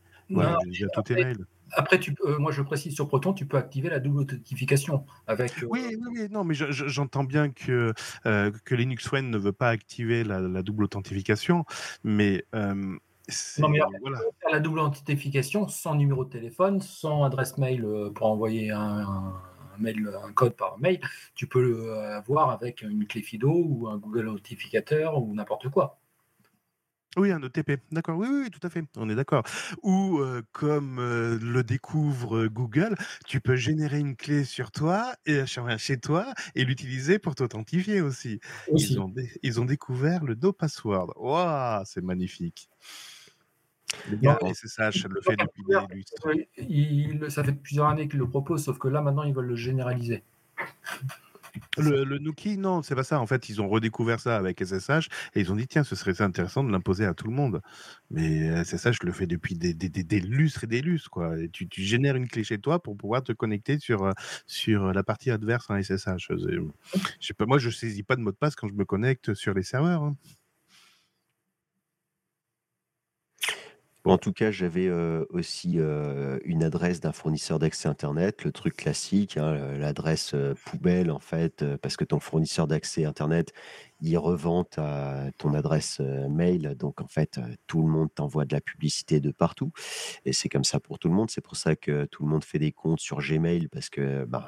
j'ai 0.72 0.86
tes 0.88 1.00
après- 1.00 1.16
mails. 1.16 1.46
Après, 1.73 1.99
tu, 1.99 2.14
peux- 2.14 2.30
euh, 2.34 2.38
moi 2.39 2.52
je 2.52 2.61
précise 2.61 2.94
sur 2.95 3.07
Proton, 3.07 3.34
tu 3.34 3.45
peux 3.45 3.57
activer 3.57 3.89
la 3.89 3.99
double 3.99 4.22
authentification 4.22 5.06
avec. 5.27 5.64
euh, 5.64 5.68
Oui, 5.69 5.81
oui, 5.99 6.07
oui, 6.11 6.27
non, 6.31 6.44
mais 6.44 6.53
je- 6.53 6.72
je- 6.72 6.88
j'entends 6.88 7.23
bien 7.23 7.49
que, 7.49 7.94
euh, 8.26 8.52
que 8.65 8.76
Linux 8.76 9.11
One 9.11 9.30
ne 9.30 9.38
veut 9.38 9.52
pas 9.53 9.69
activer 9.69 10.23
la, 10.23 10.39
la 10.39 10.61
double 10.64 10.84
authentification, 10.85 11.65
mais 12.03 12.45
euh, 12.56 12.73
Non, 13.60 13.69
mais 13.69 13.80
après, 13.81 13.99
voilà. 13.99 14.19
la 14.52 14.60
double 14.60 14.80
authentification 14.80 15.68
sans 15.68 15.95
numéro 15.95 16.23
de 16.26 16.30
téléphone, 16.30 16.80
sans 16.81 17.23
adresse 17.23 17.57
mail 17.57 17.84
euh, 17.84 18.10
pour 18.11 18.27
envoyer 18.27 18.72
un 18.72 19.34
mail, 19.77 20.10
un 20.23 20.31
code 20.31 20.56
par 20.56 20.80
mail. 20.80 20.99
Tu 21.35 21.45
peux 21.48 21.61
le 21.61 21.94
avoir 21.94 22.49
avec 22.49 22.81
une 22.81 23.06
clé 23.06 23.22
FIDO 23.22 23.52
ou 23.53 23.88
un 23.89 23.98
Google 23.98 24.30
Authentificateur 24.30 25.22
ou 25.22 25.34
n'importe 25.35 25.69
quoi. 25.69 25.99
Oui, 27.18 27.31
un 27.31 27.41
OTP, 27.41 27.80
d'accord, 27.91 28.18
oui, 28.19 28.27
oui, 28.30 28.41
oui, 28.44 28.49
tout 28.52 28.60
à 28.65 28.69
fait, 28.69 28.84
on 28.95 29.10
est 29.10 29.15
d'accord. 29.15 29.44
Ou 29.81 30.19
euh, 30.19 30.44
comme 30.52 30.99
euh, 30.99 31.39
le 31.41 31.64
découvre 31.64 32.38
euh, 32.38 32.48
Google, 32.49 32.95
tu 33.26 33.41
peux 33.41 33.56
générer 33.56 33.98
une 33.99 34.15
clé 34.15 34.44
sur 34.44 34.69
toi 34.72 35.15
et 35.26 35.44
chez 35.77 35.98
toi 35.99 36.31
et 36.53 36.64
l'utiliser 36.64 37.18
pour 37.18 37.34
t'authentifier 37.34 38.02
aussi. 38.02 38.39
Aussi. 38.68 38.94
Ils 38.94 38.99
ont, 38.99 39.10
dé- 39.10 39.31
ils 39.41 39.60
ont 39.60 39.65
découvert 39.65 40.23
le 40.26 40.35
no 40.35 40.53
password. 40.53 41.14
Waouh, 41.15 41.84
c'est 41.85 42.03
magnifique. 42.03 42.69
Les 44.11 44.18
gars, 44.18 44.38
Non, 44.44 44.53
SSH 44.53 45.07
le 45.07 45.22
fait 45.22 45.35
depuis 45.38 45.64
des 45.68 45.95
lustres. 45.95 46.22
Oui, 46.26 46.48
il- 46.57 47.31
ça 47.31 47.44
fait 47.44 47.53
plusieurs 47.53 47.88
années 47.88 48.07
qu'ils 48.07 48.19
le 48.19 48.30
proposent, 48.30 48.65
sauf 48.65 48.77
que 48.77 48.88
là 48.89 49.02
maintenant 49.02 49.23
ils 49.23 49.34
veulent 49.34 49.48
le 49.48 49.56
généraliser. 49.56 50.23
Le, 51.78 52.04
le 52.04 52.18
Nuki, 52.20 52.58
non, 52.58 52.82
c'est 52.82 52.96
pas 52.96 53.04
ça. 53.04 53.20
En 53.20 53.28
fait, 53.28 53.50
ils 53.50 53.62
ont 53.62 53.68
redécouvert 53.68 54.20
ça 54.20 54.38
avec 54.38 54.60
SSH 54.64 55.08
et 55.36 55.42
ils 55.42 55.52
ont 55.52 55.56
dit 55.56 55.68
tiens, 55.68 55.84
ce 55.84 55.96
serait 55.96 56.22
intéressant 56.22 56.64
de 56.64 56.72
l'imposer 56.72 57.06
à 57.06 57.14
tout 57.14 57.28
le 57.28 57.34
monde. 57.34 57.62
Mais 58.12 58.64
SSH 58.64 59.04
le 59.04 59.12
fait 59.12 59.28
depuis 59.28 59.56
des, 59.56 59.74
des, 59.74 59.90
des, 59.90 60.04
des 60.04 60.20
lustres 60.20 60.64
et 60.64 60.68
des 60.68 60.82
lustres. 60.82 61.10
Quoi. 61.10 61.40
Et 61.40 61.50
tu, 61.50 61.68
tu 61.68 61.82
génères 61.82 62.16
une 62.16 62.28
clé 62.28 62.44
chez 62.44 62.58
toi 62.60 62.82
pour 62.82 62.96
pouvoir 62.98 63.24
te 63.24 63.32
connecter 63.32 63.80
sur, 63.80 64.04
euh, 64.04 64.12
sur 64.46 64.94
la 64.94 65.04
partie 65.04 65.32
adverse 65.32 65.70
en 65.70 65.76
SSH. 65.82 66.28
C'est- 66.30 66.36
Je 67.20 67.28
sais 67.28 67.34
pas, 67.34 67.46
moi, 67.46 67.58
je 67.60 67.70
saisis 67.70 68.04
pas 68.04 68.16
de 68.16 68.22
mot 68.22 68.32
de 68.32 68.38
passe 68.38 68.56
quand 68.56 68.68
je 68.68 68.74
me 68.74 68.86
connecte 68.86 69.34
sur 69.34 69.54
les 69.54 69.64
serveurs. 69.64 70.04
hein. 70.04 70.16
En 74.12 74.18
tout 74.18 74.34
cas, 74.34 74.52
j'avais 74.52 74.88
euh, 74.88 75.26
aussi 75.30 75.76
euh, 75.78 76.40
une 76.46 76.64
adresse 76.64 77.00
d'un 77.00 77.12
fournisseur 77.12 77.60
d'accès 77.60 77.88
Internet, 77.90 78.44
le 78.44 78.52
truc 78.52 78.76
classique, 78.76 79.38
hein, 79.38 79.54
euh, 79.54 79.78
l'adresse 79.78 80.36
poubelle 80.66 81.10
en 81.12 81.20
fait, 81.20 81.66
parce 81.78 81.98
que 81.98 82.06
ton 82.06 82.20
fournisseur 82.20 82.68
d'accès 82.68 83.06
Internet, 83.06 83.54
il 84.02 84.18
revend 84.18 84.64
ta- 84.64 85.32
ton 85.38 85.54
adresse 85.54 86.00
mail, 86.00 86.76
donc 86.78 87.02
en 87.02 87.08
fait, 87.08 87.40
tout 87.66 87.82
le 87.82 87.88
monde 87.88 88.10
t'envoie 88.14 88.46
de 88.46 88.54
la 88.54 88.62
publicité 88.62 89.20
de 89.20 89.32
partout, 89.32 89.72
et 90.26 90.34
c'est 90.34 90.50
comme 90.50 90.64
ça 90.64 90.80
pour 90.80 91.00
tout 91.00 91.10
le 91.10 91.16
monde. 91.16 91.32
C'est 91.32 91.42
pour 91.42 91.56
ça 91.56 91.76
que 91.76 92.06
tout 92.06 92.24
le 92.24 92.30
monde 92.30 92.44
fait 92.44 92.60
des 92.60 92.72
comptes 92.72 93.00
sur 93.00 93.20
Gmail, 93.20 93.68
parce 93.68 93.90
que 93.90 94.26
ben, 94.26 94.46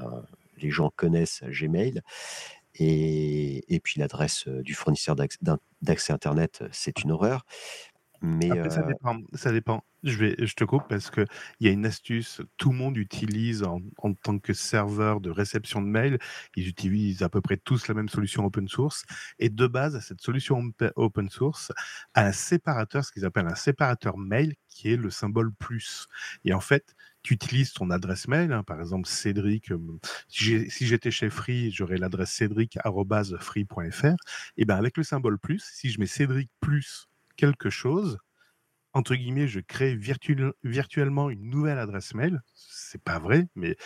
les 0.58 0.70
gens 0.70 0.92
connaissent 0.96 1.44
Gmail. 1.44 2.02
Et, 2.76 3.82
puis 3.84 4.00
l'adresse 4.00 4.48
du 4.48 4.74
fournisseur 4.74 5.16
d'accès 5.16 6.14
Internet, 6.14 6.64
c'est 6.72 7.04
une 7.04 7.12
horreur. 7.12 7.46
Mais 8.22 8.50
Après, 8.52 8.70
ça 8.70 8.82
euh, 8.82 8.88
dépend. 8.88 9.18
Ça 9.34 9.52
dépend. 9.52 9.84
Je, 10.04 10.18
vais, 10.18 10.36
je 10.40 10.54
te 10.54 10.64
coupe 10.64 10.84
parce 10.90 11.10
qu'il 11.10 11.26
y 11.62 11.68
a 11.68 11.72
une 11.72 11.86
astuce. 11.86 12.42
Tout 12.58 12.72
le 12.72 12.78
monde 12.78 12.98
utilise 12.98 13.64
en, 13.64 13.80
en 13.98 14.14
tant 14.14 14.40
que 14.40 14.54
serveur 14.54 15.22
de 15.22 15.30
réception 15.30 15.82
de 15.82 15.88
mail. 15.88 16.20
Ils 16.56 16.68
utilisent 16.68 17.24
à 17.24 17.30
peu 17.30 17.42
près 17.42 17.58
tous 17.58 17.88
la 17.88 17.94
même 17.94 18.10
solution 18.10 18.46
open 18.46 18.68
source. 18.68 19.06
Et 19.40 19.50
de 19.50 19.68
base, 19.68 20.00
cette 20.02 20.22
solution 20.22 20.62
open 20.96 21.30
source 21.30 21.72
a 22.14 22.26
un 22.26 22.32
séparateur, 22.32 23.06
ce 23.06 23.12
qu'ils 23.12 23.26
appellent 23.26 23.48
un 23.48 23.56
séparateur 23.56 24.18
mail, 24.18 24.56
qui 24.68 24.92
est 24.92 24.98
le 24.98 25.10
symbole 25.10 25.54
plus. 25.54 26.08
Et 26.44 26.54
en 26.54 26.60
fait, 26.62 26.96
tu 27.24 27.34
utilises 27.34 27.74
ton 27.74 27.90
adresse 27.90 28.28
mail, 28.28 28.52
hein, 28.54 28.64
par 28.64 28.80
exemple 28.80 29.08
Cédric. 29.08 29.72
euh, 29.72 29.78
si 30.30 30.70
j'étais 30.88 31.12
chez 31.12 31.30
Free, 31.30 31.72
j'aurais 31.72 31.98
l'adresse 31.98 32.32
cédric@free.fr. 32.32 34.16
Et 34.58 34.66
ben 34.66 34.76
avec 34.78 34.98
le 34.98 35.04
symbole 35.04 35.38
plus, 35.40 35.64
si 35.74 35.90
je 35.90 36.00
mets 36.00 36.06
Cédric 36.06 36.50
plus 36.62 37.08
quelque 37.40 37.70
chose, 37.70 38.18
entre 38.94 39.16
guillemets, 39.16 39.48
je 39.48 39.60
crée 39.62 39.96
virtuel- 39.96 40.54
virtuellement 40.64 41.30
une 41.30 41.50
nouvelle 41.50 41.80
adresse 41.80 42.14
mail. 42.16 42.42
C'est 42.56 43.02
pas 43.04 43.20
vrai, 43.20 43.48
mais 43.56 43.78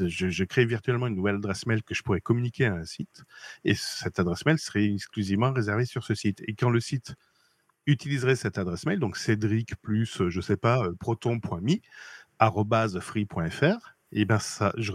je, 0.00 0.44
crée 0.44 0.66
virtuellement 0.66 1.06
une 1.08 1.16
nouvelle 1.16 1.36
adresse 1.36 1.66
mail 1.66 1.82
que 1.82 1.94
je 1.94 2.02
pourrais 2.02 2.20
communiquer 2.20 2.66
à 2.66 2.74
un 2.74 2.84
site. 2.84 3.24
Et 3.64 3.74
cette 3.74 4.20
adresse 4.20 4.44
mail 4.46 4.58
serait 4.58 4.84
exclusivement 4.92 5.52
réservée 5.52 5.86
sur 5.86 6.04
ce 6.04 6.14
site. 6.14 6.42
Et 6.46 6.54
quand 6.54 6.70
le 6.70 6.80
site 6.80 7.14
utiliserait 7.86 8.36
cette 8.36 8.58
adresse 8.58 8.86
mail, 8.86 8.98
donc 9.00 9.16
Cédric 9.16 9.76
plus, 9.82 10.20
euh, 10.22 10.30
je 10.30 10.40
sais 10.40 10.56
pas, 10.56 10.84
euh, 10.84 10.94
proton.me, 11.00 11.80
free.fr, 13.00 13.78
et 14.12 14.24
ben 14.24 14.38
ça, 14.38 14.72
je, 14.76 14.92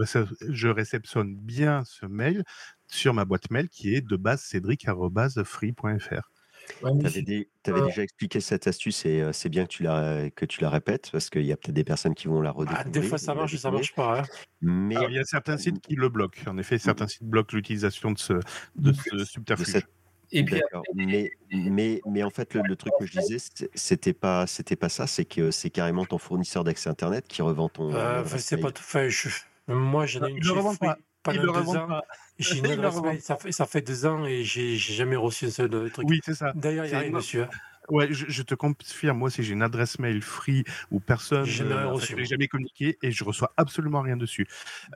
je 0.50 0.68
réceptionne 0.68 1.36
bien 1.36 1.84
ce 1.86 2.06
mail 2.06 2.44
sur 2.88 3.14
ma 3.14 3.26
boîte 3.26 3.50
mail 3.52 3.70
qui 3.70 3.96
est 3.96 4.02
de 4.02 4.16
base 4.18 4.42
cédric.free.fr. 4.44 6.35
Tu 6.82 7.06
avais, 7.06 7.48
euh, 7.82 7.86
déjà 7.88 8.04
expliqué 8.04 8.40
cette 8.42 8.68
astuce 8.68 9.06
et 9.06 9.22
euh, 9.22 9.32
c'est 9.34 9.50
bien 9.50 9.64
que 9.66 9.70
tu, 9.70 9.84
la, 9.84 10.30
que 10.30 10.46
tu 10.46 10.62
la 10.62 10.70
répètes 10.70 11.10
parce 11.12 11.30
qu'il 11.30 11.44
y 11.46 11.52
a 11.52 11.58
peut-être 11.58 11.74
des 11.76 11.84
personnes 11.84 12.14
qui 12.16 12.28
vont 12.28 12.42
la 12.42 12.50
Ah, 12.50 12.54
redécouvrir. 12.54 12.92
des 12.92 13.02
fois 13.02 13.18
ça 13.18 13.34
marche 13.36 13.54
et 13.54 13.58
ça 13.58 13.72
marche 13.72 13.94
pas. 13.96 14.20
hein. 14.22 14.24
Mais 14.62 14.96
Alors, 14.96 15.10
il 15.10 15.16
y 15.16 15.20
a 15.20 15.24
certains 15.26 15.58
sites 15.58 15.80
qui 15.82 15.96
le 15.96 16.10
bloquent. 16.10 16.42
En 16.50 16.58
effet, 16.58 16.78
certains 16.78 17.08
sites 17.08 17.24
bloquent 17.24 17.56
l'utilisation 17.56 18.12
de 18.12 18.18
ce, 18.20 18.34
de 18.76 18.94
ce 18.94 19.16
de 19.16 19.24
subterfuge. 19.26 19.68
cette- 19.68 19.88
Et 20.32 20.44
puis. 20.44 20.60
Mais, 20.96 21.32
mais, 21.52 22.02
mais 22.08 22.24
en 22.24 22.30
fait, 22.32 22.54
le, 22.56 22.62
le 22.66 22.76
truc 22.76 22.94
que 23.00 23.06
je 23.06 23.20
disais, 23.20 23.38
c'était 23.76 24.14
pas, 24.14 24.48
c'était 24.48 24.76
pas 24.76 24.90
ça, 24.90 25.06
c'est 25.08 25.26
que 25.26 25.52
c'est 25.52 25.70
carrément 25.70 26.06
ton 26.06 26.18
fournisseur 26.18 26.64
d'accès 26.64 26.90
Internet 26.90 27.26
qui 27.28 27.42
revend 27.44 27.70
ton. 27.70 27.94
Euh, 27.94 28.20
adresse 28.22 28.44
c'est 28.46 28.58
pas 28.58 28.72
tout 28.72 28.84
je- 29.10 29.30
Moi, 29.68 30.06
j'en 30.08 30.26
ai 30.26 30.32
une 30.32 30.38
Il 30.38 30.44
pendant 31.34 31.54
deux 31.62 31.70
ans. 31.78 31.88
pas. 31.88 32.04
J'ai 32.40 32.58
une 32.60 32.66
Il 32.66 32.68
le 32.68 32.74
adresse 32.74 32.96
revend 32.96 33.08
mail, 33.08 33.22
ça 33.22 33.36
fait, 33.38 33.52
ça 33.52 33.66
fait 33.66 33.82
deux 33.82 34.06
ans 34.06 34.26
et 34.26 34.44
j'ai 34.44 34.76
jamais 34.78 35.16
reçu 35.16 35.46
un 35.46 35.50
seul 35.52 35.70
truc. 35.92 36.06
Oui, 36.10 36.20
c'est 36.24 36.34
ça. 36.34 36.52
D'ailleurs, 36.54 36.86
il 36.86 36.90
n'y 36.90 36.96
a 36.96 37.00
rien 37.00 37.12
dessus. 37.12 37.42
hein. 37.42 37.50
Ouais, 37.88 38.08
je, 38.12 38.26
je 38.28 38.42
te 38.42 38.56
confirme, 38.56 39.18
moi, 39.20 39.30
si 39.30 39.44
j'ai 39.44 39.54
une 39.54 39.62
adresse 39.62 40.00
mail 40.00 40.22
free 40.22 40.64
où 40.92 41.00
personne 41.00 41.46
jamais 41.46 41.76
euh, 41.76 41.98
l'ai 42.18 42.26
jamais 42.26 42.48
communiqué 42.48 42.98
et 43.04 43.12
je 43.12 43.24
reçois 43.24 43.54
absolument 43.58 44.02
rien 44.02 44.18
dessus. 44.18 44.48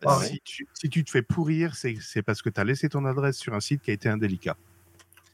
Ah 0.03 0.17
ouais. 0.17 0.25
si, 0.25 0.41
tu, 0.43 0.67
si 0.73 0.89
tu 0.89 1.03
te 1.03 1.11
fais 1.11 1.21
pourrir, 1.21 1.75
c'est 1.75 2.23
parce 2.23 2.41
que 2.41 2.49
tu 2.49 2.59
as 2.59 2.63
laissé 2.63 2.89
ton 2.89 3.05
adresse 3.05 3.37
sur 3.37 3.53
un 3.53 3.59
site 3.59 3.83
qui 3.83 3.91
a 3.91 3.93
été 3.93 4.09
indélicat. 4.09 4.57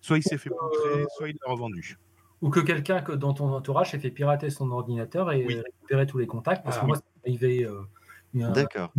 Soit 0.02 0.18
il 0.18 0.24
s'est 0.24 0.38
fait 0.38 0.50
poutrer, 0.50 1.06
soit 1.18 1.30
il 1.30 1.38
l'a 1.46 1.52
revendu. 1.52 1.96
Ou 2.42 2.50
que 2.50 2.60
quelqu'un 2.60 3.02
que 3.02 3.14
dans 3.14 3.34
ton 3.34 3.52
entourage 3.54 3.92
s'est 3.92 4.00
fait 4.00 4.12
pirater 4.12 4.50
son 4.50 4.70
ordinateur 4.72 5.32
et 5.32 5.46
Oui. 5.46 5.56
récupérer 5.56 6.06
tous 6.06 6.18
les 6.18 6.28
contacts. 6.28 6.64
Parce 6.64 6.78
Ah, 6.78 6.82
que 6.82 6.86
moi, 6.86 6.98
c'est 6.98 7.28
arrivé. 7.30 7.64
Euh, 7.66 7.82
y 7.82 8.05
D'accord. 8.36 8.92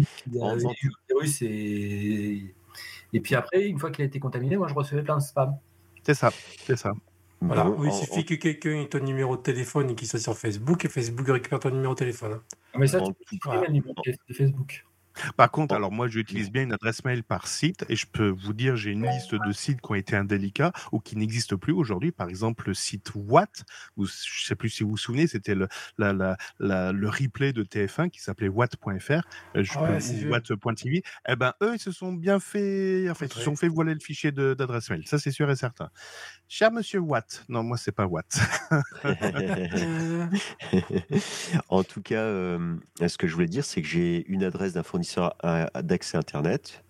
virus 1.09 1.43
et... 1.43 2.55
et 3.13 3.21
puis 3.21 3.35
après, 3.35 3.67
une 3.67 3.79
fois 3.79 3.91
qu'il 3.91 4.03
a 4.03 4.07
été 4.07 4.19
contaminé, 4.19 4.57
moi 4.57 4.69
je 4.69 4.75
recevais 4.75 5.03
plein 5.03 5.17
de 5.17 5.23
spam. 5.23 5.57
C'est 6.03 6.15
ça, 6.15 6.31
c'est 6.65 6.77
ça. 6.77 6.93
Voilà. 7.41 7.65
Bon, 7.65 7.77
Oui, 7.79 7.89
il 7.89 7.93
suffit 7.93 8.25
que 8.25 8.35
quelqu'un 8.35 8.81
ait 8.81 8.89
ton 8.89 9.01
numéro 9.01 9.37
de 9.37 9.43
téléphone 9.43 9.91
et 9.91 9.95
qu'il 9.95 10.09
soit 10.09 10.19
sur 10.21 10.37
Facebook 10.37 10.85
et 10.85 10.89
Facebook 10.89 11.27
récupère 11.29 11.59
ton 11.59 11.71
numéro 11.71 11.93
de 11.95 11.99
téléphone. 11.99 12.33
hein. 12.35 12.43
Ah, 12.73 12.79
Mais 12.79 12.87
ça, 12.87 13.01
tu 13.01 13.13
peux 13.13 13.25
tout- 13.25 13.35
supprimer 13.35 13.67
le 13.67 13.73
numéro 13.75 13.95
de 14.07 14.35
Facebook. 14.35 14.87
Par 15.37 15.51
contre, 15.51 15.75
alors 15.75 15.93
moi, 15.93 16.09
j'utilise 16.09 16.51
bien 16.51 16.63
une 16.63 16.73
adresse 16.73 17.05
mail 17.05 17.23
par 17.25 17.47
site 17.47 17.85
et 17.89 17.97
je 17.97 18.07
peux 18.07 18.29
vous 18.29 18.53
dire, 18.53 18.77
j'ai 18.77 18.91
une 18.93 19.07
liste 19.07 19.35
de 19.35 19.53
sites 19.53 19.81
qui 19.81 19.91
ont 19.91 19.95
été 19.95 20.17
indélicats 20.17 20.73
ou 20.93 21.01
qui 21.01 21.17
n'existent 21.17 21.57
plus 21.57 21.73
aujourd'hui. 21.73 22.13
Par 22.13 22.29
exemple, 22.29 22.69
le 22.69 22.75
site 22.75 23.13
Watt, 23.15 23.65
je 23.99 24.45
sais 24.45 24.55
plus 24.55 24.71
si 24.71 24.83
vous 24.83 24.91
vous 24.91 24.97
souvenez, 24.97 25.27
c'était 25.27 25.55
le, 25.55 25.69
la, 25.99 26.13
la, 26.13 26.37
la- 26.59 26.93
le 26.93 27.09
replay 27.09 27.53
de 27.53 27.63
TF1 27.65 28.11
qui 28.11 28.21
s'appelait 28.21 28.49
watt.fr, 28.49 29.13
euh, 29.57 29.65
Ah 29.75 29.99
ou 30.27 30.31
watt.tv. 30.31 31.03
Eh 31.29 31.37
ben, 31.37 31.53
eux, 31.63 31.73
ils 31.75 31.81
se 31.81 31.93
sont 31.93 32.13
bien 32.13 32.41
fait, 32.41 33.09
en 33.11 33.15
fait, 33.15 33.27
ils 33.27 33.33
se 33.35 33.41
sont 33.41 33.57
fait 33.57 33.69
voiler 33.69 33.95
le 33.95 34.01
fichier 34.01 34.33
de- 34.33 34.55
d'adresse 34.55 34.91
mail. 34.91 35.07
Ça, 35.07 35.19
c'est 35.19 35.31
sûr 35.31 35.51
et 35.51 35.57
certain. 35.57 35.91
Cher 36.49 36.71
monsieur 36.73 37.01
Watt, 37.01 37.45
non, 37.49 37.63
moi, 37.63 37.77
c'est 37.77 37.93
pas 37.93 38.07
Watt. 38.07 38.39
En 41.69 41.85
tout 41.85 42.03
cas, 42.03 42.23
euh, 42.23 42.77
ce 43.07 43.19
que 43.19 43.27
je 43.27 43.35
voulais 43.35 43.47
dire, 43.47 43.65
c'est 43.65 43.83
que 43.83 43.89
j'ai 43.89 44.25
une 44.29 44.45
adresse 44.45 44.73
d'un 44.73 44.83
fournisseur 44.83 45.06
à- 45.43 45.83
d'accès 45.83 46.17
Internet. 46.17 46.85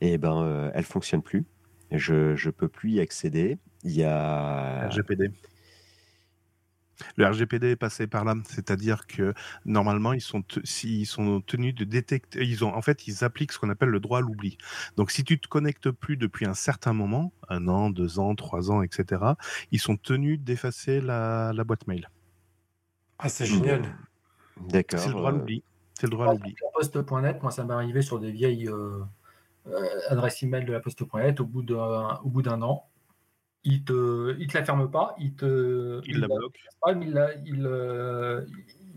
Et 0.00 0.18
ben, 0.18 0.42
euh, 0.42 0.70
elle 0.74 0.84
fonctionne 0.84 1.22
plus. 1.22 1.44
Je 1.90 2.32
ne 2.32 2.50
peux 2.50 2.68
plus 2.68 2.92
y 2.92 3.00
accéder. 3.00 3.58
Il 3.84 3.92
y 3.92 4.04
a 4.04 4.88
RGPD. 4.88 5.30
Le 7.16 7.26
RGPD 7.26 7.72
est 7.72 7.76
passé 7.76 8.06
par 8.06 8.24
là, 8.24 8.34
c'est-à-dire 8.48 9.06
que 9.06 9.34
normalement 9.66 10.14
ils 10.14 10.20
sont 10.20 10.42
s'ils 10.64 11.06
sont 11.06 11.42
tenus 11.42 11.74
de 11.74 11.84
détecter, 11.84 12.42
ils 12.42 12.64
ont 12.64 12.74
en 12.74 12.80
fait 12.80 13.06
ils 13.06 13.22
appliquent 13.22 13.52
ce 13.52 13.58
qu'on 13.58 13.68
appelle 13.68 13.90
le 13.90 14.00
droit 14.00 14.18
à 14.18 14.20
l'oubli. 14.22 14.56
Donc 14.96 15.10
si 15.10 15.22
tu 15.22 15.38
te 15.38 15.46
connectes 15.46 15.90
plus 15.90 16.16
depuis 16.16 16.46
un 16.46 16.54
certain 16.54 16.94
moment, 16.94 17.32
un 17.50 17.68
an, 17.68 17.90
deux 17.90 18.18
ans, 18.18 18.34
trois 18.34 18.70
ans, 18.70 18.82
etc., 18.82 19.22
ils 19.72 19.78
sont 19.78 19.96
tenus 19.96 20.40
d'effacer 20.40 21.02
la, 21.02 21.52
la 21.54 21.64
boîte 21.64 21.86
mail. 21.86 22.08
Ah 23.18 23.28
c'est 23.28 23.46
génial. 23.46 23.82
D'accord. 24.68 25.00
C'est 25.00 25.08
le 25.08 25.14
droit 25.14 25.30
à 25.30 25.34
euh, 25.34 25.38
l'oubli. 25.38 25.62
C'est 25.98 26.06
le 26.06 26.10
droit 26.10 26.26
à 26.26 26.32
l'oubli. 26.34 26.54
Poste.net, 26.74 27.42
moi 27.42 27.50
ça 27.50 27.64
m'est 27.64 27.72
arrivé 27.74 28.02
sur 28.02 28.18
des 28.18 28.30
vieilles 28.30 28.68
euh, 28.68 29.02
euh, 29.68 30.00
adresses 30.08 30.42
email 30.42 30.64
de 30.64 30.72
la 30.72 30.80
Poste.net 30.80 31.40
au 31.40 31.46
bout 31.46 31.62
d'un 31.62 32.18
au 32.22 32.28
bout 32.28 32.42
d'un 32.42 32.60
an. 32.62 32.88
Il 33.64 33.82
te, 33.84 34.36
il 34.38 34.46
te 34.46 34.56
la 34.56 34.64
ferme 34.64 34.88
pas, 34.90 35.14
il 35.18 35.34
te, 35.34 36.00
Il 36.06 36.20
la 36.20 36.28
bloque. 36.28 36.56
pas, 36.80 36.94
mais 36.94 37.06
il 37.06 37.12
la, 37.12 37.34
il, 37.44 37.66
euh, 37.66 38.46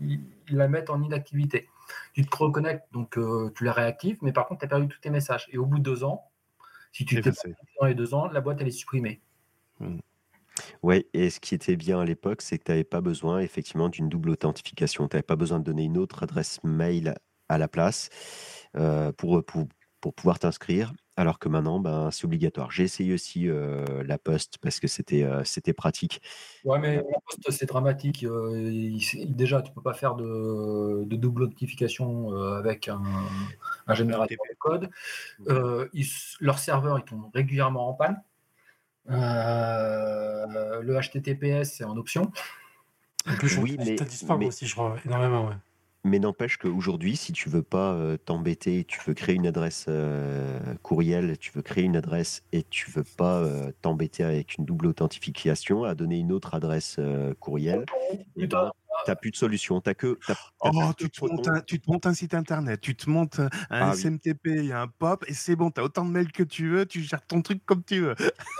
il- 0.00 0.20
la 0.50 0.68
met 0.68 0.88
en 0.90 1.02
inactivité. 1.02 1.68
Tu 2.12 2.24
te 2.24 2.36
reconnectes, 2.36 2.84
donc 2.92 3.16
euh, 3.18 3.50
tu 3.56 3.64
la 3.64 3.72
réactives, 3.72 4.18
mais 4.22 4.32
par 4.32 4.46
contre, 4.46 4.60
tu 4.60 4.66
as 4.66 4.68
perdu 4.68 4.86
tous 4.88 5.00
tes 5.00 5.10
messages. 5.10 5.48
Et 5.50 5.58
au 5.58 5.66
bout 5.66 5.78
de 5.78 5.82
deux 5.84 6.04
ans, 6.04 6.30
si 6.92 7.04
tu 7.04 7.16
t'es 7.20 7.32
dans 7.80 7.86
les 7.86 7.94
deux 7.94 8.14
ans, 8.14 8.28
la 8.28 8.40
boîte, 8.40 8.58
elle 8.60 8.68
est 8.68 8.72
supprimée. 8.72 9.20
Ouais, 10.82 11.06
et 11.14 11.30
ce 11.30 11.40
qui 11.40 11.54
était 11.54 11.76
bien 11.76 12.00
à 12.00 12.04
l'époque, 12.04 12.42
c'est 12.42 12.58
que 12.58 12.64
tu 12.64 12.70
n'avais 12.72 12.84
pas 12.84 13.00
besoin 13.00 13.40
effectivement 13.40 13.88
d'une 13.88 14.08
double 14.08 14.30
authentification. 14.30 15.08
Tu 15.08 15.16
n'avais 15.16 15.22
pas 15.22 15.36
besoin 15.36 15.58
de 15.58 15.64
donner 15.64 15.84
une 15.84 15.98
autre 15.98 16.22
adresse 16.22 16.60
mail 16.64 17.14
à 17.48 17.58
la 17.58 17.68
place 17.68 18.08
euh, 18.76 19.12
pour, 19.12 19.44
pour, 19.44 19.66
pour 20.00 20.14
pouvoir 20.14 20.38
t'inscrire, 20.38 20.92
alors 21.16 21.38
que 21.38 21.48
maintenant, 21.48 21.80
ben, 21.80 22.10
c'est 22.10 22.24
obligatoire. 22.24 22.70
J'ai 22.70 22.84
essayé 22.84 23.12
aussi 23.12 23.48
euh, 23.48 23.84
la 24.04 24.18
poste 24.18 24.58
parce 24.58 24.80
que 24.80 24.86
c'était 24.86 25.24
euh, 25.24 25.42
c'était 25.44 25.72
pratique. 25.72 26.22
Ouais, 26.64 26.78
mais 26.78 26.96
la 26.96 27.02
poste, 27.26 27.50
c'est 27.50 27.66
dramatique. 27.66 28.24
Euh, 28.24 28.70
il- 28.70 29.34
déjà, 29.34 29.62
tu 29.62 29.72
peux 29.72 29.82
pas 29.82 29.94
faire 29.94 30.14
de, 30.14 31.04
de 31.04 31.16
double 31.16 31.48
euh, 31.50 32.58
avec 32.58 32.88
un, 32.88 33.02
un 33.86 33.94
générateur 33.94 34.38
de 34.48 34.56
code. 34.58 34.90
Euh, 35.48 35.88
ils- 35.92 36.06
leurs 36.40 36.58
serveurs, 36.58 36.98
ils 36.98 37.04
tombent 37.04 37.30
régulièrement 37.34 37.88
en 37.88 37.94
panne. 37.94 38.22
Euh, 39.10 40.80
le 40.82 40.98
HTTPS, 41.00 41.64
c'est 41.72 41.84
en 41.84 41.96
option. 41.96 42.30
En 43.28 43.34
plus, 43.34 43.58
Oui, 43.58 43.76
mais- 43.78 43.96
mais- 44.38 44.46
aussi, 44.46 44.66
je 44.66 44.74
crois, 44.74 44.96
énormément, 45.04 45.48
ouais. 45.48 45.54
Mais 46.02 46.18
n'empêche 46.18 46.56
qu'aujourd'hui, 46.56 47.14
si 47.14 47.34
tu 47.34 47.50
veux 47.50 47.62
pas 47.62 47.92
euh, 47.92 48.16
t'embêter, 48.16 48.84
tu 48.84 48.98
veux 49.06 49.12
créer 49.12 49.34
une 49.34 49.46
adresse 49.46 49.84
euh, 49.90 50.58
courriel, 50.82 51.36
tu 51.36 51.52
veux 51.52 51.60
créer 51.60 51.84
une 51.84 51.96
adresse 51.96 52.42
et 52.52 52.62
tu 52.62 52.90
veux 52.90 53.04
pas 53.04 53.40
euh, 53.40 53.70
t'embêter 53.82 54.24
avec 54.24 54.56
une 54.56 54.64
double 54.64 54.86
authentification 54.86 55.84
à 55.84 55.94
donner 55.94 56.16
une 56.16 56.32
autre 56.32 56.54
adresse 56.54 56.98
courriel, 57.38 57.84
et 58.38 58.46
ben, 58.46 58.72
t'as 59.06 59.14
plus 59.16 59.30
de 59.30 59.36
solution. 59.36 59.80
T'as 59.80 59.94
que 59.94 60.18
t'as- 60.26 60.34
t'as 60.34 60.70
Oh, 60.72 60.92
plus 60.96 61.08
tu 61.08 61.10
te, 61.10 61.24
montes 61.24 61.48
un, 61.48 61.60
tu 61.60 61.80
te 61.80 61.90
montes 61.90 62.06
un 62.06 62.14
site 62.14 62.34
internet, 62.34 62.80
tu 62.80 62.94
te 62.94 63.08
montes 63.08 63.38
un 63.40 63.48
Ah. 63.70 63.92
SMTP, 63.94 64.46
il 64.46 64.66
y 64.66 64.72
a 64.72 64.80
un 64.82 64.88
pop, 64.88 65.24
et 65.28 65.34
c'est 65.34 65.56
bon, 65.56 65.70
tu 65.70 65.80
as 65.80 65.84
autant 65.84 66.04
de 66.04 66.10
mails 66.10 66.32
que 66.32 66.42
tu 66.42 66.68
veux, 66.70 66.86
tu 66.86 67.00
gères 67.02 67.24
ton 67.26 67.42
truc 67.42 67.64
comme 67.64 67.82
tu 67.84 68.00
veux. 68.00 68.14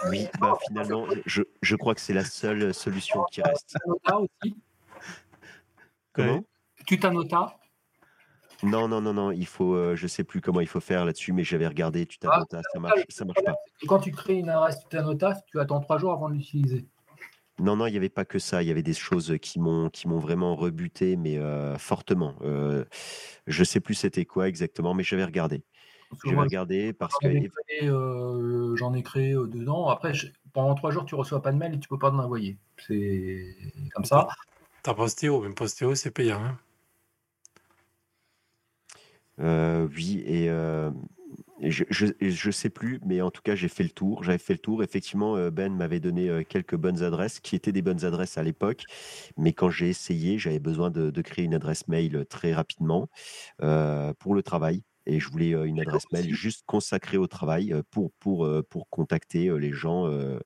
Oui, 0.09 0.27
bah, 0.41 0.55
finalement, 0.67 1.07
je, 1.27 1.43
je 1.63 1.77
crois 1.77 1.95
que 1.95 2.01
c'est 2.01 2.15
la 2.15 2.25
seule 2.25 2.73
solution 2.75 3.25
qui 3.31 3.43
reste. 3.43 3.77
Aussi? 3.87 4.57
Comment? 6.13 6.45
Tutanota. 6.87 7.57
Non, 8.63 8.89
non, 8.89 9.01
non, 9.01 9.15
non, 9.15 9.31
il 9.31 9.47
faut, 9.47 9.75
euh, 9.75 9.97
je 9.97 10.07
sais 10.07 10.23
plus 10.23 10.43
comment 10.43 10.61
il 10.61 10.67
faut 10.67 10.81
faire 10.81 11.07
là-dessus, 11.07 11.33
mais 11.33 11.45
j'avais 11.45 11.67
regardé, 11.67 12.05
tu 12.05 12.19
Ah, 12.31 12.43
t'as 12.49 12.61
ça 12.75 12.79
marche, 12.79 13.01
ça 13.09 13.25
marche 13.25 13.43
pas. 13.43 13.55
Et 13.83 13.87
quand 13.87 14.01
tu 14.01 14.11
crées 14.13 14.35
une 14.35 14.51
adresse 14.51 14.81
Tutanota, 14.81 15.35
tu 15.47 15.59
attends 15.59 15.81
trois 15.81 15.97
jours 15.99 16.13
avant 16.13 16.29
de 16.29 16.35
l'utiliser. 16.35 16.87
Non, 17.61 17.77
non, 17.77 17.87
il 17.87 17.91
n'y 17.93 17.97
avait 17.97 18.09
pas 18.09 18.25
que 18.25 18.39
ça. 18.39 18.63
Il 18.63 18.69
y 18.69 18.71
avait 18.71 18.83
des 18.83 18.95
choses 18.95 19.37
qui 19.41 19.61
m'ont 19.61 19.91
qui 19.91 20.09
m'ont 20.09 20.19
vraiment 20.19 20.57
rebuté, 20.57 21.17
mais 21.17 21.39
euh, 21.39 21.77
fortement. 21.79 22.35
Euh, 22.43 22.85
je 23.47 23.65
sais 23.65 23.81
plus 23.81 23.95
c'était 23.95 24.25
quoi 24.25 24.49
exactement, 24.49 24.95
mais 24.95 25.03
j'avais 25.03 25.25
regardé. 25.25 25.63
J'avais 26.25 26.37
regardé 26.41 26.93
parce 26.93 27.15
J'en 27.23 27.29
que 27.29 27.35
ai 27.35 27.49
créé, 27.49 27.89
euh, 27.89 28.75
j'en 28.77 28.95
ai 28.95 29.03
créé 29.03 29.33
euh, 29.35 29.47
dedans. 29.47 29.89
Après, 29.89 30.13
je- 30.15 30.27
pendant 30.53 30.75
trois 30.75 30.91
jours, 30.91 31.05
tu 31.05 31.15
reçois 31.15 31.41
pas 31.43 31.53
de 31.53 31.57
mail 31.59 31.75
et 31.75 31.79
tu 31.79 31.89
peux 31.89 31.99
pas 31.99 32.11
en 32.11 32.19
envoyer. 32.19 32.59
C'est 32.79 33.55
comme 33.95 34.05
ça. 34.05 34.27
T'as 34.83 34.95
Postéo, 34.95 35.41
même 35.43 35.55
Postéo, 35.55 35.95
c'est 35.95 36.11
payant. 36.11 36.43
Hein. 36.43 36.59
euh, 39.41 39.89
oui 39.95 40.23
et 40.27 40.51
euh, 40.51 40.91
et 40.91 41.20
je, 41.63 41.85
je 41.91 42.07
je 42.21 42.51
sais 42.51 42.71
plus, 42.71 43.01
mais 43.05 43.21
en 43.21 43.31
tout 43.31 43.43
cas 43.43 43.55
j'ai 43.55 43.69
fait 43.69 43.83
le 43.83 43.91
tour. 43.91 44.25
J'avais 44.25 44.39
fait 44.39 44.55
le 44.55 44.59
tour. 44.59 44.83
Effectivement, 44.83 45.37
euh, 45.37 45.51
Ben 45.51 45.75
m'avait 45.75 46.01
donné 46.01 46.29
euh, 46.29 46.43
quelques 46.43 46.77
bonnes 46.77 47.03
adresses 47.03 47.41
qui 47.41 47.57
étaient 47.57 47.73
des 47.73 47.83
bonnes 47.83 48.05
adresses 48.05 48.39
à 48.39 48.43
l'époque, 48.43 48.85
mais 49.37 49.53
quand 49.53 49.71
j'ai 49.71 49.89
essayé, 49.89 50.39
j'avais 50.39 50.59
besoin 50.61 50.91
de, 50.91 51.11
de 51.11 51.23
créer 51.23 51.45
une 51.45 51.55
adresse 51.55 51.89
mail 51.89 52.25
très 52.29 52.53
rapidement 52.53 53.09
euh, 53.63 54.13
pour 54.19 54.35
le 54.35 54.43
travail. 54.43 54.83
Et 55.07 55.19
je 55.19 55.29
voulais 55.31 55.55
euh, 55.55 55.65
une 55.65 55.81
adresse 55.81 56.05
mail 56.13 56.33
juste 56.33 56.63
consacrée 56.67 57.17
au 57.17 57.27
travail 57.27 57.73
euh, 57.73 57.83
pour, 57.91 58.13
pour, 58.21 58.45
euh, 58.45 58.63
pour 58.69 58.89
contacter 58.91 59.49
euh, 59.49 59.57
les 59.57 59.73
gens 59.73 60.07
euh, 60.07 60.39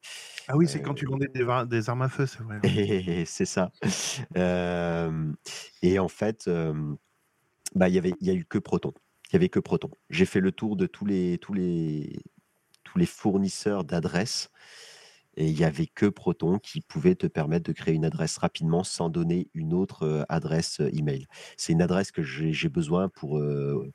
Ah 0.49 0.57
oui, 0.57 0.69
c'est 0.69 0.81
quand 0.81 0.95
tu 0.95 1.07
vendais 1.07 1.29
des, 1.29 1.89
armes 1.89 2.03
à 2.03 2.09
feu, 2.09 2.27
c'est 2.27 2.43
vrai. 2.43 2.61
C'est 3.27 3.45
ça. 3.45 3.71
Euh, 4.37 5.33
et 5.83 5.99
en 5.99 6.09
fait, 6.09 6.47
euh, 6.47 6.95
bah, 7.75 7.89
il 7.89 7.95
y 7.95 7.99
avait, 7.99 8.15
il 8.21 8.27
y 8.27 8.31
a 8.31 8.35
eu 8.35 8.45
que 8.45 8.59
Proton. 8.59 8.93
Il 9.35 9.39
y 9.39 9.41
avait 9.41 9.49
que 9.49 9.59
Proton. 9.59 9.91
J'ai 10.11 10.27
fait 10.27 10.39
le 10.39 10.53
tour 10.53 10.77
de 10.77 10.87
tous 10.87 11.05
les, 11.07 11.39
tous 11.39 11.55
les, 11.55 12.21
tous 12.85 12.99
les 12.99 13.07
fournisseurs 13.07 13.83
d'adresses. 13.83 14.49
Et 15.37 15.49
il 15.49 15.59
y 15.59 15.65
avait 15.65 15.89
que 15.89 16.07
Proton 16.07 16.61
qui 16.61 16.81
pouvait 16.81 17.17
te 17.17 17.27
permettre 17.27 17.65
de 17.65 17.73
créer 17.73 17.95
une 17.95 18.05
adresse 18.05 18.39
rapidement 18.39 18.85
sans 18.85 19.09
donner 19.09 19.49
une 19.53 19.75
autre 19.75 20.05
euh, 20.05 20.23
adresse 20.29 20.79
euh, 20.79 20.97
email. 20.97 21.27
C'est 21.57 21.73
une 21.73 21.83
adresse 21.83 22.13
que 22.13 22.23
j'ai 22.23 22.69
besoin 22.69 23.09
pour 23.09 23.39
euh, 23.39 23.93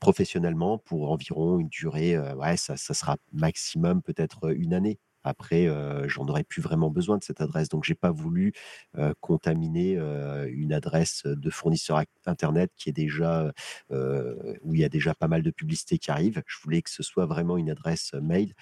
professionnellement 0.00 0.76
pour 0.76 1.12
environ 1.12 1.60
une 1.60 1.68
durée. 1.68 2.18
ouais, 2.18 2.56
ça, 2.56 2.76
ça 2.76 2.94
sera 2.94 3.18
maximum 3.32 4.02
peut-être 4.02 4.52
une 4.56 4.74
année. 4.74 4.98
Après, 5.24 5.66
euh, 5.66 6.08
j'en 6.08 6.26
aurais 6.26 6.44
plus 6.44 6.62
vraiment 6.62 6.90
besoin 6.90 7.18
de 7.18 7.22
cette 7.22 7.40
adresse. 7.40 7.68
Donc, 7.68 7.84
j'ai 7.84 7.94
pas 7.94 8.10
voulu 8.10 8.52
euh, 8.98 9.12
contaminer 9.20 9.96
euh, 9.96 10.48
une 10.52 10.72
adresse 10.72 11.22
de 11.24 11.50
fournisseur 11.50 12.02
internet 12.26 12.72
qui 12.76 12.88
est 12.88 12.92
déjà 12.92 13.52
où 13.90 14.74
il 14.74 14.80
y 14.80 14.84
a 14.84 14.88
déjà 14.88 15.14
pas 15.14 15.28
mal 15.28 15.42
de 15.42 15.50
publicité 15.50 15.98
qui 15.98 16.10
arrive. 16.10 16.42
Je 16.46 16.56
voulais 16.62 16.82
que 16.82 16.90
ce 16.90 17.02
soit 17.02 17.26
vraiment 17.26 17.56
une 17.56 17.70
adresse 17.70 18.12
mail 18.14 18.54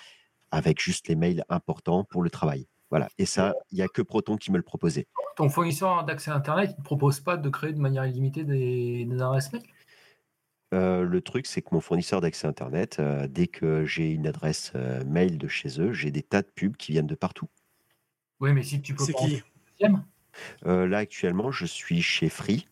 avec 0.50 0.80
juste 0.80 1.08
les 1.08 1.16
mails 1.16 1.44
importants 1.48 2.04
pour 2.04 2.22
le 2.22 2.30
travail. 2.30 2.66
Voilà. 2.90 3.08
Et 3.18 3.26
ça, 3.26 3.54
il 3.70 3.78
y 3.78 3.82
a 3.82 3.88
que 3.88 4.02
Proton 4.02 4.36
qui 4.36 4.50
me 4.50 4.56
le 4.56 4.64
proposait. 4.64 5.06
Ton 5.36 5.48
fournisseur 5.48 6.04
d'accès 6.04 6.32
Internet 6.32 6.76
ne 6.76 6.82
propose 6.82 7.20
pas 7.20 7.36
de 7.36 7.48
créer 7.48 7.72
de 7.72 7.78
manière 7.78 8.04
illimitée 8.04 8.44
des, 8.44 9.04
des 9.04 9.22
adresses 9.22 9.52
mail? 9.52 9.62
Euh, 10.72 11.02
le 11.02 11.20
truc, 11.20 11.46
c'est 11.46 11.62
que 11.62 11.70
mon 11.72 11.80
fournisseur 11.80 12.20
d'accès 12.20 12.46
Internet, 12.46 12.98
euh, 13.00 13.26
dès 13.26 13.48
que 13.48 13.84
j'ai 13.84 14.12
une 14.12 14.26
adresse 14.28 14.70
euh, 14.76 15.02
mail 15.04 15.36
de 15.36 15.48
chez 15.48 15.80
eux, 15.80 15.92
j'ai 15.92 16.10
des 16.12 16.22
tas 16.22 16.42
de 16.42 16.48
pubs 16.54 16.76
qui 16.76 16.92
viennent 16.92 17.08
de 17.08 17.16
partout. 17.16 17.48
Oui, 18.38 18.52
mais 18.52 18.62
si 18.62 18.80
tu 18.80 18.94
peux 18.94 19.04
C'est 19.04 19.12
pas 19.12 19.18
en 19.18 19.26
qui 19.26 19.42
deuxième, 19.80 20.04
Euh, 20.66 20.86
là, 20.86 20.98
actuellement, 20.98 21.50
je 21.50 21.66
suis 21.66 22.02
chez 22.02 22.28
Free, 22.28 22.68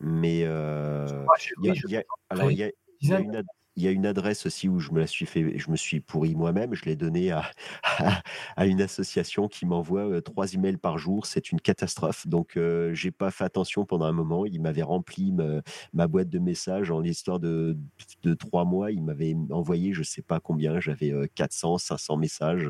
mais 0.00 0.42
euh, 0.44 1.26
Ah, 1.28 1.32
chez 1.38 1.52
il 1.58 1.66
y 1.66 1.68
a- 1.68 1.72
Free, 1.72 1.80
je 1.82 1.86
il 1.88 1.90
y 1.92 1.96
a- 1.98 2.00
peux 2.02 2.06
alors, 2.30 2.50
il 2.50 2.56
y 2.56 2.62
a- 2.62 2.68
il 2.68 2.70
y 2.70 2.74
a 3.12 3.18
dizaine. 3.18 3.24
une 3.24 3.36
ad- 3.36 3.46
il 3.76 3.82
y 3.82 3.88
a 3.88 3.90
une 3.90 4.06
adresse 4.06 4.46
aussi 4.46 4.68
où 4.68 4.78
je 4.78 4.90
me 4.92 5.00
la 5.00 5.06
suis 5.06 5.26
fait, 5.26 5.58
je 5.58 5.70
me 5.70 5.76
suis 5.76 6.00
pourri 6.00 6.34
moi-même. 6.34 6.74
Je 6.74 6.84
l'ai 6.84 6.96
donnée 6.96 7.30
à, 7.32 7.50
à, 7.98 8.22
à 8.56 8.66
une 8.66 8.80
association 8.80 9.48
qui 9.48 9.66
m'envoie 9.66 10.22
trois 10.22 10.52
emails 10.54 10.76
par 10.76 10.98
jour. 10.98 11.26
C'est 11.26 11.50
une 11.52 11.60
catastrophe. 11.60 12.26
Donc, 12.26 12.56
euh, 12.56 12.94
j'ai 12.94 13.10
pas 13.10 13.30
fait 13.30 13.44
attention 13.44 13.84
pendant 13.84 14.04
un 14.06 14.12
moment. 14.12 14.46
Il 14.46 14.60
m'avait 14.62 14.82
rempli 14.82 15.32
me- 15.32 15.62
ma 15.92 16.06
boîte 16.06 16.28
de 16.28 16.38
messages 16.38 16.90
en 16.90 17.00
l'histoire 17.00 17.40
de, 17.40 17.76
de 18.22 18.34
trois 18.34 18.64
mois. 18.64 18.90
Il 18.92 19.02
m'avait 19.02 19.34
envoyé, 19.50 19.92
je 19.92 20.02
sais 20.02 20.22
pas 20.22 20.40
combien. 20.40 20.78
J'avais 20.80 21.12
euh, 21.12 21.26
400, 21.34 21.78
500 21.78 22.16
messages, 22.16 22.68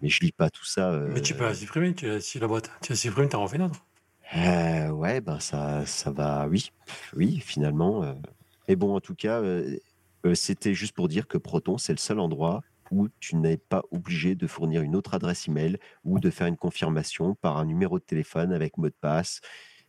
mais 0.00 0.08
je 0.08 0.20
lis 0.20 0.32
pas 0.32 0.50
tout 0.50 0.64
ça. 0.64 0.92
Mais 1.08 1.20
tu 1.20 1.34
peux 1.34 1.44
la 1.44 1.54
supprimer, 1.54 1.94
tu 1.94 2.08
as 2.08 2.20
si 2.20 2.38
la 2.38 2.46
boîte. 2.48 2.70
Tu 2.82 2.92
la 2.92 2.96
supprimes, 2.96 3.28
t'en 3.28 3.42
refais 3.42 3.56
une 3.56 3.62
autre. 3.62 3.84
euh, 4.36 4.88
ouais, 4.90 5.20
ben 5.20 5.38
ça, 5.40 5.86
ça 5.86 6.10
va, 6.10 6.46
oui, 6.48 6.70
oui, 7.16 7.40
finalement. 7.40 8.14
Mais 8.68 8.76
bon, 8.76 8.94
en 8.96 9.00
tout 9.00 9.14
cas, 9.14 9.42
euh, 10.24 10.34
c'était 10.34 10.74
juste 10.74 10.94
pour 10.94 11.08
dire 11.08 11.26
que 11.26 11.38
Proton, 11.38 11.78
c'est 11.78 11.92
le 11.92 11.98
seul 11.98 12.18
endroit 12.18 12.62
où 12.90 13.08
tu 13.20 13.36
n'es 13.36 13.56
pas 13.56 13.82
obligé 13.90 14.34
de 14.34 14.46
fournir 14.46 14.82
une 14.82 14.94
autre 14.96 15.14
adresse 15.14 15.48
email 15.48 15.78
ou 16.04 16.20
de 16.20 16.30
faire 16.30 16.46
une 16.46 16.56
confirmation 16.56 17.34
par 17.34 17.56
un 17.56 17.64
numéro 17.64 17.98
de 17.98 18.04
téléphone 18.04 18.52
avec 18.52 18.76
mot 18.78 18.88
de 18.88 18.94
passe. 19.00 19.40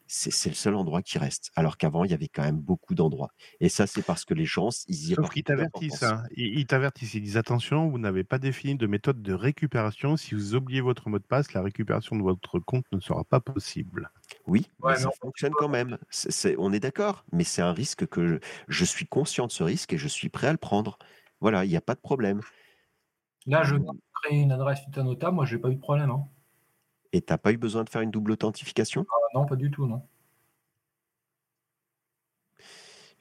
C'est 0.07 0.49
le 0.49 0.55
seul 0.55 0.75
endroit 0.75 1.01
qui 1.01 1.17
reste. 1.17 1.51
Alors 1.55 1.77
qu'avant, 1.77 2.03
il 2.03 2.11
y 2.11 2.13
avait 2.13 2.27
quand 2.27 2.43
même 2.43 2.59
beaucoup 2.59 2.93
d'endroits. 2.93 3.29
Et 3.59 3.69
ça, 3.69 3.87
c'est 3.87 4.03
parce 4.03 4.23
que 4.23 4.35
les 4.35 4.45
gens, 4.45 4.69
ils 4.87 5.11
y 5.11 5.15
Sauf 5.15 5.31
qu'ils 5.31 5.43
t'avertissent. 5.43 6.03
hein. 6.03 6.23
Ils 6.35 6.59
ils 6.59 6.67
t'avertissent. 6.67 7.15
Ils 7.15 7.21
disent 7.23 7.37
attention, 7.37 7.89
vous 7.89 7.97
n'avez 7.97 8.23
pas 8.23 8.37
défini 8.37 8.75
de 8.75 8.85
méthode 8.85 9.23
de 9.23 9.33
récupération. 9.33 10.15
Si 10.15 10.35
vous 10.35 10.53
oubliez 10.53 10.81
votre 10.81 11.09
mot 11.09 11.17
de 11.17 11.23
passe, 11.23 11.53
la 11.53 11.61
récupération 11.63 12.15
de 12.15 12.21
votre 12.21 12.59
compte 12.59 12.85
ne 12.91 12.99
sera 12.99 13.23
pas 13.23 13.39
possible. 13.39 14.11
Oui, 14.45 14.67
Ouais, 14.83 14.91
mais 14.91 14.97
ça 14.97 15.09
fonctionne 15.19 15.53
quand 15.53 15.69
même. 15.69 15.97
On 16.59 16.71
est 16.73 16.79
d'accord, 16.79 17.25
mais 17.31 17.43
c'est 17.43 17.61
un 17.63 17.73
risque 17.73 18.05
que 18.07 18.27
je, 18.27 18.35
je 18.67 18.85
suis 18.85 19.07
conscient 19.07 19.47
de 19.47 19.51
ce 19.51 19.63
risque 19.63 19.93
et 19.93 19.97
je 19.97 20.07
suis 20.07 20.29
prêt 20.29 20.47
à 20.47 20.51
le 20.51 20.57
prendre. 20.59 20.99
Voilà, 21.41 21.65
il 21.65 21.69
n'y 21.69 21.77
a 21.77 21.81
pas 21.81 21.95
de 21.95 21.99
problème. 21.99 22.41
Là, 23.47 23.63
je 23.63 23.75
viens 23.75 23.93
de 23.93 23.99
créer 24.21 24.39
une 24.41 24.51
adresse 24.51 24.81
Tutanota. 24.85 25.31
Moi, 25.31 25.45
j'ai 25.45 25.57
pas 25.57 25.69
eu 25.69 25.75
de 25.75 25.79
problème. 25.79 26.11
hein. 26.11 26.27
Et 27.15 27.21
tu 27.21 27.37
pas 27.37 27.53
eu 27.53 27.57
besoin 27.57 27.85
de 27.85 27.89
faire 27.89 28.01
une 28.01 28.11
double 28.11 28.33
authentification? 28.33 29.05
Ah 29.09 29.15
non, 29.33 29.45
pas 29.45 29.55
du 29.55 29.71
tout, 29.71 29.87
non. 29.87 30.01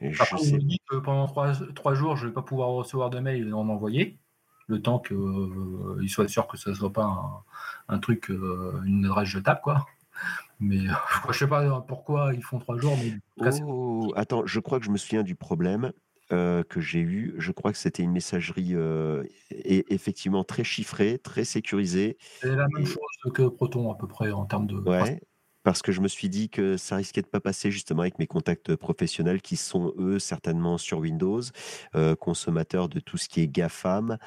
Je 0.00 0.24
sais 0.24 0.52
me 0.52 0.58
dit 0.58 0.80
que 0.90 0.96
pendant 0.96 1.28
3 1.28 1.94
jours, 1.94 2.16
je 2.16 2.26
vais 2.26 2.32
pas 2.32 2.42
pouvoir 2.42 2.70
recevoir 2.70 3.08
de 3.08 3.20
mail 3.20 3.48
et 3.48 3.52
en 3.52 3.68
envoyer, 3.68 4.18
le 4.66 4.82
temps 4.82 4.98
qu'il 4.98 5.16
euh, 5.16 6.08
soit 6.08 6.26
sûr 6.26 6.48
que 6.48 6.56
ça 6.56 6.70
ne 6.70 6.74
soit 6.74 6.92
pas 6.92 7.04
un 7.04 7.44
un 7.86 7.98
truc, 8.00 8.30
heu, 8.30 8.80
une 8.84 9.04
adresse 9.04 9.28
jetable, 9.28 9.60
quoi. 9.62 9.86
Mais, 10.58 10.88
heu, 10.88 10.90
je 11.30 11.38
sais 11.38 11.46
pas 11.46 11.80
pourquoi 11.82 12.34
ils 12.34 12.42
font 12.42 12.58
3 12.58 12.76
jours, 12.78 12.96
mais 12.98 13.12
en 13.12 13.14
tout 13.14 13.44
cas, 13.44 13.50
c'est 13.52 13.62
Oh! 13.64 14.12
Attends, 14.16 14.44
je 14.44 14.58
crois 14.58 14.80
que 14.80 14.86
je 14.86 14.90
me 14.90 14.96
souviens 14.96 15.22
du 15.22 15.36
problème, 15.36 15.92
heu, 16.32 16.64
que 16.68 16.80
j'ai 16.80 17.00
eu. 17.00 17.34
Je 17.38 17.52
crois 17.52 17.72
que 17.72 17.78
c'était 17.78 18.02
une 18.02 18.12
messagerie, 18.12 18.74
heu, 18.74 19.22
e 19.52 19.82
effectivement 19.90 20.44
très 20.44 20.64
chiffrée, 20.64 21.18
très 21.18 21.44
sécurisée 21.44 22.16
c'est 22.40 22.54
la 22.54 22.68
même 22.68 22.84
et 22.84 22.84
chose 22.84 23.32
que 23.34 23.42
Proton 23.48 23.90
à 23.90 23.96
peu 23.96 24.06
près 24.06 24.30
en 24.30 24.46
termes 24.46 24.68
de 24.68 24.76
ouais, 24.84 25.20
parce 25.62 25.82
que 25.82 25.92
je 25.92 26.00
me 26.00 26.08
suis 26.08 26.28
dit 26.28 26.50
que 26.50 26.76
ça 26.76 26.96
risquait 26.96 27.22
de 27.22 27.26
pas 27.26 27.40
passer 27.40 27.70
justement 27.70 28.02
avec 28.02 28.18
mes 28.18 28.26
contacts, 28.26 28.76
professionnels 28.76 29.40
qui 29.42 29.56
sont 29.56 29.94
eux 29.98 30.18
certainement 30.18 30.78
sur 30.78 30.98
Windows, 30.98 31.40
heu, 31.96 32.14
consommateurs 32.16 32.88
de 32.88 33.00
tout 33.00 33.16
ce 33.18 33.28
qui 33.28 33.40
est 33.40 33.48
GAFAM 33.48 34.18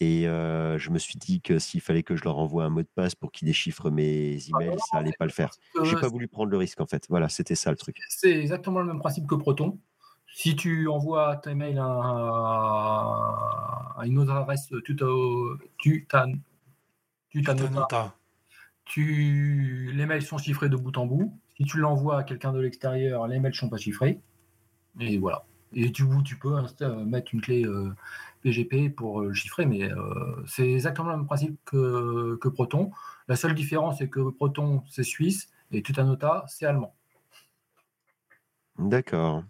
et 0.00 0.24
je 0.24 0.90
me 0.90 0.98
suis 1.00 1.18
dit 1.18 1.42
que 1.42 1.58
s'il 1.60 1.82
fallait 1.82 2.04
que 2.04 2.16
je 2.16 2.24
leur 2.24 2.38
envoie 2.38 2.64
un 2.66 2.70
mot 2.70 2.82
de 2.82 2.88
passe 2.94 3.16
pour 3.16 3.32
qu'ils 3.32 3.46
déchiffrent 3.48 3.90
mes 3.92 4.38
emails, 4.50 4.80
ça 4.80 4.98
allait 4.98 5.14
pas 5.14 5.26
le 5.26 5.32
faire. 5.32 5.56
J'ai 5.82 5.96
pas 5.98 6.08
voulu 6.08 6.28
prendre 6.28 6.50
le 6.52 6.58
risque 6.58 6.80
en 6.82 6.86
fait. 6.86 7.06
Voilà, 7.10 7.28
c'était 7.30 7.56
ça 7.56 7.70
le 7.72 7.78
truc. 7.78 8.04
c'est 8.08 8.38
exactement 8.40 8.80
le 8.80 8.86
même 8.86 8.98
principe 8.98 9.26
que 9.26 9.34
Proton. 9.34 9.80
Si 10.32 10.56
tu 10.56 10.88
envoies 10.88 11.36
tes 11.38 11.54
mails 11.54 11.78
à 11.78 11.86
à 13.96 14.06
une 14.06 14.18
autre 14.18 14.32
adresse, 14.32 14.72
tutanota, 14.84 16.26
Tutanota. 17.28 18.14
tu 18.84 19.92
les 19.94 20.06
mails 20.06 20.22
sont 20.22 20.38
chiffrés 20.38 20.68
de 20.68 20.76
bout 20.76 20.96
en 20.96 21.06
bout. 21.06 21.38
Si 21.56 21.64
tu 21.64 21.78
l'envoies 21.78 22.18
à 22.18 22.24
quelqu'un 22.24 22.52
de 22.52 22.60
l'extérieur, 22.60 23.26
les 23.26 23.38
mails 23.38 23.54
sont 23.54 23.68
pas 23.68 23.76
chiffrés 23.76 24.20
et 24.98 25.18
voilà. 25.18 25.44
Et 25.74 25.92
tu 25.92 26.04
tu 26.24 26.36
peux 26.36 26.56
insta 26.56 26.88
mettre 26.88 27.34
une 27.34 27.40
clé, 27.40 27.64
PGP 28.42 28.90
pour, 28.90 29.22
heu, 29.22 29.32
chiffrer, 29.34 29.66
mais, 29.66 29.88
c'est 30.46 30.72
exactement 30.72 31.10
le 31.10 31.16
même 31.18 31.26
principe 31.26 31.58
que 31.64 32.36
que 32.40 32.48
Proton. 32.48 32.90
La 33.28 33.36
seule 33.36 33.54
différence, 33.54 33.98
c'est 33.98 34.08
que 34.08 34.30
Proton, 34.30 34.82
c'est 34.88 35.04
suisse 35.04 35.50
et 35.70 35.82
Tutanota, 35.82 36.44
c'est 36.48 36.66
allemand. 36.66 36.94
D'accord. 38.78 39.44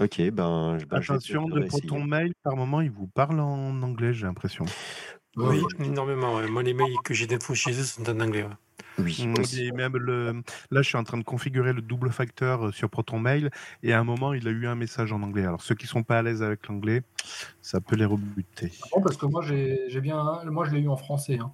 OK, 0.00 0.30
ben, 0.30 0.78
j 0.78 0.86
ben, 0.86 1.00
je 1.00 1.12
vais 1.12 1.14
Attention, 1.16 1.48
de. 1.48 1.60
Proton 1.62 2.04
Mail, 2.04 2.32
par 2.42 2.56
moment, 2.56 2.80
ils 2.80 2.90
vous 2.90 3.06
parlent 3.06 3.40
en 3.40 3.82
anglais, 3.82 4.12
j'ai 4.12 4.26
l'impression. 4.26 4.64
Oui, 5.36 5.62
énormément, 5.80 6.36
ouais. 6.36 6.48
Moi, 6.48 6.62
les 6.62 6.74
mails 6.74 6.96
que 7.04 7.14
j'ai 7.14 7.26
d'infos 7.26 7.54
chez 7.54 7.72
eux 7.72 7.84
sont 7.84 8.08
en 8.08 8.20
anglais, 8.20 8.42
ouais. 8.42 8.50
Oui, 8.98 9.26
Mmh, 9.26 9.40
aussi. 9.40 9.64
et 9.64 9.72
même 9.72 9.96
le 9.96 10.42
là, 10.70 10.82
je 10.82 10.88
suis 10.88 10.96
en 10.96 11.02
train 11.02 11.18
de 11.18 11.24
configurer 11.24 11.72
le 11.72 11.82
double 11.82 12.10
facteur, 12.10 12.66
heu, 12.66 12.72
sur 12.72 12.88
Proton 12.88 13.18
Mail 13.18 13.50
et 13.82 13.92
à 13.92 13.98
un 13.98 14.04
moment, 14.04 14.34
il 14.34 14.46
a 14.46 14.52
eu 14.52 14.68
un 14.68 14.76
message 14.76 15.10
en 15.12 15.20
anglais. 15.22 15.44
Alors 15.44 15.62
ceux 15.62 15.74
qui 15.74 15.88
sont 15.88 16.04
pas 16.04 16.18
à 16.18 16.22
l'aise 16.22 16.44
avec 16.44 16.68
l'anglais, 16.68 17.02
ça 17.60 17.80
peut 17.80 17.96
les 17.96 18.04
rebuter. 18.04 18.70
non, 18.94 19.02
parce 19.02 19.16
que 19.16 19.26
moi, 19.26 19.42
j'ai 19.42 19.80
j'ai 19.88 20.00
bien 20.00 20.22
moi, 20.44 20.64
je 20.64 20.72
l'ai 20.74 20.80
eu 20.80 20.88
en 20.88 20.96
français, 20.96 21.38
hein. 21.40 21.52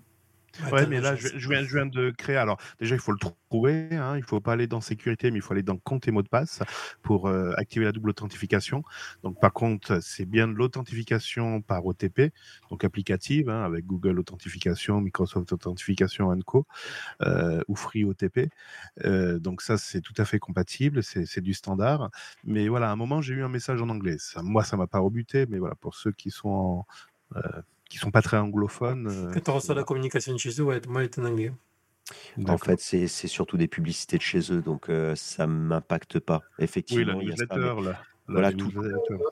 Ouais, 0.73 0.87
mais 0.87 1.01
là, 1.01 1.15
je 1.17 1.29
viens 1.49 1.63
je 1.65 1.75
viens 1.77 1.87
de 1.87 2.11
créer 2.11 2.37
alors 2.37 2.59
déjà, 2.81 2.95
il 2.95 3.01
faut 3.01 3.13
le 3.13 3.19
trouver, 3.19 3.89
hein, 3.97 4.17
il 4.17 4.23
faut 4.23 4.41
pas 4.41 4.53
aller 4.53 4.67
dans 4.67 4.81
sécurité, 4.81 5.31
mais 5.31 5.39
il 5.39 5.43
faut 5.43 5.53
aller 5.55 5.63
dans 5.63 5.77
compte 5.79 6.07
et 6.09 6.11
mot 6.11 6.23
de 6.23 6.29
passe 6.29 6.61
pour, 7.03 7.29
heu, 7.29 7.53
activer 7.57 7.85
la 7.87 7.93
double 7.93 8.11
authentification. 8.11 8.83
Donc 9.23 9.41
par 9.41 9.53
contre, 9.53 10.01
c'est 10.03 10.27
bien 10.27 10.49
de 10.49 10.53
l'authentification 10.55 11.63
par 11.63 11.87
OTP, 11.87 12.33
donc 12.71 12.85
applicative, 12.85 13.49
hein, 13.49 13.63
avec 13.65 13.87
Google 13.87 14.19
Authentification, 14.21 15.01
Microsoft 15.01 15.53
Authentification 15.53 16.31
and 16.31 16.41
Co, 16.45 16.67
heu, 17.23 17.63
ou 17.69 17.77
Free 17.77 18.05
OTP. 18.05 18.51
Heu, 19.05 19.41
donc 19.41 19.63
ça, 19.63 19.79
c'est 19.79 20.01
tout 20.03 20.15
à 20.19 20.25
fait 20.27 20.39
compatible, 20.41 21.03
c'est 21.05 21.41
du 21.43 21.55
standard. 21.55 22.11
Mais 22.45 22.69
voilà, 22.69 22.91
à 22.91 22.93
un 22.93 22.97
moment, 22.97 23.21
j'ai 23.23 23.35
eu 23.35 23.45
un 23.45 23.49
message 23.51 23.83
en 23.83 23.89
anglais. 23.91 24.17
Ça 24.19 24.43
moi, 24.43 24.65
ça 24.65 24.77
m'a 24.77 24.87
pas 24.89 25.01
rebuté, 25.01 25.47
mais 25.49 25.59
voilà, 25.59 25.77
pour 25.77 25.95
ceux 25.97 26.13
qui 26.13 26.31
sont 26.31 26.49
en, 26.51 26.87
qui 27.91 27.99
sont 27.99 28.12
pas 28.12 28.23
très 28.23 28.39
anglophones, 28.39 29.09
heu, 29.09 29.33
Quand 29.33 29.49
on 29.49 29.55
reçoit 29.55 29.75
la 29.75 29.83
communication 29.83 30.33
de 30.35 30.39
chez 30.39 30.61
eux, 30.61 30.65
ouais, 30.65 30.81
moi, 30.87 31.01
elle 31.03 31.07
est 31.09 31.19
en 31.19 31.25
anglais. 31.25 31.53
En 32.45 32.57
D'accord. 32.57 32.59
fait, 32.59 32.81
c'est 32.81 33.07
surtout 33.29 33.57
des 33.57 33.69
publicités 33.69 34.17
de 34.17 34.23
chez 34.23 34.53
eux, 34.53 34.62
donc 34.62 34.89
heu, 34.91 35.15
ça 35.17 35.47
m'impacte 35.47 36.19
pas. 36.19 36.49
Oui, 36.91 37.05
la 37.05 37.15
Effectivement, 37.15 37.21
il 37.21 37.29
y 37.29 37.33
a 37.33 37.37
ça, 37.37 37.59
mais 37.59 37.71
newsletter, 37.71 37.81
là, 37.83 38.07
là, 38.29 38.43
voilà, 38.43 38.53
tout. 38.53 38.73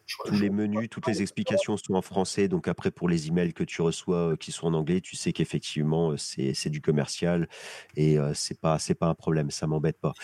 Je 0.07 0.17
tous 0.25 0.39
les 0.39 0.51
menus, 0.51 0.89
toutes 0.91 1.07
les 1.07 1.23
explications 1.23 1.77
sont 1.79 1.95
en 1.95 2.03
français, 2.03 2.49
donc 2.49 2.69
après 2.69 2.91
pour 2.93 3.09
les 3.09 3.29
emails 3.29 3.55
que 3.55 3.65
tu 3.65 3.83
reçois, 3.83 4.33
heu, 4.33 4.37
qui 4.37 4.53
sont 4.53 4.67
en 4.69 4.75
anglais, 4.75 5.01
tu 5.03 5.17
sais 5.17 5.33
qu'effectivement, 5.33 6.17
c'est 6.19 6.71
du 6.71 6.81
commercial 6.83 7.49
et 7.97 8.19
heu, 8.19 8.35
c'est 8.35 8.61
pas 8.61 8.79
c'est 8.81 8.95
pas 8.97 9.09
un 9.09 9.15
problème, 9.15 9.51
ça 9.51 9.67
m'embête 9.69 10.01
pas. 10.01 10.17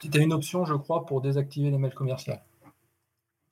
tu 0.00 0.10
as 0.18 0.22
une 0.22 0.32
option, 0.32 0.64
je 0.64 0.74
crois, 0.74 1.06
pour 1.06 1.20
désactiver 1.20 1.70
les 1.70 1.78
mails 1.78 1.94
commerciaux. 1.94 2.34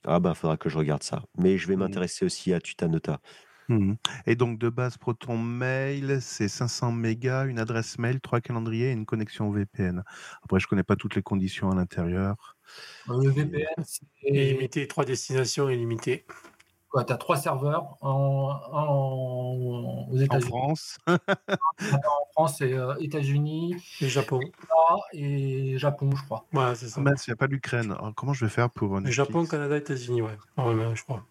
Ah 0.05 0.21
ben, 0.21 0.35
faudra 0.35 0.57
que 0.57 0.69
je 0.69 0.79
regarde 0.79 1.03
ça. 1.03 1.23
Mais 1.39 1.59
je 1.59 1.67
vais 1.69 1.77
Mmh. 1.77 1.77
m'intéresser 1.77 2.25
aussi 2.25 2.53
à 2.53 2.61
Tutanota. 2.61 3.21
Mmh 3.69 3.95
et 4.27 4.35
donc 4.35 4.59
de 4.59 4.71
base, 4.71 4.97
Proton 4.97 5.37
Mail, 5.39 6.21
c'est 6.23 6.49
500 6.49 6.91
mégas, 6.93 7.47
une 7.47 7.59
adresse 7.59 7.99
mail, 7.99 8.21
3 8.21 8.41
calendriers 8.41 8.89
et 8.91 8.93
une 8.93 9.05
connexion 9.07 9.51
VPN. 9.51 10.05
Après, 10.43 10.59
je 10.59 10.67
connais 10.67 10.83
pas 10.85 10.97
toutes 10.97 11.15
les 11.17 11.23
conditions 11.23 11.71
à 11.71 11.75
l'intérieur. 11.75 12.57
Heu, 13.09 13.23
le 13.25 13.31
VPN, 13.31 13.85
c'est 13.85 14.07
Illimité, 14.23 14.87
3 14.89 15.05
destinations 15.05 15.69
illimitées. 15.69 16.25
quoi? 16.89 17.05
Tu 17.05 17.13
as 17.13 17.17
3 17.17 17.37
serveurs 17.37 17.97
en 18.03 18.51
en 18.73 20.09
aux 20.11 20.17
En 20.17 20.21
États-Unis. 20.21 20.53
France, 20.59 20.99
En 21.81 22.27
France, 22.33 22.59
c'est, 22.59 22.73
heu, 22.73 22.95
États-Unis, 23.01 23.77
Et 24.01 24.09
Japon. 24.09 24.41
Et 25.13 25.79
Japon, 25.79 26.11
je 26.15 26.25
crois. 26.25 26.47
Voilà, 26.53 26.75
c'est 26.75 26.89
ah 26.95 27.01
ça. 27.01 27.01
mince, 27.01 27.27
il 27.27 27.31
y 27.31 27.33
a 27.33 27.37
pas 27.37 27.47
l'Ukraine. 27.47 27.93
Alors 27.93 28.15
comment 28.15 28.33
je 28.33 28.45
vais 28.45 28.51
faire 28.51 28.71
pour, 28.71 28.99
Japon? 29.05 29.45
Canada, 29.47 29.77
États-Unis, 29.77 30.23
ouais. 30.23 30.37
Ouais, 30.57 30.75
ouais, 30.75 30.97
je 30.97 31.03
crois. 31.05 31.25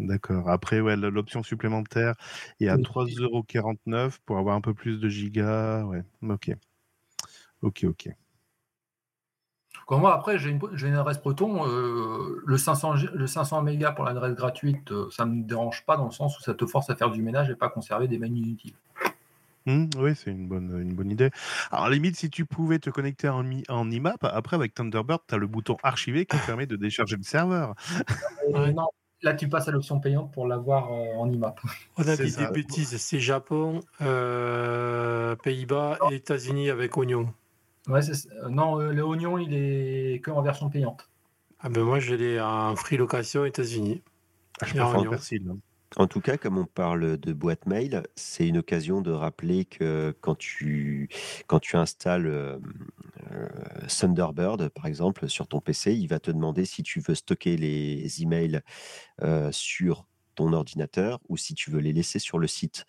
D'accord. 0.00 0.48
Après, 0.48 0.80
ouais, 0.80 0.96
l'option 0.96 1.42
supplémentaire 1.42 2.14
est 2.58 2.68
à 2.68 2.76
Oui. 2.76 2.82
3,49 2.82 4.16
€ 4.16 4.18
pour 4.24 4.38
avoir 4.38 4.56
un 4.56 4.60
peu 4.62 4.72
plus 4.72 4.98
de 4.98 5.08
gigas, 5.08 5.84
ouais, 5.84 6.02
OK. 6.22 6.50
OK, 7.62 7.84
OK. 7.84 8.08
Moi, 9.90 10.14
après, 10.14 10.38
j'ai 10.38 10.50
une 10.50 10.94
adresse 10.94 11.18
Proton, 11.18 11.66
heu, 11.66 12.42
le 12.46 12.56
500 12.56 12.96
G 12.96 13.08
le 13.12 13.26
500 13.26 13.62
mégas 13.62 13.92
pour 13.92 14.04
l'adresse 14.04 14.34
gratuite, 14.34 14.90
heu, 14.92 15.08
ça 15.10 15.26
me 15.26 15.42
dérange 15.42 15.84
pas 15.84 15.96
dans 15.96 16.04
le 16.06 16.12
sens 16.12 16.38
où 16.38 16.42
ça 16.42 16.54
te 16.54 16.64
force 16.64 16.88
à 16.90 16.96
faire 16.96 17.10
du 17.10 17.22
ménage 17.22 17.50
et 17.50 17.56
pas 17.56 17.68
conserver 17.68 18.06
des 18.06 18.18
mails 18.18 18.36
inutiles. 18.36 18.74
Mmh, 19.66 19.86
oui, 19.98 20.16
c'est 20.16 20.30
une 20.30 20.48
bonne, 20.48 20.80
une 20.80 20.94
bonne 20.94 21.10
idée. 21.10 21.30
Alors, 21.70 21.84
à 21.84 21.88
la 21.90 21.94
limite, 21.94 22.16
si 22.16 22.30
tu 22.30 22.46
pouvais 22.46 22.78
te 22.78 22.88
connecter 22.88 23.28
en 23.28 23.44
en 23.68 23.90
IMAP, 23.90 24.24
après 24.24 24.56
avec 24.56 24.74
Thunderbird, 24.74 25.20
tu 25.28 25.34
as 25.34 25.38
le 25.38 25.46
bouton 25.46 25.76
archiver 25.82 26.24
qui 26.24 26.38
permet 26.46 26.66
de 26.66 26.76
décharger 26.76 27.16
le 27.16 27.22
serveur. 27.22 27.74
Non, 28.52 28.88
là, 29.22 29.34
tu 29.34 29.48
passes 29.48 29.68
à 29.68 29.70
l'option 29.72 30.00
payante 30.00 30.32
pour 30.32 30.46
l'avoir, 30.46 30.92
heu, 30.92 31.16
en 31.16 31.30
IMAP. 31.30 31.60
On 31.96 32.08
a 32.08 32.16
C'est 32.16 32.26
dit 32.26 32.32
ça. 32.32 32.42
des 32.46 32.46
bêtises, 32.46 32.96
c'est 32.96 33.20
Japon, 33.20 33.80
heu, 34.00 35.36
Pays-Bas 35.42 35.98
et 36.02 36.14
États-Unis 36.14 36.70
avec 36.70 36.96
oignon. 36.96 37.32
Ouais, 37.86 38.00
non, 38.48 38.80
heu, 38.80 38.90
le 38.94 39.02
oignon, 39.04 39.36
il 39.38 39.52
est 39.54 40.20
qu'en 40.24 40.40
version 40.42 40.70
payante. 40.70 41.10
Ah 41.58 41.70
ben 41.70 41.84
moi, 41.84 42.00
je 42.00 42.14
l'ai 42.14 42.38
en 42.40 42.76
free 42.76 42.98
location 42.98 43.46
États-Unis. 43.46 44.02
Ah, 44.60 44.66
je 44.66 44.74
Et 44.74 44.80
en 44.80 44.90
préfère 44.90 45.00
en 45.00 45.06
oignon. 45.06 45.06
persil, 45.06 45.46
hein. 45.50 45.58
En 45.96 46.06
tout 46.06 46.20
cas, 46.20 46.36
comme 46.36 46.56
on 46.56 46.66
parle 46.66 47.16
de 47.18 47.32
boîte 47.32 47.66
mail, 47.66 48.04
c'est 48.14 48.46
une 48.46 48.58
occasion 48.58 49.00
de 49.02 49.10
rappeler 49.10 49.64
que 49.64 50.14
quand 50.20 50.36
tu 50.36 51.08
quand 51.48 51.58
tu 51.58 51.76
installes, 51.76 52.26
hem, 52.28 52.88
heu, 53.32 53.48
Thunderbird, 53.88 54.68
par 54.70 54.86
exemple, 54.86 55.28
sur 55.28 55.48
ton 55.48 55.60
PC, 55.60 55.92
il 55.94 56.06
va 56.06 56.20
te 56.20 56.30
demander 56.30 56.64
si 56.64 56.82
tu 56.84 57.00
veux 57.00 57.14
stocker 57.16 57.56
les 57.56 58.22
emails, 58.22 58.60
heu, 59.22 59.52
sur 59.52 60.06
ton 60.36 60.52
ordinateur 60.54 61.20
ou 61.28 61.36
si 61.38 61.54
tu 61.54 61.70
veux 61.70 61.80
les 61.80 61.92
laisser 61.94 62.18
sur 62.20 62.38
le 62.38 62.48
site. 62.48 62.86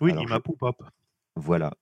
Oui, 0.00 0.12
Alors 0.12 0.26
je 0.28 0.38
IMAP 0.38 0.48
ou 0.48 0.52
POP. 0.52 0.82
voilà 1.36 1.72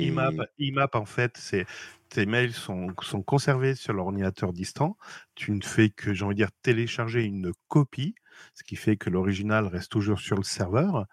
IMAP, 0.00 0.34
et 0.38 0.46
IMAP, 0.58 0.94
en 0.96 1.04
fait, 1.04 1.36
c'est 1.36 1.66
tes 2.08 2.26
mails 2.26 2.52
sont 2.52 2.88
sont 3.02 3.22
conservés 3.22 3.74
sur 3.74 3.92
l'ordinateur 3.92 4.52
distant. 4.52 4.96
Tu 5.34 5.52
ne 5.52 5.60
fais 5.62 5.90
que, 5.90 6.12
j'ai 6.14 6.24
envie 6.24 6.34
de 6.34 6.38
dire, 6.40 6.52
télécharger 6.62 7.24
une 7.24 7.52
copie, 7.68 8.14
ce 8.54 8.62
qui 8.64 8.76
fait 8.76 8.96
que 8.96 9.10
l'original 9.10 9.66
reste 9.66 9.90
toujours 9.92 10.20
sur 10.20 10.36
le 10.36 10.42
serveur, 10.44 11.06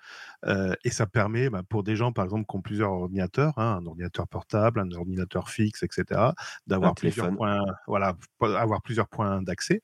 heu 0.48 0.76
et 0.84 0.90
ça 0.92 1.08
permet, 1.08 1.50
bah, 1.50 1.64
pour 1.68 1.84
des 1.84 1.96
gens, 1.96 2.12
par 2.14 2.26
exemple, 2.26 2.46
qui 2.50 2.56
ont 2.58 2.62
plusieurs 2.62 2.92
ordinateurs, 2.92 3.54
hein, 3.58 3.78
un 3.82 3.86
ordinateur 3.86 4.28
portable, 4.28 4.80
un 4.82 4.92
ordinateur 4.92 5.50
fixe 5.50 5.84
et 5.84 5.88
cetera, 5.92 6.36
d'avoir 6.68 6.98
plusieurs 6.98 7.30
points 7.32 7.62
voilà, 7.88 8.16
avoir 8.42 8.82
plusieurs 8.82 9.10
points 9.10 9.42
d'accès. 9.42 9.82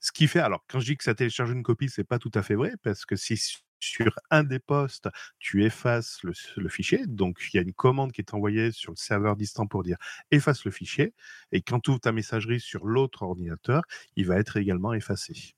Ce 0.00 0.12
qui 0.12 0.28
fait 0.28 0.40
alors 0.40 0.64
quand 0.68 0.80
je 0.80 0.86
dis 0.86 0.96
que 0.96 1.04
ça 1.04 1.14
télécharge 1.14 1.50
une 1.52 1.62
copie, 1.62 1.88
c'est 1.88 2.04
pas 2.04 2.18
tout 2.18 2.30
à 2.34 2.42
fait 2.42 2.54
vrai 2.54 2.72
parce 2.82 3.04
que 3.06 3.16
si 3.16 3.36
sur 3.80 4.12
un 4.30 4.42
des 4.44 4.58
postes, 4.58 5.08
tu 5.38 5.64
effaces 5.64 6.20
le 6.24 6.32
le 6.56 6.68
fichier, 6.70 7.06
donc 7.06 7.40
il 7.52 7.56
y 7.58 7.60
a 7.60 7.62
une 7.62 7.74
commande 7.74 8.12
qui 8.12 8.22
est 8.22 8.32
envoyée 8.34 8.72
sur 8.72 8.92
le 8.92 8.96
serveur 8.96 9.36
distant 9.36 9.66
pour 9.66 9.82
dire: 9.82 9.98
«Efface 10.30 10.64
le 10.64 10.70
fichier» 10.70 11.14
et 11.52 11.60
quand 11.62 11.80
tu 11.80 11.90
ouvres 11.90 12.00
ta 12.00 12.12
messagerie 12.12 12.60
sur 12.60 12.86
l'autre 12.86 13.22
ordinateur, 13.22 13.82
il 14.16 14.26
va 14.26 14.38
être 14.38 14.56
également 14.56 14.94
effacé. 14.94 15.54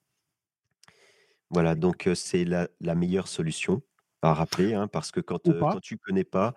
Voilà, 1.51 1.75
donc 1.75 2.09
c'est 2.15 2.45
la 2.45 2.69
la 2.81 2.95
meilleure 2.95 3.27
solution 3.29 3.83
à 4.23 4.35
rappeler, 4.35 4.75
hein, 4.75 4.87
parce 4.89 5.11
que 5.13 5.21
quand, 5.21 5.41
Ou 5.45 5.53
heu, 5.53 5.65
pas. 5.65 5.71
quand 5.71 5.81
tu 5.81 5.97
connais 5.97 6.25
pas, 6.25 6.55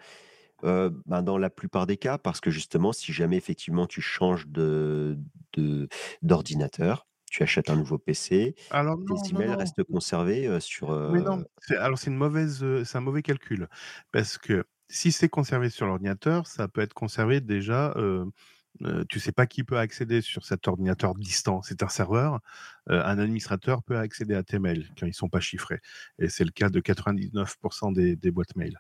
ben, 0.63 1.22
dans 1.23 1.38
la 1.38 1.49
plupart 1.49 1.88
des 1.88 1.97
cas, 1.97 2.18
parce 2.18 2.41
que 2.41 2.51
justement, 2.51 2.93
si 2.93 3.13
jamais 3.13 3.38
effectivement 3.38 3.88
tu 3.88 4.01
changes 4.01 4.47
de 4.47 5.18
de 5.53 5.88
d'ordinateur, 6.22 7.07
tu 7.31 7.43
achètes 7.43 7.69
un 7.69 7.76
nouveau 7.77 7.97
PC, 7.99 8.55
Alors 8.69 8.97
tes 9.07 9.15
non, 9.18 9.30
non, 9.30 9.43
emails 9.43 9.55
non. 9.55 9.59
restent 9.59 9.84
conservés, 9.84 10.59
sur, 10.61 10.91
Mais 11.07 11.22
non, 11.22 11.43
c'est 11.59 11.77
alors 11.77 11.97
c'est 11.97 12.09
une 12.11 12.15
mauvaise, 12.18 12.63
heu, 12.63 12.84
c'est 12.85 12.97
un 12.97 13.01
mauvais 13.01 13.22
calcul. 13.23 13.68
Parce 14.11 14.38
que 14.38 14.65
si 14.89 15.11
c'est 15.11 15.30
conservé 15.30 15.69
sur 15.69 15.85
l'ordinateur, 15.88 16.47
ça 16.47 16.68
peut 16.68 16.81
être 16.81 16.93
conservé 16.93 17.41
déjà, 17.41 17.93
heu, 18.84 19.06
tu 19.10 19.19
sais 19.19 19.31
pas 19.31 19.45
qui 19.48 19.64
peut 19.64 19.77
accéder 19.80 20.22
sur 20.22 20.45
cet 20.45 20.68
ordinateur 20.68 21.15
distant. 21.15 21.61
C'est 21.61 21.84
un 21.84 21.89
serveur, 21.89 22.39
un 22.88 23.19
administrateur 23.19 23.84
peut 23.84 23.98
accéder 23.98 24.34
à 24.35 24.43
tes 24.43 24.60
mails 24.60 24.88
quand 24.99 25.06
ils 25.07 25.14
sont 25.14 25.30
pas 25.30 25.39
chiffrés 25.39 25.80
et 26.19 26.30
c'est 26.30 26.43
le 26.45 26.52
cas 26.52 26.69
de 26.69 26.80
99 26.80 27.57
des 27.93 28.15
des 28.15 28.31
boîtes 28.31 28.56
mail. 28.56 28.80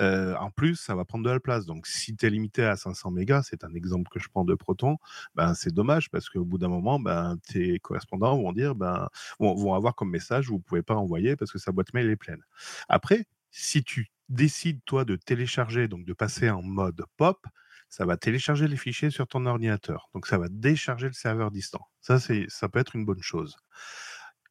En 0.00 0.50
plus, 0.50 0.76
ça 0.76 0.94
va 0.94 1.04
prendre 1.04 1.24
de 1.24 1.30
la 1.30 1.40
place. 1.40 1.66
Donc 1.66 1.86
si 1.86 2.16
tu 2.16 2.26
es 2.26 2.30
limité 2.30 2.64
à 2.64 2.76
500 2.76 3.10
mégas, 3.10 3.42
c'est 3.44 3.64
un 3.64 3.74
exemple 3.74 4.10
que 4.10 4.20
je 4.20 4.28
prends 4.28 4.44
de 4.44 4.54
Proton, 4.54 4.98
ben, 5.34 5.54
c'est 5.54 5.72
dommage 5.74 6.10
parce 6.10 6.28
qu'au 6.30 6.44
bout 6.44 6.58
d'un 6.58 6.68
moment, 6.68 7.00
ben, 7.00 7.38
tes 7.48 7.78
correspondants 7.80 8.36
vont 8.36 8.52
dire, 8.52 8.74
ben, 8.74 9.08
vont 9.40 9.74
avoir 9.74 9.94
comme 9.94 10.10
message: 10.10 10.48
«Vous 10.48 10.60
pouvez 10.60 10.82
pas 10.82 10.94
envoyer 10.94 11.36
parce 11.36 11.52
que 11.52 11.58
sa 11.58 11.72
boîte 11.72 11.92
mail 11.94 12.08
est 12.10 12.16
pleine». 12.16 12.42
Après, 12.88 13.26
si 13.50 13.82
tu 13.84 14.10
décides, 14.28 14.80
toi, 14.86 15.04
de 15.04 15.16
télécharger, 15.16 15.88
donc 15.88 16.04
de 16.06 16.12
passer 16.14 16.50
en 16.50 16.62
mode 16.62 17.02
POP, 17.16 17.46
ça 17.92 18.06
va 18.06 18.16
télécharger 18.16 18.68
les 18.68 18.78
fichiers 18.78 19.10
sur 19.10 19.28
ton 19.28 19.46
ordinateur. 19.46 20.08
Donc 20.14 20.26
ça 20.26 20.38
va 20.38 20.48
décharger 20.50 21.08
le 21.08 21.12
serveur 21.12 21.50
distant. 21.52 21.86
Ça, 22.00 22.18
ça 22.20 22.68
peut 22.70 22.80
être 22.80 22.96
une 22.96 23.04
bonne 23.04 23.22
chose. 23.22 23.56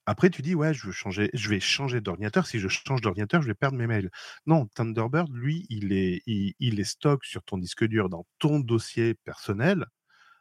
Après, 0.05 0.29
tu 0.29 0.41
dis: 0.43 0.55
«Ouais, 0.55 0.73
je 0.75 0.85
veux 0.87 0.91
changer 0.93 1.29
je 1.33 1.49
vais 1.49 1.59
changer 1.59 2.01
d'ordinateur. 2.01 2.45
Si 2.47 2.59
je 2.59 2.67
change 2.67 3.01
d'ordinateur, 3.01 3.41
je 3.41 3.47
vais 3.47 3.53
perdre 3.55 3.77
mes 3.77 3.87
mails». 3.87 4.09
Non, 4.45 4.67
Thunderbird, 4.75 5.29
lui, 5.33 5.65
il 5.69 5.91
est 5.93 6.21
il 6.27 6.85
stocke 6.85 7.25
sur 7.25 7.43
ton 7.43 7.57
disque 7.57 7.85
dur 7.85 8.09
dans 8.09 8.25
ton 8.39 8.59
dossier 8.59 9.15
personnel. 9.15 9.85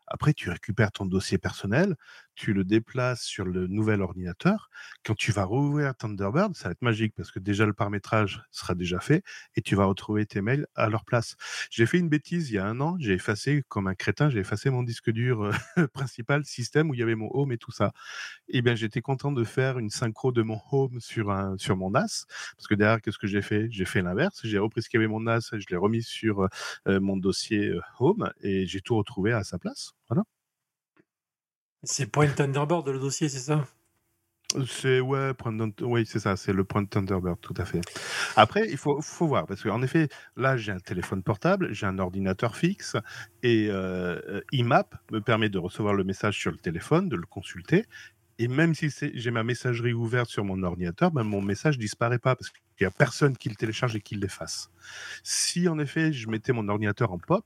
Après, 0.07 0.35
tu 0.35 0.51
récupères 0.51 0.93
ton 0.93 1.07
dossier 1.07 1.39
personnel, 1.39 1.97
tu 2.41 2.53
le 2.55 2.65
déplaces 2.65 3.23
sur 3.23 3.45
le 3.45 3.67
nouvel 3.67 4.01
ordinateur. 4.03 4.71
Quand 5.05 5.15
tu 5.15 5.33
vas 5.33 5.45
rouvrir 5.45 5.95
Thunderbird, 5.97 6.55
ça 6.57 6.69
va 6.69 6.73
être 6.73 6.83
magique 6.83 7.15
parce 7.17 7.31
que 7.31 7.39
déjà 7.39 7.67
le 7.67 7.73
paramétrage 7.75 8.43
sera 8.51 8.75
déjà 8.75 8.99
fait 9.01 9.23
et 9.57 9.63
tu 9.63 9.75
vas 9.77 9.85
retrouver 9.85 10.25
tes 10.27 10.41
mails 10.41 10.67
à 10.75 10.89
leur 10.89 11.05
place. 11.05 11.37
J'ai 11.71 11.87
fait 11.87 11.99
une 11.99 12.09
bêtise 12.09 12.51
il 12.51 12.55
y 12.55 12.59
a 12.59 12.67
un 12.67 12.81
an, 12.81 12.97
j'ai 12.99 13.13
effacé 13.13 13.63
comme 13.69 13.87
un 13.89 13.95
crétin, 13.95 14.31
j'ai 14.31 14.39
effacé 14.41 14.71
mon 14.71 14.83
disque 14.83 15.11
dur, 15.11 15.45
heu, 15.45 15.53
principal 15.93 16.45
système 16.45 16.91
où 16.91 16.95
il 16.95 17.01
y 17.01 17.03
avait 17.03 17.15
mon 17.15 17.29
home 17.33 17.53
et 17.53 17.59
tout 17.59 17.73
ça. 17.73 17.93
Et 18.49 18.63
bien, 18.63 18.75
j'étais 18.75 19.01
content 19.03 19.33
de 19.33 19.45
faire 19.45 19.79
une 19.79 19.91
synchro 19.91 20.33
de 20.33 20.43
mon 20.43 20.59
home 20.73 21.01
sur 21.01 21.31
un 21.31 21.57
sur 21.59 21.77
mon 21.77 21.91
NAS 21.91 22.27
parce 22.57 22.67
que 22.69 22.75
derrière, 22.75 23.01
qu'est-ce 23.01 23.19
que 23.19 23.27
j'ai 23.27 23.43
fait? 23.43 23.69
J'ai 23.71 23.85
fait 23.85 24.03
l'inverse, 24.03 24.41
j'ai 24.45 24.59
repris 24.59 24.83
ce 24.83 24.89
qu'il 24.89 24.99
y 25.01 25.03
avait 25.05 25.09
mon 25.13 25.21
NAS 25.21 25.51
je 25.53 25.67
l'ai 25.71 25.77
remis 25.77 26.03
sur, 26.03 26.43
heu, 26.89 27.01
mon 27.01 27.17
dossier, 27.17 27.69
heu, 27.69 27.81
home 27.99 28.31
et 28.43 28.67
j'ai 28.67 28.81
tout 28.81 28.97
retrouvé 28.97 29.33
à 29.33 29.45
sa 29.45 29.59
place. 29.59 29.93
Voilà. 30.09 30.25
C'est 31.83 32.07
Point 32.07 32.29
Thunderbird 32.29 32.89
le 32.89 32.99
dossier, 32.99 33.29
c'est 33.29 33.39
ça? 33.39 33.67
C'est 34.67 34.99
ouais, 34.99 35.33
oui, 35.83 36.05
c'est 36.07 36.19
ça, 36.19 36.37
c'est 36.37 36.53
le 36.53 36.65
point 36.65 36.85
Thunderbird, 36.85 37.41
tout 37.41 37.55
à 37.57 37.65
fait. 37.65 37.81
Après, 38.35 38.67
il 38.69 38.77
faut 38.77 39.01
voir 39.21 39.47
parce 39.47 39.63
qu'en 39.63 39.81
effet, 39.83 40.09
là, 40.37 40.57
j'ai 40.57 40.73
un 40.73 40.81
téléphone 40.81 41.23
portable, 41.23 41.73
j'ai 41.73 41.87
un 41.87 41.99
ordinateur 42.01 42.57
fixe 42.57 42.97
et 43.45 43.69
heu, 43.71 44.43
IMAP 44.51 44.97
me 45.13 45.21
permet 45.21 45.51
de 45.51 45.59
recevoir 45.59 45.95
le 45.95 46.03
message 46.03 46.37
sur 46.37 46.51
le 46.51 46.57
téléphone, 46.57 47.09
de 47.09 47.17
le 47.17 47.27
consulter 47.27 47.87
et 48.41 48.49
même 48.49 48.75
si 48.75 48.89
j'ai 49.13 49.31
ma 49.31 49.45
messagerie 49.45 49.93
ouverte 49.93 50.31
sur 50.31 50.47
mon 50.47 50.63
ordinateur, 50.63 51.11
ben, 51.11 51.25
mon 51.25 51.43
message 51.43 51.77
disparaît 51.77 52.19
pas 52.19 52.35
parce 52.37 52.49
qu'il 52.49 52.63
y 52.81 52.87
a 52.87 52.91
personne 52.91 53.37
qui 53.37 53.51
le 53.51 53.55
télécharge 53.55 53.95
et 53.97 54.01
qui 54.01 54.15
l'efface. 54.15 54.71
Si 55.23 55.69
en 55.69 55.79
effet, 55.79 56.11
je 56.15 56.27
mettais 56.27 56.55
mon 56.55 56.67
ordinateur 56.69 57.13
en 57.13 57.19
pop, 57.19 57.45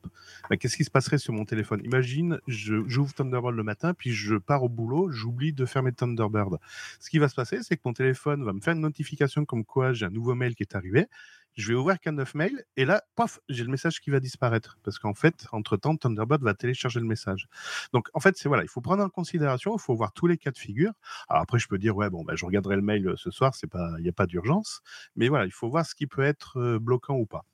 bah, 0.48 0.56
qu'est-ce 0.56 0.76
qui 0.76 0.84
se 0.84 0.92
passerait 0.92 1.18
sur 1.18 1.32
mon 1.32 1.44
téléphone? 1.44 1.80
Imagine, 1.84 2.38
j'ouvre 2.46 3.12
Thunderbird 3.12 3.56
le 3.56 3.64
matin, 3.64 3.92
puis 3.92 4.12
je 4.12 4.36
pars 4.36 4.62
au 4.62 4.68
boulot, 4.68 5.10
j'oublie 5.10 5.52
de 5.52 5.66
fermer 5.66 5.90
Thunderbird. 5.90 6.58
Ce 7.00 7.10
qui 7.10 7.18
va 7.18 7.28
se 7.28 7.34
passer, 7.34 7.58
c'est 7.64 7.74
que 7.74 7.82
mon 7.84 7.92
téléphone 7.92 8.44
va 8.44 8.52
me 8.52 8.60
faire 8.60 8.74
une 8.74 8.80
notification 8.80 9.44
comme 9.44 9.64
quoi 9.64 9.94
j'ai 9.94 10.06
un 10.06 10.10
nouveau 10.10 10.36
mail 10.36 10.54
qui 10.54 10.62
est 10.62 10.76
arrivé. 10.76 11.08
Je 11.54 11.68
vais 11.72 11.78
ouvrir 11.78 12.00
qu'un 12.00 12.12
neuf 12.12 12.34
mail 12.34 12.64
et 12.76 12.84
là, 12.84 13.02
paf, 13.14 13.38
j'ai 13.48 13.62
le 13.64 13.70
message 13.70 14.00
qui 14.00 14.10
va 14.10 14.18
disparaître 14.20 14.78
parce 14.82 14.98
qu'en 14.98 15.14
fait, 15.14 15.46
entre-temps, 15.52 15.96
Thunderbird 15.96 16.42
va 16.42 16.54
télécharger 16.54 16.98
le 17.00 17.06
message. 17.06 17.48
Donc 17.92 18.08
en 18.12 18.20
fait, 18.20 18.36
c'est 18.36 18.48
voilà, 18.48 18.64
il 18.64 18.68
faut 18.68 18.80
prendre 18.80 19.04
en 19.04 19.08
considération, 19.08 19.76
il 19.76 19.80
faut 19.80 19.94
voir 19.94 20.12
tous 20.12 20.26
les 20.26 20.36
cas 20.36 20.50
de 20.50 20.58
figure. 20.58 20.92
Alors 21.28 21.42
après, 21.42 21.58
je 21.60 21.68
peux 21.68 21.78
dire: 21.78 21.96
«Ouais, 21.96 22.10
bon, 22.10 22.24
bah, 22.24 22.34
je 22.36 22.44
regarderai 22.44 22.76
le 22.76 22.82
mail, 22.82 23.06
heu, 23.08 23.16
ce 23.16 23.30
soir, 23.30 23.54
c'est 23.54 23.68
pas 23.68 23.90
il 24.00 24.04
y 24.06 24.08
a 24.08 24.12
pas 24.12 24.26
d'urgence». 24.26 24.80
Mais 25.16 25.28
voilà, 25.28 25.46
il 25.46 25.52
faut 25.52 25.68
voir 25.68 25.86
ce 25.86 25.94
qui 25.94 26.06
peut 26.08 26.22
être, 26.22 26.58
heu, 26.58 26.78
bloquant 26.80 27.16
ou 27.16 27.26
pas. 27.26 27.44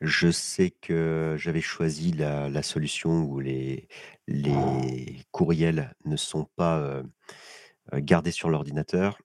Je 0.00 0.30
sais 0.30 0.70
que 0.70 1.34
j'avais 1.38 1.60
choisi 1.60 2.12
la 2.12 2.62
solution 2.62 3.22
où 3.24 3.40
les 3.40 3.88
courriels 5.30 5.94
ne 6.04 6.16
sont 6.16 6.46
pas, 6.56 6.80
heu, 6.80 7.04
gardés 8.00 8.32
sur 8.32 8.50
l'ordinateur, 8.50 9.18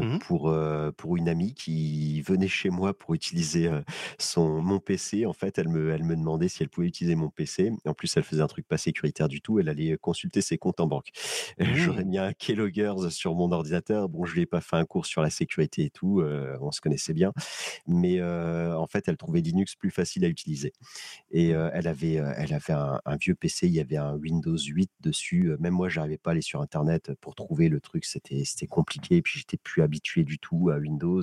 Mmh 0.00 0.18
pour, 0.18 0.50
heu, 0.50 0.92
pour 0.96 1.16
une 1.16 1.28
amie 1.28 1.54
qui 1.54 2.20
venait 2.22 2.48
chez 2.48 2.70
moi 2.70 2.96
pour 2.96 3.14
utiliser, 3.14 3.70
son 4.18 4.60
mon 4.62 4.78
PC. 4.80 5.26
En 5.26 5.32
fait, 5.32 5.58
elle 5.58 5.68
me 5.68 5.90
elle 5.92 6.04
me 6.04 6.16
demandait 6.16 6.48
si 6.48 6.62
elle 6.62 6.68
pouvait 6.68 6.86
utiliser 6.88 7.14
mon 7.14 7.30
PC. 7.30 7.72
En 7.86 7.94
plus, 7.94 8.16
elle 8.16 8.24
faisait 8.24 8.42
un 8.42 8.46
truc 8.46 8.66
pas 8.68 8.78
sécuritaire 8.78 9.28
du 9.28 9.40
tout, 9.40 9.58
elle 9.60 9.68
allait 9.68 9.96
consulter 9.98 10.40
ses 10.42 10.58
comptes 10.58 10.80
en 10.80 10.86
banque. 10.86 11.08
J'aurais 11.74 12.04
Mmh. 12.04 12.04
mis 12.04 12.18
un 12.18 12.32
Keyloggers 12.32 13.10
sur 13.10 13.34
mon 13.34 13.52
ordinateur. 13.52 14.08
Bon, 14.08 14.24
je 14.24 14.34
lui 14.34 14.42
ai 14.42 14.46
pas 14.46 14.60
fait 14.60 14.76
un 14.76 14.84
cours 14.84 15.06
sur 15.06 15.22
la 15.22 15.30
sécurité 15.30 15.84
et 15.84 15.90
tout, 15.90 16.22
on 16.60 16.70
se 16.72 16.80
connaissait 16.80 17.14
bien. 17.14 17.32
Mais, 17.86 18.22
en 18.22 18.86
fait, 18.86 19.08
elle 19.08 19.16
trouvait 19.16 19.40
Linux 19.40 19.76
plus 19.76 19.90
facile 19.90 20.24
à 20.24 20.28
utiliser. 20.28 20.72
Et 21.30 21.54
heu, 21.54 21.70
elle 21.72 21.86
avait, 21.88 22.14
elle 22.14 22.52
avait 22.54 22.72
un 22.72 23.00
un 23.04 23.16
vieux 23.16 23.34
PC, 23.34 23.66
il 23.68 23.74
y 23.74 23.80
avait 23.80 23.96
un 23.96 24.14
Windows 24.16 24.56
8 24.58 24.90
dessus, 25.00 25.52
même 25.60 25.74
moi 25.74 25.88
j'arrivais 25.88 26.18
pas 26.18 26.30
à 26.30 26.32
aller 26.32 26.42
sur 26.42 26.60
internet, 26.60 27.12
pour 27.20 27.34
trouver 27.34 27.68
le 27.68 27.80
truc, 27.80 28.04
c'était 28.04 28.44
c'était 28.44 28.66
compliqué 28.66 29.16
et 29.16 29.22
puis 29.22 29.38
j'étais 29.40 29.56
plus 29.58 29.82
habitué 29.88 30.24
du 30.24 30.38
tout 30.38 30.70
à 30.70 30.76
Windows, 30.78 31.22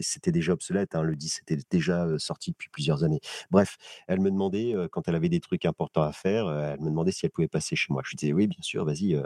c'était 0.00 0.32
déjà 0.32 0.52
obsolète, 0.54 0.94
hein, 0.94 1.02
le 1.02 1.16
10 1.16 1.40
était 1.40 1.58
déjà, 1.70 2.06
sorti 2.18 2.50
depuis 2.52 2.68
plusieurs 2.70 3.04
années. 3.04 3.20
Bref, 3.50 3.76
elle 4.08 4.20
me 4.20 4.30
demandait, 4.30 4.74
quand 4.92 5.08
elle 5.08 5.14
avait 5.16 5.28
des 5.28 5.40
trucs 5.40 5.64
importants 5.66 6.02
à 6.02 6.12
faire, 6.12 6.48
elle 6.50 6.80
me 6.80 6.86
demandait 6.90 7.12
si 7.12 7.26
elle 7.26 7.32
pouvait 7.32 7.48
passer 7.48 7.76
chez 7.76 7.92
moi. 7.92 8.02
Je 8.04 8.10
lui 8.10 8.16
disais: 8.16 8.32
«Oui, 8.32 8.46
bien 8.48 8.62
sûr, 8.62 8.84
vas-y», 8.84 9.16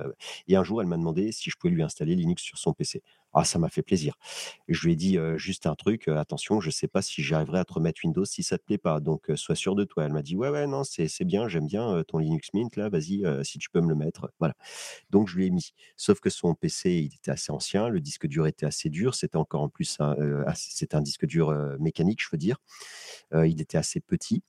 et 0.49 0.57
un 0.57 0.65
jour, 0.65 0.81
elle 0.83 0.89
m'a 0.89 0.97
demandé 0.97 1.33
si 1.33 1.51
je 1.51 1.57
pouvais 1.57 1.73
lui 1.73 1.83
installer 1.83 2.15
Linux 2.17 2.43
sur 2.43 2.59
son 2.59 2.73
PC. 2.75 3.03
Ah, 3.37 3.45
ça 3.45 3.59
m'a 3.59 3.69
fait 3.69 3.83
plaisir. 3.83 4.15
Je 4.69 4.87
lui 4.87 4.93
ai 4.93 4.97
dit, 4.97 5.19
«Juste 5.37 5.67
un 5.67 5.75
truc, 5.75 6.07
attention, 6.09 6.61
je 6.61 6.71
sais 6.71 6.87
pas 6.87 7.03
si 7.03 7.23
j'arriverai 7.23 7.59
à 7.61 7.65
te 7.65 7.73
remettre 7.73 8.01
Windows 8.05 8.25
si 8.25 8.43
ça 8.45 8.59
te 8.59 8.65
plaît 8.65 8.79
pas, 8.79 9.01
donc 9.01 9.31
sois 9.35 9.57
sûr 9.57 9.75
de 9.75 9.85
toi». 9.85 10.05
Elle 10.05 10.13
m'a 10.13 10.23
dit: 10.23 10.37
«Ouais, 10.37 10.51
ouais, 10.51 10.67
non, 10.69 10.85
c'est 10.85 11.09
bien, 11.25 11.49
j'aime 11.49 11.67
bien, 11.67 12.05
ton 12.07 12.19
Linux 12.19 12.51
Mint 12.55 12.77
là, 12.77 12.89
vas-y, 12.89 13.25
si 13.43 13.59
tu 13.59 13.71
peux 13.71 13.81
me 13.81 13.89
le 13.89 13.97
mettre». 13.97 14.31
Voilà, 14.39 14.55
donc 15.11 15.29
je 15.29 15.37
lui 15.37 15.47
ai 15.47 15.51
mis. 15.51 15.73
Sauf 15.97 16.21
que 16.21 16.31
son 16.31 16.55
PC, 16.55 16.93
il 16.93 17.15
était 17.17 17.31
assez 17.33 17.53
ancien, 17.53 17.89
le 17.89 18.01
disque 18.01 18.27
dur 18.29 18.47
était 18.47 18.67
assez 18.67 18.91
dur, 18.91 19.15
c'était 19.17 19.37
encore 19.37 19.63
en 19.63 19.69
plus 19.69 19.97
un, 20.01 20.17
un 20.93 21.03
disque 21.03 21.27
dur, 21.27 21.53
mécanique, 21.81 22.23
je 22.23 22.29
veux 22.33 22.39
dire. 22.39 22.59
Il 23.35 23.61
était 23.61 23.79
assez 23.79 24.01
petit, 24.01 24.43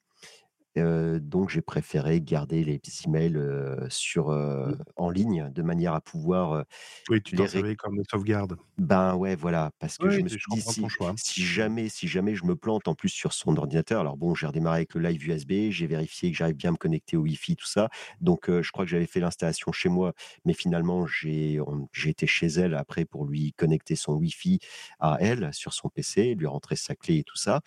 donc 0.76 1.50
j'ai 1.50 1.62
préféré 1.62 2.22
garder 2.22 2.64
les 2.64 2.82
emails, 3.06 3.36
heu, 3.38 3.88
sur, 3.90 4.30
Mmh. 4.64 4.86
en 4.98 5.10
ligne 5.10 5.50
de 5.52 5.62
manière 5.64 5.94
à 5.94 6.02
pouvoir, 6.02 6.66
Oui, 7.10 7.22
tu 7.22 7.34
les 7.34 7.36
t'en 7.36 7.48
ré 7.48 7.64
servais 7.64 7.76
comme 7.76 8.00
sauvegarde. 8.10 8.58
ben, 8.78 9.16
ouais, 9.16 9.38
voilà, 9.38 9.72
parce 9.80 9.98
que 9.98 10.10
je 10.10 10.20
Oui, 10.20 10.24
me 10.24 10.28
suis 10.28 10.52
dit: 10.52 10.62
comprends 10.62 10.74
ton 10.74 10.88
«Si 10.88 10.90
choix. 10.90 11.16
si 11.16 11.46
jamais 11.46 11.88
si 11.88 12.10
jamais 12.10 12.36
je 12.36 12.44
me 12.44 12.58
plante 12.58 12.90
en 12.90 12.94
plus 12.94 13.08
sur 13.08 13.32
son 13.32 13.56
ordinateur» 13.56 14.02
alors 14.02 14.18
bon, 14.18 14.36
j'ai 14.36 14.48
redémarré 14.48 14.78
avec 14.80 14.94
le 14.96 15.02
Live 15.02 15.26
USB, 15.30 15.72
j'ai 15.72 15.88
vérifié 15.88 16.30
que 16.32 16.38
j'arrive 16.38 16.58
bien 16.58 16.72
à 16.72 16.74
me 16.74 16.78
connecter 16.78 17.16
au 17.16 17.22
Wi-Fi, 17.22 17.56
tout 17.56 17.66
ça, 17.68 17.88
donc 18.20 18.52
je 18.52 18.70
crois 18.74 18.84
que 18.84 18.92
j'avais 18.92 19.06
fait 19.08 19.22
l'installation 19.22 19.72
chez 19.72 19.88
moi, 19.88 20.12
mais 20.44 20.54
finalement 20.54 21.08
j'ai 21.08 21.62
on 21.62 21.88
j'ai 21.94 22.10
été 22.10 22.28
chez 22.28 22.48
elle 22.48 22.76
après 22.76 23.06
pour 23.06 23.26
lui 23.26 23.54
connecter 23.54 23.96
son 23.96 24.14
Wi-Fi 24.16 24.60
à 25.00 25.18
elle, 25.22 25.54
sur 25.54 25.74
son 25.74 25.88
PC, 25.90 26.36
lui 26.36 26.46
rentrer 26.48 26.76
sa 26.76 26.96
clé 26.96 27.20
et 27.20 27.24
tout 27.24 27.38
ça, 27.38 27.62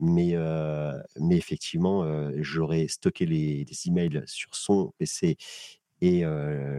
mais 0.00 0.34
mais 1.20 1.36
effectivement, 1.36 2.04
heu, 2.04 2.42
j'aurais 2.54 2.88
stocké 2.88 3.26
les 3.26 3.64
les 3.64 3.88
emails 3.88 4.22
sur 4.26 4.54
son 4.54 4.92
PC 4.98 5.36
et 6.02 6.24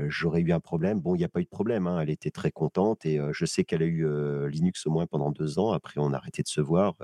j'aurais 0.09 0.41
eu 0.41 0.51
un 0.53 0.59
problème. 0.59 0.99
Bon, 1.01 1.15
il 1.15 1.21
y 1.21 1.23
a 1.25 1.29
pas 1.29 1.41
eu 1.41 1.45
de 1.45 1.49
problème, 1.49 1.87
hein, 1.87 1.99
elle 2.01 2.09
était 2.11 2.31
très 2.31 2.51
contente 2.51 3.05
et 3.05 3.19
je 3.33 3.45
sais 3.45 3.63
qu'elle 3.65 3.83
a 3.83 3.85
eu, 3.87 4.05
Linux 4.49 4.85
au 4.87 4.91
moins 4.91 5.07
pendant 5.07 5.31
2 5.31 5.59
ans. 5.59 5.71
Après, 5.73 5.95
on 5.99 6.13
a 6.13 6.17
arrêté 6.17 6.43
de 6.43 6.47
se 6.47 6.61
voir, 6.61 6.95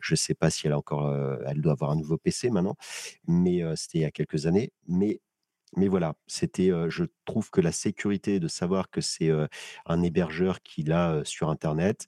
je 0.00 0.14
sais 0.14 0.34
pas 0.34 0.50
si 0.50 0.66
elle 0.66 0.72
a 0.74 0.78
encore, 0.78 1.14
elle 1.46 1.60
doit 1.60 1.72
avoir 1.72 1.90
un 1.92 1.96
nouveau 1.96 2.16
PC 2.18 2.50
maintenant, 2.50 2.76
mais 3.28 3.62
c'était 3.76 3.98
il 3.98 4.02
y 4.02 4.04
a 4.06 4.10
quelques 4.10 4.46
années. 4.46 4.72
Mais 4.88 5.20
mais 5.76 5.88
voilà, 5.88 6.14
c'était, 6.26 6.70
je 6.90 7.04
trouve 7.26 7.50
que 7.50 7.60
la 7.60 7.72
sécurité 7.72 8.40
de 8.40 8.48
savoir 8.48 8.90
que 8.90 9.00
c'est, 9.02 9.30
un 9.86 10.02
hébergeur 10.02 10.62
qui 10.62 10.82
l'a, 10.84 11.16
heu, 11.16 11.24
sur 11.24 11.50
internet, 11.50 12.06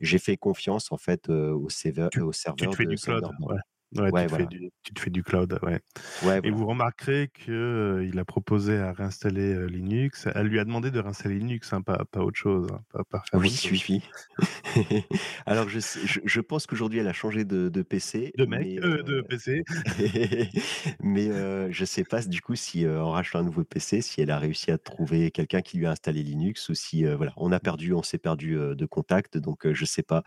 j'ai 0.00 0.18
fait 0.18 0.36
confiance 0.38 0.92
en 0.92 0.98
fait, 0.98 1.28
au 1.30 1.68
Tu 2.10 2.20
tu 2.56 2.68
serveur 2.68 2.68
te 2.68 2.74
fais 2.76 2.86
de 2.86 2.88
du 2.88 2.98
cloud, 2.98 3.28
ouais. 3.46 3.58
Ouais, 4.00 4.10
Ouais, 4.10 4.22
tu, 4.22 4.26
te 4.26 4.30
voilà. 4.30 4.44
fais 4.44 4.56
du, 4.56 4.70
tu 4.82 4.94
te 4.94 5.00
fais 5.00 5.10
du 5.10 5.22
cloud, 5.22 5.58
ouais. 5.62 5.80
Ouais, 6.22 6.40
Et 6.44 6.50
voilà. 6.50 6.56
vous 6.56 6.66
remarquerez 6.66 7.28
qu'il 7.34 8.18
a 8.18 8.24
proposé 8.24 8.78
à 8.78 8.92
réinstaller 8.92 9.54
euh, 9.54 9.66
Linux. 9.66 10.28
Elle 10.34 10.46
lui 10.48 10.58
a 10.58 10.64
demandé 10.64 10.90
de 10.90 10.98
réinstaller 11.00 11.38
Linux, 11.38 11.72
hein, 11.72 11.82
pas, 11.82 12.04
pas 12.10 12.20
autre 12.20 12.38
chose. 12.38 12.68
hein, 12.72 12.80
pas, 12.92 13.02
pas 13.10 13.22
faire 13.30 13.40
Oui, 13.40 13.48
autre 13.48 13.60
chose. 13.60 13.84
oui, 13.88 14.02
oui. 14.38 15.02
Alors, 15.46 15.68
je, 15.68 15.78
sais- 15.80 16.06
je, 16.06 16.20
je 16.24 16.40
pense 16.40 16.66
qu'aujourd'hui, 16.66 16.98
elle 16.98 17.08
a 17.08 17.12
changé 17.14 17.44
de, 17.44 17.68
de 17.68 17.82
PC, 17.82 18.32
De 18.36 18.44
mec, 18.44 18.60
mais, 18.60 18.78
euh, 18.84 19.02
de 19.02 19.14
euh, 19.14 19.22
PC. 19.22 19.62
mais 21.00 21.28
euh, 21.28 21.68
je 21.70 21.84
sais 21.84 22.04
pas 22.04 22.22
du 22.22 22.40
coup 22.40 22.54
si 22.54 22.84
euh, 22.84 23.02
en 23.02 23.10
rachetant 23.12 23.38
un 23.40 23.42
nouveau 23.44 23.64
PC, 23.64 24.02
si 24.02 24.20
elle 24.20 24.30
a 24.30 24.38
réussi 24.38 24.70
à 24.70 24.78
trouver 24.78 25.30
quelqu'un 25.30 25.62
qui 25.62 25.78
lui 25.78 25.86
a 25.86 25.90
installé 25.92 26.22
Linux 26.22 26.68
ou 26.68 26.74
si 26.74 27.06
euh, 27.06 27.16
voilà, 27.16 27.32
on 27.36 27.52
a 27.52 27.60
perdu, 27.60 27.92
on 27.94 28.02
s'est 28.02 28.18
perdu 28.18 28.56
euh, 28.58 28.74
de 28.74 28.86
contact, 28.86 29.38
donc 29.38 29.66
euh, 29.66 29.74
je 29.74 29.84
sais 29.84 30.02
pas, 30.02 30.22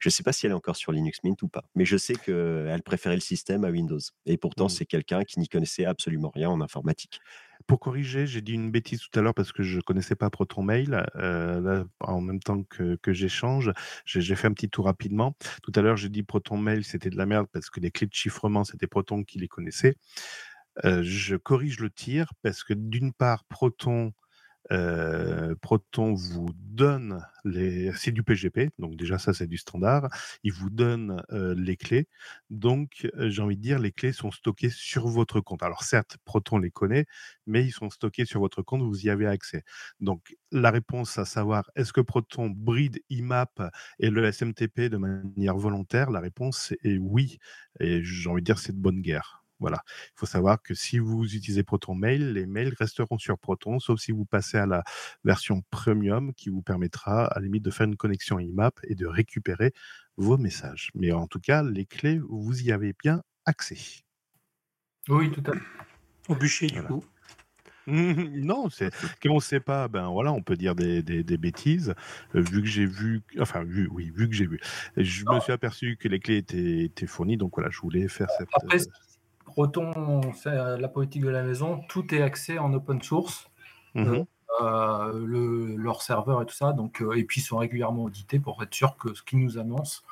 je 0.00 0.08
sais 0.08 0.22
pas 0.22 0.32
si 0.32 0.46
elle 0.46 0.52
est 0.52 0.54
encore 0.56 0.76
sur 0.76 0.92
Linux 0.92 1.20
Mint 1.24 1.40
ou 1.42 1.48
pas. 1.48 1.64
Mais 1.74 1.84
je 1.84 1.96
sais 1.96 2.18
qu'elle 2.18 2.82
préférait 3.04 3.16
le 3.16 3.20
système 3.20 3.64
à 3.64 3.70
Windows. 3.70 3.98
Et 4.24 4.38
pourtant, 4.38 4.66
Mm. 4.66 4.70
c'est 4.70 4.86
quelqu'un 4.86 5.24
qui 5.24 5.38
n'y 5.38 5.48
connaissait 5.48 5.84
absolument 5.84 6.30
rien 6.34 6.48
en 6.48 6.60
informatique. 6.62 7.20
Pour 7.66 7.78
corriger, 7.78 8.26
j'ai 8.26 8.40
dit 8.40 8.52
une 8.54 8.70
bêtise 8.70 9.00
tout 9.00 9.18
à 9.18 9.22
l'heure 9.22 9.34
parce 9.34 9.52
que 9.52 9.62
je 9.62 9.80
connaissais 9.80 10.14
pas 10.16 10.30
Proton 10.30 10.62
Mail. 10.62 11.04
Euh, 11.16 11.60
là, 11.60 11.84
en 12.00 12.20
même 12.22 12.40
temps 12.40 12.62
que, 12.64 12.96
que 12.96 13.12
j'échange, 13.12 13.72
j'ai 14.06 14.34
fait 14.36 14.46
un 14.46 14.52
petit 14.52 14.70
tour 14.70 14.86
rapidement. 14.86 15.36
Tout 15.62 15.72
à 15.74 15.82
l'heure, 15.82 15.96
j'ai 15.96 16.08
dit 16.08 16.22
Proton 16.22 16.56
Mail, 16.56 16.84
c'était 16.84 17.10
de 17.10 17.16
la 17.16 17.26
merde 17.26 17.46
parce 17.52 17.68
que 17.68 17.80
les 17.80 17.90
clés 17.90 18.06
de 18.06 18.14
chiffrement, 18.14 18.64
c'était 18.64 18.86
Proton 18.86 19.22
qui 19.22 19.38
les 19.38 19.48
connaissait. 19.48 19.96
Euh, 20.84 21.02
je 21.02 21.36
corrige 21.36 21.78
le 21.80 21.90
tir 21.90 22.32
parce 22.42 22.64
que 22.64 22.74
d'une 22.74 23.12
part, 23.12 23.44
Proton, 23.44 24.12
Proton 25.60 26.14
vous 26.14 26.48
donne 26.54 27.24
les, 27.44 27.92
c'est 27.92 28.10
du 28.10 28.22
PGP, 28.22 28.70
donc 28.78 28.96
déjà 28.96 29.18
ça 29.18 29.32
c'est 29.32 29.46
du 29.46 29.58
standard. 29.58 30.08
Il 30.42 30.52
vous 30.52 30.70
donne 30.70 31.22
les 31.30 31.76
clés, 31.76 32.08
donc 32.50 33.08
j'ai 33.16 33.42
envie 33.42 33.56
de 33.56 33.62
dire 33.62 33.78
les 33.78 33.92
clés 33.92 34.12
sont 34.12 34.30
stockées 34.30 34.70
sur 34.70 35.06
votre 35.06 35.40
compte. 35.40 35.62
Alors 35.62 35.82
certes, 35.82 36.16
Proton 36.24 36.58
les 36.58 36.70
connaît, 36.70 37.06
mais 37.46 37.64
ils 37.64 37.72
sont 37.72 37.90
stockés 37.90 38.24
sur 38.24 38.40
votre 38.40 38.62
compte, 38.62 38.82
vous 38.82 39.06
y 39.06 39.10
avez 39.10 39.26
accès. 39.26 39.64
Donc 40.00 40.36
la 40.50 40.70
réponse 40.70 41.18
à 41.18 41.24
savoir 41.24 41.70
est-ce 41.76 41.92
que 41.92 42.00
Proton 42.00 42.48
bride 42.50 43.00
IMAP 43.10 43.62
et 43.98 44.10
le 44.10 44.30
SMTP 44.32 44.88
de 44.88 44.96
manière 44.96 45.56
volontaire, 45.56 46.10
la 46.10 46.20
réponse 46.20 46.72
est 46.82 46.98
oui. 46.98 47.38
Et 47.80 48.02
j'ai 48.02 48.28
envie 48.30 48.42
de 48.42 48.46
dire 48.46 48.58
c'est 48.58 48.72
de 48.72 48.80
bonne 48.80 49.02
guerre. 49.02 49.43
Voilà. 49.60 49.78
Il 49.88 50.12
faut 50.16 50.26
savoir 50.26 50.62
que 50.62 50.74
si 50.74 50.98
vous 50.98 51.24
utilisez 51.24 51.62
Proton 51.62 51.94
Mail, 51.94 52.32
les 52.32 52.46
mails 52.46 52.74
resteront 52.78 53.18
sur 53.18 53.38
Proton, 53.38 53.78
sauf 53.78 54.00
si 54.00 54.12
vous 54.12 54.24
passez 54.24 54.58
à 54.58 54.66
la 54.66 54.82
version 55.24 55.62
premium 55.70 56.32
qui 56.34 56.48
vous 56.50 56.62
permettra 56.62 57.26
à 57.26 57.38
la 57.38 57.44
limite 57.46 57.62
de 57.64 57.70
faire 57.70 57.86
une 57.86 57.96
connexion 57.96 58.38
IMAP 58.38 58.78
et 58.84 58.94
de 58.94 59.06
récupérer 59.06 59.72
vos 60.16 60.36
messages. 60.38 60.90
Mais 60.94 61.12
en 61.12 61.26
tout 61.26 61.40
cas, 61.40 61.62
les 61.62 61.86
clés, 61.86 62.20
vous 62.28 62.62
y 62.62 62.72
avez 62.72 62.94
bien 63.02 63.22
accès. 63.46 63.78
Oui, 65.08 65.30
tout 65.30 65.42
à 65.46 65.52
fait. 65.54 65.60
Au 66.28 66.34
bûcher, 66.34 66.66
du 66.66 66.74
Voilà. 66.74 66.88
coup. 66.88 67.04
non, 67.86 68.70
c'est 68.70 68.90
qu'on 69.22 69.34
ne 69.34 69.40
sait 69.40 69.60
pas, 69.60 69.88
ben 69.88 70.08
voilà, 70.08 70.32
on 70.32 70.42
peut 70.42 70.56
dire 70.56 70.74
des, 70.74 71.02
des- 71.02 71.22
des 71.22 71.36
bêtises. 71.36 71.94
Euh, 72.34 72.40
vu 72.40 72.62
que 72.62 72.66
j'ai 72.68 72.86
vu, 72.86 73.22
enfin 73.38 73.62
vu, 73.62 73.88
oui, 73.92 74.10
vu 74.14 74.26
que 74.26 74.34
j'ai 74.34 74.46
vu, 74.46 74.58
je 74.96 75.24
me 75.30 75.38
suis 75.40 75.52
aperçu 75.52 75.98
que 75.98 76.08
les 76.08 76.18
clés 76.18 76.38
étaient, 76.38 76.84
étaient 76.84 77.06
fournies, 77.06 77.36
donc 77.36 77.52
voilà, 77.56 77.68
je 77.70 77.78
voulais 77.80 78.08
faire 78.08 78.28
cette. 78.38 78.48
Après, 78.54 78.80
euh, 78.80 78.84
Proton, 79.54 80.20
euh, 80.46 80.76
la 80.76 80.88
politique 80.88 81.22
de 81.22 81.28
la 81.28 81.44
maison, 81.44 81.80
tout 81.88 82.12
est 82.12 82.20
accès 82.20 82.58
en 82.58 82.74
open 82.74 83.00
source, 83.00 83.48
mhm. 83.94 84.26
euh, 84.60 85.12
le, 85.24 85.76
leur 85.76 86.02
serveur 86.02 86.42
et 86.42 86.46
tout 86.46 86.56
ça, 86.56 86.72
donc, 86.72 87.00
euh, 87.00 87.16
et 87.16 87.22
puis 87.22 87.40
ils 87.40 87.44
sont 87.44 87.58
régulièrement 87.58 88.02
audités 88.02 88.40
pour 88.40 88.60
être 88.64 88.74
sûr 88.74 88.96
que 88.96 89.14
ce 89.14 89.22
qu'ils 89.22 89.38
nous 89.38 89.56
annoncent, 89.56 90.02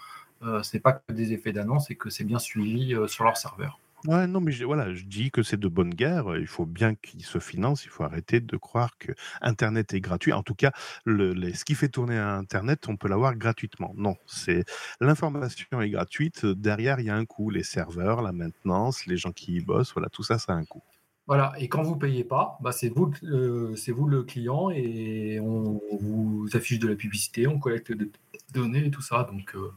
euh, 0.45 0.63
c'est 0.63 0.79
pas 0.79 0.93
que 0.93 1.13
des 1.13 1.33
effets 1.33 1.53
d'annonce 1.53 1.91
et 1.91 1.97
que 1.97 2.09
c'est 2.09 2.23
bien 2.23 2.39
suivi 2.39 2.95
euh, 2.95 3.09
sur 3.09 3.25
leur 3.25 3.37
serveur. 3.37 3.81
Ouais, 4.07 4.27
non, 4.27 4.41
mais 4.41 4.51
j'ai- 4.51 4.65
voilà, 4.65 4.93
je 4.95 5.05
dis 5.05 5.31
que 5.31 5.45
c'est 5.45 5.59
de 5.61 5.69
bonne 5.69 5.95
guerre. 5.95 6.37
Il 6.37 6.49
faut 6.49 6.67
bien 6.67 6.97
qu'ils 6.97 7.25
se 7.25 7.39
financent. 7.39 7.85
Il 7.85 7.89
faut 7.91 8.03
arrêter 8.03 8.41
de 8.41 8.57
croire 8.57 8.99
que 8.99 9.13
Internet 9.41 9.95
est 9.95 10.01
gratuit. 10.01 10.33
En 10.33 10.43
tout 10.43 10.57
cas, 10.57 10.73
le, 11.05 11.33
les- 11.35 11.55
ce 11.55 11.65
qui 11.65 11.77
fait 11.77 11.89
tourner 11.89 12.19
Internet, 12.19 12.89
on 12.89 12.97
peut 12.97 13.07
l'avoir 13.09 13.37
gratuitement. 13.37 13.93
Non, 13.97 14.17
c'est 14.27 14.65
l'information 15.01 15.81
est 15.81 15.91
gratuite. 15.91 16.45
Derrière, 16.47 16.99
il 16.99 17.07
y 17.07 17.11
a 17.11 17.17
un 17.17 17.25
coût. 17.25 17.51
Les 17.51 17.63
serveurs, 17.63 18.23
la 18.23 18.33
maintenance, 18.33 19.07
les 19.07 19.17
gens 19.17 19.31
qui 19.31 19.55
y 19.57 19.61
bossent, 19.61 19.93
voilà, 19.95 20.09
tout 20.09 20.25
ça, 20.25 20.39
ça 20.39 20.53
a 20.53 20.57
un 20.57 20.65
coût. 20.65 20.83
Voilà, 21.29 21.53
et 21.57 21.69
quand 21.69 21.85
vous 21.85 21.95
payez 21.97 22.25
pas, 22.25 22.59
bah 22.61 22.73
c'est 22.73 22.89
vous, 22.89 23.13
euh, 23.23 23.77
c'est 23.77 23.93
vous 23.93 24.09
le 24.09 24.25
client 24.25 24.71
et 24.71 25.39
on 25.41 25.81
vous 26.01 26.49
affiche 26.55 26.81
de 26.81 26.89
la 26.89 26.97
publicité, 26.97 27.47
on 27.47 27.61
collecte 27.61 27.93
des 27.93 28.11
données 28.53 28.87
et 28.87 28.91
tout 28.91 29.03
ça. 29.03 29.23
Donc, 29.31 29.55
euh, 29.55 29.71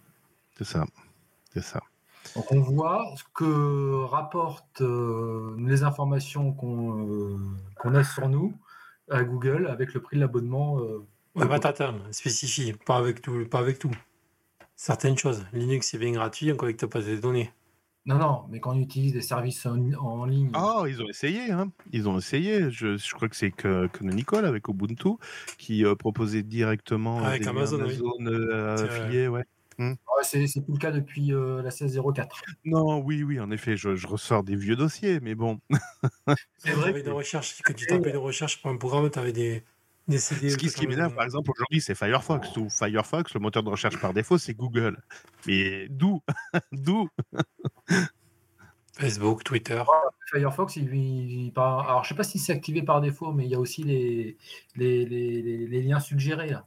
C'est 0.58 0.64
ça. 0.66 0.86
C'est 1.54 1.62
ça. 1.62 1.82
Donc 2.36 2.52
on 2.52 2.60
voit 2.60 3.14
ce 3.18 3.24
que 3.34 4.04
rapportent 4.06 4.82
euh, 4.82 5.56
les 5.60 5.84
informations 5.84 6.54
qu'on 6.54 7.08
euh, 7.08 7.38
qu'on 7.80 7.94
a 7.96 8.04
sur 8.04 8.30
nous 8.30 8.54
à 9.10 9.24
Google 9.24 9.68
avec 9.68 9.94
le 9.94 10.02
prix 10.02 10.16
de 10.18 10.22
l'abonnement. 10.22 10.80
euh, 10.80 11.06
Ouais, 11.36 11.46
bah, 11.48 11.60
attends, 11.62 11.96
spécifie, 12.12 12.72
pas 12.86 12.96
avec 12.96 13.22
tout, 13.22 13.46
pas 13.50 13.60
avec 13.60 13.78
tout. 13.78 13.92
Certaines 14.78 15.18
choses. 15.18 15.46
Linux, 15.52 15.90
c'est 15.90 15.98
bien 15.98 16.12
gratuit, 16.12 16.52
on 16.52 16.56
collecte 16.56 16.86
pas 16.86 17.02
des 17.02 17.20
données. 17.20 17.52
Non, 18.06 18.18
non, 18.20 18.44
mais 18.50 18.60
quand 18.60 18.76
on 18.76 18.80
utilise 18.80 19.14
des 19.14 19.22
services 19.22 19.66
en, 19.66 19.78
en 19.96 20.26
ligne, 20.26 20.52
Oh, 20.56 20.86
ils 20.88 21.02
ont 21.02 21.10
essayé, 21.10 21.52
hein. 21.52 21.72
Ils 21.92 22.08
ont 22.08 22.18
essayé. 22.20 22.70
Je, 22.70 22.98
je 22.98 23.16
crois 23.16 23.28
que 23.28 23.36
c'est 23.36 23.50
que 23.52 23.88
Canonical 23.88 24.46
avec 24.46 24.68
Ubuntu 24.68 25.16
qui 25.58 25.84
euh, 25.84 25.96
proposait 25.96 26.44
directement 26.44 27.20
Ah, 27.24 27.30
avec 27.30 27.42
des 27.42 27.48
Amazon, 27.48 27.84
oui. 27.84 28.00
Euh, 28.28 28.76
affiliés, 28.86 29.28
ouais. 29.28 29.44
Ouais, 29.80 30.24
c'est 30.24 30.48
c'est 30.48 30.62
plus 30.62 30.74
le 30.74 30.80
cas 30.80 30.92
depuis 30.92 31.34
euh, 31.34 31.58
la 31.62 31.72
1604. 31.72 32.42
Non, 32.64 33.00
oui, 33.00 33.24
oui, 33.24 33.40
en 33.40 33.52
effet, 33.52 33.78
je, 33.78 33.96
je 33.96 34.08
ressors 34.08 34.44
des 34.44 34.56
vieux 34.56 34.76
dossiers, 34.76 35.20
mais 35.20 35.36
bon. 35.36 35.60
C'est 36.58 36.72
Quand 36.72 36.80
vrai 36.80 36.94
tu 36.94 37.02
que 37.02 37.06
de 37.06 37.12
recherche, 37.12 37.62
quand 37.64 37.74
tu 37.74 37.86
tapais 37.86 38.12
de 38.12 38.18
recherche 38.18 38.62
pour 38.62 38.72
un 38.72 38.78
programme, 38.78 39.10
tu 39.10 39.20
avais 39.20 39.34
des, 39.34 39.64
des 40.08 40.18
CD. 40.18 40.50
Ce 40.50 40.58
qui, 40.58 40.66
tout 40.68 40.72
ce 40.72 40.78
qui 40.78 40.86
en- 40.86 40.90
m'énerve, 40.90 41.14
par 41.16 41.26
exemple, 41.26 41.52
aujourd'hui, 41.52 41.82
c'est 41.82 41.96
Firefox. 41.96 42.56
Ou 42.58 42.70
Firefox, 42.70 43.34
le 43.34 43.40
moteur 43.40 43.64
de 43.64 43.70
recherche 43.70 44.00
par 44.00 44.14
défaut, 44.14 44.38
c'est 44.38 44.54
Google. 44.54 45.02
Mais 45.46 45.88
d'où? 45.90 46.22
D'où? 46.72 47.10
Facebook, 48.98 49.44
Twitter. 49.44 49.84
Firefox, 50.32 50.78
il, 50.78 50.94
il- 50.96 51.52
par- 51.54 51.88
alors 51.90 52.04
je 52.04 52.10
sais 52.10 52.16
pas 52.16 52.24
si 52.24 52.40
c'est 52.40 52.54
activé 52.54 52.82
par 52.82 53.02
défaut, 53.02 53.32
mais 53.34 53.46
il 53.46 53.52
y 53.52 53.56
a 53.56 53.60
aussi 53.60 53.84
les, 53.84 54.38
les, 54.76 55.06
les- 55.06 55.42
les- 55.42 55.68
les 55.68 55.82
liens 55.82 56.00
suggérés. 56.00 56.50
là. 56.50 56.66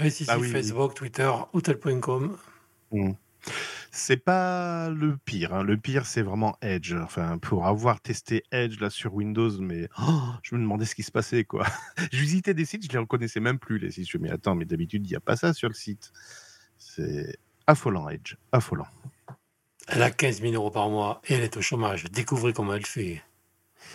Oui, 0.00 0.10
si, 0.10 0.24
si, 0.24 0.30
Ah 0.30 0.38
oui, 0.38 0.46
oui. 0.46 0.52
Facebook, 0.52 0.94
Twitter, 0.94 1.30
hotel.com. 1.52 2.36
C'est 3.90 4.16
pas 4.18 4.90
le 4.90 5.16
pire. 5.16 5.54
hein. 5.54 5.62
Le 5.62 5.76
pire, 5.76 6.04
c'est 6.06 6.22
vraiment 6.22 6.56
Edge. 6.60 6.94
Enfin, 6.94 7.38
pour 7.38 7.66
avoir 7.66 8.00
testé 8.00 8.42
Edge 8.52 8.78
là 8.80 8.90
sur 8.90 9.14
Windows, 9.14 9.58
mais 9.60 9.88
oh, 9.98 10.20
je 10.42 10.54
me 10.54 10.60
demandais 10.60 10.84
ce 10.84 10.94
qui 10.94 11.02
se 11.02 11.10
passait, 11.10 11.44
quoi. 11.44 11.64
je 12.12 12.18
visitais 12.20 12.52
des 12.54 12.64
sites, 12.66 12.84
je 12.84 12.92
les 12.92 12.98
reconnaissais 12.98 13.40
même 13.40 13.58
plus, 13.58 13.78
les 13.78 13.90
sites. 13.90 14.10
Je 14.10 14.18
me 14.18 14.24
dis, 14.24 14.28
mais 14.28 14.34
attends, 14.34 14.54
mais 14.54 14.64
d'habitude, 14.66 15.06
il 15.06 15.10
n'y 15.10 15.16
a 15.16 15.20
pas 15.20 15.36
ça 15.36 15.54
sur 15.54 15.68
le 15.68 15.74
site. 15.74 16.12
C'est 16.78 17.38
affolant, 17.66 18.08
Edge. 18.08 18.36
Affolant. 18.52 18.86
Elle 19.88 20.02
a 20.02 20.10
15 20.10 20.42
000 20.42 20.52
euros 20.54 20.70
par 20.70 20.90
mois 20.90 21.22
et 21.26 21.34
elle 21.34 21.42
est 21.42 21.56
au 21.56 21.62
chômage. 21.62 22.04
Découvrez 22.04 22.52
comment 22.52 22.74
elle 22.74 22.84
fait. 22.86 23.22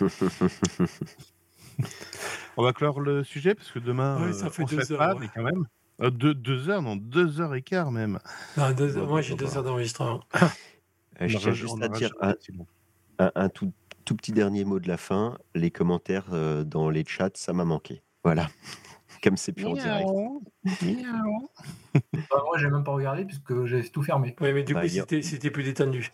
On 2.56 2.62
va 2.62 2.72
clore 2.72 3.00
le 3.00 3.24
sujet 3.24 3.54
parce 3.54 3.70
que 3.70 3.78
demain, 3.78 4.32
ça 4.32 4.46
euh, 4.46 4.50
fait 4.50 4.62
on 4.62 4.66
deux 4.66 4.92
heures, 4.92 4.98
pas, 4.98 5.14
ouais. 5.14 5.20
mais 5.20 5.28
quand 5.34 5.42
même. 5.42 5.66
Euh, 6.00 6.10
deux, 6.10 6.34
deux 6.34 6.68
heures, 6.68 6.82
non, 6.82 6.96
deux 6.96 7.40
heures 7.40 7.54
et 7.54 7.62
quart 7.62 7.90
même. 7.90 8.18
Non, 8.56 8.72
deux- 8.72 8.92
Bon, 8.94 9.06
moi, 9.06 9.20
j'ai 9.22 9.34
deux 9.36 9.56
heures 9.56 9.62
d'enregistrement. 9.62 10.20
Je 11.20 11.38
tiens 11.38 11.52
juste 11.52 11.82
à 11.82 11.88
dire 11.88 12.12
un, 13.18 13.48
tout, 13.48 13.72
tout 14.04 14.16
petit 14.16 14.32
dernier 14.32 14.64
mot 14.64 14.80
de 14.80 14.88
la 14.88 14.96
fin. 14.96 15.38
Les 15.54 15.70
commentaires 15.70 16.26
euh, 16.32 16.64
dans 16.64 16.90
les 16.90 17.04
chats, 17.06 17.30
ça 17.34 17.52
m'a 17.52 17.64
manqué. 17.64 18.02
Voilà. 18.24 18.48
Comme 19.22 19.36
c'est 19.36 19.52
plus 19.52 19.66
en 19.66 19.74
direct. 19.74 20.08
Bah, 22.30 22.42
moi, 22.44 22.58
j'ai 22.58 22.68
même 22.68 22.84
pas 22.84 22.92
regardé 22.92 23.24
puisque 23.24 23.64
j'ai 23.64 23.88
tout 23.88 24.02
fermé. 24.02 24.36
Oui, 24.40 24.52
mais 24.52 24.62
du 24.64 24.74
Bah, 24.74 24.80
coup, 24.80 24.86
a- 24.86 24.90
c'était 24.90 25.22
c'était 25.22 25.50
plus 25.50 25.62
détendu. 25.62 26.12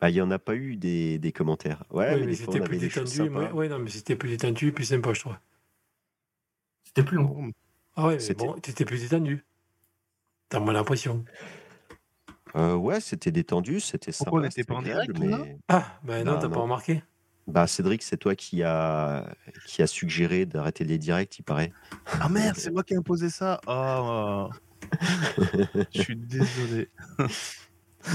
Ah, 0.00 0.10
il 0.10 0.14
n'y 0.14 0.20
en 0.20 0.30
a 0.30 0.38
pas 0.38 0.54
eu 0.54 0.76
des, 0.76 1.18
des 1.18 1.32
commentaires. 1.32 1.84
Ouais, 1.90 2.14
oui, 2.14 2.26
mais, 2.26 2.34
c'était 2.34 2.60
plus 2.60 2.78
détendu. 2.78 3.20
Ouais, 3.20 3.68
non, 3.68 3.78
mais 3.78 3.90
c'était 3.90 4.16
plus 4.16 4.30
détendu, 4.30 4.72
plus 4.72 4.84
sympa, 4.84 5.12
je 5.12 5.20
trouve. 5.20 5.36
C'était 6.84 7.04
plus 7.04 7.16
long. 7.16 7.50
Ah 7.96 8.06
ouais, 8.06 8.14
mais 8.14 8.20
C'était- 8.20 8.46
bon, 8.46 8.54
t'étais 8.54 8.84
plus 8.84 9.00
détendu. 9.00 9.44
T'as 10.48 10.60
moins 10.60 10.72
l'impression. 10.72 11.24
Euh, 12.56 12.74
ouais, 12.74 13.00
c'était 13.00 13.32
détendu, 13.32 13.80
c'était 13.80 14.12
sympa. 14.12 14.30
Pourquoi 14.30 14.40
on 14.40 14.42
n'était 14.44 14.64
pas 14.64 14.74
en 14.74 14.82
direct, 14.82 15.18
mais... 15.18 15.58
Ah, 15.68 15.98
ben 16.04 16.24
non, 16.24 16.34
Non, 16.34 16.38
t'as 16.38 16.48
pas 16.48 16.60
remarqué. 16.60 17.02
Bah, 17.46 17.66
Cédric, 17.66 18.02
c'est 18.02 18.16
toi 18.16 18.34
qui 18.34 18.62
a, 18.62 19.34
qui 19.66 19.82
a 19.82 19.86
suggéré 19.86 20.46
d'arrêter 20.46 20.84
les 20.84 20.96
directs, 20.98 21.38
il 21.38 21.42
paraît. 21.42 21.72
Ah 22.20 22.28
merde, 22.28 22.56
c'est 22.56 22.70
moi 22.70 22.82
qui 22.82 22.94
ai 22.94 22.96
imposé 22.96 23.28
ça. 23.28 23.60
Oh, 23.66 24.48
je 25.92 26.00
suis 26.00 26.16
désolé. 26.16 26.88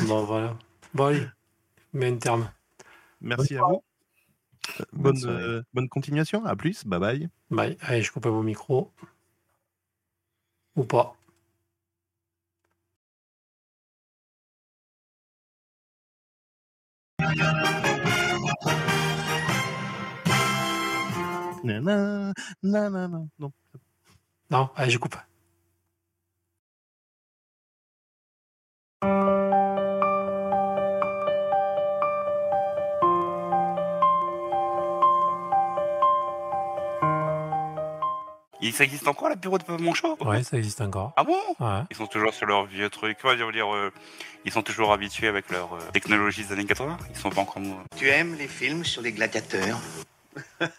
Bon, 0.08 0.24
voilà. 0.24 0.58
Bon, 0.94 1.06
allez, 1.06 1.26
mets 1.94 2.08
un 2.08 2.18
terme. 2.18 2.50
Merci 3.22 3.58
à 3.58 3.62
vous. 3.64 3.84
Bonne 4.94 5.18
euh, 5.26 5.62
bonne 5.74 5.90
continuation. 5.90 6.46
À 6.46 6.56
plus. 6.56 6.86
Bye 6.86 7.00
bye. 7.00 7.30
Bye. 7.52 7.78
Allez, 7.82 8.02
je 8.02 8.12
coupe 8.12 8.26
vos 8.26 8.44
micros. 8.44 8.92
Ou 10.80 10.86
pas. 10.86 11.14
Nanana, 21.64 22.34
nanana. 22.64 23.28
Non. 23.40 23.52
Non, 24.50 24.70
allez, 24.78 24.92
je 24.92 24.98
coupe. 25.00 25.18
Il 38.70 38.74
ça 38.76 38.84
existe 38.84 39.08
encore, 39.08 39.30
la 39.30 39.36
bureau 39.36 39.58
de 39.58 39.64
Monchot 39.82 40.16
Ouais, 40.22 40.44
ça 40.44 40.58
existe 40.58 40.80
encore. 40.82 41.14
Ah 41.18 41.24
bon? 41.24 41.38
Ouais. 41.60 41.82
Ils 41.90 41.96
sont 41.98 42.06
toujours 42.08 42.34
sur 42.34 42.46
leur 42.46 42.66
vieux 42.66 42.90
truc. 42.90 43.18
Ouais, 43.24 43.36
je 43.38 43.44
veux 43.44 43.52
dire, 43.52 43.74
euh, 43.74 43.91
ils 44.46 44.52
sont 44.52 44.62
toujours 44.62 44.94
habitués 44.94 45.28
avec 45.28 45.50
leur 45.50 45.74
euh, 45.74 45.80
technologie 45.91 46.46
des 46.46 46.54
années 46.54 46.66
80. 46.66 46.98
Ils 47.10 47.16
sont 47.20 47.30
pas 47.32 47.41
encore. 47.41 47.62
Tu 47.98 48.08
aimes 48.10 48.36
les 48.38 48.48
films 48.48 48.86
sur 48.86 49.02
les 49.02 49.12
gladiateurs? 49.12 49.80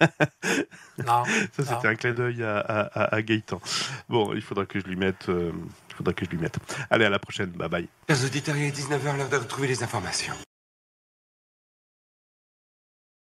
Non. 0.98 1.24
Ça, 1.56 1.64
c'était 1.64 1.88
un 1.88 1.94
clin 1.94 2.12
d'œil 2.12 2.42
à, 2.42 2.58
à, 2.58 2.80
à- 3.02 3.14
à 3.16 3.22
Gaëtan. 3.22 3.60
Bon, 4.08 4.32
il 4.34 4.42
faudra 4.42 4.66
que 4.66 4.78
je 4.78 4.84
lui 4.84 4.96
mette. 4.96 5.28
euh, 5.28 5.50
il 5.90 5.94
faudra 5.96 6.12
que 6.12 6.24
je 6.24 6.30
lui 6.30 6.38
mette. 6.38 6.58
Allez, 6.90 7.04
à 7.06 7.10
la 7.10 7.18
prochaine. 7.18 7.50
Bye 7.50 7.68
bye. 7.68 7.88
Chers 8.08 8.24
auditeurs, 8.24 8.56
il 8.56 8.64
est 8.64 8.76
19h, 8.76 9.16
l'heure 9.16 9.28
de 9.28 9.36
retrouver 9.36 9.66
les 9.68 9.82
informations. 9.82 10.34